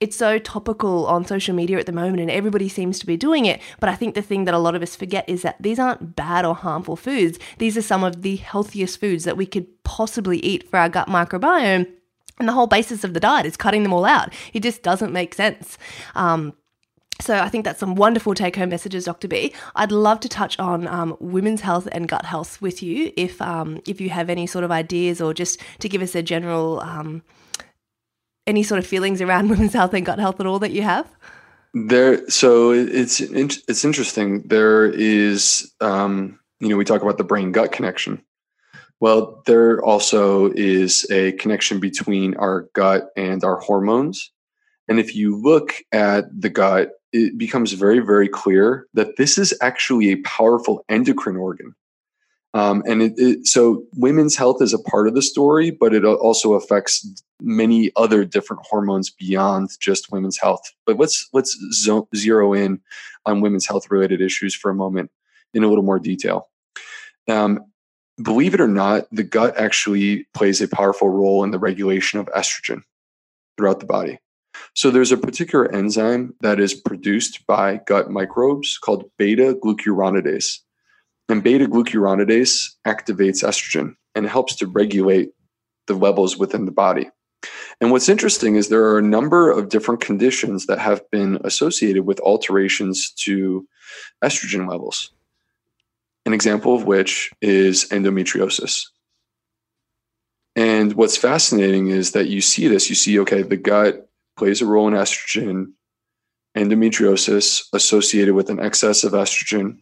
it's 0.00 0.16
so 0.16 0.38
topical 0.38 1.06
on 1.06 1.24
social 1.24 1.54
media 1.54 1.78
at 1.78 1.86
the 1.86 1.92
moment 1.92 2.20
and 2.20 2.30
everybody 2.30 2.68
seems 2.68 2.98
to 2.98 3.06
be 3.06 3.16
doing 3.16 3.46
it. 3.46 3.60
But 3.80 3.88
I 3.88 3.94
think 3.94 4.14
the 4.14 4.22
thing 4.22 4.44
that 4.44 4.54
a 4.54 4.58
lot 4.58 4.74
of 4.74 4.82
us 4.82 4.94
forget 4.94 5.28
is 5.28 5.42
that 5.42 5.56
these 5.60 5.78
aren't 5.78 6.16
bad 6.16 6.44
or 6.44 6.54
harmful 6.54 6.96
foods. 6.96 7.38
These 7.58 7.76
are 7.76 7.82
some 7.82 8.04
of 8.04 8.22
the 8.22 8.36
healthiest 8.36 9.00
foods 9.00 9.24
that 9.24 9.36
we 9.36 9.46
could 9.46 9.66
possibly 9.84 10.38
eat 10.38 10.68
for 10.68 10.78
our 10.78 10.88
gut 10.88 11.08
microbiome. 11.08 11.90
And 12.38 12.48
the 12.48 12.52
whole 12.52 12.66
basis 12.66 13.02
of 13.04 13.14
the 13.14 13.20
diet 13.20 13.46
is 13.46 13.56
cutting 13.56 13.82
them 13.82 13.94
all 13.94 14.04
out. 14.04 14.34
It 14.52 14.62
just 14.62 14.82
doesn't 14.82 15.12
make 15.12 15.34
sense. 15.34 15.78
Um, 16.14 16.52
so 17.18 17.38
I 17.38 17.48
think 17.48 17.64
that's 17.64 17.80
some 17.80 17.94
wonderful 17.94 18.34
take-home 18.34 18.68
messages, 18.68 19.06
Dr. 19.06 19.28
B. 19.28 19.54
I'd 19.74 19.90
love 19.90 20.20
to 20.20 20.28
touch 20.28 20.58
on 20.58 20.86
um, 20.86 21.16
women's 21.18 21.62
health 21.62 21.88
and 21.90 22.06
gut 22.06 22.26
health 22.26 22.60
with 22.60 22.82
you, 22.82 23.10
if 23.16 23.40
um, 23.40 23.80
if 23.86 24.02
you 24.02 24.10
have 24.10 24.28
any 24.28 24.46
sort 24.46 24.64
of 24.64 24.70
ideas, 24.70 25.22
or 25.22 25.32
just 25.32 25.58
to 25.78 25.88
give 25.88 26.02
us 26.02 26.14
a 26.14 26.22
general 26.22 26.80
um, 26.80 27.22
any 28.46 28.62
sort 28.62 28.78
of 28.78 28.86
feelings 28.86 29.20
around 29.20 29.48
women's 29.50 29.72
health 29.72 29.94
and 29.94 30.06
gut 30.06 30.18
health 30.18 30.40
at 30.40 30.46
all 30.46 30.58
that 30.60 30.72
you 30.72 30.82
have? 30.82 31.10
There, 31.74 32.28
so 32.30 32.70
it's 32.70 33.20
it's 33.20 33.84
interesting. 33.84 34.42
There 34.46 34.86
is, 34.86 35.72
um, 35.80 36.38
you 36.58 36.68
know, 36.68 36.76
we 36.76 36.84
talk 36.84 37.02
about 37.02 37.18
the 37.18 37.24
brain 37.24 37.52
gut 37.52 37.70
connection. 37.72 38.22
Well, 38.98 39.42
there 39.44 39.84
also 39.84 40.50
is 40.54 41.06
a 41.10 41.32
connection 41.32 41.80
between 41.80 42.34
our 42.36 42.68
gut 42.72 43.08
and 43.14 43.44
our 43.44 43.60
hormones. 43.60 44.32
And 44.88 44.98
if 44.98 45.14
you 45.14 45.36
look 45.36 45.74
at 45.92 46.24
the 46.34 46.48
gut, 46.48 46.92
it 47.12 47.36
becomes 47.36 47.72
very, 47.72 47.98
very 47.98 48.28
clear 48.28 48.86
that 48.94 49.16
this 49.16 49.36
is 49.36 49.56
actually 49.60 50.10
a 50.12 50.22
powerful 50.22 50.84
endocrine 50.88 51.36
organ. 51.36 51.74
Um, 52.56 52.82
and 52.86 53.02
it, 53.02 53.12
it, 53.18 53.46
so 53.46 53.84
women's 53.96 54.34
health 54.34 54.62
is 54.62 54.72
a 54.72 54.78
part 54.78 55.08
of 55.08 55.14
the 55.14 55.20
story, 55.20 55.70
but 55.70 55.92
it 55.92 56.06
also 56.06 56.54
affects 56.54 57.06
many 57.38 57.92
other 57.96 58.24
different 58.24 58.62
hormones 58.64 59.10
beyond 59.10 59.68
just 59.78 60.10
women's 60.10 60.38
health. 60.38 60.62
But 60.86 60.98
let's 60.98 61.28
let's 61.34 61.54
zo- 61.72 62.08
zero 62.16 62.54
in 62.54 62.80
on 63.26 63.42
women's 63.42 63.66
health 63.66 63.90
related 63.90 64.22
issues 64.22 64.54
for 64.54 64.70
a 64.70 64.74
moment 64.74 65.10
in 65.52 65.64
a 65.64 65.68
little 65.68 65.84
more 65.84 65.98
detail. 65.98 66.48
Um, 67.28 67.60
believe 68.22 68.54
it 68.54 68.60
or 68.62 68.68
not, 68.68 69.04
the 69.12 69.22
gut 69.22 69.58
actually 69.58 70.26
plays 70.32 70.62
a 70.62 70.68
powerful 70.68 71.10
role 71.10 71.44
in 71.44 71.50
the 71.50 71.58
regulation 71.58 72.20
of 72.20 72.26
estrogen 72.28 72.80
throughout 73.58 73.80
the 73.80 73.86
body. 73.86 74.18
So 74.72 74.90
there's 74.90 75.12
a 75.12 75.18
particular 75.18 75.70
enzyme 75.74 76.34
that 76.40 76.58
is 76.58 76.72
produced 76.72 77.46
by 77.46 77.82
gut 77.86 78.10
microbes 78.10 78.78
called 78.78 79.10
beta 79.18 79.58
glucuronidase. 79.62 80.60
And 81.28 81.42
beta 81.42 81.66
glucuronidase 81.66 82.70
activates 82.86 83.42
estrogen 83.42 83.96
and 84.14 84.26
helps 84.26 84.54
to 84.56 84.66
regulate 84.66 85.30
the 85.86 85.94
levels 85.94 86.36
within 86.36 86.64
the 86.64 86.72
body. 86.72 87.10
And 87.80 87.90
what's 87.90 88.08
interesting 88.08 88.56
is 88.56 88.68
there 88.68 88.84
are 88.84 88.98
a 88.98 89.02
number 89.02 89.50
of 89.50 89.68
different 89.68 90.00
conditions 90.00 90.66
that 90.66 90.78
have 90.78 91.08
been 91.10 91.38
associated 91.44 92.06
with 92.06 92.20
alterations 92.20 93.10
to 93.18 93.66
estrogen 94.24 94.68
levels. 94.68 95.10
An 96.24 96.32
example 96.32 96.74
of 96.74 96.84
which 96.84 97.30
is 97.40 97.88
endometriosis. 97.90 98.86
And 100.56 100.94
what's 100.94 101.18
fascinating 101.18 101.88
is 101.88 102.12
that 102.12 102.28
you 102.28 102.40
see 102.40 102.66
this, 102.66 102.88
you 102.88 102.96
see, 102.96 103.20
okay, 103.20 103.42
the 103.42 103.58
gut 103.58 104.08
plays 104.36 104.62
a 104.62 104.66
role 104.66 104.88
in 104.88 104.94
estrogen, 104.94 105.72
endometriosis 106.56 107.64
associated 107.74 108.34
with 108.34 108.48
an 108.48 108.58
excess 108.58 109.04
of 109.04 109.12
estrogen 109.12 109.80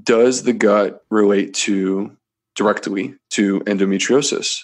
does 0.00 0.42
the 0.42 0.52
gut 0.52 1.04
relate 1.10 1.54
to 1.54 2.16
directly 2.54 3.14
to 3.30 3.60
endometriosis? 3.60 4.62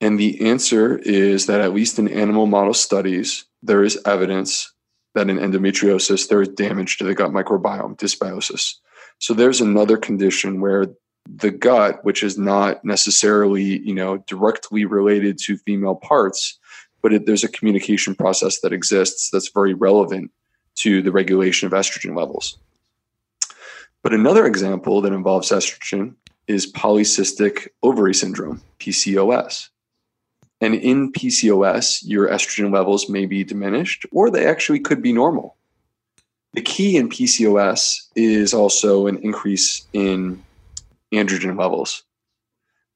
And 0.00 0.18
the 0.18 0.48
answer 0.48 0.98
is 0.98 1.46
that, 1.46 1.60
at 1.60 1.72
least 1.72 1.98
in 1.98 2.08
animal 2.08 2.46
model 2.46 2.74
studies, 2.74 3.44
there 3.62 3.82
is 3.82 4.00
evidence 4.04 4.72
that 5.14 5.30
in 5.30 5.38
endometriosis, 5.38 6.28
there 6.28 6.42
is 6.42 6.48
damage 6.48 6.98
to 6.98 7.04
the 7.04 7.14
gut 7.14 7.30
microbiome, 7.30 7.96
dysbiosis. 7.96 8.74
So 9.18 9.32
there's 9.32 9.60
another 9.60 9.96
condition 9.96 10.60
where 10.60 10.86
the 11.26 11.50
gut, 11.50 12.04
which 12.04 12.22
is 12.22 12.36
not 12.36 12.84
necessarily, 12.84 13.78
you 13.80 13.94
know, 13.94 14.18
directly 14.26 14.84
related 14.84 15.38
to 15.44 15.56
female 15.58 15.94
parts, 15.94 16.58
but 17.02 17.12
it, 17.12 17.26
there's 17.26 17.44
a 17.44 17.48
communication 17.48 18.14
process 18.14 18.60
that 18.60 18.72
exists 18.72 19.30
that's 19.30 19.50
very 19.50 19.72
relevant 19.72 20.30
to 20.76 21.00
the 21.00 21.12
regulation 21.12 21.66
of 21.66 21.72
estrogen 21.72 22.16
levels. 22.16 22.58
But 24.04 24.12
another 24.12 24.44
example 24.44 25.00
that 25.00 25.14
involves 25.14 25.48
estrogen 25.48 26.14
is 26.46 26.70
polycystic 26.70 27.68
ovary 27.82 28.14
syndrome, 28.14 28.60
PCOS. 28.78 29.70
And 30.60 30.74
in 30.74 31.10
PCOS, 31.10 32.02
your 32.04 32.28
estrogen 32.28 32.70
levels 32.70 33.08
may 33.08 33.24
be 33.24 33.44
diminished 33.44 34.04
or 34.12 34.30
they 34.30 34.46
actually 34.46 34.80
could 34.80 35.00
be 35.00 35.14
normal. 35.14 35.56
The 36.52 36.60
key 36.60 36.98
in 36.98 37.08
PCOS 37.08 38.08
is 38.14 38.52
also 38.52 39.06
an 39.06 39.16
increase 39.22 39.86
in 39.94 40.44
androgen 41.10 41.58
levels. 41.58 42.02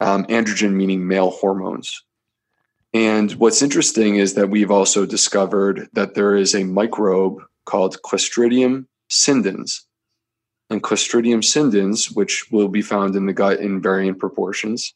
Um, 0.00 0.26
androgen 0.26 0.74
meaning 0.74 1.08
male 1.08 1.30
hormones. 1.30 2.04
And 2.92 3.32
what's 3.32 3.62
interesting 3.62 4.16
is 4.16 4.34
that 4.34 4.50
we've 4.50 4.70
also 4.70 5.06
discovered 5.06 5.88
that 5.94 6.14
there 6.14 6.36
is 6.36 6.54
a 6.54 6.64
microbe 6.64 7.38
called 7.64 7.96
Clostridium 8.02 8.86
scindens 9.08 9.86
and 10.70 10.82
Clostridium 10.82 11.42
scindens, 11.42 12.10
which 12.10 12.50
will 12.50 12.68
be 12.68 12.82
found 12.82 13.16
in 13.16 13.26
the 13.26 13.32
gut 13.32 13.60
in 13.60 13.80
varying 13.80 14.14
proportions, 14.14 14.94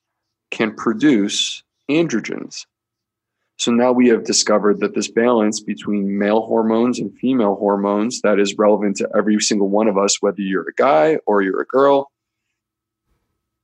can 0.50 0.74
produce 0.74 1.62
androgens. 1.90 2.66
So 3.56 3.70
now 3.70 3.92
we 3.92 4.08
have 4.08 4.24
discovered 4.24 4.80
that 4.80 4.94
this 4.94 5.10
balance 5.10 5.60
between 5.60 6.18
male 6.18 6.42
hormones 6.42 6.98
and 6.98 7.16
female 7.18 7.54
hormones 7.54 8.20
that 8.22 8.38
is 8.38 8.58
relevant 8.58 8.96
to 8.96 9.08
every 9.16 9.38
single 9.40 9.68
one 9.68 9.88
of 9.88 9.96
us, 9.96 10.20
whether 10.20 10.40
you're 10.40 10.68
a 10.68 10.74
guy 10.74 11.18
or 11.26 11.42
you're 11.42 11.60
a 11.60 11.66
girl, 11.66 12.10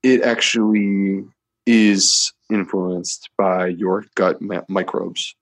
it 0.03 0.23
actually 0.23 1.25
is 1.67 2.33
influenced 2.51 3.29
by 3.37 3.67
your 3.67 4.05
gut 4.15 4.39
microbes. 4.69 5.35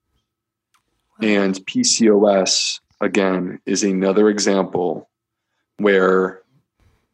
And 1.20 1.54
PCOS, 1.54 2.80
again, 3.00 3.60
is 3.66 3.84
another 3.84 4.28
example 4.28 5.08
where 5.78 6.40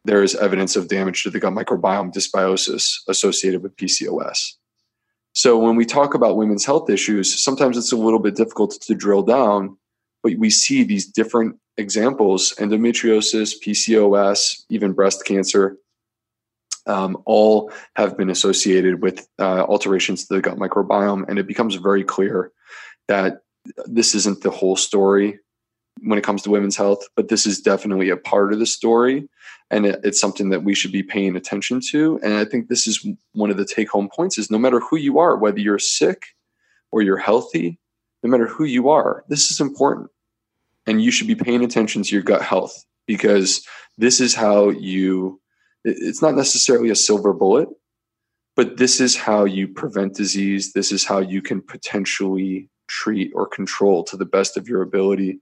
there 0.04 0.22
is 0.22 0.34
evidence 0.34 0.76
of 0.76 0.88
damage 0.88 1.22
to 1.22 1.30
the 1.30 1.38
gut 1.38 1.52
microbiome 1.52 2.12
dysbiosis 2.12 2.98
associated 3.08 3.62
with 3.62 3.76
PCOS. 3.76 4.54
So 5.34 5.58
when 5.58 5.76
we 5.76 5.86
talk 5.86 6.14
about 6.14 6.36
women's 6.36 6.64
health 6.64 6.90
issues, 6.90 7.42
sometimes 7.42 7.76
it's 7.78 7.92
a 7.92 7.96
little 7.96 8.18
bit 8.18 8.36
difficult 8.36 8.72
to 8.82 8.94
drill 8.94 9.22
down, 9.22 9.76
but 10.22 10.34
we 10.38 10.50
see 10.50 10.84
these 10.84 11.06
different 11.06 11.56
examples 11.78 12.52
endometriosis, 12.58 13.54
PCOS, 13.64 14.64
even 14.68 14.92
breast 14.92 15.24
cancer. 15.24 15.78
Um, 16.86 17.22
all 17.26 17.70
have 17.94 18.18
been 18.18 18.28
associated 18.28 19.02
with 19.02 19.26
uh, 19.38 19.62
alterations 19.62 20.26
to 20.26 20.34
the 20.34 20.40
gut 20.42 20.58
microbiome. 20.58 21.28
And 21.28 21.38
it 21.38 21.46
becomes 21.46 21.76
very 21.76 22.02
clear 22.02 22.50
that 23.06 23.42
this 23.86 24.16
isn't 24.16 24.42
the 24.42 24.50
whole 24.50 24.76
story 24.76 25.38
when 26.00 26.18
it 26.18 26.24
comes 26.24 26.42
to 26.42 26.50
women's 26.50 26.76
health, 26.76 27.06
but 27.16 27.28
this 27.28 27.46
is 27.46 27.60
definitely 27.60 28.10
a 28.10 28.16
part 28.16 28.52
of 28.52 28.58
the 28.58 28.66
story 28.66 29.28
and 29.70 29.86
it, 29.86 30.00
it's 30.04 30.20
something 30.20 30.50
that 30.50 30.64
we 30.64 30.74
should 30.74 30.92
be 30.92 31.02
paying 31.02 31.36
attention 31.36 31.80
to. 31.90 32.20
And 32.22 32.34
i 32.34 32.44
think 32.44 32.68
this 32.68 32.86
is 32.86 33.06
one 33.32 33.50
of 33.50 33.56
the 33.56 33.64
take 33.64 33.90
home 33.90 34.08
points 34.14 34.38
is 34.38 34.50
no 34.50 34.58
matter 34.58 34.80
who 34.80 34.96
you 34.96 35.18
are 35.18 35.36
whether 35.36 35.60
you're 35.60 35.78
sick 35.78 36.22
or 36.90 37.02
you're 37.02 37.16
healthy 37.16 37.78
no 38.22 38.30
matter 38.30 38.46
who 38.46 38.64
you 38.64 38.88
are 38.88 39.24
this 39.28 39.50
is 39.50 39.60
important. 39.60 40.10
And 40.84 41.00
you 41.00 41.12
should 41.12 41.28
be 41.28 41.36
paying 41.36 41.62
attention 41.62 42.02
to 42.02 42.14
your 42.14 42.24
gut 42.24 42.42
health 42.42 42.84
because 43.06 43.64
this 43.98 44.20
is 44.20 44.34
how 44.34 44.70
you 44.70 45.40
it's 45.84 46.22
not 46.22 46.34
necessarily 46.34 46.90
a 46.90 46.96
silver 46.96 47.32
bullet 47.32 47.68
but 48.54 48.76
this 48.76 49.00
is 49.00 49.16
how 49.16 49.44
you 49.44 49.66
prevent 49.66 50.14
disease. 50.14 50.72
This 50.72 50.92
is 50.92 51.04
how 51.04 51.20
you 51.20 51.40
can 51.40 51.62
potentially 51.62 52.68
treat 52.86 53.32
or 53.34 53.46
control 53.46 54.04
to 54.04 54.16
the 54.16 54.26
best 54.26 54.56
of 54.56 54.68
your 54.68 54.82
ability 54.82 55.40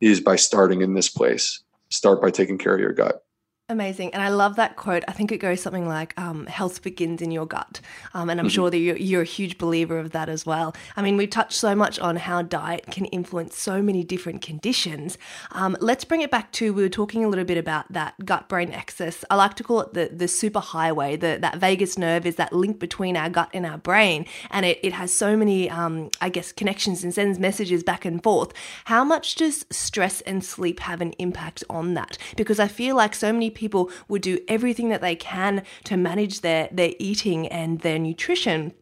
is 0.00 0.20
by 0.20 0.36
starting 0.36 0.82
in 0.82 0.94
this 0.94 1.08
place. 1.08 1.62
Start 1.90 2.20
by 2.20 2.30
taking 2.30 2.58
care 2.58 2.74
of 2.74 2.80
your 2.80 2.92
gut 2.92 3.22
Amazing. 3.72 4.12
And 4.12 4.22
I 4.22 4.28
love 4.28 4.56
that 4.56 4.76
quote. 4.76 5.02
I 5.08 5.12
think 5.12 5.32
it 5.32 5.38
goes 5.38 5.62
something 5.62 5.88
like, 5.88 6.12
um, 6.20 6.44
health 6.44 6.82
begins 6.82 7.22
in 7.22 7.30
your 7.30 7.46
gut. 7.46 7.80
Um, 8.12 8.28
and 8.28 8.38
I'm 8.38 8.48
mm-hmm. 8.48 8.52
sure 8.52 8.70
that 8.70 8.76
you're, 8.76 8.98
you're, 8.98 9.22
a 9.22 9.24
huge 9.24 9.56
believer 9.56 9.98
of 9.98 10.10
that 10.10 10.28
as 10.28 10.44
well. 10.44 10.74
I 10.94 11.00
mean, 11.00 11.16
we've 11.16 11.30
touched 11.30 11.54
so 11.54 11.74
much 11.74 11.98
on 11.98 12.16
how 12.16 12.42
diet 12.42 12.84
can 12.90 13.06
influence 13.06 13.56
so 13.56 13.80
many 13.80 14.04
different 14.04 14.42
conditions. 14.42 15.16
Um, 15.52 15.74
let's 15.80 16.04
bring 16.04 16.20
it 16.20 16.30
back 16.30 16.52
to, 16.52 16.74
we 16.74 16.82
were 16.82 16.90
talking 16.90 17.24
a 17.24 17.28
little 17.28 17.46
bit 17.46 17.56
about 17.56 17.90
that 17.90 18.14
gut 18.26 18.46
brain 18.46 18.72
axis. 18.72 19.24
I 19.30 19.36
like 19.36 19.54
to 19.54 19.64
call 19.64 19.80
it 19.80 19.94
the, 19.94 20.10
the 20.12 20.28
super 20.28 20.60
highway. 20.60 21.16
The, 21.16 21.38
that 21.40 21.56
vagus 21.56 21.96
nerve 21.96 22.26
is 22.26 22.36
that 22.36 22.52
link 22.52 22.78
between 22.78 23.16
our 23.16 23.30
gut 23.30 23.48
and 23.54 23.64
our 23.64 23.78
brain. 23.78 24.26
And 24.50 24.66
it, 24.66 24.80
it 24.82 24.92
has 24.92 25.14
so 25.14 25.34
many, 25.34 25.70
um, 25.70 26.10
I 26.20 26.28
guess, 26.28 26.52
connections 26.52 27.04
and 27.04 27.14
sends 27.14 27.38
messages 27.38 27.82
back 27.82 28.04
and 28.04 28.22
forth. 28.22 28.52
How 28.84 29.02
much 29.02 29.36
does 29.36 29.64
stress 29.70 30.20
and 30.22 30.44
sleep 30.44 30.80
have 30.80 31.00
an 31.00 31.12
impact 31.12 31.64
on 31.70 31.94
that? 31.94 32.18
Because 32.36 32.60
I 32.60 32.68
feel 32.68 32.96
like 32.96 33.14
so 33.14 33.32
many 33.32 33.48
people 33.48 33.61
people 33.62 33.90
would 34.08 34.22
do 34.22 34.38
everything 34.48 34.88
that 34.88 35.00
they 35.00 35.14
can 35.14 35.62
to 35.84 35.96
manage 35.96 36.40
their, 36.40 36.68
their 36.72 36.92
eating 36.98 37.46
and 37.48 37.80
their 37.80 37.98
nutrition 37.98 38.72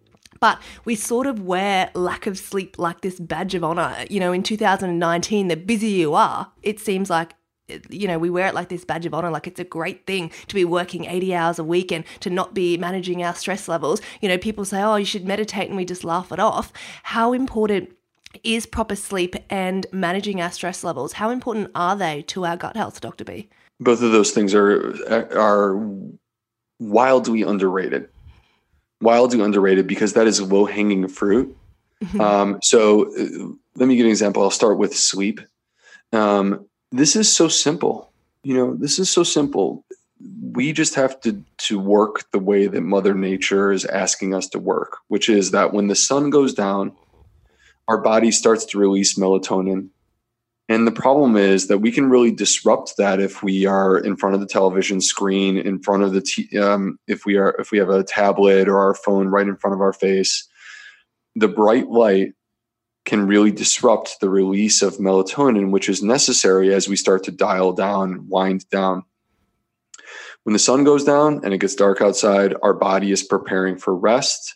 but 0.40 0.59
we 0.86 0.94
sort 0.94 1.27
of 1.27 1.43
wear 1.43 1.90
lack 1.94 2.27
of 2.27 2.39
sleep 2.39 2.78
like 2.78 3.02
this 3.02 3.20
badge 3.20 3.55
of 3.55 3.62
honor. 3.62 3.94
You 4.09 4.20
know, 4.20 4.32
in 4.32 4.43
2019, 4.43 5.48
the 5.48 5.57
busier 5.57 5.90
you 5.90 6.15
are, 6.15 6.51
it 6.62 6.81
seems 6.81 7.11
like 7.11 7.35
you 7.89 8.09
know, 8.09 8.19
we 8.19 8.31
wear 8.31 8.48
it 8.48 8.55
like 8.55 8.69
this 8.69 8.85
badge 8.85 9.07
of 9.07 9.15
honor, 9.15 9.31
like 9.31 9.47
it's 9.47 9.61
a 9.61 9.65
great 9.65 10.07
thing 10.07 10.32
to 10.48 10.55
be 10.55 10.65
working 10.65 11.05
80 11.05 11.35
hours 11.35 11.59
a 11.59 11.65
week 11.65 11.93
and 11.93 12.05
to 12.20 12.31
not 12.31 12.55
be 12.55 12.77
managing 12.77 13.23
our 13.23 13.35
stress 13.35 13.69
levels. 13.69 14.01
You 14.20 14.28
know, 14.28 14.39
people 14.39 14.65
say, 14.65 14.82
oh, 14.82 14.97
you 14.97 15.05
should 15.05 15.24
meditate, 15.24 15.69
and 15.69 15.77
we 15.77 15.85
just 15.85 16.02
laugh 16.02 16.32
it 16.32 16.40
off. 16.40 16.73
How 17.05 17.32
important 17.32 17.97
is 18.44 18.66
proper 18.66 18.97
sleep 18.97 19.36
and 19.48 19.86
managing 19.93 20.40
our 20.40 20.51
stress 20.51 20.85
levels? 20.85 21.15
How 21.15 21.31
important 21.31 21.70
are 21.74 21.97
they 21.97 22.23
to 22.23 22.44
our 22.44 22.57
gut 22.57 22.77
health, 22.77 23.01
Dr. 23.01 23.24
B? 23.24 23.48
Both 23.81 24.02
of 24.02 24.12
those 24.12 24.31
things 24.31 24.55
are 24.55 24.94
are 25.36 25.90
wildly 26.78 27.43
underrated. 27.43 28.09
Wildly 29.01 29.40
underrated 29.40 29.86
because 29.86 30.12
that 30.12 30.27
is 30.27 30.40
low 30.40 30.66
hanging 30.66 31.09
fruit. 31.09 31.57
Mm-hmm. 32.05 32.20
um, 32.20 32.59
so 32.62 33.15
uh, 33.15 33.52
let 33.77 33.89
me 33.89 33.97
give 33.97 34.07
an 34.07 34.11
example. 34.11 34.43
I'll 34.43 34.51
start 34.51 34.78
with 34.78 34.97
sleep 34.97 35.40
um, 36.12 36.66
this 36.90 37.16
is 37.16 37.35
so 37.35 37.48
simple. 37.48 38.12
You 38.43 38.55
know 38.55 38.74
this 38.74 38.98
is 38.98 39.11
so 39.11 39.23
simple. 39.23 39.85
We 40.43 40.73
just 40.73 40.94
have 40.94 41.20
to 41.23 41.43
to 41.59 41.78
work 41.78 42.31
the 42.32 42.39
way 42.39 42.66
that 42.66 42.81
mother 42.81 43.15
nature 43.15 43.73
is 43.73 43.85
asking 43.85 44.35
us 44.35 44.48
to 44.48 44.59
work 44.59 44.98
which 45.09 45.28
is 45.31 45.52
that 45.52 45.73
when 45.73 45.86
the 45.86 45.94
sun 45.94 46.28
goes 46.28 46.52
down 46.52 46.93
our 47.89 47.97
body 47.97 48.31
starts 48.31 48.66
to 48.66 48.78
release 48.78 49.19
melatonin 49.19 49.89
and 50.70 50.86
the 50.86 50.92
problem 50.92 51.36
is 51.36 51.66
that 51.66 51.78
we 51.78 51.90
can 51.90 52.09
really 52.09 52.30
disrupt 52.30 52.97
that 52.97 53.18
if 53.18 53.42
we 53.42 53.66
are 53.66 53.98
in 53.98 54.16
front 54.16 54.36
of 54.36 54.40
the 54.40 54.47
television 54.47 55.01
screen, 55.01 55.59
in 55.59 55.82
front 55.82 56.05
of 56.05 56.12
the 56.12 56.20
t- 56.20 56.56
um, 56.56 56.97
if 57.09 57.26
we 57.26 57.36
are 57.36 57.56
if 57.59 57.72
we 57.72 57.78
have 57.78 57.88
a 57.88 58.05
tablet 58.05 58.68
or 58.68 58.78
our 58.78 58.94
phone 58.94 59.26
right 59.26 59.48
in 59.48 59.56
front 59.56 59.74
of 59.74 59.80
our 59.80 59.92
face. 59.92 60.48
The 61.34 61.48
bright 61.48 61.88
light 61.88 62.34
can 63.05 63.26
really 63.26 63.51
disrupt 63.51 64.20
the 64.20 64.30
release 64.30 64.80
of 64.80 64.98
melatonin, 64.98 65.72
which 65.72 65.88
is 65.88 66.05
necessary 66.05 66.72
as 66.72 66.88
we 66.88 66.94
start 66.94 67.24
to 67.24 67.32
dial 67.32 67.72
down, 67.72 68.28
wind 68.28 68.64
down. 68.70 69.02
When 70.44 70.52
the 70.52 70.60
sun 70.60 70.84
goes 70.84 71.02
down 71.02 71.40
and 71.42 71.52
it 71.52 71.59
gets 71.59 71.74
dark 71.74 72.01
outside, 72.01 72.55
our 72.62 72.74
body 72.74 73.10
is 73.10 73.24
preparing 73.24 73.76
for 73.76 73.92
rest. 73.92 74.55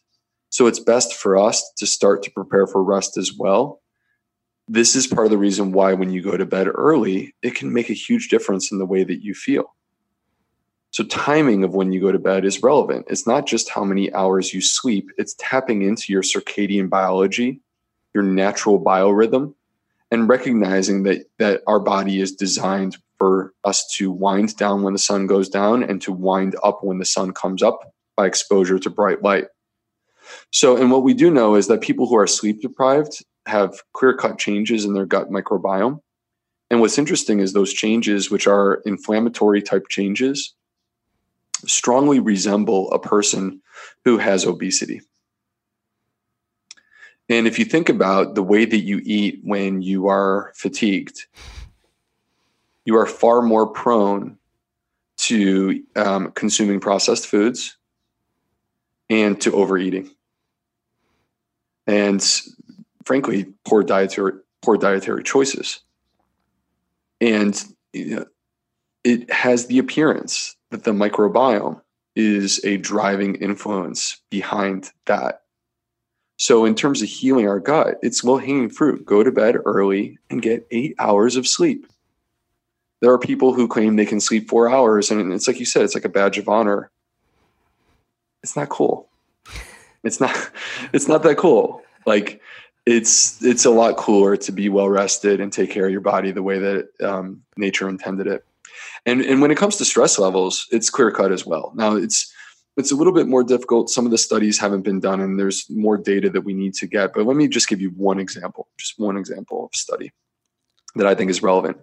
So 0.51 0.69
it's 0.69 0.79
best 0.79 1.13
for 1.15 1.37
us 1.37 1.73
to 1.79 1.87
start 1.87 2.23
to 2.23 2.31
prepare 2.31 2.69
for 2.69 2.85
rest 2.85 3.17
as 3.17 3.33
well 3.37 3.81
this 4.69 4.97
is 4.97 5.07
part 5.07 5.27
of 5.27 5.31
the 5.31 5.39
reason 5.39 5.73
why 5.73 5.93
when 5.93 6.11
you 6.11 6.23
go 6.23 6.37
to 6.37 6.47
bed 6.47 6.69
early, 6.69 7.35
it 7.43 7.55
can 7.55 7.73
make 7.73 7.91
a 7.91 7.95
huge 7.95 8.29
difference 8.29 8.73
in 8.73 8.79
the 8.79 8.87
way 8.87 9.05
that 9.05 9.23
you 9.23 9.35
feel. 9.35 9.75
So, 10.91 11.05
timing 11.05 11.65
of 11.65 11.75
when 11.75 11.93
you 11.93 12.01
go 12.01 12.13
to 12.13 12.19
bed 12.19 12.45
is 12.45 12.63
relevant. 12.63 13.07
It's 13.11 13.27
not 13.27 13.47
just 13.47 13.69
how 13.69 13.85
many 13.85 14.13
hours 14.15 14.55
you 14.55 14.61
sleep, 14.61 15.11
it's 15.19 15.35
tapping 15.39 15.83
into 15.83 16.13
your 16.13 16.23
circadian 16.23 16.89
biology, 16.89 17.61
your 18.15 18.23
natural 18.23 18.81
biorhythm, 18.81 19.55
and 20.11 20.29
recognizing 20.29 21.03
that, 21.03 21.27
that 21.39 21.63
our 21.67 21.81
body 21.81 22.21
is 22.21 22.33
designed 22.33 22.97
for 23.19 23.53
us 23.65 23.87
to 23.97 24.11
wind 24.11 24.57
down 24.57 24.83
when 24.83 24.93
the 24.93 24.99
sun 24.99 25.27
goes 25.27 25.49
down 25.49 25.83
and 25.83 26.01
to 26.03 26.13
wind 26.13 26.57
up 26.63 26.83
when 26.83 26.99
the 26.99 27.05
sun 27.05 27.33
comes 27.33 27.63
up 27.63 27.93
by 28.17 28.27
exposure 28.27 28.79
to 28.79 28.89
bright 28.89 29.23
light. 29.23 29.47
So, 30.53 30.77
and 30.77 30.91
what 30.91 31.03
we 31.03 31.13
do 31.13 31.31
know 31.31 31.57
is 31.57 31.67
that 31.67 31.81
people 31.81 32.07
who 32.07 32.17
are 32.17 32.27
sleep 32.27 32.63
deprived 32.63 33.25
have 33.47 33.83
clear 33.93 34.15
cut 34.15 34.39
changes 34.39 34.85
in 34.85 34.95
their 34.95 35.07
gut 35.07 35.31
microbiome. 35.31 36.01
And 36.71 36.81
what's 36.81 36.99
interesting 36.99 37.41
is 37.41 37.53
those 37.53 37.73
changes, 37.73 38.31
which 38.31 38.47
are 38.47 38.83
inflammatory 38.87 39.63
type 39.63 39.89
changes, 39.89 40.55
strongly 41.67 42.21
resemble 42.21 42.91
a 42.93 42.99
person 42.99 43.61
who 44.05 44.19
has 44.19 44.45
obesity. 44.45 45.03
And 47.29 47.47
if 47.47 47.59
you 47.59 47.65
think 47.65 47.89
about 47.89 48.35
the 48.35 48.43
way 48.43 48.65
that 48.65 48.79
you 48.79 49.01
eat 49.05 49.41
when 49.43 49.81
you 49.81 50.09
are 50.09 50.53
fatigued, 50.57 51.27
you 52.85 52.97
are 52.97 53.07
far 53.07 53.41
more 53.41 53.67
prone 53.67 54.37
to 55.17 55.83
um, 55.97 56.33
consuming 56.33 56.81
processed 56.81 57.27
foods 57.27 57.77
and 59.09 59.41
to 59.41 59.53
overeating. 59.55 60.11
And 61.87 62.23
frankly 63.05 63.47
poor 63.65 63.83
dietary 63.83 64.33
poor 64.63 64.77
dietary 64.77 65.23
choices. 65.23 65.81
And 67.21 67.63
you 67.93 68.17
know, 68.17 68.27
it 69.05 69.31
has 69.31 69.67
the 69.67 69.79
appearance 69.79 70.57
that 70.71 70.85
the 70.85 70.93
microbiome 70.93 71.81
is 72.17 72.65
a 72.65 72.77
driving 72.79 73.35
influence 73.37 74.21
behind 74.31 74.91
that. 75.07 75.43
So 76.37 76.65
in 76.65 76.75
terms 76.75 77.03
of 77.03 77.09
healing 77.09 77.49
our 77.49 77.61
gut 77.61 77.99
it's 78.03 78.25
low 78.25 78.39
hanging 78.39 78.71
fruit. 78.71 79.05
Go 79.05 79.23
to 79.23 79.31
bed 79.31 79.57
early 79.65 80.19
and 80.31 80.43
get 80.43 80.67
eight 80.71 80.95
hours 80.99 81.37
of 81.37 81.47
sleep. 81.47 81.87
There 83.01 83.13
are 83.13 83.19
people 83.19 83.53
who 83.53 83.69
claim 83.69 83.97
they 83.97 84.07
can 84.07 84.21
sleep 84.21 84.49
four 84.49 84.69
hours 84.69 85.11
and 85.11 85.33
it's 85.33 85.47
like 85.47 85.61
you 85.61 85.67
said 85.67 85.83
it's 85.83 85.95
like 85.95 86.05
a 86.05 86.09
badge 86.09 86.39
of 86.39 86.49
honor. 86.49 86.91
It's 88.43 88.57
not 88.57 88.69
cool. 88.69 89.09
It's 90.03 90.21
not 90.21 90.51
it's 90.93 91.09
not 91.09 91.23
that 91.23 91.37
cool. 91.37 91.83
Like 92.07 92.41
it's 92.87 93.43
it's 93.43 93.65
a 93.65 93.71
lot 93.71 93.97
cooler 93.97 94.37
to 94.37 94.53
be 94.53 94.69
well 94.69 94.89
rested 94.89 95.41
and 95.41 95.53
take 95.53 95.71
care 95.71 95.87
of 95.87 95.93
your 95.93 96.01
body 96.01 96.33
the 96.33 96.43
way 96.43 96.59
that 96.59 96.89
um, 97.03 97.43
nature 97.57 97.89
intended 97.89 98.27
it. 98.27 98.45
And 99.07 99.21
and 99.23 99.41
when 99.41 99.51
it 99.51 99.57
comes 99.57 99.77
to 99.77 99.85
stress 99.85 100.19
levels, 100.19 100.67
it's 100.71 100.91
clear 100.91 101.11
cut 101.11 101.33
as 101.33 101.47
well. 101.47 101.73
Now 101.75 101.97
it's 101.97 102.33
it's 102.77 102.91
a 102.91 102.97
little 102.97 103.13
bit 103.13 103.29
more 103.29 103.45
difficult. 103.45 103.89
Some 103.89 104.05
of 104.05 104.11
the 104.11 104.19
studies 104.19 104.59
haven't 104.59 104.83
been 104.83 105.01
done, 105.01 105.21
and 105.21 105.39
there's 105.39 105.67
more 105.71 105.97
data 105.97 106.29
that 106.31 106.43
we 106.43 106.55
need 106.55 106.75
to 106.75 106.87
get. 106.87 107.15
But 107.15 107.27
let 107.27 107.37
me 107.37 107.49
just 107.49 107.69
give 107.69 107.81
you 107.81 107.91
one 107.91 108.19
example, 108.19 108.69
just 108.79 108.99
one 108.99 109.17
example 109.17 109.67
of 109.67 109.75
study 109.75 110.13
that 110.97 111.07
I 111.07 111.15
think 111.15 111.31
is 111.31 111.43
relevant. 111.43 111.79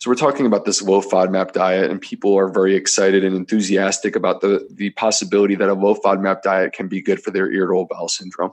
So 0.00 0.10
we're 0.10 0.16
talking 0.16 0.46
about 0.46 0.64
this 0.64 0.82
low 0.82 1.00
FODMAP 1.02 1.52
diet, 1.52 1.90
and 1.90 2.00
people 2.00 2.36
are 2.38 2.48
very 2.48 2.74
excited 2.76 3.24
and 3.24 3.34
enthusiastic 3.34 4.16
about 4.16 4.40
the 4.40 4.68
the 4.70 4.90
possibility 4.90 5.56
that 5.56 5.68
a 5.68 5.74
low 5.74 5.94
FODMAP 5.94 6.42
diet 6.42 6.72
can 6.72 6.88
be 6.88 7.02
good 7.02 7.22
for 7.22 7.30
their 7.30 7.50
irritable 7.50 7.86
bowel 7.86 8.08
syndrome. 8.08 8.52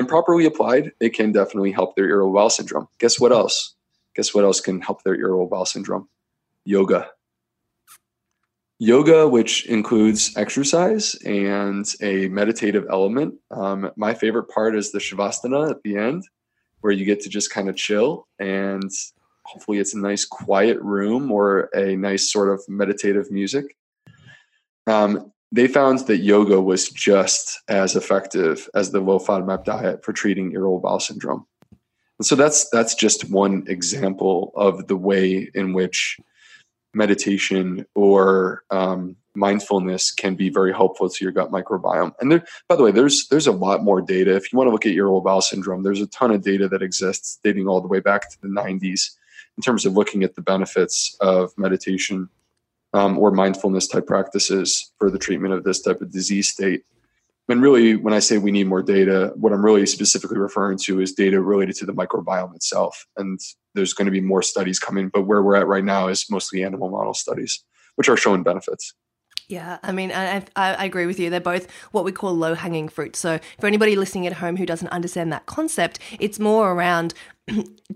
And 0.00 0.08
properly 0.08 0.46
applied, 0.46 0.92
it 0.98 1.10
can 1.10 1.30
definitely 1.30 1.72
help 1.72 1.94
their 1.94 2.08
irritable 2.08 2.32
bowel 2.32 2.48
syndrome. 2.48 2.88
Guess 3.00 3.20
what 3.20 3.32
else? 3.32 3.74
Guess 4.16 4.32
what 4.32 4.44
else 4.44 4.58
can 4.58 4.80
help 4.80 5.02
their 5.02 5.14
irritable 5.14 5.48
bowel 5.48 5.66
syndrome? 5.66 6.08
Yoga. 6.64 7.10
Yoga, 8.78 9.28
which 9.28 9.66
includes 9.66 10.34
exercise 10.38 11.16
and 11.26 11.84
a 12.00 12.28
meditative 12.28 12.86
element. 12.90 13.34
Um, 13.50 13.90
my 13.94 14.14
favorite 14.14 14.48
part 14.48 14.74
is 14.74 14.90
the 14.90 15.00
Shavasana 15.00 15.70
at 15.70 15.82
the 15.82 15.98
end, 15.98 16.24
where 16.80 16.94
you 16.94 17.04
get 17.04 17.20
to 17.20 17.28
just 17.28 17.50
kind 17.50 17.68
of 17.68 17.76
chill 17.76 18.26
and 18.38 18.90
hopefully 19.44 19.80
it's 19.80 19.92
a 19.92 19.98
nice 19.98 20.24
quiet 20.24 20.80
room 20.80 21.30
or 21.30 21.68
a 21.74 21.94
nice 21.94 22.32
sort 22.32 22.48
of 22.48 22.62
meditative 22.70 23.30
music. 23.30 23.76
Um, 24.86 25.30
they 25.52 25.66
found 25.66 26.00
that 26.06 26.18
yoga 26.18 26.60
was 26.60 26.88
just 26.88 27.60
as 27.68 27.96
effective 27.96 28.68
as 28.74 28.90
the 28.90 29.00
low 29.00 29.18
FODMAP 29.18 29.64
diet 29.64 30.04
for 30.04 30.12
treating 30.12 30.52
irritable 30.52 30.80
bowel 30.80 31.00
syndrome. 31.00 31.46
And 32.18 32.26
so 32.26 32.36
that's 32.36 32.68
that's 32.70 32.94
just 32.94 33.30
one 33.30 33.64
example 33.66 34.52
of 34.54 34.86
the 34.88 34.96
way 34.96 35.50
in 35.54 35.72
which 35.72 36.18
meditation 36.92 37.86
or 37.94 38.62
um, 38.70 39.16
mindfulness 39.34 40.10
can 40.10 40.34
be 40.34 40.50
very 40.50 40.72
helpful 40.72 41.08
to 41.08 41.24
your 41.24 41.32
gut 41.32 41.50
microbiome. 41.50 42.12
And 42.20 42.30
there, 42.30 42.44
by 42.68 42.76
the 42.76 42.82
way, 42.82 42.92
there's 42.92 43.26
there's 43.28 43.46
a 43.46 43.52
lot 43.52 43.82
more 43.82 44.02
data. 44.02 44.36
If 44.36 44.52
you 44.52 44.58
want 44.58 44.68
to 44.68 44.72
look 44.72 44.86
at 44.86 44.92
irritable 44.92 45.22
bowel 45.22 45.40
syndrome, 45.40 45.82
there's 45.82 46.00
a 46.00 46.06
ton 46.08 46.30
of 46.30 46.42
data 46.42 46.68
that 46.68 46.82
exists 46.82 47.38
dating 47.42 47.68
all 47.68 47.80
the 47.80 47.88
way 47.88 48.00
back 48.00 48.30
to 48.30 48.40
the 48.40 48.48
90s 48.48 49.16
in 49.56 49.62
terms 49.62 49.86
of 49.86 49.94
looking 49.94 50.22
at 50.22 50.34
the 50.34 50.42
benefits 50.42 51.16
of 51.20 51.56
meditation 51.56 52.28
um, 52.92 53.18
or 53.18 53.30
mindfulness 53.30 53.86
type 53.86 54.06
practices 54.06 54.92
for 54.98 55.10
the 55.10 55.18
treatment 55.18 55.54
of 55.54 55.64
this 55.64 55.80
type 55.80 56.00
of 56.00 56.10
disease 56.10 56.48
state. 56.48 56.82
And 57.48 57.62
really, 57.62 57.96
when 57.96 58.14
I 58.14 58.20
say 58.20 58.38
we 58.38 58.52
need 58.52 58.68
more 58.68 58.82
data, 58.82 59.32
what 59.34 59.52
I'm 59.52 59.64
really 59.64 59.84
specifically 59.86 60.38
referring 60.38 60.78
to 60.84 61.00
is 61.00 61.12
data 61.12 61.40
related 61.40 61.74
to 61.76 61.86
the 61.86 61.92
microbiome 61.92 62.54
itself. 62.54 63.06
And 63.16 63.40
there's 63.74 63.92
going 63.92 64.06
to 64.06 64.12
be 64.12 64.20
more 64.20 64.42
studies 64.42 64.78
coming, 64.78 65.08
but 65.08 65.22
where 65.22 65.42
we're 65.42 65.56
at 65.56 65.66
right 65.66 65.84
now 65.84 66.06
is 66.06 66.30
mostly 66.30 66.62
animal 66.62 66.90
model 66.90 67.14
studies. 67.14 67.64
which 67.96 68.08
are 68.08 68.16
showing 68.16 68.42
benefits. 68.42 68.94
Yeah, 69.50 69.78
I 69.82 69.90
mean, 69.90 70.12
I, 70.12 70.44
I, 70.54 70.84
agree 70.84 71.06
with 71.06 71.18
you. 71.18 71.28
They're 71.28 71.40
both 71.40 71.68
what 71.90 72.04
we 72.04 72.12
call 72.12 72.32
low 72.34 72.54
hanging 72.54 72.88
fruit. 72.88 73.16
So, 73.16 73.40
for 73.58 73.66
anybody 73.66 73.96
listening 73.96 74.28
at 74.28 74.34
home 74.34 74.56
who 74.56 74.64
doesn't 74.64 74.88
understand 74.88 75.32
that 75.32 75.46
concept, 75.46 75.98
it's 76.20 76.38
more 76.38 76.70
around 76.70 77.14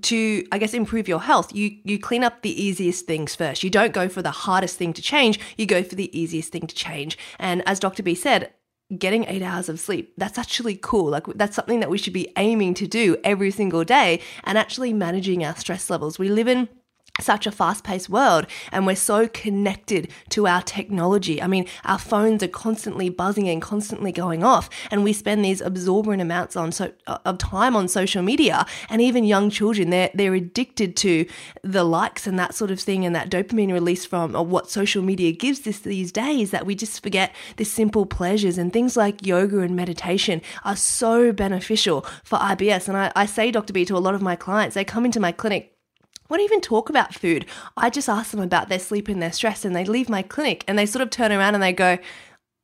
to, 0.02 0.47
I 0.52 0.59
guess, 0.59 0.74
improve 0.74 1.09
your 1.09 1.20
health. 1.20 1.55
You 1.55 1.76
you 1.85 1.98
clean 1.98 2.24
up 2.24 2.43
the 2.43 2.62
easiest 2.62 3.06
things 3.06 3.35
first. 3.35 3.62
You 3.62 3.70
don't 3.70 3.93
go 3.93 4.09
for 4.09 4.22
the 4.22 4.31
hardest 4.31 4.76
thing 4.76 4.93
to 4.94 5.02
change. 5.02 5.39
You 5.56 5.66
go 5.66 5.82
for 5.82 5.94
the 5.94 6.16
easiest 6.18 6.52
thing 6.52 6.66
to 6.66 6.74
change. 6.74 7.18
And 7.39 7.62
as 7.66 7.81
Dr. 7.81 8.02
B 8.02 8.14
said, 8.14 8.52
getting 8.98 9.24
eight 9.24 9.43
hours 9.43 9.70
of 9.70 9.81
sleep 9.81 10.12
that's 10.18 10.36
actually 10.36 10.76
cool 10.76 11.09
like 11.09 11.24
that's 11.35 11.56
something 11.56 11.81
that 11.81 11.89
we 11.89 11.97
should 11.97 12.12
be 12.12 12.31
aiming 12.36 12.74
to 12.74 12.86
do 12.86 13.16
every 13.24 13.51
single 13.51 13.82
day 13.82 14.20
and 14.44 14.59
actually 14.59 14.93
managing 14.93 15.43
our 15.43 15.56
stress 15.56 15.89
levels 15.89 16.18
we 16.18 16.28
live 16.28 16.47
in 16.47 16.68
such 17.20 17.47
a 17.47 17.53
fast 17.53 17.85
paced 17.85 18.09
world 18.09 18.45
and 18.73 18.86
we're 18.86 18.97
so 18.97 19.28
connected 19.28 20.11
to 20.31 20.49
our 20.49 20.62
technology. 20.62 21.41
I 21.41 21.47
mean, 21.47 21.66
our 21.85 21.99
phones 21.99 22.43
are 22.43 22.49
constantly 22.49 23.09
buzzing 23.09 23.49
and 23.49 23.62
constantly 23.62 24.11
going 24.11 24.43
off 24.43 24.69
and 24.91 25.05
we 25.05 25.12
spend 25.12 25.45
these 25.45 25.61
absorbent 25.61 26.20
amounts 26.20 26.57
on 26.57 26.73
so 26.73 26.93
uh, 27.07 27.19
of 27.24 27.39
time 27.39 27.77
on 27.77 27.86
social 27.86 28.23
media 28.23 28.66
and 28.89 29.01
even 29.01 29.23
young 29.23 29.49
children 29.49 29.91
they're 29.91 30.11
they're 30.15 30.35
addicted 30.35 30.97
to 30.97 31.24
the 31.62 31.85
likes 31.85 32.27
and 32.27 32.39
that 32.39 32.55
sort 32.55 32.70
of 32.70 32.81
thing 32.81 33.07
and 33.07 33.15
that 33.15 33.31
dopamine 33.31 33.73
release 33.73 34.05
from 34.05 34.32
what 34.32 34.69
social 34.69 35.03
media 35.03 35.31
gives 35.31 35.65
us 35.66 35.78
these 35.81 36.11
days 36.11 36.51
that 36.51 36.66
we 36.66 36.74
just 36.74 37.01
forget 37.03 37.32
the 37.57 37.65
simple 37.65 38.07
pleasures 38.07 38.59
and 38.59 38.73
things 38.73 38.97
like 38.97 39.24
yoga 39.24 39.61
and 39.61 39.77
meditation 39.77 40.43
are 40.65 40.77
so 40.77 41.32
beneficial 41.32 42.05
for 42.24 42.39
IBS 42.41 42.89
and 42.89 42.97
I, 42.97 43.12
I 43.15 43.27
say 43.27 43.53
Dr. 43.53 43.73
B 43.73 43.85
to 43.85 43.97
a 43.97 43.99
lot 43.99 44.15
of 44.15 44.23
my 44.23 44.35
clients 44.35 44.74
they 44.74 44.85
come 44.85 45.05
into 45.05 45.20
my 45.20 45.31
clinic 45.31 45.73
we 46.28 46.36
don't 46.36 46.44
even 46.44 46.60
talk 46.60 46.88
about 46.88 47.14
food. 47.14 47.46
I 47.76 47.90
just 47.90 48.09
ask 48.09 48.30
them 48.30 48.40
about 48.40 48.68
their 48.68 48.78
sleep 48.78 49.09
and 49.09 49.22
their 49.22 49.32
stress, 49.32 49.64
and 49.64 49.74
they 49.74 49.84
leave 49.84 50.09
my 50.09 50.22
clinic 50.22 50.64
and 50.66 50.78
they 50.78 50.86
sort 50.86 51.02
of 51.02 51.10
turn 51.10 51.32
around 51.32 51.55
and 51.55 51.62
they 51.62 51.72
go, 51.72 51.98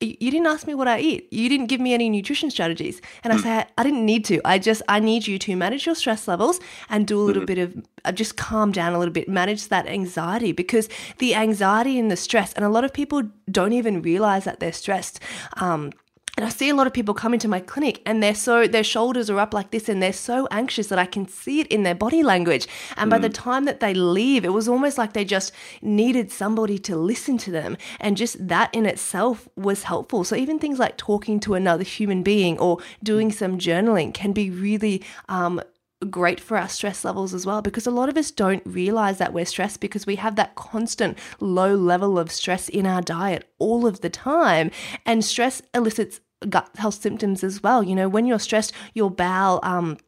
you 0.01 0.31
didn't 0.31 0.47
ask 0.47 0.67
me 0.67 0.75
what 0.75 0.89
I 0.89 0.99
eat. 0.99 1.31
You 1.31 1.51
didn't 1.51 1.67
give 1.67 1.81
me 1.81 1.93
any 1.93 2.09
nutrition 2.09 2.51
strategies. 2.51 3.03
And 3.23 3.35
I 3.35 3.37
hmm. 3.37 3.43
say, 3.43 3.67
I 3.77 3.83
didn't 3.83 4.07
need 4.07 4.25
to. 4.27 4.41
I 4.47 4.59
just, 4.59 4.81
I 4.89 4.99
need 4.99 5.27
you 5.27 5.39
to 5.41 5.57
manage 5.57 5.85
your 5.85 5.95
stress 5.95 6.27
levels 6.27 6.59
and 6.89 7.07
do 7.07 7.21
a 7.21 7.23
little 7.23 7.43
mm-hmm. 7.43 7.47
bit 7.47 7.59
of, 7.59 7.87
uh, 8.07 8.13
just 8.13 8.39
calm 8.39 8.73
down 8.73 8.95
a 8.95 8.99
little 8.99 9.13
bit, 9.13 9.29
manage 9.29 9.69
that 9.69 9.87
anxiety 9.87 10.53
because 10.53 10.89
the 11.19 11.35
anxiety 11.35 11.99
and 11.99 12.11
the 12.11 12.17
stress, 12.17 12.55
and 12.55 12.65
a 12.65 12.71
lot 12.71 12.85
of 12.85 12.95
people 12.95 13.23
don't 13.51 13.75
even 13.75 14.01
realize 14.01 14.45
that 14.45 14.59
they're 14.59 14.73
stressed. 14.73 15.21
Um, 15.59 15.93
and 16.41 16.47
I 16.47 16.49
see 16.49 16.71
a 16.71 16.75
lot 16.75 16.87
of 16.87 16.95
people 16.95 17.13
come 17.13 17.35
into 17.35 17.49
my 17.49 17.61
clinic 17.61 18.01
and 18.07 18.23
they're 18.23 18.35
so, 18.35 18.67
their 18.67 18.83
shoulders 18.83 19.29
are 19.29 19.39
up 19.39 19.53
like 19.53 19.73
this 19.73 19.91
and 19.91 20.03
they're 20.03 20.11
so 20.11 20.49
anxious 20.51 20.87
that 20.87 20.99
I 20.99 21.05
can 21.05 21.29
see 21.29 21.61
it 21.61 21.67
in 21.67 21.83
their 21.83 21.95
body 21.95 22.23
language. 22.23 22.67
And 22.97 23.09
mm. 23.09 23.11
by 23.11 23.19
the 23.19 23.29
mm. 23.29 23.35
time 23.35 23.67
that 23.67 23.81
they 23.81 23.93
leave, 23.93 24.47
it 24.47 24.55
was 24.55 24.67
almost 24.67 24.97
like 24.97 25.13
they 25.13 25.27
just 25.27 25.53
needed 25.83 26.33
somebody 26.33 26.79
to 26.79 26.97
listen 26.97 27.37
to 27.37 27.51
them. 27.51 27.77
And 28.01 28.17
just 28.17 28.49
that 28.49 28.75
in 28.75 28.87
itself 28.87 29.51
was 29.55 29.83
helpful. 29.83 30.25
So 30.25 30.35
even 30.35 30.59
things 30.59 30.79
like 30.79 30.97
talking 30.97 31.41
to 31.41 31.53
another 31.53 31.85
human 31.85 32.23
being 32.23 32.59
or 32.59 32.79
doing 33.03 33.31
some 33.31 33.59
journaling 33.59 34.15
can 34.15 34.33
be 34.33 34.49
really, 34.49 35.05
um, 35.29 35.61
great 36.09 36.41
for 36.41 36.57
our 36.57 36.69
stress 36.69 37.05
levels 37.05 37.35
as 37.35 37.45
well 37.45 37.61
because 37.61 37.87
a 37.87 37.91
lot 37.91 38.09
of 38.09 38.17
us 38.17 38.31
don't 38.31 38.63
realize 38.65 39.19
that 39.19 39.35
we're 39.35 39.45
stressed 39.45 39.81
because 39.81 40.07
we 40.07 40.17
have 40.17 40.35
that 40.37 40.55
constant 40.55 41.19
low 41.41 41.75
level 41.75 42.19
of 42.19 42.33
stress 42.33 42.71
in 42.71 42.87
our 42.87 43.03
diet 43.03 43.47
all 43.59 43.87
of 43.87 44.01
the 44.01 44.09
time 44.09 44.71
and 45.05 45.23
stress 45.23 45.61
elicits 45.75 46.21
gut 46.49 46.71
health 46.77 46.95
symptoms 46.95 47.45
as 47.45 47.63
well. 47.63 47.83
You 47.83 47.95
know, 47.95 48.09
when 48.09 48.27
you're 48.27 48.39
stressed, 48.39 48.73
your 48.95 49.11
bowel, 49.11 49.61
um, 49.63 49.99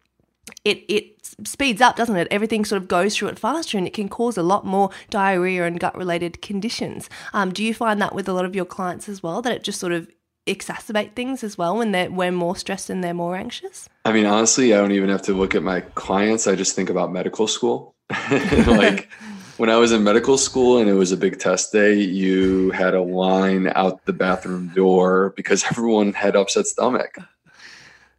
it 0.64 0.84
it 0.88 1.16
speeds 1.44 1.80
up, 1.80 1.96
doesn't 1.96 2.16
it? 2.16 2.28
Everything 2.30 2.64
sort 2.64 2.82
of 2.82 2.88
goes 2.88 3.16
through 3.16 3.28
it 3.28 3.38
faster, 3.38 3.78
and 3.78 3.86
it 3.86 3.94
can 3.94 4.08
cause 4.08 4.36
a 4.36 4.42
lot 4.42 4.64
more 4.64 4.90
diarrhea 5.10 5.64
and 5.64 5.78
gut 5.78 5.96
related 5.96 6.42
conditions. 6.42 7.08
Um, 7.32 7.52
do 7.52 7.62
you 7.62 7.74
find 7.74 8.00
that 8.00 8.14
with 8.14 8.28
a 8.28 8.32
lot 8.32 8.44
of 8.44 8.54
your 8.54 8.64
clients 8.64 9.08
as 9.08 9.22
well? 9.22 9.42
That 9.42 9.52
it 9.52 9.64
just 9.64 9.80
sort 9.80 9.92
of 9.92 10.08
exacerbate 10.46 11.14
things 11.14 11.44
as 11.44 11.56
well 11.56 11.76
when 11.76 11.92
they're 11.92 12.10
we're 12.10 12.32
more 12.32 12.56
stressed 12.56 12.90
and 12.90 13.02
they're 13.02 13.14
more 13.14 13.36
anxious? 13.36 13.88
I 14.04 14.12
mean, 14.12 14.26
honestly, 14.26 14.74
I 14.74 14.78
don't 14.78 14.92
even 14.92 15.08
have 15.08 15.22
to 15.22 15.34
look 15.34 15.54
at 15.54 15.62
my 15.62 15.80
clients. 15.80 16.46
I 16.46 16.54
just 16.54 16.74
think 16.74 16.90
about 16.90 17.12
medical 17.12 17.46
school. 17.46 17.94
like 18.30 19.08
when 19.56 19.70
I 19.70 19.76
was 19.76 19.92
in 19.92 20.02
medical 20.02 20.38
school 20.38 20.78
and 20.78 20.88
it 20.88 20.94
was 20.94 21.12
a 21.12 21.16
big 21.16 21.38
test 21.38 21.72
day, 21.72 21.94
you 21.94 22.70
had 22.70 22.94
a 22.94 23.02
line 23.02 23.70
out 23.74 24.04
the 24.06 24.12
bathroom 24.12 24.68
door 24.74 25.32
because 25.36 25.64
everyone 25.70 26.12
had 26.12 26.36
upset 26.36 26.66
stomach. 26.66 27.16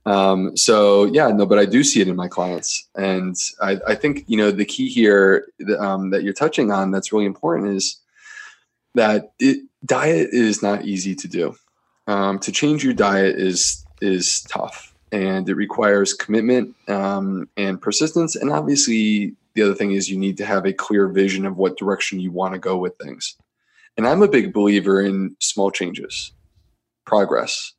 Um, 0.06 0.56
so 0.58 1.06
yeah, 1.06 1.30
no, 1.30 1.46
but 1.46 1.60
I 1.60 1.66
do 1.66 1.84
see 1.84 2.02
it 2.02 2.10
in 2.10 2.16
my 2.16 2.28
clients, 2.28 2.90
and 2.96 3.38
I, 3.62 3.80
I 3.88 3.96
think 3.96 4.26
you 4.28 4.36
know 4.36 4.52
the 4.52 4.66
key 4.66 4.90
here 4.90 5.48
um, 5.80 6.10
that 6.10 6.24
you're 6.24 6.34
touching 6.34 6.72
on 6.72 6.92
that's 6.92 7.14
really 7.14 7.26
important 7.26 7.78
is 7.78 8.02
that 8.96 9.32
it, 9.40 9.66
diet 9.86 10.30
is 10.34 10.62
not 10.62 10.84
easy 10.84 11.16
to 11.16 11.28
do. 11.30 11.56
Um, 12.08 12.38
to 12.40 12.52
change 12.52 12.84
your 12.84 12.94
diet 12.94 13.38
is 13.38 13.86
is 14.02 14.42
tough, 14.50 14.94
and 15.14 15.48
it 15.48 15.56
requires 15.56 16.14
commitment 16.14 16.76
um, 16.90 17.48
and 17.56 17.82
persistence, 17.82 18.36
and 18.36 18.52
obviously 18.52 19.38
the 19.56 19.62
other 19.62 19.76
thing 19.76 19.92
is 19.92 20.10
you 20.10 20.18
need 20.18 20.38
to 20.38 20.46
have 20.46 20.66
a 20.66 20.74
clear 20.74 21.08
vision 21.08 21.46
of 21.46 21.58
what 21.58 21.78
direction 21.78 22.20
you 22.20 22.32
want 22.32 22.54
to 22.54 22.60
go 22.60 22.78
with 22.78 22.98
things. 22.98 23.38
And 23.98 24.08
I'm 24.08 24.24
a 24.24 24.28
big 24.28 24.54
believer 24.54 25.02
in 25.02 25.36
small 25.40 25.70
changes, 25.70 26.32
progress, 27.06 27.74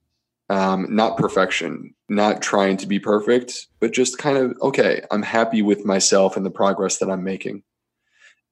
um, 0.48 0.86
not 0.94 1.16
perfection, 1.16 1.94
not 2.08 2.42
trying 2.42 2.76
to 2.78 2.86
be 2.86 2.98
perfect, 2.98 3.66
but 3.80 3.92
just 3.92 4.18
kind 4.18 4.38
of, 4.38 4.54
okay, 4.62 5.02
I'm 5.10 5.22
happy 5.22 5.62
with 5.62 5.84
myself 5.84 6.36
and 6.36 6.46
the 6.46 6.50
progress 6.50 6.98
that 6.98 7.10
I'm 7.10 7.24
making. 7.24 7.62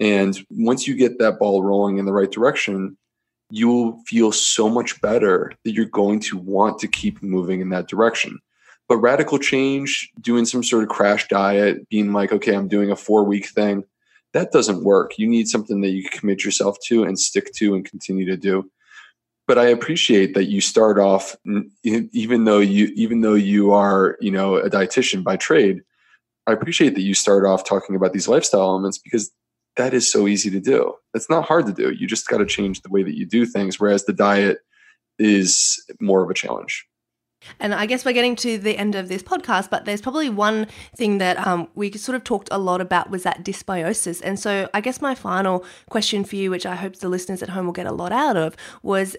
And 0.01 0.37
once 0.51 0.89
you 0.89 0.97
get 0.97 1.19
that 1.19 1.39
ball 1.39 1.63
rolling 1.63 1.99
in 1.99 2.07
the 2.07 2.13
right 2.13 2.31
direction, 2.31 2.97
you 3.51 3.69
will 3.69 4.03
feel 4.07 4.33
so 4.33 4.69
much 4.69 5.01
better 5.01 5.53
that 5.65 5.73
you're 5.73 5.85
going 5.85 6.21
to 6.21 6.39
want 6.39 6.79
to 6.81 6.89
keep 6.89 7.23
moving 7.23 7.61
in 7.61 7.69
that 7.69 7.87
direction. 7.87 8.41
But 8.93 8.99
radical 8.99 9.39
change, 9.39 10.13
doing 10.21 10.45
some 10.45 10.63
sort 10.63 10.83
of 10.83 10.91
crash 10.91 11.27
diet, 11.29 11.89
being 11.89 12.13
like, 12.13 12.31
okay, 12.31 12.55
I'm 12.55 12.69
doing 12.69 12.91
a 12.91 12.95
four 12.95 13.25
week 13.25 13.47
thing, 13.47 13.85
that 14.35 14.53
doesn't 14.53 14.85
work. 14.85 15.13
You 15.17 15.27
need 15.27 15.49
something 15.49 15.81
that 15.81 15.93
you 15.93 16.07
commit 16.11 16.45
yourself 16.45 16.77
to 16.89 17.03
and 17.03 17.19
stick 17.19 17.55
to 17.55 17.75
and 17.75 17.87
continue 17.87 18.27
to 18.27 18.37
do. 18.37 18.71
But 19.49 19.57
I 19.57 19.65
appreciate 19.69 20.35
that 20.35 20.51
you 20.51 20.61
start 20.61 20.99
off, 20.99 21.35
even 21.87 22.45
though 22.45 22.59
you 22.59 22.93
even 22.95 23.23
though 23.23 23.33
you 23.33 23.73
are, 23.73 24.19
you 24.21 24.31
know, 24.31 24.57
a 24.57 24.69
dietitian 24.69 25.25
by 25.25 25.39
trade. 25.39 25.81
I 26.47 26.53
appreciate 26.53 26.95
that 26.95 27.01
you 27.01 27.15
start 27.15 27.47
off 27.47 27.65
talking 27.65 27.97
about 27.97 28.13
these 28.13 28.29
lifestyle 28.29 28.61
elements 28.61 28.99
because 28.99 29.31
that 29.79 29.95
is 29.95 30.13
so 30.13 30.29
easy 30.29 30.51
to 30.51 30.61
do. 30.61 30.93
It's 31.15 31.31
not 31.31 31.47
hard 31.47 31.65
to 31.65 31.73
do. 31.73 31.93
You 31.93 32.07
just 32.07 32.29
got 32.29 32.39
to 32.39 32.47
change 32.47 32.83
the 32.83 32.91
way 32.91 33.03
that 33.05 33.17
you 33.17 33.25
do 33.25 33.47
things. 33.47 33.81
Whereas 33.81 34.05
the 34.05 34.13
diet 34.13 34.59
is 35.19 35.83
more 35.99 36.23
of 36.23 36.29
a 36.29 36.35
challenge. 36.35 36.87
And 37.61 37.75
I 37.75 37.87
guess 37.87 38.05
we're 38.05 38.13
getting 38.13 38.37
to 38.37 38.59
the 38.59 38.77
end 38.77 38.95
of 38.95 39.09
this 39.09 39.23
podcast, 39.23 39.71
but 39.71 39.85
there's 39.85 40.01
probably 40.01 40.29
one 40.29 40.67
thing 40.97 41.19
that 41.19 41.45
um, 41.47 41.69
we 41.75 41.93
sort 41.93 42.17
of 42.17 42.25
talked 42.25 42.49
a 42.51 42.59
lot 42.59 42.81
about 42.81 43.11
was 43.11 43.23
that 43.23 43.45
dysbiosis. 43.45 44.21
And 44.25 44.39
so 44.39 44.69
I 44.75 44.81
guess 44.81 45.01
my 45.01 45.15
final 45.15 45.65
question 45.91 46.25
for 46.25 46.37
you, 46.37 46.51
which 46.51 46.67
I 46.67 46.77
hope 46.77 46.97
the 46.97 47.09
listeners 47.09 47.43
at 47.43 47.51
home 47.51 47.67
will 47.67 47.73
get 47.73 47.87
a 47.87 47.93
lot 47.93 48.13
out 48.13 48.37
of, 48.37 48.57
was 48.83 49.17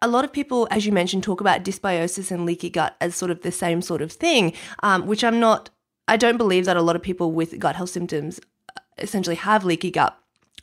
a 0.00 0.08
lot 0.08 0.24
of 0.24 0.32
people, 0.32 0.68
as 0.70 0.86
you 0.86 0.92
mentioned, 0.92 1.22
talk 1.24 1.40
about 1.40 1.64
dysbiosis 1.64 2.30
and 2.30 2.46
leaky 2.46 2.70
gut 2.70 2.96
as 3.00 3.14
sort 3.14 3.30
of 3.30 3.42
the 3.42 3.52
same 3.52 3.82
sort 3.82 4.02
of 4.02 4.12
thing, 4.12 4.52
um, 4.82 5.06
which 5.06 5.24
I'm 5.24 5.40
not, 5.40 5.70
I 6.06 6.16
don't 6.16 6.36
believe 6.36 6.64
that 6.66 6.76
a 6.76 6.82
lot 6.82 6.96
of 6.96 7.02
people 7.02 7.32
with 7.32 7.58
gut 7.58 7.76
health 7.76 7.90
symptoms 7.90 8.40
uh, 8.76 8.80
essentially 8.98 9.36
have 9.36 9.64
leaky 9.64 9.90
gut. 9.90 10.16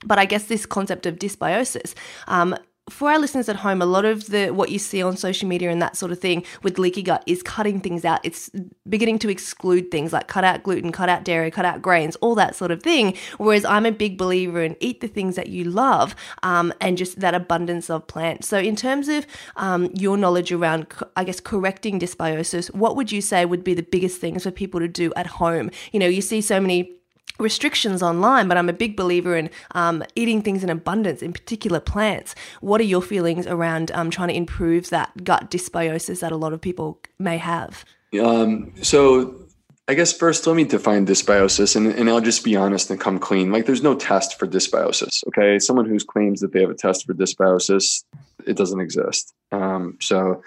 But 0.05 0.19
I 0.19 0.25
guess 0.25 0.45
this 0.45 0.65
concept 0.65 1.05
of 1.05 1.17
dysbiosis, 1.17 1.93
um, 2.27 2.55
for 2.89 3.09
our 3.09 3.17
listeners 3.17 3.49
at 3.49 3.55
home, 3.55 3.81
a 3.81 3.85
lot 3.85 4.05
of 4.05 4.27
the 4.27 4.51
what 4.51 4.69
you 4.69 4.77
see 4.77 5.01
on 5.01 5.17
social 5.17 5.47
media 5.47 5.71
and 5.71 5.81
that 5.81 5.97
sort 5.97 6.11
of 6.11 6.19
thing 6.19 6.43
with 6.61 6.77
leaky 6.77 7.01
gut 7.01 7.23
is 7.25 7.41
cutting 7.41 7.79
things 7.79 8.05
out. 8.05 8.19
It's 8.23 8.51
beginning 8.87 9.17
to 9.19 9.29
exclude 9.29 9.89
things 9.89 10.13
like 10.13 10.27
cut 10.27 10.43
out 10.43 10.61
gluten, 10.61 10.91
cut 10.91 11.09
out 11.09 11.23
dairy, 11.23 11.49
cut 11.49 11.65
out 11.65 11.81
grains, 11.81 12.15
all 12.17 12.35
that 12.35 12.55
sort 12.55 12.69
of 12.69 12.83
thing. 12.83 13.15
Whereas 13.37 13.65
I'm 13.65 13.87
a 13.87 13.91
big 13.91 14.19
believer 14.19 14.61
in 14.61 14.75
eat 14.79 15.01
the 15.01 15.07
things 15.07 15.35
that 15.35 15.47
you 15.47 15.63
love 15.63 16.15
um, 16.43 16.71
and 16.79 16.95
just 16.95 17.19
that 17.21 17.33
abundance 17.33 17.89
of 17.89 18.05
plants. 18.05 18.47
So 18.47 18.59
in 18.59 18.75
terms 18.75 19.07
of 19.07 19.25
um, 19.55 19.89
your 19.95 20.15
knowledge 20.15 20.51
around, 20.51 20.85
I 21.15 21.23
guess, 21.23 21.39
correcting 21.39 21.99
dysbiosis, 21.99 22.71
what 22.75 22.95
would 22.95 23.11
you 23.11 23.21
say 23.21 23.45
would 23.45 23.63
be 23.63 23.73
the 23.73 23.83
biggest 23.83 24.21
things 24.21 24.43
for 24.43 24.51
people 24.51 24.79
to 24.79 24.87
do 24.87 25.11
at 25.15 25.25
home? 25.25 25.71
You 25.91 25.99
know, 25.99 26.07
you 26.07 26.21
see 26.21 26.39
so 26.39 26.59
many 26.59 26.95
restrictions 27.39 28.01
online, 28.01 28.47
but 28.47 28.57
I'm 28.57 28.69
a 28.69 28.73
big 28.73 28.95
believer 28.95 29.35
in 29.35 29.49
um, 29.71 30.03
eating 30.15 30.41
things 30.41 30.63
in 30.63 30.69
abundance, 30.69 31.21
in 31.21 31.33
particular 31.33 31.79
plants. 31.79 32.35
What 32.61 32.81
are 32.81 32.85
your 32.85 33.01
feelings 33.01 33.47
around 33.47 33.91
um, 33.91 34.09
trying 34.09 34.29
to 34.29 34.35
improve 34.35 34.89
that 34.89 35.23
gut 35.23 35.51
dysbiosis 35.51 36.21
that 36.21 36.31
a 36.31 36.37
lot 36.37 36.53
of 36.53 36.61
people 36.61 36.99
may 37.19 37.37
have? 37.37 37.85
Um, 38.21 38.73
so, 38.81 39.41
I 39.87 39.93
guess 39.93 40.11
first 40.11 40.47
let 40.47 40.55
me 40.55 40.63
define 40.63 41.05
dysbiosis, 41.05 41.75
and, 41.75 41.87
and 41.87 42.09
I'll 42.09 42.21
just 42.21 42.43
be 42.43 42.55
honest 42.55 42.89
and 42.89 42.99
come 42.99 43.19
clean. 43.19 43.51
Like, 43.51 43.65
there's 43.65 43.83
no 43.83 43.95
test 43.95 44.39
for 44.39 44.47
dysbiosis. 44.47 45.23
Okay, 45.27 45.59
someone 45.59 45.85
who 45.85 45.99
claims 45.99 46.39
that 46.41 46.53
they 46.53 46.61
have 46.61 46.71
a 46.71 46.75
test 46.75 47.05
for 47.05 47.13
dysbiosis, 47.13 48.03
it 48.47 48.57
doesn't 48.57 48.79
exist. 48.79 49.33
Um, 49.51 49.97
so, 50.01 50.41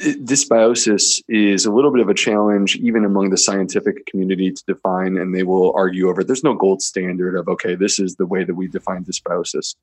dysbiosis 0.00 1.22
is 1.28 1.64
a 1.64 1.72
little 1.72 1.92
bit 1.92 2.00
of 2.00 2.08
a 2.08 2.14
challenge 2.14 2.76
even 2.76 3.04
among 3.04 3.30
the 3.30 3.38
scientific 3.38 4.04
community 4.06 4.50
to 4.50 4.64
define 4.66 5.16
and 5.16 5.34
they 5.34 5.44
will 5.44 5.72
argue 5.76 6.08
over 6.08 6.24
there's 6.24 6.42
no 6.42 6.52
gold 6.54 6.82
standard 6.82 7.36
of 7.36 7.48
okay 7.48 7.76
this 7.76 8.00
is 8.00 8.16
the 8.16 8.26
way 8.26 8.42
that 8.42 8.56
we 8.56 8.66
define 8.66 9.04
dysbiosis 9.04 9.76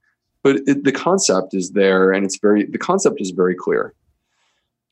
but 0.44 0.58
it, 0.68 0.84
the 0.84 0.92
concept 0.92 1.54
is 1.54 1.72
there, 1.72 2.12
and 2.12 2.26
it's 2.26 2.40
very 2.40 2.66
the 2.66 2.78
concept 2.78 3.22
is 3.22 3.32
very 3.32 3.56
clear, 3.56 3.94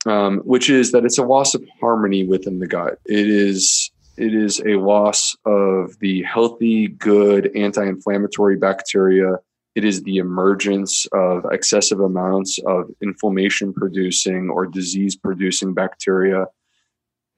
um, 0.05 0.39
which 0.39 0.69
is 0.69 0.91
that 0.91 1.05
it's 1.05 1.17
a 1.17 1.23
loss 1.23 1.55
of 1.55 1.63
harmony 1.79 2.23
within 2.23 2.59
the 2.59 2.67
gut. 2.67 2.99
It 3.05 3.27
is 3.27 3.91
it 4.17 4.33
is 4.33 4.59
a 4.65 4.75
loss 4.75 5.35
of 5.45 5.97
the 5.99 6.23
healthy, 6.23 6.87
good 6.87 7.51
anti-inflammatory 7.55 8.57
bacteria. 8.57 9.37
It 9.75 9.85
is 9.85 10.03
the 10.03 10.17
emergence 10.17 11.05
of 11.13 11.45
excessive 11.51 11.99
amounts 11.99 12.59
of 12.65 12.89
inflammation 13.01 13.73
producing 13.73 14.49
or 14.49 14.65
disease 14.65 15.15
producing 15.15 15.73
bacteria. 15.73 16.47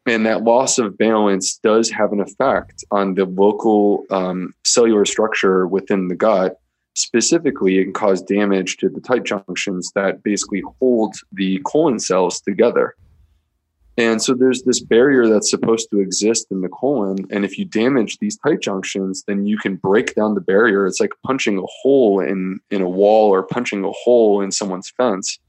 And 0.08 0.26
that 0.26 0.44
loss 0.44 0.80
of 0.80 0.98
balance 0.98 1.58
does 1.58 1.90
have 1.92 2.12
an 2.12 2.22
effect 2.22 2.84
on 2.90 3.14
the 3.14 3.26
local 3.26 4.06
um, 4.10 4.56
cellular 4.64 5.06
structure 5.06 5.68
within 5.68 6.08
the 6.08 6.16
gut 6.16 6.58
specifically 6.96 7.78
it 7.78 7.86
can 7.86 7.94
cause 7.94 8.22
damage 8.22 8.78
to 8.78 8.90
the 8.90 9.00
tight 9.00 9.24
junctions 9.24 9.92
that 9.96 10.24
basically 10.24 10.62
hold 10.80 11.16
the 11.32 11.62
colon 11.66 12.00
cells 12.00 12.42
together 12.42 12.96
and 14.02 14.22
so 14.22 14.34
there's 14.34 14.64
this 14.64 14.80
barrier 14.80 15.28
that's 15.28 15.50
supposed 15.50 15.90
to 15.92 16.00
exist 16.00 16.48
in 16.52 16.62
the 16.62 16.70
colon. 16.70 17.26
And 17.32 17.44
if 17.44 17.58
you 17.58 17.66
damage 17.66 18.18
these 18.18 18.38
tight 18.38 18.62
junctions 18.62 19.24
then 19.28 19.46
you 19.46 19.58
can 19.58 19.76
break 19.76 20.16
down 20.16 20.36
the 20.36 20.42
barrier. 20.42 20.86
It's 20.86 21.00
like 21.00 21.12
punching 21.26 21.58
a 21.58 21.66
hole 21.82 22.20
in 22.20 22.60
in 22.70 22.82
a 22.82 22.90
wall 22.90 23.30
or 23.30 23.44
punching 23.44 23.84
a 23.84 23.92
hole 23.92 24.42
in 24.42 24.52
someone's 24.52 24.92
fence. 24.96 25.40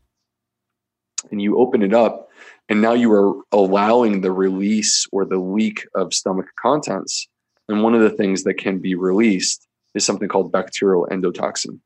And 1.31 1.41
you 1.41 1.59
open 1.59 1.83
it 1.83 1.95
up 1.95 2.29
and 2.69 2.81
now 2.81 2.93
you 2.93 3.12
are 3.12 3.35
allowing 3.53 4.20
the 4.20 4.33
release 4.33 5.07
or 5.12 5.24
the 5.24 5.39
leak 5.39 5.87
of 5.95 6.15
stomach 6.15 6.47
contents. 6.61 7.29
And 7.69 7.83
one 7.83 7.95
of 7.95 8.01
the 8.01 8.11
things 8.11 8.45
that 8.45 8.55
can 8.55 8.79
be 8.79 8.95
released 8.95 9.66
is 9.95 10.05
something 10.05 10.29
called 10.29 10.53
bacterial 10.53 11.07
endotoxin. 11.11 11.81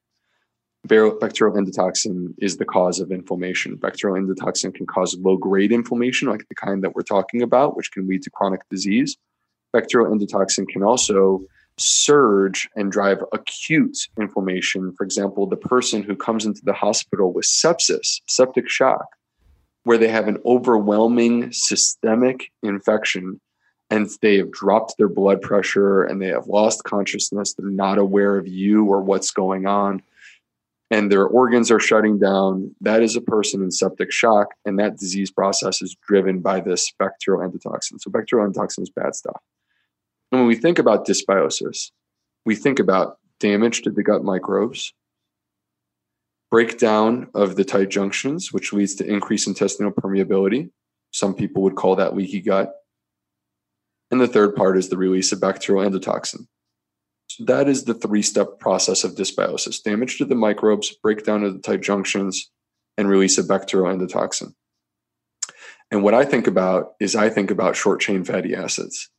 Bacterial 0.87 1.57
endotoxin 1.57 2.35
is 2.39 2.57
the 2.57 2.65
cause 2.65 3.01
of 3.01 3.11
inflammation. 3.11 3.77
Bacterial 3.77 4.25
endotoxin 4.25 4.75
can 4.75 4.87
cause 4.87 5.17
low 5.19 5.37
grade 5.37 5.73
inflammation, 5.73 6.29
like 6.29 6.47
the 6.49 6.55
kind 6.55 6.83
that 6.85 6.95
we're 6.95 7.03
talking 7.03 7.43
about, 7.43 7.77
which 7.77 7.91
can 7.93 8.07
lead 8.07 8.23
to 8.23 8.31
chronic 8.31 8.61
disease. 8.71 9.17
Bacterial 9.73 10.15
endotoxin 10.15 10.69
can 10.69 10.83
also 10.83 11.43
surge 11.79 12.69
and 12.77 12.91
drive 12.91 13.19
acute 13.33 14.09
inflammation. 14.19 14.93
For 14.97 15.05
example, 15.05 15.47
the 15.47 15.57
person 15.57 16.03
who 16.03 16.17
comes 16.17 16.47
into 16.47 16.63
the 16.65 16.73
hospital 16.73 17.33
with 17.33 17.45
sepsis, 17.45 18.21
septic 18.27 18.69
shock, 18.69 19.07
where 19.85 19.99
they 19.99 20.09
have 20.09 20.29
an 20.29 20.39
overwhelming 20.45 21.53
systemic 21.53 22.51
infection 22.63 23.41
and 23.91 24.09
they 24.21 24.39
have 24.39 24.51
dropped 24.51 24.95
their 24.99 25.09
blood 25.09 25.41
pressure 25.43 26.03
and 26.03 26.21
they 26.21 26.27
have 26.27 26.47
lost 26.49 26.83
consciousness. 26.85 27.55
They're 27.55 27.71
not 27.71 27.99
aware 27.99 28.37
of 28.37 28.49
you 28.49 28.85
or 28.87 29.01
what's 29.01 29.31
going 29.31 29.67
on. 29.67 30.03
And 30.91 31.11
their 31.11 31.27
organs 31.27 31.71
are 31.71 31.81
shutting 31.81 32.19
down. 32.19 32.75
That 32.81 33.03
is 33.03 33.17
a 33.17 33.21
person 33.21 33.63
in 33.63 33.73
septic 33.73 34.13
shock. 34.13 34.49
And 34.65 34.79
that 34.79 34.99
disease 34.99 35.31
process 35.31 35.83
is 35.83 35.97
driven 36.07 36.41
by 36.41 36.61
this 36.61 36.93
bacterial 36.99 37.49
endotoxin. 37.49 38.01
So, 38.01 38.11
bacterial 38.11 38.49
endotoxin 38.49 38.83
is 38.83 38.91
bad 38.91 39.15
stuff. 39.17 39.41
And 40.31 40.41
when 40.41 40.49
we 40.49 40.55
think 40.55 40.79
about 40.79 41.07
dysbiosis, 41.07 41.91
we 42.45 42.55
think 42.55 42.79
about 42.79 43.19
damage 43.41 43.83
to 43.83 43.91
the 43.91 44.03
gut 44.03 44.23
microbes, 44.23 44.93
breakdown 46.51 47.29
of 47.35 47.57
the 47.57 47.65
tight 47.65 47.89
junctions, 47.89 48.53
which 48.53 48.73
leads 48.73 48.95
to 48.97 49.07
increased 49.07 49.49
intestinal 49.49 49.93
permeability. 49.93 50.71
Some 51.11 51.35
people 51.35 51.63
would 51.63 51.75
call 51.75 51.97
that 51.97 52.15
leaky 52.15 52.41
gut 52.41 52.75
and 54.11 54.21
the 54.21 54.29
third 54.29 54.55
part 54.55 54.79
is 54.79 54.89
the 54.89 54.97
release 54.97 55.33
of 55.33 55.41
bacterial 55.41 55.89
endotoxin. 55.89 56.47
So 57.29 57.45
that 57.45 57.69
is 57.69 57.85
the 57.85 57.95
three 57.95 58.23
step 58.23 58.59
process 58.59 59.05
of 59.05 59.15
dysbiosis 59.15 59.83
damage 59.83 60.19
to 60.19 60.25
the 60.25 60.35
microbes, 60.35 60.95
breakdown 61.03 61.45
of 61.45 61.55
the 61.55 61.61
tight 61.61 61.83
junctions, 61.83 62.51
and 62.97 63.09
release 63.09 63.39
of 63.39 63.49
bacterial 63.49 63.95
endotoxin. 63.95 64.55
And 65.91 66.03
what 66.03 66.15
I 66.15 66.25
think 66.25 66.47
about 66.47 66.95
is 67.01 67.15
I 67.15 67.29
think 67.29 67.51
about 67.51 67.77
short 67.77 68.01
chain 68.01 68.25
fatty 68.25 68.55
acids. 68.55 69.11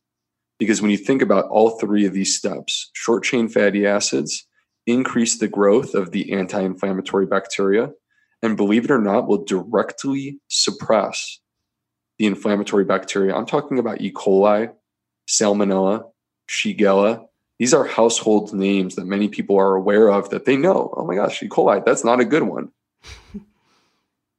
Because 0.58 0.82
when 0.82 0.90
you 0.90 0.96
think 0.96 1.22
about 1.22 1.48
all 1.48 1.78
three 1.78 2.04
of 2.04 2.12
these 2.12 2.36
steps, 2.36 2.90
short 2.92 3.22
chain 3.24 3.48
fatty 3.48 3.86
acids 3.86 4.46
increase 4.86 5.38
the 5.38 5.48
growth 5.48 5.94
of 5.94 6.10
the 6.10 6.32
anti 6.32 6.60
inflammatory 6.60 7.26
bacteria, 7.26 7.90
and 8.42 8.56
believe 8.56 8.84
it 8.84 8.90
or 8.90 9.00
not, 9.00 9.28
will 9.28 9.44
directly 9.44 10.40
suppress 10.48 11.40
the 12.18 12.26
inflammatory 12.26 12.84
bacteria. 12.84 13.34
I'm 13.34 13.46
talking 13.46 13.78
about 13.78 14.00
E. 14.00 14.12
coli, 14.12 14.72
Salmonella, 15.28 16.10
Shigella. 16.48 17.27
These 17.58 17.74
are 17.74 17.84
household 17.84 18.52
names 18.52 18.94
that 18.94 19.06
many 19.06 19.28
people 19.28 19.58
are 19.58 19.74
aware 19.74 20.08
of 20.08 20.30
that 20.30 20.44
they 20.44 20.56
know. 20.56 20.94
Oh 20.96 21.04
my 21.04 21.14
gosh, 21.14 21.42
E. 21.42 21.48
coli, 21.48 21.84
that's 21.84 22.04
not 22.04 22.20
a 22.20 22.24
good 22.24 22.44
one. 22.44 22.70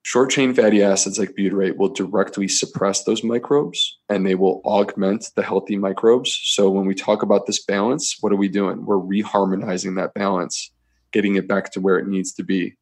Short 0.04 0.30
chain 0.32 0.54
fatty 0.54 0.82
acids 0.82 1.20
like 1.20 1.36
butyrate 1.36 1.76
will 1.76 1.90
directly 1.90 2.48
suppress 2.48 3.04
those 3.04 3.24
microbes 3.24 4.00
and 4.08 4.26
they 4.26 4.36
will 4.36 4.62
augment 4.64 5.30
the 5.36 5.44
healthy 5.44 5.78
microbes. 5.78 6.40
So 6.44 6.70
when 6.70 6.86
we 6.86 6.96
talk 6.96 7.22
about 7.22 7.46
this 7.46 7.64
balance, 7.64 8.18
what 8.22 8.32
are 8.32 8.38
we 8.38 8.48
doing? 8.48 8.86
We're 8.86 8.96
reharmonizing 8.96 9.98
that 9.98 10.14
balance, 10.14 10.72
getting 11.12 11.36
it 11.36 11.48
back 11.48 11.72
to 11.74 11.82
where 11.82 12.00
it 12.00 12.08
needs 12.08 12.34
to 12.36 12.44
be. 12.44 12.76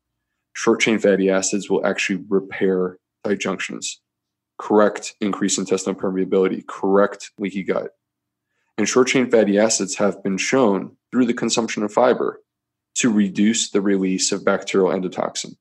Short 0.53 0.79
chain 0.79 0.99
fatty 0.99 1.29
acids 1.29 1.69
will 1.69 1.85
actually 1.85 2.23
repair 2.29 2.97
tight 3.23 3.39
junctions 3.39 3.99
correct 4.57 5.15
increased 5.21 5.57
intestinal 5.57 5.99
permeability, 5.99 6.65
correct 6.67 7.31
leaky 7.37 7.63
gut. 7.63 7.91
And 8.77 8.87
short 8.87 9.07
chain 9.07 9.29
fatty 9.29 9.57
acids 9.57 9.95
have 9.95 10.23
been 10.23 10.37
shown 10.37 10.95
through 11.11 11.25
the 11.25 11.33
consumption 11.33 11.83
of 11.83 11.91
fiber 11.91 12.41
to 12.95 13.11
reduce 13.11 13.71
the 13.71 13.81
release 13.81 14.31
of 14.31 14.45
bacterial 14.45 14.91
endotoxin. 14.91 15.55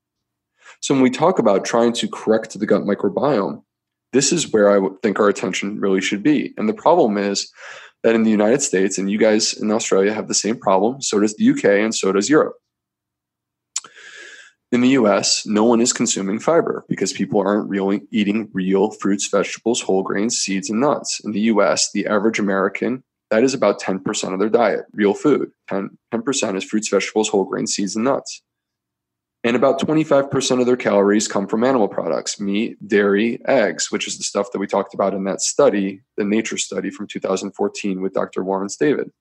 So 0.81 0.95
when 0.95 1.03
we 1.03 1.11
talk 1.11 1.39
about 1.39 1.65
trying 1.65 1.93
to 1.95 2.09
correct 2.09 2.59
the 2.59 2.67
gut 2.67 2.83
microbiome, 2.83 3.63
this 4.13 4.33
is 4.33 4.53
where 4.53 4.71
I 4.71 4.89
think 5.03 5.19
our 5.19 5.29
attention 5.29 5.81
really 5.81 6.01
should 6.01 6.23
be. 6.23 6.55
And 6.57 6.69
the 6.69 6.75
problem 6.75 7.17
is 7.17 7.51
that 8.03 8.15
in 8.15 8.23
the 8.23 8.31
United 8.31 8.63
States, 8.63 8.99
and 8.99 9.11
you 9.11 9.19
guys 9.19 9.55
in 9.55 9.71
Australia 9.71 10.13
have 10.13 10.29
the 10.29 10.35
same 10.35 10.59
problem, 10.59 11.01
so 11.01 11.21
does 11.21 11.35
the 11.35 11.51
UK 11.51 11.65
and 11.65 11.95
so 11.95 12.13
does 12.13 12.31
Europe 12.31 12.57
in 14.73 14.81
the 14.81 14.91
US, 14.91 15.47
no 15.47 15.65
one 15.65 15.81
is 15.81 15.93
consuming 15.93 16.41
fiber 16.41 16.85
because 16.89 17.13
people 17.13 17.41
aren't 17.41 17.69
really 17.69 18.03
eating 18.11 18.49
real 18.53 18.91
fruits, 18.91 19.29
vegetables, 19.29 19.81
whole 19.81 20.03
grains, 20.03 20.37
seeds, 20.37 20.71
and 20.71 20.81
nuts. 20.81 21.21
In 21.25 21.33
the 21.33 21.41
US, 21.53 21.93
the 21.93 22.07
average 22.07 22.39
American, 22.39 23.05
that 23.31 23.45
is 23.45 23.55
about 23.55 23.81
10% 23.81 24.33
of 24.33 24.41
their 24.41 24.49
diet, 24.49 24.87
real 24.93 25.15
food. 25.15 25.51
10, 25.69 25.97
10% 26.13 26.57
is 26.57 26.65
fruits, 26.65 26.89
vegetables, 26.89 27.29
whole 27.29 27.45
grains, 27.45 27.75
seeds, 27.75 27.95
and 27.95 28.05
nuts. 28.05 28.43
And 29.45 29.55
about 29.55 29.79
25% 29.81 30.61
of 30.61 30.67
their 30.67 30.77
calories 30.77 31.29
come 31.29 31.47
from 31.47 31.63
animal 31.63 31.87
products, 31.87 32.41
meat, 32.41 32.77
dairy, 32.89 33.41
eggs, 33.47 33.93
which 33.93 34.09
is 34.09 34.19
the 34.19 34.25
stuff 34.25 34.51
that 34.51 34.59
we 34.59 34.67
talked 34.67 34.95
about 34.95 35.15
in 35.15 35.23
that 35.25 35.41
study, 35.41 36.01
the 36.17 36.25
Nature 36.25 36.59
study 36.59 36.91
from 36.91 37.07
2014 37.07 38.01
with 38.01 38.13
Dr. 38.13 38.43
Lawrence 38.43 38.77
David. 38.77 39.13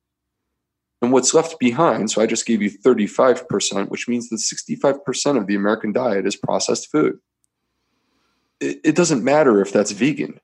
And 1.02 1.12
what's 1.12 1.34
left 1.34 1.60
behind, 1.60 2.10
so 2.10 2.22
I 2.22 2.26
just 2.26 2.46
gave 2.46 2.62
you 2.62 2.72
35%, 2.72 3.90
which 3.90 4.08
means 4.08 4.30
that 4.30 4.38
65% 4.38 5.38
of 5.38 5.48
the 5.48 5.56
American 5.56 5.92
diet 5.92 6.26
is 6.26 6.36
processed 6.36 6.90
food. 6.90 7.20
It, 8.60 8.80
it 8.84 8.96
doesn't 8.96 9.24
matter 9.24 9.62
if 9.62 9.72
that's 9.72 9.92
vegan. 9.92 10.40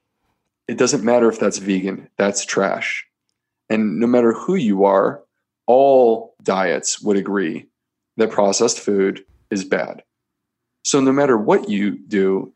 It 0.68 0.78
doesn't 0.78 1.04
matter 1.04 1.30
if 1.30 1.40
that's 1.40 1.58
vegan, 1.58 2.10
that's 2.18 2.46
trash. 2.46 3.06
And 3.70 4.00
no 4.00 4.08
matter 4.08 4.34
who 4.34 4.56
you 4.56 4.86
are, 4.86 5.24
all 5.66 6.36
diets 6.44 7.02
would 7.02 7.18
agree 7.18 7.68
that 8.18 8.32
processed 8.32 8.80
food 8.80 9.26
is 9.50 9.64
bad. 9.64 10.04
So 10.84 11.00
no 11.00 11.12
matter 11.12 11.38
what 11.38 11.70
you 11.70 11.98
do, 11.98 12.54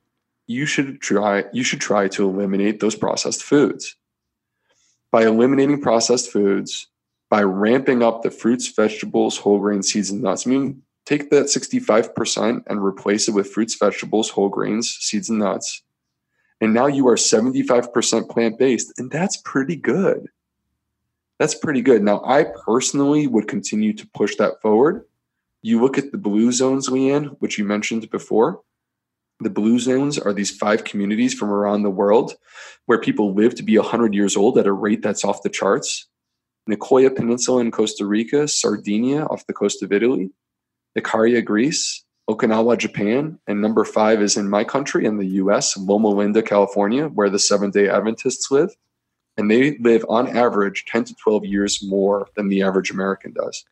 you 0.47 0.65
should 0.65 1.01
try 1.01 1.45
you 1.53 1.63
should 1.63 1.81
try 1.81 2.07
to 2.09 2.27
eliminate 2.27 2.79
those 2.79 2.95
processed 2.95 3.43
foods. 3.43 3.95
By 5.11 5.23
eliminating 5.23 5.81
processed 5.81 6.31
foods, 6.31 6.87
by 7.29 7.41
ramping 7.43 8.03
up 8.03 8.21
the 8.21 8.31
fruits, 8.31 8.67
vegetables, 8.67 9.37
whole 9.37 9.59
grain, 9.59 9.83
seeds, 9.83 10.11
and 10.11 10.21
nuts. 10.21 10.45
I 10.45 10.49
mean, 10.49 10.81
take 11.05 11.29
that 11.31 11.45
65% 11.45 12.63
and 12.67 12.83
replace 12.83 13.27
it 13.27 13.33
with 13.33 13.51
fruits, 13.51 13.75
vegetables, 13.75 14.29
whole 14.29 14.49
grains, 14.49 14.97
seeds, 14.99 15.29
and 15.29 15.39
nuts. 15.39 15.81
And 16.61 16.73
now 16.73 16.87
you 16.87 17.07
are 17.07 17.15
75% 17.15 18.29
plant 18.29 18.57
based, 18.57 18.93
and 18.97 19.11
that's 19.11 19.37
pretty 19.37 19.75
good. 19.75 20.27
That's 21.37 21.55
pretty 21.55 21.81
good. 21.81 22.01
Now, 22.01 22.23
I 22.25 22.45
personally 22.65 23.27
would 23.27 23.47
continue 23.47 23.93
to 23.93 24.07
push 24.13 24.35
that 24.37 24.61
forward. 24.61 25.05
You 25.61 25.81
look 25.81 25.97
at 25.97 26.11
the 26.11 26.17
blue 26.17 26.51
zones, 26.51 26.89
Leanne, 26.89 27.35
which 27.39 27.57
you 27.57 27.65
mentioned 27.65 28.09
before. 28.09 28.61
The 29.41 29.49
blue 29.49 29.79
zones 29.79 30.17
are 30.17 30.31
these 30.31 30.55
five 30.55 30.85
communities 30.85 31.33
from 31.33 31.49
around 31.49 31.83
the 31.83 31.89
world 31.89 32.35
where 32.85 33.01
people 33.01 33.33
live 33.33 33.55
to 33.55 33.63
be 33.63 33.77
100 33.77 34.13
years 34.13 34.37
old 34.37 34.57
at 34.57 34.67
a 34.67 34.71
rate 34.71 35.01
that's 35.01 35.25
off 35.25 35.43
the 35.43 35.49
charts. 35.49 36.07
Nicoya 36.69 37.15
Peninsula 37.15 37.61
in 37.61 37.71
Costa 37.71 38.05
Rica, 38.05 38.47
Sardinia 38.47 39.25
off 39.25 39.45
the 39.47 39.53
coast 39.53 39.83
of 39.83 39.91
Italy, 39.91 40.31
Icaria, 40.97 41.43
Greece, 41.43 42.03
Okinawa, 42.27 42.77
Japan, 42.77 43.37
and 43.45 43.61
number 43.61 43.85
five 43.85 44.21
is 44.21 44.35
in 44.35 44.49
my 44.49 44.63
country 44.63 45.05
in 45.05 45.17
the 45.17 45.27
US, 45.43 45.77
Loma 45.77 46.09
Linda, 46.09 46.41
California, 46.41 47.07
where 47.07 47.29
the 47.29 47.37
Seventh 47.37 47.75
day 47.75 47.87
Adventists 47.87 48.49
live. 48.49 48.75
And 49.37 49.51
they 49.51 49.77
live 49.77 50.05
on 50.09 50.35
average 50.35 50.85
10 50.85 51.03
to 51.05 51.15
12 51.15 51.45
years 51.45 51.83
more 51.83 52.29
than 52.35 52.47
the 52.47 52.63
average 52.63 52.89
American 52.89 53.33
does. 53.33 53.65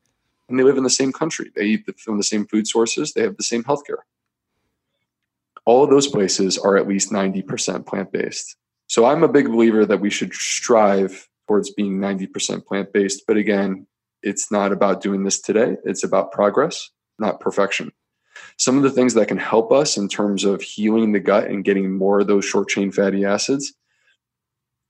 and 0.49 0.59
they 0.59 0.63
live 0.63 0.77
in 0.77 0.83
the 0.83 0.89
same 0.89 1.13
country. 1.13 1.51
They 1.55 1.63
eat 1.63 1.99
from 1.99 2.17
the 2.17 2.23
same 2.23 2.45
food 2.45 2.67
sources. 2.67 3.13
They 3.13 3.21
have 3.21 3.37
the 3.37 3.43
same 3.43 3.63
healthcare. 3.63 4.03
All 5.65 5.83
of 5.83 5.89
those 5.89 6.07
places 6.07 6.57
are 6.57 6.75
at 6.75 6.87
least 6.87 7.11
90% 7.11 7.85
plant 7.87 8.11
based. 8.11 8.57
So 8.87 9.05
I'm 9.05 9.23
a 9.23 9.29
big 9.29 9.47
believer 9.47 9.85
that 9.85 10.01
we 10.01 10.09
should 10.09 10.33
strive 10.33 11.29
towards 11.53 11.71
being 11.71 11.99
90% 11.99 12.65
plant 12.65 12.91
based. 12.91 13.25
But 13.27 13.37
again, 13.37 13.85
it's 14.23 14.51
not 14.51 14.71
about 14.71 15.01
doing 15.01 15.23
this 15.23 15.39
today, 15.39 15.77
it's 15.85 16.03
about 16.03 16.31
progress, 16.31 16.89
not 17.19 17.39
perfection. 17.39 17.91
Some 18.57 18.75
of 18.75 18.81
the 18.81 18.89
things 18.89 19.13
that 19.13 19.27
can 19.27 19.37
help 19.37 19.71
us 19.71 19.95
in 19.95 20.09
terms 20.09 20.45
of 20.45 20.63
healing 20.63 21.11
the 21.11 21.19
gut 21.19 21.45
and 21.45 21.63
getting 21.63 21.95
more 21.95 22.21
of 22.21 22.27
those 22.27 22.43
short 22.43 22.69
chain 22.69 22.91
fatty 22.91 23.23
acids. 23.23 23.71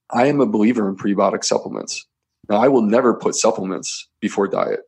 I 0.10 0.28
am 0.28 0.40
a 0.40 0.46
believer 0.46 0.88
in 0.88 0.96
prebiotic 0.96 1.44
supplements. 1.44 2.08
Now, 2.48 2.64
I 2.64 2.70
will 2.70 2.82
never 2.82 3.14
put 3.14 3.36
supplements 3.36 4.08
before 4.22 4.48
diet. 4.48 4.82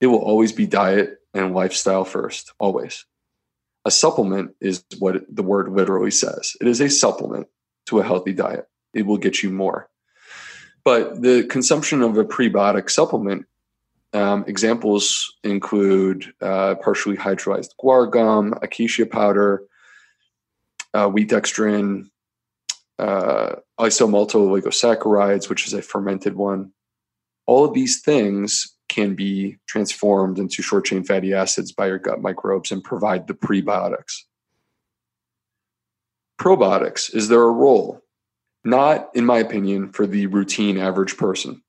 It 0.00 0.08
will 0.08 0.18
always 0.18 0.50
be 0.50 0.66
diet 0.66 1.18
and 1.34 1.54
lifestyle 1.54 2.04
first, 2.04 2.52
always. 2.58 3.06
A 3.84 3.92
supplement 3.92 4.56
is 4.60 4.84
what 4.98 5.22
the 5.32 5.44
word 5.44 5.70
literally 5.70 6.10
says. 6.10 6.56
It 6.60 6.66
is 6.66 6.80
a 6.80 6.90
supplement 6.90 7.46
to 7.86 8.00
a 8.00 8.04
healthy 8.04 8.32
diet. 8.32 8.66
It 8.92 9.06
will 9.06 9.18
get 9.18 9.44
you 9.44 9.50
more. 9.50 9.88
But 10.84 11.22
the 11.22 11.44
consumption 11.44 12.02
of 12.02 12.16
a 12.16 12.24
prebiotic 12.24 12.90
supplement 12.90 13.46
um, 14.12 14.44
examples 14.46 15.34
include 15.44 16.32
uh, 16.40 16.74
partially 16.76 17.16
hydrolyzed 17.16 17.70
guar 17.82 18.10
gum, 18.10 18.54
acacia 18.62 19.06
powder, 19.06 19.62
uh, 20.94 21.08
wheat 21.08 21.30
dextrin, 21.30 22.10
uh, 22.98 23.56
isomaltooligosaccharides, 23.78 25.48
which 25.48 25.66
is 25.66 25.72
a 25.72 25.82
fermented 25.82 26.34
one. 26.34 26.72
All 27.46 27.64
of 27.64 27.74
these 27.74 28.00
things 28.00 28.76
can 28.88 29.14
be 29.14 29.56
transformed 29.66 30.38
into 30.38 30.62
short 30.62 30.84
chain 30.84 31.04
fatty 31.04 31.32
acids 31.32 31.72
by 31.72 31.86
your 31.86 31.98
gut 31.98 32.20
microbes 32.20 32.72
and 32.72 32.82
provide 32.82 33.26
the 33.26 33.34
prebiotics. 33.34 34.24
Probiotics, 36.40 37.14
is 37.14 37.28
there 37.28 37.42
a 37.42 37.50
role? 37.50 38.02
Not, 38.64 39.08
in 39.14 39.24
my 39.24 39.38
opinion, 39.38 39.92
for 39.92 40.06
the 40.06 40.26
routine 40.26 40.78
average 40.78 41.16
person. 41.16 41.62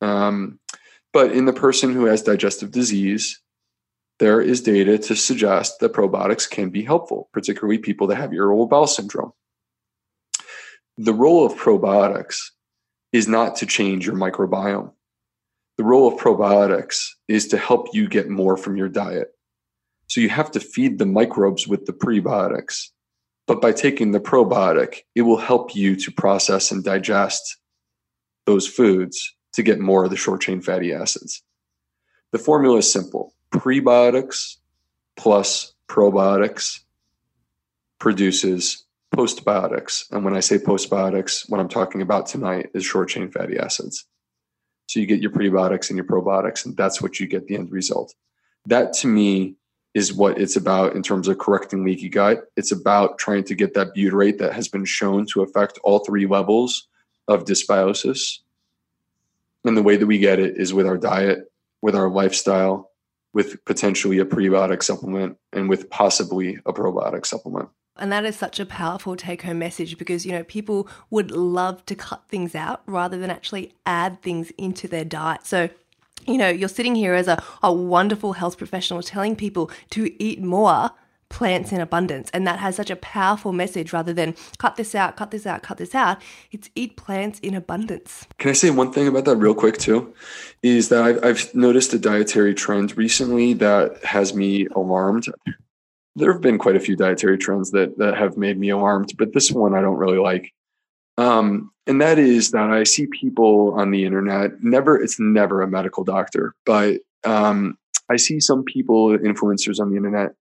Um, 0.00 0.58
but 1.12 1.32
in 1.32 1.46
the 1.46 1.52
person 1.52 1.92
who 1.92 2.04
has 2.04 2.22
digestive 2.22 2.70
disease, 2.70 3.40
there 4.18 4.40
is 4.40 4.60
data 4.60 4.98
to 4.98 5.16
suggest 5.16 5.80
that 5.80 5.92
probiotics 5.92 6.48
can 6.48 6.70
be 6.70 6.82
helpful, 6.82 7.28
particularly 7.32 7.78
people 7.78 8.06
that 8.08 8.16
have 8.16 8.32
irritable 8.32 8.66
bowel 8.66 8.86
syndrome. 8.86 9.32
The 10.98 11.14
role 11.14 11.44
of 11.44 11.54
probiotics 11.54 12.38
is 13.12 13.28
not 13.28 13.56
to 13.56 13.66
change 13.66 14.06
your 14.06 14.16
microbiome. 14.16 14.92
The 15.76 15.84
role 15.84 16.08
of 16.08 16.18
probiotics 16.18 17.08
is 17.28 17.48
to 17.48 17.58
help 17.58 17.88
you 17.92 18.08
get 18.08 18.28
more 18.28 18.56
from 18.56 18.76
your 18.76 18.88
diet. 18.88 19.28
So 20.08 20.20
you 20.20 20.30
have 20.30 20.50
to 20.52 20.60
feed 20.60 20.98
the 20.98 21.06
microbes 21.06 21.68
with 21.68 21.84
the 21.84 21.92
prebiotics. 21.92 22.88
But 23.46 23.60
by 23.60 23.72
taking 23.72 24.10
the 24.10 24.20
probiotic, 24.20 25.02
it 25.14 25.22
will 25.22 25.38
help 25.38 25.74
you 25.74 25.96
to 25.96 26.10
process 26.10 26.70
and 26.70 26.82
digest 26.82 27.58
those 28.44 28.66
foods 28.66 29.34
to 29.54 29.62
get 29.62 29.78
more 29.78 30.04
of 30.04 30.10
the 30.10 30.16
short 30.16 30.40
chain 30.40 30.60
fatty 30.60 30.92
acids. 30.92 31.42
The 32.32 32.38
formula 32.38 32.78
is 32.78 32.92
simple 32.92 33.32
prebiotics 33.52 34.56
plus 35.16 35.72
probiotics 35.88 36.80
produces 37.98 38.84
postbiotics. 39.14 40.10
And 40.10 40.24
when 40.24 40.36
I 40.36 40.40
say 40.40 40.58
postbiotics, 40.58 41.48
what 41.48 41.60
I'm 41.60 41.68
talking 41.68 42.02
about 42.02 42.26
tonight 42.26 42.70
is 42.74 42.84
short 42.84 43.08
chain 43.08 43.30
fatty 43.30 43.58
acids. 43.58 44.04
So 44.88 45.00
you 45.00 45.06
get 45.06 45.22
your 45.22 45.30
prebiotics 45.30 45.88
and 45.88 45.96
your 45.96 46.06
probiotics, 46.06 46.64
and 46.64 46.76
that's 46.76 47.00
what 47.00 47.18
you 47.18 47.26
get 47.26 47.46
the 47.46 47.56
end 47.56 47.72
result. 47.72 48.14
That 48.66 48.92
to 48.94 49.06
me 49.06 49.56
is 49.96 50.12
what 50.12 50.38
it's 50.38 50.56
about 50.56 50.94
in 50.94 51.02
terms 51.02 51.26
of 51.26 51.38
correcting 51.38 51.82
leaky 51.82 52.10
gut. 52.10 52.50
It's 52.54 52.70
about 52.70 53.16
trying 53.16 53.44
to 53.44 53.54
get 53.54 53.72
that 53.72 53.94
butyrate 53.96 54.36
that 54.36 54.52
has 54.52 54.68
been 54.68 54.84
shown 54.84 55.24
to 55.28 55.40
affect 55.40 55.78
all 55.84 56.00
three 56.00 56.26
levels 56.26 56.86
of 57.28 57.46
dysbiosis. 57.46 58.40
And 59.64 59.74
the 59.74 59.82
way 59.82 59.96
that 59.96 60.06
we 60.06 60.18
get 60.18 60.38
it 60.38 60.58
is 60.58 60.74
with 60.74 60.86
our 60.86 60.98
diet, 60.98 61.50
with 61.80 61.96
our 61.96 62.10
lifestyle, 62.10 62.90
with 63.32 63.64
potentially 63.64 64.18
a 64.18 64.26
prebiotic 64.26 64.82
supplement, 64.82 65.38
and 65.54 65.70
with 65.70 65.88
possibly 65.88 66.58
a 66.66 66.74
probiotic 66.74 67.24
supplement. 67.24 67.70
And 67.96 68.12
that 68.12 68.26
is 68.26 68.36
such 68.36 68.60
a 68.60 68.66
powerful 68.66 69.16
take 69.16 69.40
home 69.44 69.60
message 69.60 69.96
because, 69.96 70.26
you 70.26 70.32
know, 70.32 70.44
people 70.44 70.88
would 71.08 71.30
love 71.30 71.86
to 71.86 71.94
cut 71.94 72.28
things 72.28 72.54
out 72.54 72.82
rather 72.84 73.16
than 73.16 73.30
actually 73.30 73.72
add 73.86 74.20
things 74.20 74.50
into 74.58 74.88
their 74.88 75.06
diet. 75.06 75.46
So, 75.46 75.70
you 76.26 76.38
know, 76.38 76.48
you're 76.48 76.68
sitting 76.68 76.94
here 76.94 77.14
as 77.14 77.28
a, 77.28 77.42
a 77.62 77.72
wonderful 77.72 78.34
health 78.34 78.58
professional 78.58 79.02
telling 79.02 79.36
people 79.36 79.70
to 79.90 80.22
eat 80.22 80.42
more 80.42 80.90
plants 81.28 81.72
in 81.72 81.80
abundance. 81.80 82.30
And 82.32 82.46
that 82.46 82.60
has 82.60 82.76
such 82.76 82.90
a 82.90 82.96
powerful 82.96 83.52
message 83.52 83.92
rather 83.92 84.12
than 84.12 84.36
cut 84.58 84.76
this 84.76 84.94
out, 84.94 85.16
cut 85.16 85.32
this 85.32 85.46
out, 85.46 85.62
cut 85.62 85.76
this 85.76 85.94
out. 85.94 86.18
It's 86.52 86.70
eat 86.74 86.96
plants 86.96 87.40
in 87.40 87.54
abundance. 87.54 88.26
Can 88.38 88.50
I 88.50 88.54
say 88.54 88.70
one 88.70 88.92
thing 88.92 89.08
about 89.08 89.24
that 89.24 89.36
real 89.36 89.54
quick, 89.54 89.76
too? 89.78 90.14
Is 90.62 90.88
that 90.90 91.02
I've, 91.02 91.24
I've 91.24 91.54
noticed 91.54 91.92
a 91.94 91.98
dietary 91.98 92.54
trend 92.54 92.96
recently 92.96 93.54
that 93.54 94.04
has 94.04 94.34
me 94.34 94.66
alarmed 94.74 95.26
there 96.16 96.32
have 96.32 96.40
been 96.40 96.58
quite 96.58 96.76
a 96.76 96.80
few 96.80 96.96
dietary 96.96 97.36
trends 97.36 97.70
that 97.70 97.98
that 97.98 98.16
have 98.16 98.36
made 98.36 98.58
me 98.58 98.70
alarmed, 98.70 99.12
but 99.18 99.32
this 99.32 99.52
one 99.52 99.74
I 99.74 99.82
don't 99.82 99.98
really 99.98 100.18
like. 100.18 100.52
Um, 101.18 101.70
and 101.86 102.00
that 102.00 102.18
is 102.18 102.50
that 102.50 102.70
I 102.70 102.84
see 102.84 103.06
people 103.06 103.74
on 103.74 103.90
the 103.90 104.04
internet. 104.04 104.62
Never, 104.62 105.00
it's 105.00 105.18
never 105.20 105.62
a 105.62 105.68
medical 105.68 106.04
doctor, 106.04 106.54
but 106.64 107.00
um, 107.24 107.78
I 108.10 108.16
see 108.16 108.40
some 108.40 108.64
people, 108.64 109.16
influencers 109.18 109.80
on 109.80 109.90
the 109.90 109.96
internet, 109.96 110.34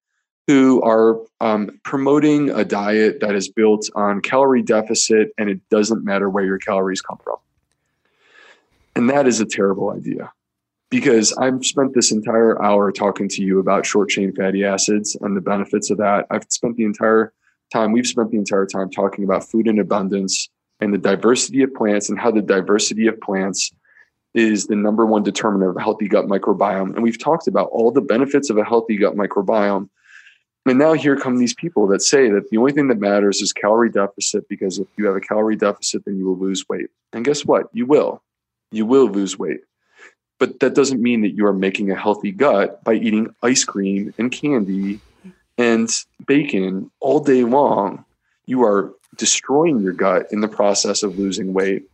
who 0.48 0.82
are 0.84 1.20
um, 1.42 1.80
promoting 1.84 2.50
a 2.52 2.64
diet 2.64 3.20
that 3.20 3.36
is 3.36 3.50
built 3.50 3.90
on 3.96 4.22
calorie 4.22 4.62
deficit, 4.62 5.32
and 5.38 5.50
it 5.50 5.60
doesn't 5.70 6.04
matter 6.04 6.30
where 6.30 6.46
your 6.46 6.60
calories 6.60 7.02
come 7.02 7.18
from. 7.24 7.38
And 8.96 9.10
that 9.10 9.28
is 9.28 9.40
a 9.40 9.46
terrible 9.46 9.92
idea 9.92 10.32
because 10.90 11.34
I've 11.38 11.66
spent 11.66 11.94
this 11.94 12.12
entire 12.12 12.62
hour 12.62 12.92
talking 12.92 13.28
to 13.30 13.44
you 13.44 13.60
about 13.60 13.86
short 13.86 14.10
chain 14.10 14.34
fatty 14.34 14.64
acids 14.64 15.18
and 15.20 15.36
the 15.36 15.42
benefits 15.42 15.90
of 15.90 15.98
that. 15.98 16.26
I've 16.30 16.46
spent 16.50 16.78
the 16.78 16.86
entire 16.86 17.34
time, 17.74 17.92
we've 17.92 18.08
spent 18.08 18.32
the 18.32 18.38
entire 18.38 18.66
time 18.66 18.90
talking 18.90 19.24
about 19.24 19.44
food 19.44 19.68
in 19.68 19.80
abundance 19.80 20.50
and 20.80 20.94
the 20.94 20.98
diversity 20.98 21.64
of 21.64 21.74
plants 21.74 22.10
and 22.10 22.20
how 22.20 22.32
the 22.32 22.42
diversity 22.42 23.08
of 23.08 23.20
plants 23.22 23.72
is 24.34 24.68
the 24.68 24.76
number 24.76 25.06
one 25.06 25.24
determinant 25.24 25.72
of 25.72 25.78
a 25.78 25.82
healthy 25.82 26.08
gut 26.08 26.26
microbiome. 26.26 26.94
And 26.94 27.02
we've 27.02 27.22
talked 27.22 27.48
about 27.48 27.70
all 27.70 27.92
the 27.92 28.02
benefits 28.02 28.50
of 28.50 28.58
a 28.58 28.66
healthy 28.66 28.98
gut 28.98 29.16
microbiome. 29.16 29.90
And 30.66 30.80
now 30.80 30.94
here 30.94 31.16
come 31.16 31.38
these 31.38 31.54
people 31.54 31.88
that 31.88 32.02
say 32.02 32.30
that 32.30 32.50
the 32.50 32.58
only 32.58 32.74
thing 32.74 32.88
that 32.90 33.00
matters 33.00 33.42
is 33.42 33.54
calorie 33.54 33.90
deficit 33.90 34.48
because 34.50 34.80
if 34.80 34.88
you 34.98 35.06
have 35.06 35.16
a 35.16 35.22
calorie 35.22 35.56
deficit, 35.56 36.04
then 36.06 36.18
you 36.18 36.26
will 36.26 36.38
lose 36.38 36.68
weight. 36.68 36.88
And 37.14 37.24
guess 37.24 37.46
what? 37.46 37.70
You 37.72 37.86
will. 37.86 38.22
You 38.72 38.86
will 38.86 39.08
lose 39.08 39.38
weight. 39.40 39.62
But 40.38 40.60
that 40.60 40.76
doesn't 40.76 41.02
mean 41.02 41.22
that 41.22 41.36
you 41.36 41.46
are 41.46 41.54
making 41.54 41.92
a 41.92 41.96
healthy 41.96 42.32
gut 42.32 42.84
by 42.84 42.96
eating 42.96 43.34
ice 43.42 43.64
cream 43.64 44.14
and 44.18 44.32
candy 44.32 45.00
and 45.58 45.90
bacon 46.26 46.92
all 47.00 47.22
day 47.22 47.44
long. 47.44 48.04
You 48.46 48.64
are 48.64 48.94
destroying 49.18 49.82
your 49.82 49.94
gut 49.94 50.28
in 50.32 50.42
the 50.42 50.48
process 50.48 51.04
of 51.04 51.18
losing 51.18 51.54
weight. 51.54 51.90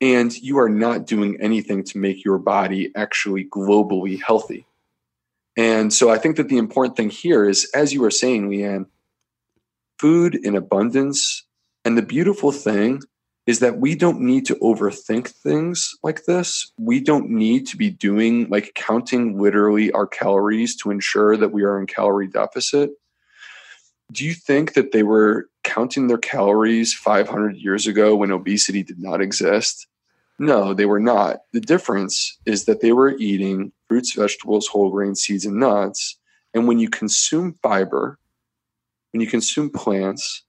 And 0.00 0.36
you 0.36 0.58
are 0.58 0.68
not 0.68 1.06
doing 1.06 1.38
anything 1.40 1.82
to 1.84 1.98
make 1.98 2.24
your 2.24 2.38
body 2.38 2.92
actually 2.94 3.44
globally 3.46 4.20
healthy. 4.22 4.66
And 5.56 5.92
so 5.92 6.10
I 6.10 6.18
think 6.18 6.36
that 6.36 6.48
the 6.48 6.58
important 6.58 6.96
thing 6.96 7.08
here 7.08 7.48
is, 7.48 7.70
as 7.74 7.94
you 7.94 8.02
were 8.02 8.10
saying, 8.10 8.50
Leanne, 8.50 8.86
food 9.98 10.34
in 10.34 10.54
abundance. 10.54 11.44
And 11.84 11.96
the 11.96 12.02
beautiful 12.02 12.52
thing 12.52 13.02
is 13.46 13.60
that 13.60 13.78
we 13.78 13.94
don't 13.94 14.20
need 14.20 14.44
to 14.46 14.56
overthink 14.56 15.28
things 15.28 15.94
like 16.02 16.24
this. 16.24 16.72
We 16.78 17.00
don't 17.00 17.30
need 17.30 17.66
to 17.68 17.76
be 17.76 17.90
doing 17.90 18.48
like 18.48 18.72
counting 18.74 19.40
literally 19.40 19.92
our 19.92 20.06
calories 20.06 20.76
to 20.78 20.90
ensure 20.90 21.36
that 21.36 21.52
we 21.52 21.62
are 21.62 21.80
in 21.80 21.86
calorie 21.86 22.28
deficit. 22.28 22.90
Do 24.12 24.24
you 24.24 24.34
think 24.34 24.74
that 24.74 24.92
they 24.92 25.02
were 25.02 25.48
counting 25.64 26.06
their 26.06 26.18
calories 26.18 26.94
500 26.94 27.56
years 27.56 27.86
ago 27.86 28.14
when 28.14 28.30
obesity 28.30 28.82
did 28.82 28.98
not 28.98 29.20
exist? 29.20 29.86
No, 30.38 30.74
they 30.74 30.86
were 30.86 31.00
not. 31.00 31.38
The 31.52 31.60
difference 31.60 32.38
is 32.46 32.66
that 32.66 32.80
they 32.80 32.92
were 32.92 33.16
eating 33.16 33.72
fruits, 33.88 34.12
vegetables, 34.12 34.66
whole 34.66 34.90
grain, 34.90 35.14
seeds, 35.14 35.46
and 35.46 35.56
nuts. 35.56 36.18
And 36.54 36.68
when 36.68 36.78
you 36.78 36.88
consume 36.88 37.58
fiber, 37.62 38.18
when 39.12 39.20
you 39.20 39.26
consume 39.26 39.70
plants, 39.70 40.44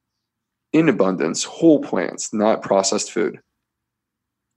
in 0.73 0.89
abundance, 0.89 1.43
whole 1.43 1.81
plants, 1.81 2.33
not 2.33 2.61
processed 2.61 3.11
food. 3.11 3.39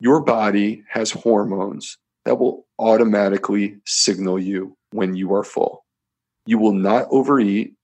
Your 0.01 0.20
body 0.20 0.82
has 0.89 1.10
hormones 1.10 1.98
that 2.24 2.39
will 2.39 2.66
automatically 2.78 3.77
signal 3.86 4.39
you 4.39 4.77
when 4.93 5.14
you 5.14 5.35
are 5.35 5.44
full. 5.44 5.85
You 6.47 6.59
will 6.59 6.72
not 6.72 7.06
overeat. 7.10 7.74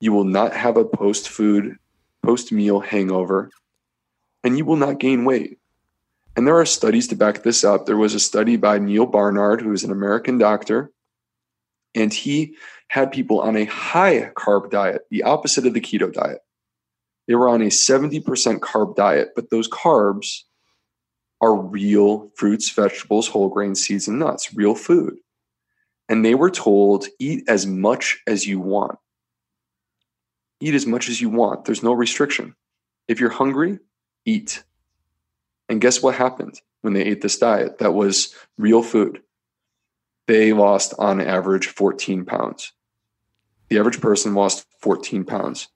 You 0.00 0.12
will 0.12 0.24
not 0.24 0.54
have 0.54 0.76
a 0.76 0.84
post 0.84 1.28
food, 1.28 1.76
post 2.24 2.52
meal 2.52 2.80
hangover, 2.80 3.50
and 4.42 4.58
you 4.58 4.64
will 4.64 4.76
not 4.76 4.98
gain 4.98 5.24
weight. 5.24 5.58
And 6.36 6.46
there 6.46 6.58
are 6.58 6.66
studies 6.66 7.08
to 7.08 7.16
back 7.16 7.42
this 7.42 7.64
up. 7.64 7.86
There 7.86 7.96
was 7.96 8.14
a 8.14 8.20
study 8.20 8.56
by 8.56 8.78
Neal 8.78 9.06
Barnard, 9.06 9.60
who 9.60 9.72
is 9.72 9.84
an 9.84 9.92
American 9.92 10.36
doctor, 10.36 10.90
and 11.94 12.12
he 12.12 12.56
had 12.88 13.12
people 13.12 13.40
on 13.40 13.56
a 13.56 13.64
high 13.64 14.30
carb 14.36 14.70
diet, 14.70 15.02
the 15.10 15.22
opposite 15.22 15.66
of 15.66 15.74
the 15.74 15.80
keto 15.80 16.12
diet. 16.12 16.40
They 17.26 17.34
were 17.34 17.48
on 17.48 17.62
a 17.62 17.66
70% 17.66 18.22
carb 18.58 18.96
diet, 18.96 19.30
but 19.34 19.50
those 19.50 19.68
carbs 19.68 20.42
are 21.40 21.56
real 21.56 22.30
fruits, 22.36 22.70
vegetables, 22.70 23.28
whole 23.28 23.48
grain, 23.48 23.74
seeds, 23.74 24.08
and 24.08 24.18
nuts, 24.18 24.54
real 24.54 24.74
food. 24.74 25.16
And 26.08 26.24
they 26.24 26.34
were 26.34 26.50
told, 26.50 27.06
eat 27.18 27.44
as 27.48 27.66
much 27.66 28.20
as 28.26 28.46
you 28.46 28.60
want. 28.60 28.98
Eat 30.60 30.74
as 30.74 30.86
much 30.86 31.08
as 31.08 31.20
you 31.20 31.28
want. 31.28 31.64
There's 31.64 31.82
no 31.82 31.92
restriction. 31.92 32.54
If 33.08 33.20
you're 33.20 33.30
hungry, 33.30 33.78
eat. 34.24 34.62
And 35.68 35.80
guess 35.80 36.02
what 36.02 36.14
happened 36.14 36.60
when 36.82 36.92
they 36.92 37.02
ate 37.02 37.22
this 37.22 37.38
diet 37.38 37.78
that 37.78 37.92
was 37.92 38.34
real 38.58 38.82
food? 38.82 39.22
They 40.26 40.52
lost 40.52 40.94
on 40.98 41.20
average 41.20 41.68
14 41.68 42.24
pounds. 42.24 42.72
The 43.68 43.78
average 43.78 44.00
person 44.00 44.34
lost 44.34 44.66
14 44.80 45.24
pounds. 45.24 45.68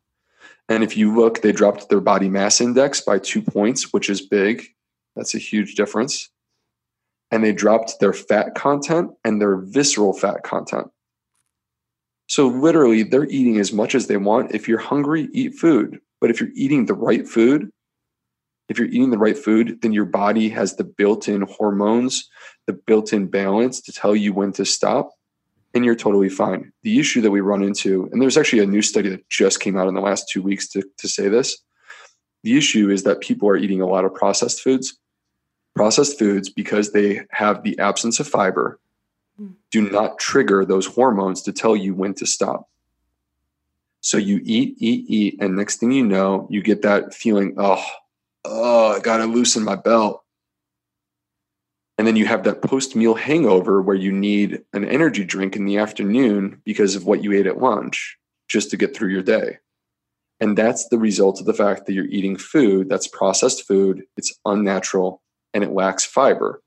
And 0.68 0.84
if 0.84 0.96
you 0.96 1.14
look, 1.14 1.40
they 1.40 1.52
dropped 1.52 1.88
their 1.88 2.00
body 2.00 2.28
mass 2.28 2.60
index 2.60 3.00
by 3.00 3.18
two 3.18 3.42
points, 3.42 3.92
which 3.92 4.10
is 4.10 4.20
big. 4.20 4.66
That's 5.16 5.34
a 5.34 5.38
huge 5.38 5.74
difference. 5.74 6.30
And 7.30 7.42
they 7.42 7.52
dropped 7.52 8.00
their 8.00 8.12
fat 8.12 8.54
content 8.54 9.10
and 9.24 9.40
their 9.40 9.56
visceral 9.56 10.12
fat 10.12 10.42
content. 10.44 10.90
So, 12.28 12.46
literally, 12.48 13.02
they're 13.02 13.28
eating 13.28 13.58
as 13.58 13.72
much 13.72 13.94
as 13.94 14.06
they 14.06 14.16
want. 14.16 14.54
If 14.54 14.68
you're 14.68 14.78
hungry, 14.78 15.28
eat 15.32 15.54
food. 15.54 15.98
But 16.20 16.30
if 16.30 16.40
you're 16.40 16.50
eating 16.54 16.86
the 16.86 16.94
right 16.94 17.26
food, 17.26 17.70
if 18.68 18.78
you're 18.78 18.88
eating 18.88 19.10
the 19.10 19.18
right 19.18 19.36
food, 19.36 19.80
then 19.82 19.92
your 19.92 20.04
body 20.04 20.48
has 20.50 20.76
the 20.76 20.84
built 20.84 21.28
in 21.28 21.42
hormones, 21.42 22.28
the 22.66 22.74
built 22.74 23.12
in 23.12 23.26
balance 23.28 23.80
to 23.82 23.92
tell 23.92 24.14
you 24.14 24.32
when 24.32 24.52
to 24.52 24.64
stop, 24.64 25.10
and 25.74 25.84
you're 25.84 25.94
totally 25.94 26.28
fine. 26.28 26.72
The 26.82 27.00
issue 27.00 27.20
that 27.22 27.30
we 27.30 27.40
run 27.40 27.62
into, 27.62 28.08
and 28.12 28.20
there's 28.20 28.36
actually 28.36 28.62
a 28.62 28.66
new 28.66 28.82
study 28.82 29.08
that 29.08 29.28
just 29.30 29.60
came 29.60 29.76
out 29.76 29.88
in 29.88 29.94
the 29.94 30.00
last 30.00 30.28
two 30.30 30.42
weeks 30.42 30.68
to, 30.68 30.82
to 30.98 31.08
say 31.08 31.28
this 31.28 31.56
the 32.44 32.56
issue 32.56 32.88
is 32.88 33.02
that 33.02 33.20
people 33.20 33.48
are 33.48 33.56
eating 33.56 33.80
a 33.80 33.86
lot 33.86 34.04
of 34.04 34.14
processed 34.14 34.60
foods 34.60 34.96
Processed 35.78 36.18
foods, 36.18 36.48
because 36.48 36.90
they 36.90 37.20
have 37.30 37.62
the 37.62 37.78
absence 37.78 38.18
of 38.18 38.26
fiber, 38.26 38.80
hmm. 39.38 39.52
do 39.70 39.90
not 39.90 40.18
trigger 40.18 40.64
those 40.64 40.86
hormones 40.86 41.42
to 41.42 41.52
tell 41.52 41.76
you 41.76 41.94
when 41.94 42.14
to 42.14 42.26
stop. 42.26 42.68
So 44.00 44.16
you 44.16 44.40
eat, 44.44 44.76
eat, 44.78 45.04
eat, 45.08 45.36
and 45.40 45.56
next 45.56 45.78
thing 45.78 45.92
you 45.92 46.04
know, 46.04 46.46
you 46.50 46.62
get 46.62 46.82
that 46.82 47.14
feeling, 47.14 47.54
oh, 47.58 47.84
oh, 48.44 48.96
I 48.96 49.00
gotta 49.00 49.24
loosen 49.24 49.64
my 49.64 49.76
belt. 49.76 50.22
And 51.98 52.06
then 52.06 52.14
you 52.14 52.26
have 52.26 52.44
that 52.44 52.62
post 52.62 52.94
meal 52.94 53.14
hangover 53.14 53.82
where 53.82 53.96
you 53.96 54.12
need 54.12 54.62
an 54.72 54.84
energy 54.84 55.24
drink 55.24 55.56
in 55.56 55.64
the 55.64 55.78
afternoon 55.78 56.62
because 56.64 56.94
of 56.94 57.06
what 57.06 57.24
you 57.24 57.32
ate 57.32 57.48
at 57.48 57.60
lunch 57.60 58.16
just 58.46 58.70
to 58.70 58.76
get 58.76 58.94
through 58.94 59.08
your 59.08 59.22
day. 59.22 59.58
And 60.40 60.56
that's 60.56 60.88
the 60.88 60.98
result 60.98 61.40
of 61.40 61.46
the 61.46 61.54
fact 61.54 61.86
that 61.86 61.92
you're 61.94 62.04
eating 62.06 62.36
food 62.36 62.88
that's 62.88 63.08
processed 63.08 63.66
food, 63.66 64.04
it's 64.16 64.38
unnatural, 64.44 65.22
and 65.52 65.64
it 65.64 65.72
lacks 65.72 66.04
fiber. 66.04 66.62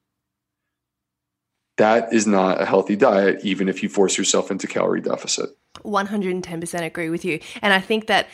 That 1.82 2.14
is 2.14 2.28
not 2.28 2.62
a 2.62 2.66
healthy 2.66 2.95
diet, 2.95 3.44
even 3.44 3.68
if 3.68 3.82
you 3.82 3.90
force 3.90 4.16
yourself 4.16 4.52
into 4.52 4.68
calorie 4.68 5.02
deficit. 5.02 5.49
110% 5.80 6.82
agree 6.84 7.10
with 7.10 7.26
you. 7.26 7.40
And 7.64 7.74
I 7.74 7.80
think 7.80 8.06
that 8.06 8.28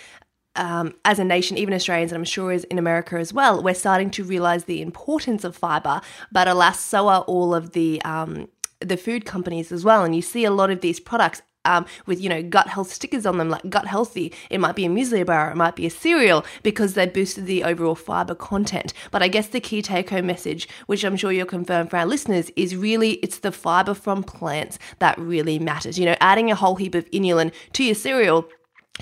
um, 0.57 0.95
as 1.06 1.18
a 1.18 1.24
nation, 1.24 1.57
even 1.57 1.74
Australians, 1.74 2.11
and 2.11 2.18
I'm 2.19 2.26
sure 2.26 2.52
is 2.52 2.65
in 2.65 2.78
America 2.78 3.15
as 3.15 3.32
well, 3.32 3.64
we're 3.64 3.74
starting 3.74 4.10
to 4.11 4.26
realize 4.26 4.65
the 4.65 4.82
importance 4.82 5.45
of 5.45 5.56
fiber. 5.56 6.02
But 6.30 6.49
alas, 6.49 6.82
so 6.82 7.07
are 7.07 7.22
all 7.22 7.56
of 7.56 7.72
the 7.72 8.02
um, 8.02 8.49
the 8.82 8.98
food 8.98 9.24
companies 9.24 9.72
as 9.72 9.86
well. 9.86 10.03
And 10.03 10.14
you 10.14 10.22
see 10.22 10.44
a 10.44 10.52
lot 10.52 10.69
of 10.69 10.82
these 10.82 10.99
products 10.99 11.41
um, 11.68 11.85
with 12.06 12.19
you 12.22 12.30
know 12.30 12.41
gut 12.41 12.68
health 12.68 12.91
stickers 12.91 13.26
on 13.26 13.38
them, 13.38 13.49
like 13.49 13.69
gut 13.69 13.88
healthy. 13.88 14.34
It 14.49 14.60
might 14.60 14.76
be 14.76 14.85
a 14.85 14.89
muesli 14.89 15.26
bar, 15.26 15.52
it 15.52 15.56
might 15.56 15.76
be 15.76 15.85
a 15.85 15.89
cereal, 15.89 16.45
because 16.64 16.94
they 16.94 17.06
boosted 17.06 17.45
the 17.45 17.64
overall 17.64 17.95
fiber 17.95 18.35
content. 18.35 18.94
But 19.11 19.22
I 19.22 19.27
guess 19.27 19.48
the 19.48 19.60
key 19.60 19.81
take 19.81 20.10
home 20.10 20.27
message, 20.27 20.68
which 20.88 21.03
I'm 21.03 21.18
sure 21.18 21.31
you'll 21.31 21.45
confirm 21.45 21.88
for 21.88 21.98
our 21.98 22.06
listeners, 22.06 22.52
is 22.56 22.76
really 22.76 23.14
it's 23.15 23.39
the 23.39 23.52
fiber 23.52 23.94
from 23.94 24.23
plants 24.23 24.80
that 24.99 25.18
really 25.18 25.60
matters. 25.60 25.99
You 25.99 26.06
know, 26.06 26.15
adding 26.22 26.52
a 26.52 26.56
whole 26.56 26.76
heap 26.76 26.95
of 26.95 27.10
inulin 27.11 27.52
to 27.73 27.84
your 27.84 27.95
cereal 27.95 28.48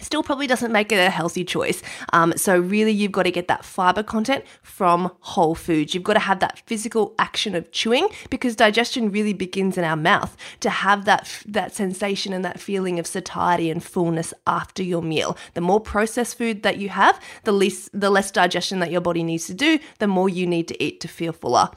still 0.02 0.24
probably 0.24 0.48
doesn't 0.48 0.72
make 0.72 0.92
it 0.92 0.98
a 0.98 1.10
healthy 1.10 1.44
choice. 1.44 1.82
Um, 2.14 2.34
so, 2.38 2.60
really, 2.60 2.92
you've 2.92 3.12
got 3.12 3.24
to 3.24 3.32
get 3.32 3.48
that 3.48 3.66
fiber 3.66 4.04
content 4.04 4.44
from 4.62 5.12
whole 5.22 5.56
foods. 5.56 5.94
You've 5.94 6.04
got 6.04 6.14
to 6.14 6.20
have 6.20 6.40
that 6.40 6.62
physical 6.66 7.14
action 7.20 7.56
of 7.56 7.72
chewing 7.72 8.08
because 8.30 8.56
digestion 8.56 9.12
really 9.12 9.34
begins 9.34 9.78
in 9.78 9.84
our 9.84 9.96
mouth 9.96 10.36
to 10.62 10.70
have 10.70 11.06
that, 11.06 11.30
that 11.46 11.74
sensation 11.74 12.34
and 12.34 12.44
that 12.46 12.60
feeling 12.60 13.00
of 13.00 13.08
satiety 13.08 13.70
and 13.70 13.84
fullness 13.84 14.34
after 14.48 14.84
your 14.84 15.02
meal. 15.02 15.38
The 15.54 15.62
more 15.62 15.80
processed 15.80 16.38
food 16.38 16.64
that 16.64 16.78
you 16.78 16.90
have, 16.90 17.20
the 17.44 17.52
less, 17.52 17.90
the 17.94 18.10
less 18.10 18.32
digestion 18.32 18.80
that 18.80 18.92
your 18.92 19.02
body 19.02 19.24
needs 19.24 19.48
to 19.48 19.54
do, 19.54 19.80
the 20.00 20.08
more 20.08 20.30
you 20.30 20.46
need 20.48 20.68
to 20.68 20.84
eat 20.84 21.00
to 21.02 21.08
feel 21.08 21.34
fuller. 21.34 21.70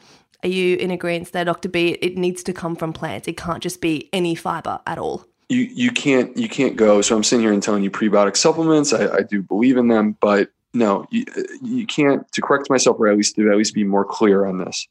Are 0.42 0.48
you 0.48 0.76
in 0.76 0.90
agreement 0.90 1.32
there, 1.32 1.44
Dr. 1.44 1.68
B? 1.68 1.98
It 2.00 2.16
needs 2.16 2.42
to 2.44 2.52
come 2.52 2.76
from 2.76 2.92
plants. 2.92 3.26
It 3.26 3.36
can't 3.36 3.62
just 3.62 3.80
be 3.80 4.08
any 4.12 4.34
fiber 4.34 4.80
at 4.86 4.98
all 4.98 5.27
you 5.48 5.60
you 5.62 5.90
can't 5.90 6.36
you 6.36 6.48
can't 6.48 6.76
go. 6.76 7.00
So 7.00 7.16
I'm 7.16 7.24
sitting 7.24 7.42
here 7.42 7.52
and 7.52 7.62
telling 7.62 7.82
you 7.82 7.90
prebiotic 7.90 8.36
supplements. 8.36 8.92
I, 8.92 9.08
I 9.16 9.22
do 9.22 9.42
believe 9.42 9.76
in 9.76 9.88
them, 9.88 10.16
but 10.20 10.50
no, 10.74 11.06
you, 11.10 11.24
you 11.62 11.86
can't. 11.86 12.30
To 12.32 12.42
correct 12.42 12.68
myself, 12.68 12.98
or 12.98 13.08
at 13.08 13.16
least 13.16 13.36
to 13.36 13.50
at 13.50 13.56
least 13.56 13.74
be 13.74 13.84
more 13.84 14.04
clear 14.04 14.44
on 14.44 14.58
this, 14.58 14.86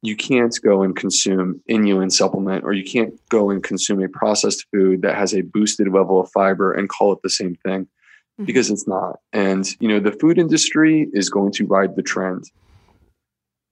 you 0.00 0.16
can't 0.16 0.58
go 0.62 0.82
and 0.82 0.96
consume 0.96 1.60
inulin 1.68 2.10
supplement, 2.10 2.64
or 2.64 2.72
you 2.72 2.84
can't 2.84 3.14
go 3.28 3.50
and 3.50 3.62
consume 3.62 4.02
a 4.02 4.08
processed 4.08 4.66
food 4.72 5.02
that 5.02 5.16
has 5.16 5.34
a 5.34 5.42
boosted 5.42 5.88
level 5.88 6.20
of 6.20 6.30
fiber 6.30 6.72
and 6.72 6.88
call 6.88 7.12
it 7.12 7.18
the 7.22 7.30
same 7.30 7.54
thing, 7.56 7.84
mm-hmm. 7.84 8.44
because 8.44 8.70
it's 8.70 8.88
not. 8.88 9.18
And 9.34 9.66
you 9.80 9.88
know, 9.88 10.00
the 10.00 10.12
food 10.12 10.38
industry 10.38 11.08
is 11.12 11.28
going 11.28 11.52
to 11.52 11.66
ride 11.66 11.96
the 11.96 12.02
trend. 12.02 12.50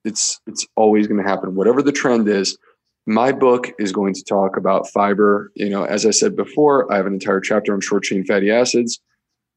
It's 0.04 0.38
it's 0.46 0.66
always 0.76 1.06
going 1.06 1.22
to 1.22 1.28
happen. 1.28 1.54
Whatever 1.54 1.82
the 1.82 1.92
trend 1.92 2.28
is, 2.28 2.58
my 3.06 3.32
book 3.32 3.72
is 3.78 3.92
going 3.92 4.14
to 4.14 4.24
talk 4.24 4.56
about 4.56 4.88
fiber. 4.88 5.50
You 5.54 5.70
know, 5.70 5.84
as 5.84 6.06
I 6.06 6.10
said 6.10 6.36
before, 6.36 6.92
I 6.92 6.96
have 6.96 7.06
an 7.06 7.14
entire 7.14 7.40
chapter 7.40 7.72
on 7.72 7.80
short 7.80 8.04
chain 8.04 8.24
fatty 8.24 8.50
acids. 8.50 9.00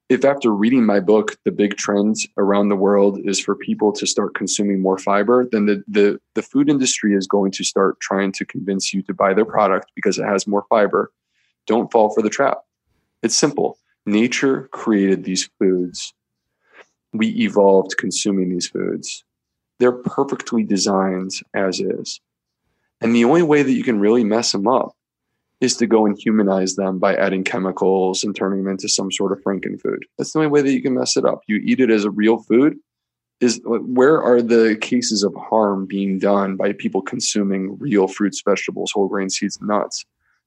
If 0.10 0.26
after 0.26 0.52
reading 0.52 0.86
my 0.86 1.00
book, 1.00 1.38
the 1.46 1.52
big 1.52 1.78
trend 1.78 2.18
around 2.38 2.70
the 2.70 2.76
world 2.76 3.20
is 3.24 3.40
for 3.40 3.56
people 3.56 3.92
to 3.94 4.06
start 4.06 4.36
consuming 4.36 4.82
more 4.82 4.98
fiber, 4.98 5.48
then 5.52 5.66
the, 5.66 5.84
the, 5.88 6.20
the 6.36 6.42
food 6.42 6.70
industry 6.70 7.16
is 7.16 7.26
going 7.26 7.52
to 7.54 7.64
start 7.64 8.00
trying 8.00 8.32
to 8.34 8.46
convince 8.46 8.94
you 8.94 9.02
to 9.04 9.14
buy 9.14 9.34
their 9.34 9.46
product 9.46 9.92
because 9.96 10.20
it 10.20 10.26
has 10.26 10.46
more 10.46 10.66
fiber. 10.70 11.12
Don't 11.68 11.92
fall 11.92 12.14
for 12.14 12.22
the 12.22 12.30
trap. 12.30 12.60
It's 13.24 13.36
simple. 13.36 13.78
Nature 14.06 14.68
created 14.74 15.24
these 15.24 15.50
foods. 15.58 16.14
We 17.14 17.30
evolved 17.30 17.96
consuming 17.98 18.50
these 18.50 18.68
foods. 18.68 19.24
They're 19.80 19.94
perfectly 19.94 20.64
designed 20.64 21.32
as 21.54 21.80
is. 21.80 22.20
And 23.04 23.14
the 23.14 23.26
only 23.26 23.44
way 23.44 23.64
that 23.64 23.74
you 23.74 23.84
can 23.84 24.00
really 24.00 24.24
mess 24.24 24.54
them 24.54 24.68
up 24.68 24.96
is 25.60 25.76
to 25.78 25.86
go 25.86 26.06
and 26.06 26.18
humanize 26.18 26.76
them 26.76 27.00
by 27.00 27.16
adding 27.16 27.44
chemicals 27.44 28.24
and 28.24 28.36
turning 28.36 28.64
them 28.64 28.72
into 28.72 28.88
some 28.88 29.12
sort 29.12 29.32
of 29.32 29.44
frankenfood. 29.44 30.00
That's 30.18 30.32
the 30.32 30.40
only 30.40 30.50
way 30.50 30.62
that 30.62 30.72
you 30.72 30.82
can 30.82 30.94
mess 30.94 31.18
it 31.18 31.26
up. 31.26 31.42
You 31.48 31.58
eat 31.58 31.80
it 31.80 31.90
as 31.90 32.06
a 32.06 32.10
real 32.10 32.38
food. 32.38 32.78
Is 33.40 33.60
where 33.66 34.22
are 34.22 34.42
the 34.42 34.78
cases 34.80 35.22
of 35.24 35.36
harm 35.36 35.86
being 35.86 36.18
done 36.18 36.56
by 36.56 36.72
people 36.72 37.02
consuming 37.02 37.78
real 37.78 38.08
fruits, 38.08 38.42
vegetables, 38.42 38.92
whole 38.92 39.10
grain 39.10 39.30
seeds, 39.30 39.60
nuts? 39.62 40.06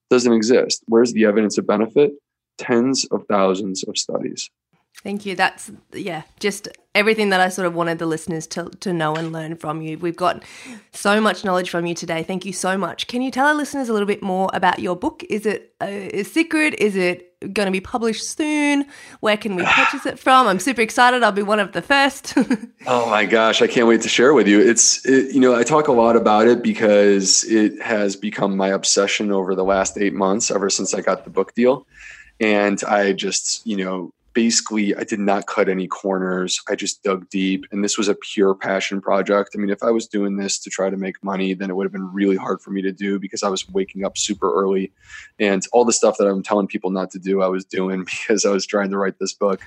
Doesn't 0.08 0.32
exist. 0.32 0.82
Where's 0.86 1.12
the 1.12 1.26
evidence 1.26 1.58
of 1.58 1.66
benefit? 1.66 2.12
Tens 2.56 3.04
of 3.06 3.26
thousands 3.28 3.84
of 3.84 3.98
studies. 3.98 4.50
Thank 5.02 5.26
you. 5.26 5.36
That's 5.36 5.70
yeah, 5.92 6.22
just 6.40 6.68
everything 6.94 7.28
that 7.28 7.40
I 7.40 7.48
sort 7.48 7.66
of 7.66 7.74
wanted 7.74 7.98
the 7.98 8.06
listeners 8.06 8.46
to 8.48 8.70
to 8.80 8.92
know 8.92 9.14
and 9.14 9.32
learn 9.32 9.56
from 9.56 9.82
you. 9.82 9.98
We've 9.98 10.16
got 10.16 10.42
so 10.92 11.20
much 11.20 11.44
knowledge 11.44 11.70
from 11.70 11.86
you 11.86 11.94
today. 11.94 12.22
Thank 12.22 12.44
you 12.44 12.52
so 12.52 12.76
much. 12.76 13.06
Can 13.06 13.22
you 13.22 13.30
tell 13.30 13.46
our 13.46 13.54
listeners 13.54 13.88
a 13.88 13.92
little 13.92 14.06
bit 14.06 14.22
more 14.22 14.50
about 14.52 14.78
your 14.78 14.96
book? 14.96 15.22
Is 15.28 15.46
it 15.46 15.74
a, 15.82 16.20
a 16.20 16.22
secret? 16.24 16.74
Is 16.78 16.96
it 16.96 17.34
going 17.52 17.66
to 17.66 17.72
be 17.72 17.80
published 17.80 18.28
soon? 18.28 18.86
Where 19.20 19.36
can 19.36 19.54
we 19.54 19.64
purchase 19.66 20.06
it 20.06 20.18
from? 20.18 20.48
I'm 20.48 20.58
super 20.58 20.80
excited. 20.80 21.22
I'll 21.22 21.32
be 21.32 21.42
one 21.42 21.60
of 21.60 21.72
the 21.72 21.82
first. 21.82 22.34
oh 22.86 23.10
my 23.10 23.26
gosh, 23.26 23.60
I 23.62 23.66
can't 23.66 23.86
wait 23.86 24.02
to 24.02 24.08
share 24.08 24.32
with 24.32 24.48
you. 24.48 24.60
It's 24.60 25.04
it, 25.06 25.34
you 25.34 25.40
know, 25.40 25.54
I 25.54 25.62
talk 25.62 25.88
a 25.88 25.92
lot 25.92 26.16
about 26.16 26.48
it 26.48 26.62
because 26.62 27.44
it 27.44 27.80
has 27.82 28.16
become 28.16 28.56
my 28.56 28.68
obsession 28.68 29.30
over 29.30 29.54
the 29.54 29.64
last 29.64 29.98
8 29.98 30.14
months 30.14 30.50
ever 30.50 30.70
since 30.70 30.94
I 30.94 31.02
got 31.02 31.24
the 31.24 31.30
book 31.30 31.54
deal. 31.54 31.86
And 32.40 32.82
I 32.84 33.12
just, 33.12 33.66
you 33.66 33.76
know, 33.76 34.12
basically 34.36 34.94
I 34.94 35.02
did 35.02 35.18
not 35.18 35.46
cut 35.46 35.66
any 35.66 35.86
corners. 35.86 36.60
I 36.68 36.74
just 36.74 37.02
dug 37.02 37.26
deep 37.30 37.64
and 37.72 37.82
this 37.82 37.96
was 37.96 38.06
a 38.06 38.14
pure 38.14 38.54
passion 38.54 39.00
project. 39.00 39.52
I 39.54 39.58
mean, 39.58 39.70
if 39.70 39.82
I 39.82 39.90
was 39.90 40.06
doing 40.06 40.36
this 40.36 40.58
to 40.58 40.68
try 40.68 40.90
to 40.90 40.96
make 40.98 41.24
money, 41.24 41.54
then 41.54 41.70
it 41.70 41.74
would 41.74 41.86
have 41.86 41.92
been 41.92 42.12
really 42.12 42.36
hard 42.36 42.60
for 42.60 42.70
me 42.70 42.82
to 42.82 42.92
do 42.92 43.18
because 43.18 43.42
I 43.42 43.48
was 43.48 43.66
waking 43.70 44.04
up 44.04 44.18
super 44.18 44.52
early 44.54 44.92
and 45.38 45.62
all 45.72 45.86
the 45.86 45.92
stuff 45.94 46.18
that 46.18 46.26
I'm 46.26 46.42
telling 46.42 46.66
people 46.66 46.90
not 46.90 47.10
to 47.12 47.18
do, 47.18 47.40
I 47.40 47.48
was 47.48 47.64
doing 47.64 48.04
because 48.04 48.44
I 48.44 48.50
was 48.50 48.66
trying 48.66 48.90
to 48.90 48.98
write 48.98 49.18
this 49.18 49.32
book. 49.32 49.62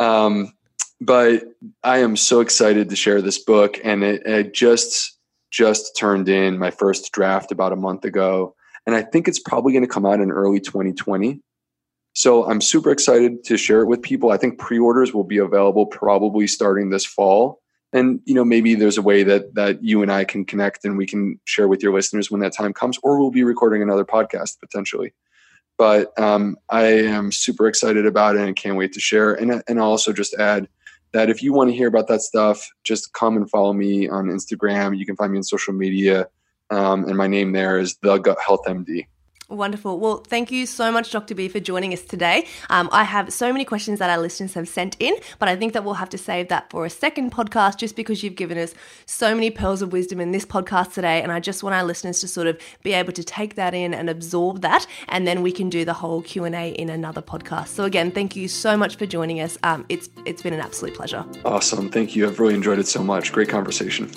Um, 0.00 0.54
but 0.98 1.44
I 1.84 1.98
am 1.98 2.16
so 2.16 2.40
excited 2.40 2.88
to 2.88 2.96
share 2.96 3.20
this 3.20 3.38
book, 3.38 3.78
and 3.84 4.02
it, 4.02 4.26
it 4.26 4.54
just 4.54 5.16
just 5.50 5.96
turned 5.96 6.28
in 6.28 6.58
my 6.58 6.70
first 6.70 7.12
draft 7.12 7.52
about 7.52 7.72
a 7.72 7.76
month 7.76 8.04
ago, 8.04 8.54
and 8.86 8.96
I 8.96 9.02
think 9.02 9.28
it's 9.28 9.38
probably 9.38 9.72
going 9.72 9.84
to 9.84 9.88
come 9.88 10.04
out 10.04 10.20
in 10.20 10.32
early 10.32 10.58
2020. 10.58 11.40
So 12.18 12.50
I'm 12.50 12.60
super 12.60 12.90
excited 12.90 13.44
to 13.44 13.56
share 13.56 13.80
it 13.80 13.86
with 13.86 14.02
people. 14.02 14.32
I 14.32 14.38
think 14.38 14.58
pre-orders 14.58 15.14
will 15.14 15.22
be 15.22 15.38
available 15.38 15.86
probably 15.86 16.48
starting 16.48 16.90
this 16.90 17.06
fall. 17.06 17.62
And 17.92 18.18
you 18.24 18.34
know, 18.34 18.44
maybe 18.44 18.74
there's 18.74 18.98
a 18.98 19.02
way 19.02 19.22
that 19.22 19.54
that 19.54 19.84
you 19.84 20.02
and 20.02 20.10
I 20.10 20.24
can 20.24 20.44
connect 20.44 20.84
and 20.84 20.98
we 20.98 21.06
can 21.06 21.38
share 21.44 21.68
with 21.68 21.80
your 21.80 21.94
listeners 21.94 22.28
when 22.28 22.40
that 22.40 22.52
time 22.52 22.72
comes, 22.72 22.98
or 23.04 23.20
we'll 23.20 23.30
be 23.30 23.44
recording 23.44 23.82
another 23.82 24.04
podcast 24.04 24.58
potentially. 24.58 25.14
But 25.76 26.12
um, 26.18 26.56
I 26.68 26.86
am 26.86 27.30
super 27.30 27.68
excited 27.68 28.04
about 28.04 28.34
it 28.34 28.42
and 28.42 28.56
can't 28.56 28.76
wait 28.76 28.94
to 28.94 29.00
share. 29.00 29.34
And 29.34 29.62
and 29.68 29.78
I'll 29.78 29.90
also 29.90 30.12
just 30.12 30.34
add 30.34 30.66
that 31.12 31.30
if 31.30 31.40
you 31.40 31.52
want 31.52 31.70
to 31.70 31.76
hear 31.76 31.86
about 31.86 32.08
that 32.08 32.22
stuff, 32.22 32.68
just 32.82 33.12
come 33.12 33.36
and 33.36 33.48
follow 33.48 33.72
me 33.72 34.08
on 34.08 34.26
Instagram. 34.26 34.98
You 34.98 35.06
can 35.06 35.14
find 35.14 35.30
me 35.30 35.38
on 35.38 35.44
social 35.44 35.72
media, 35.72 36.26
um, 36.70 37.04
and 37.04 37.16
my 37.16 37.28
name 37.28 37.52
there 37.52 37.78
is 37.78 37.96
the 37.98 38.18
Gut 38.18 38.38
Health 38.44 38.64
MD. 38.66 39.06
Wonderful. 39.50 39.98
Well, 39.98 40.18
thank 40.18 40.50
you 40.50 40.66
so 40.66 40.92
much, 40.92 41.10
Dr. 41.10 41.34
B, 41.34 41.48
for 41.48 41.58
joining 41.58 41.94
us 41.94 42.02
today. 42.02 42.46
Um, 42.68 42.90
I 42.92 43.04
have 43.04 43.32
so 43.32 43.50
many 43.50 43.64
questions 43.64 43.98
that 43.98 44.10
our 44.10 44.18
listeners 44.18 44.52
have 44.52 44.68
sent 44.68 44.94
in, 45.00 45.16
but 45.38 45.48
I 45.48 45.56
think 45.56 45.72
that 45.72 45.84
we'll 45.84 45.94
have 45.94 46.10
to 46.10 46.18
save 46.18 46.48
that 46.48 46.68
for 46.68 46.84
a 46.84 46.90
second 46.90 47.32
podcast 47.32 47.78
just 47.78 47.96
because 47.96 48.22
you've 48.22 48.34
given 48.34 48.58
us 48.58 48.74
so 49.06 49.34
many 49.34 49.50
pearls 49.50 49.80
of 49.80 49.90
wisdom 49.90 50.20
in 50.20 50.32
this 50.32 50.44
podcast 50.44 50.92
today. 50.92 51.22
And 51.22 51.32
I 51.32 51.40
just 51.40 51.62
want 51.62 51.74
our 51.74 51.82
listeners 51.82 52.20
to 52.20 52.28
sort 52.28 52.46
of 52.46 52.60
be 52.82 52.92
able 52.92 53.14
to 53.14 53.24
take 53.24 53.54
that 53.54 53.72
in 53.72 53.94
and 53.94 54.10
absorb 54.10 54.60
that, 54.60 54.86
and 55.08 55.26
then 55.26 55.40
we 55.40 55.50
can 55.50 55.70
do 55.70 55.82
the 55.82 55.94
whole 55.94 56.20
Q&A 56.20 56.68
in 56.72 56.90
another 56.90 57.22
podcast. 57.22 57.68
So 57.68 57.84
again, 57.84 58.10
thank 58.10 58.36
you 58.36 58.48
so 58.48 58.76
much 58.76 58.96
for 58.96 59.06
joining 59.06 59.40
us. 59.40 59.56
Um, 59.62 59.86
it's 59.88 60.10
It's 60.26 60.42
been 60.42 60.52
an 60.52 60.60
absolute 60.60 60.94
pleasure. 60.94 61.24
Awesome. 61.46 61.88
Thank 61.90 62.14
you. 62.14 62.26
I've 62.26 62.38
really 62.38 62.54
enjoyed 62.54 62.78
it 62.78 62.86
so 62.86 63.02
much. 63.02 63.32
Great 63.32 63.48
conversation. 63.48 64.10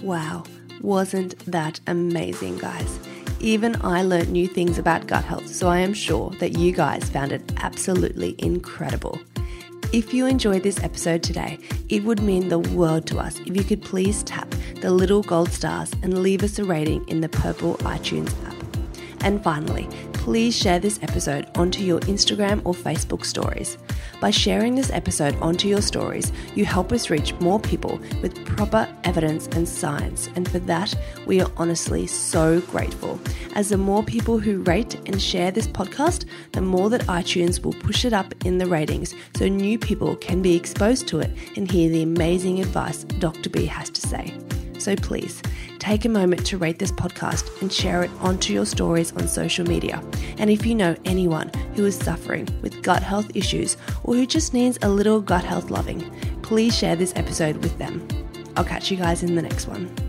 Wow. 0.00 0.44
Wasn't 0.80 1.38
that 1.44 1.80
amazing, 1.86 2.56
guys? 2.58 2.98
Even 3.40 3.76
I 3.82 4.02
learned 4.02 4.30
new 4.30 4.48
things 4.48 4.78
about 4.78 5.06
gut 5.06 5.24
health, 5.24 5.46
so 5.46 5.68
I 5.68 5.78
am 5.78 5.94
sure 5.94 6.30
that 6.40 6.58
you 6.58 6.72
guys 6.72 7.08
found 7.08 7.30
it 7.30 7.52
absolutely 7.58 8.34
incredible. 8.38 9.18
If 9.92 10.12
you 10.12 10.26
enjoyed 10.26 10.64
this 10.64 10.82
episode 10.82 11.22
today, 11.22 11.58
it 11.88 12.02
would 12.02 12.20
mean 12.20 12.48
the 12.48 12.58
world 12.58 13.06
to 13.06 13.18
us 13.18 13.38
if 13.38 13.56
you 13.56 13.62
could 13.62 13.80
please 13.80 14.24
tap 14.24 14.52
the 14.80 14.90
little 14.90 15.22
gold 15.22 15.50
stars 15.50 15.92
and 16.02 16.22
leave 16.22 16.42
us 16.42 16.58
a 16.58 16.64
rating 16.64 17.08
in 17.08 17.20
the 17.20 17.28
purple 17.28 17.76
iTunes 17.78 18.34
app. 18.46 18.57
And 19.20 19.42
finally, 19.42 19.88
please 20.12 20.56
share 20.56 20.78
this 20.78 20.98
episode 21.02 21.48
onto 21.56 21.82
your 21.82 22.00
Instagram 22.00 22.60
or 22.64 22.74
Facebook 22.74 23.24
stories. 23.24 23.78
By 24.20 24.30
sharing 24.30 24.74
this 24.74 24.90
episode 24.90 25.36
onto 25.36 25.68
your 25.68 25.80
stories, 25.80 26.32
you 26.54 26.64
help 26.64 26.92
us 26.92 27.08
reach 27.08 27.32
more 27.40 27.60
people 27.60 28.00
with 28.20 28.44
proper 28.44 28.88
evidence 29.04 29.46
and 29.48 29.68
science, 29.68 30.28
and 30.34 30.48
for 30.48 30.58
that, 30.60 30.94
we 31.26 31.40
are 31.40 31.50
honestly 31.56 32.06
so 32.06 32.60
grateful. 32.62 33.18
As 33.54 33.68
the 33.68 33.78
more 33.78 34.02
people 34.02 34.38
who 34.38 34.62
rate 34.62 34.94
and 35.06 35.20
share 35.20 35.50
this 35.50 35.66
podcast, 35.66 36.26
the 36.52 36.60
more 36.60 36.90
that 36.90 37.02
iTunes 37.02 37.62
will 37.62 37.72
push 37.72 38.04
it 38.04 38.12
up 38.12 38.34
in 38.44 38.58
the 38.58 38.66
ratings 38.66 39.14
so 39.36 39.48
new 39.48 39.78
people 39.78 40.16
can 40.16 40.42
be 40.42 40.56
exposed 40.56 41.08
to 41.08 41.20
it 41.20 41.30
and 41.56 41.70
hear 41.70 41.88
the 41.88 42.02
amazing 42.02 42.60
advice 42.60 43.04
Dr. 43.04 43.50
B 43.50 43.66
has 43.66 43.88
to 43.90 44.00
say. 44.00 44.34
So 44.78 44.96
please 44.96 45.42
take 45.78 46.04
a 46.04 46.08
moment 46.08 46.46
to 46.46 46.58
rate 46.58 46.78
this 46.78 46.92
podcast 46.92 47.60
and 47.60 47.72
share 47.72 48.02
it 48.02 48.10
onto 48.20 48.52
your 48.52 48.66
stories 48.66 49.12
on 49.12 49.28
social 49.28 49.66
media. 49.66 50.02
And 50.38 50.50
if 50.50 50.64
you 50.64 50.74
know 50.74 50.96
anyone 51.04 51.50
who 51.74 51.84
is 51.84 51.96
suffering 51.96 52.48
with 52.62 52.82
gut 52.82 53.02
health 53.02 53.30
issues 53.34 53.76
or 54.04 54.14
who 54.14 54.26
just 54.26 54.54
needs 54.54 54.78
a 54.82 54.88
little 54.88 55.20
gut 55.20 55.44
health 55.44 55.70
loving, 55.70 56.10
please 56.42 56.76
share 56.76 56.96
this 56.96 57.12
episode 57.16 57.56
with 57.58 57.76
them. 57.78 58.06
I'll 58.56 58.64
catch 58.64 58.90
you 58.90 58.96
guys 58.96 59.22
in 59.22 59.34
the 59.34 59.42
next 59.42 59.68
one. 59.68 60.07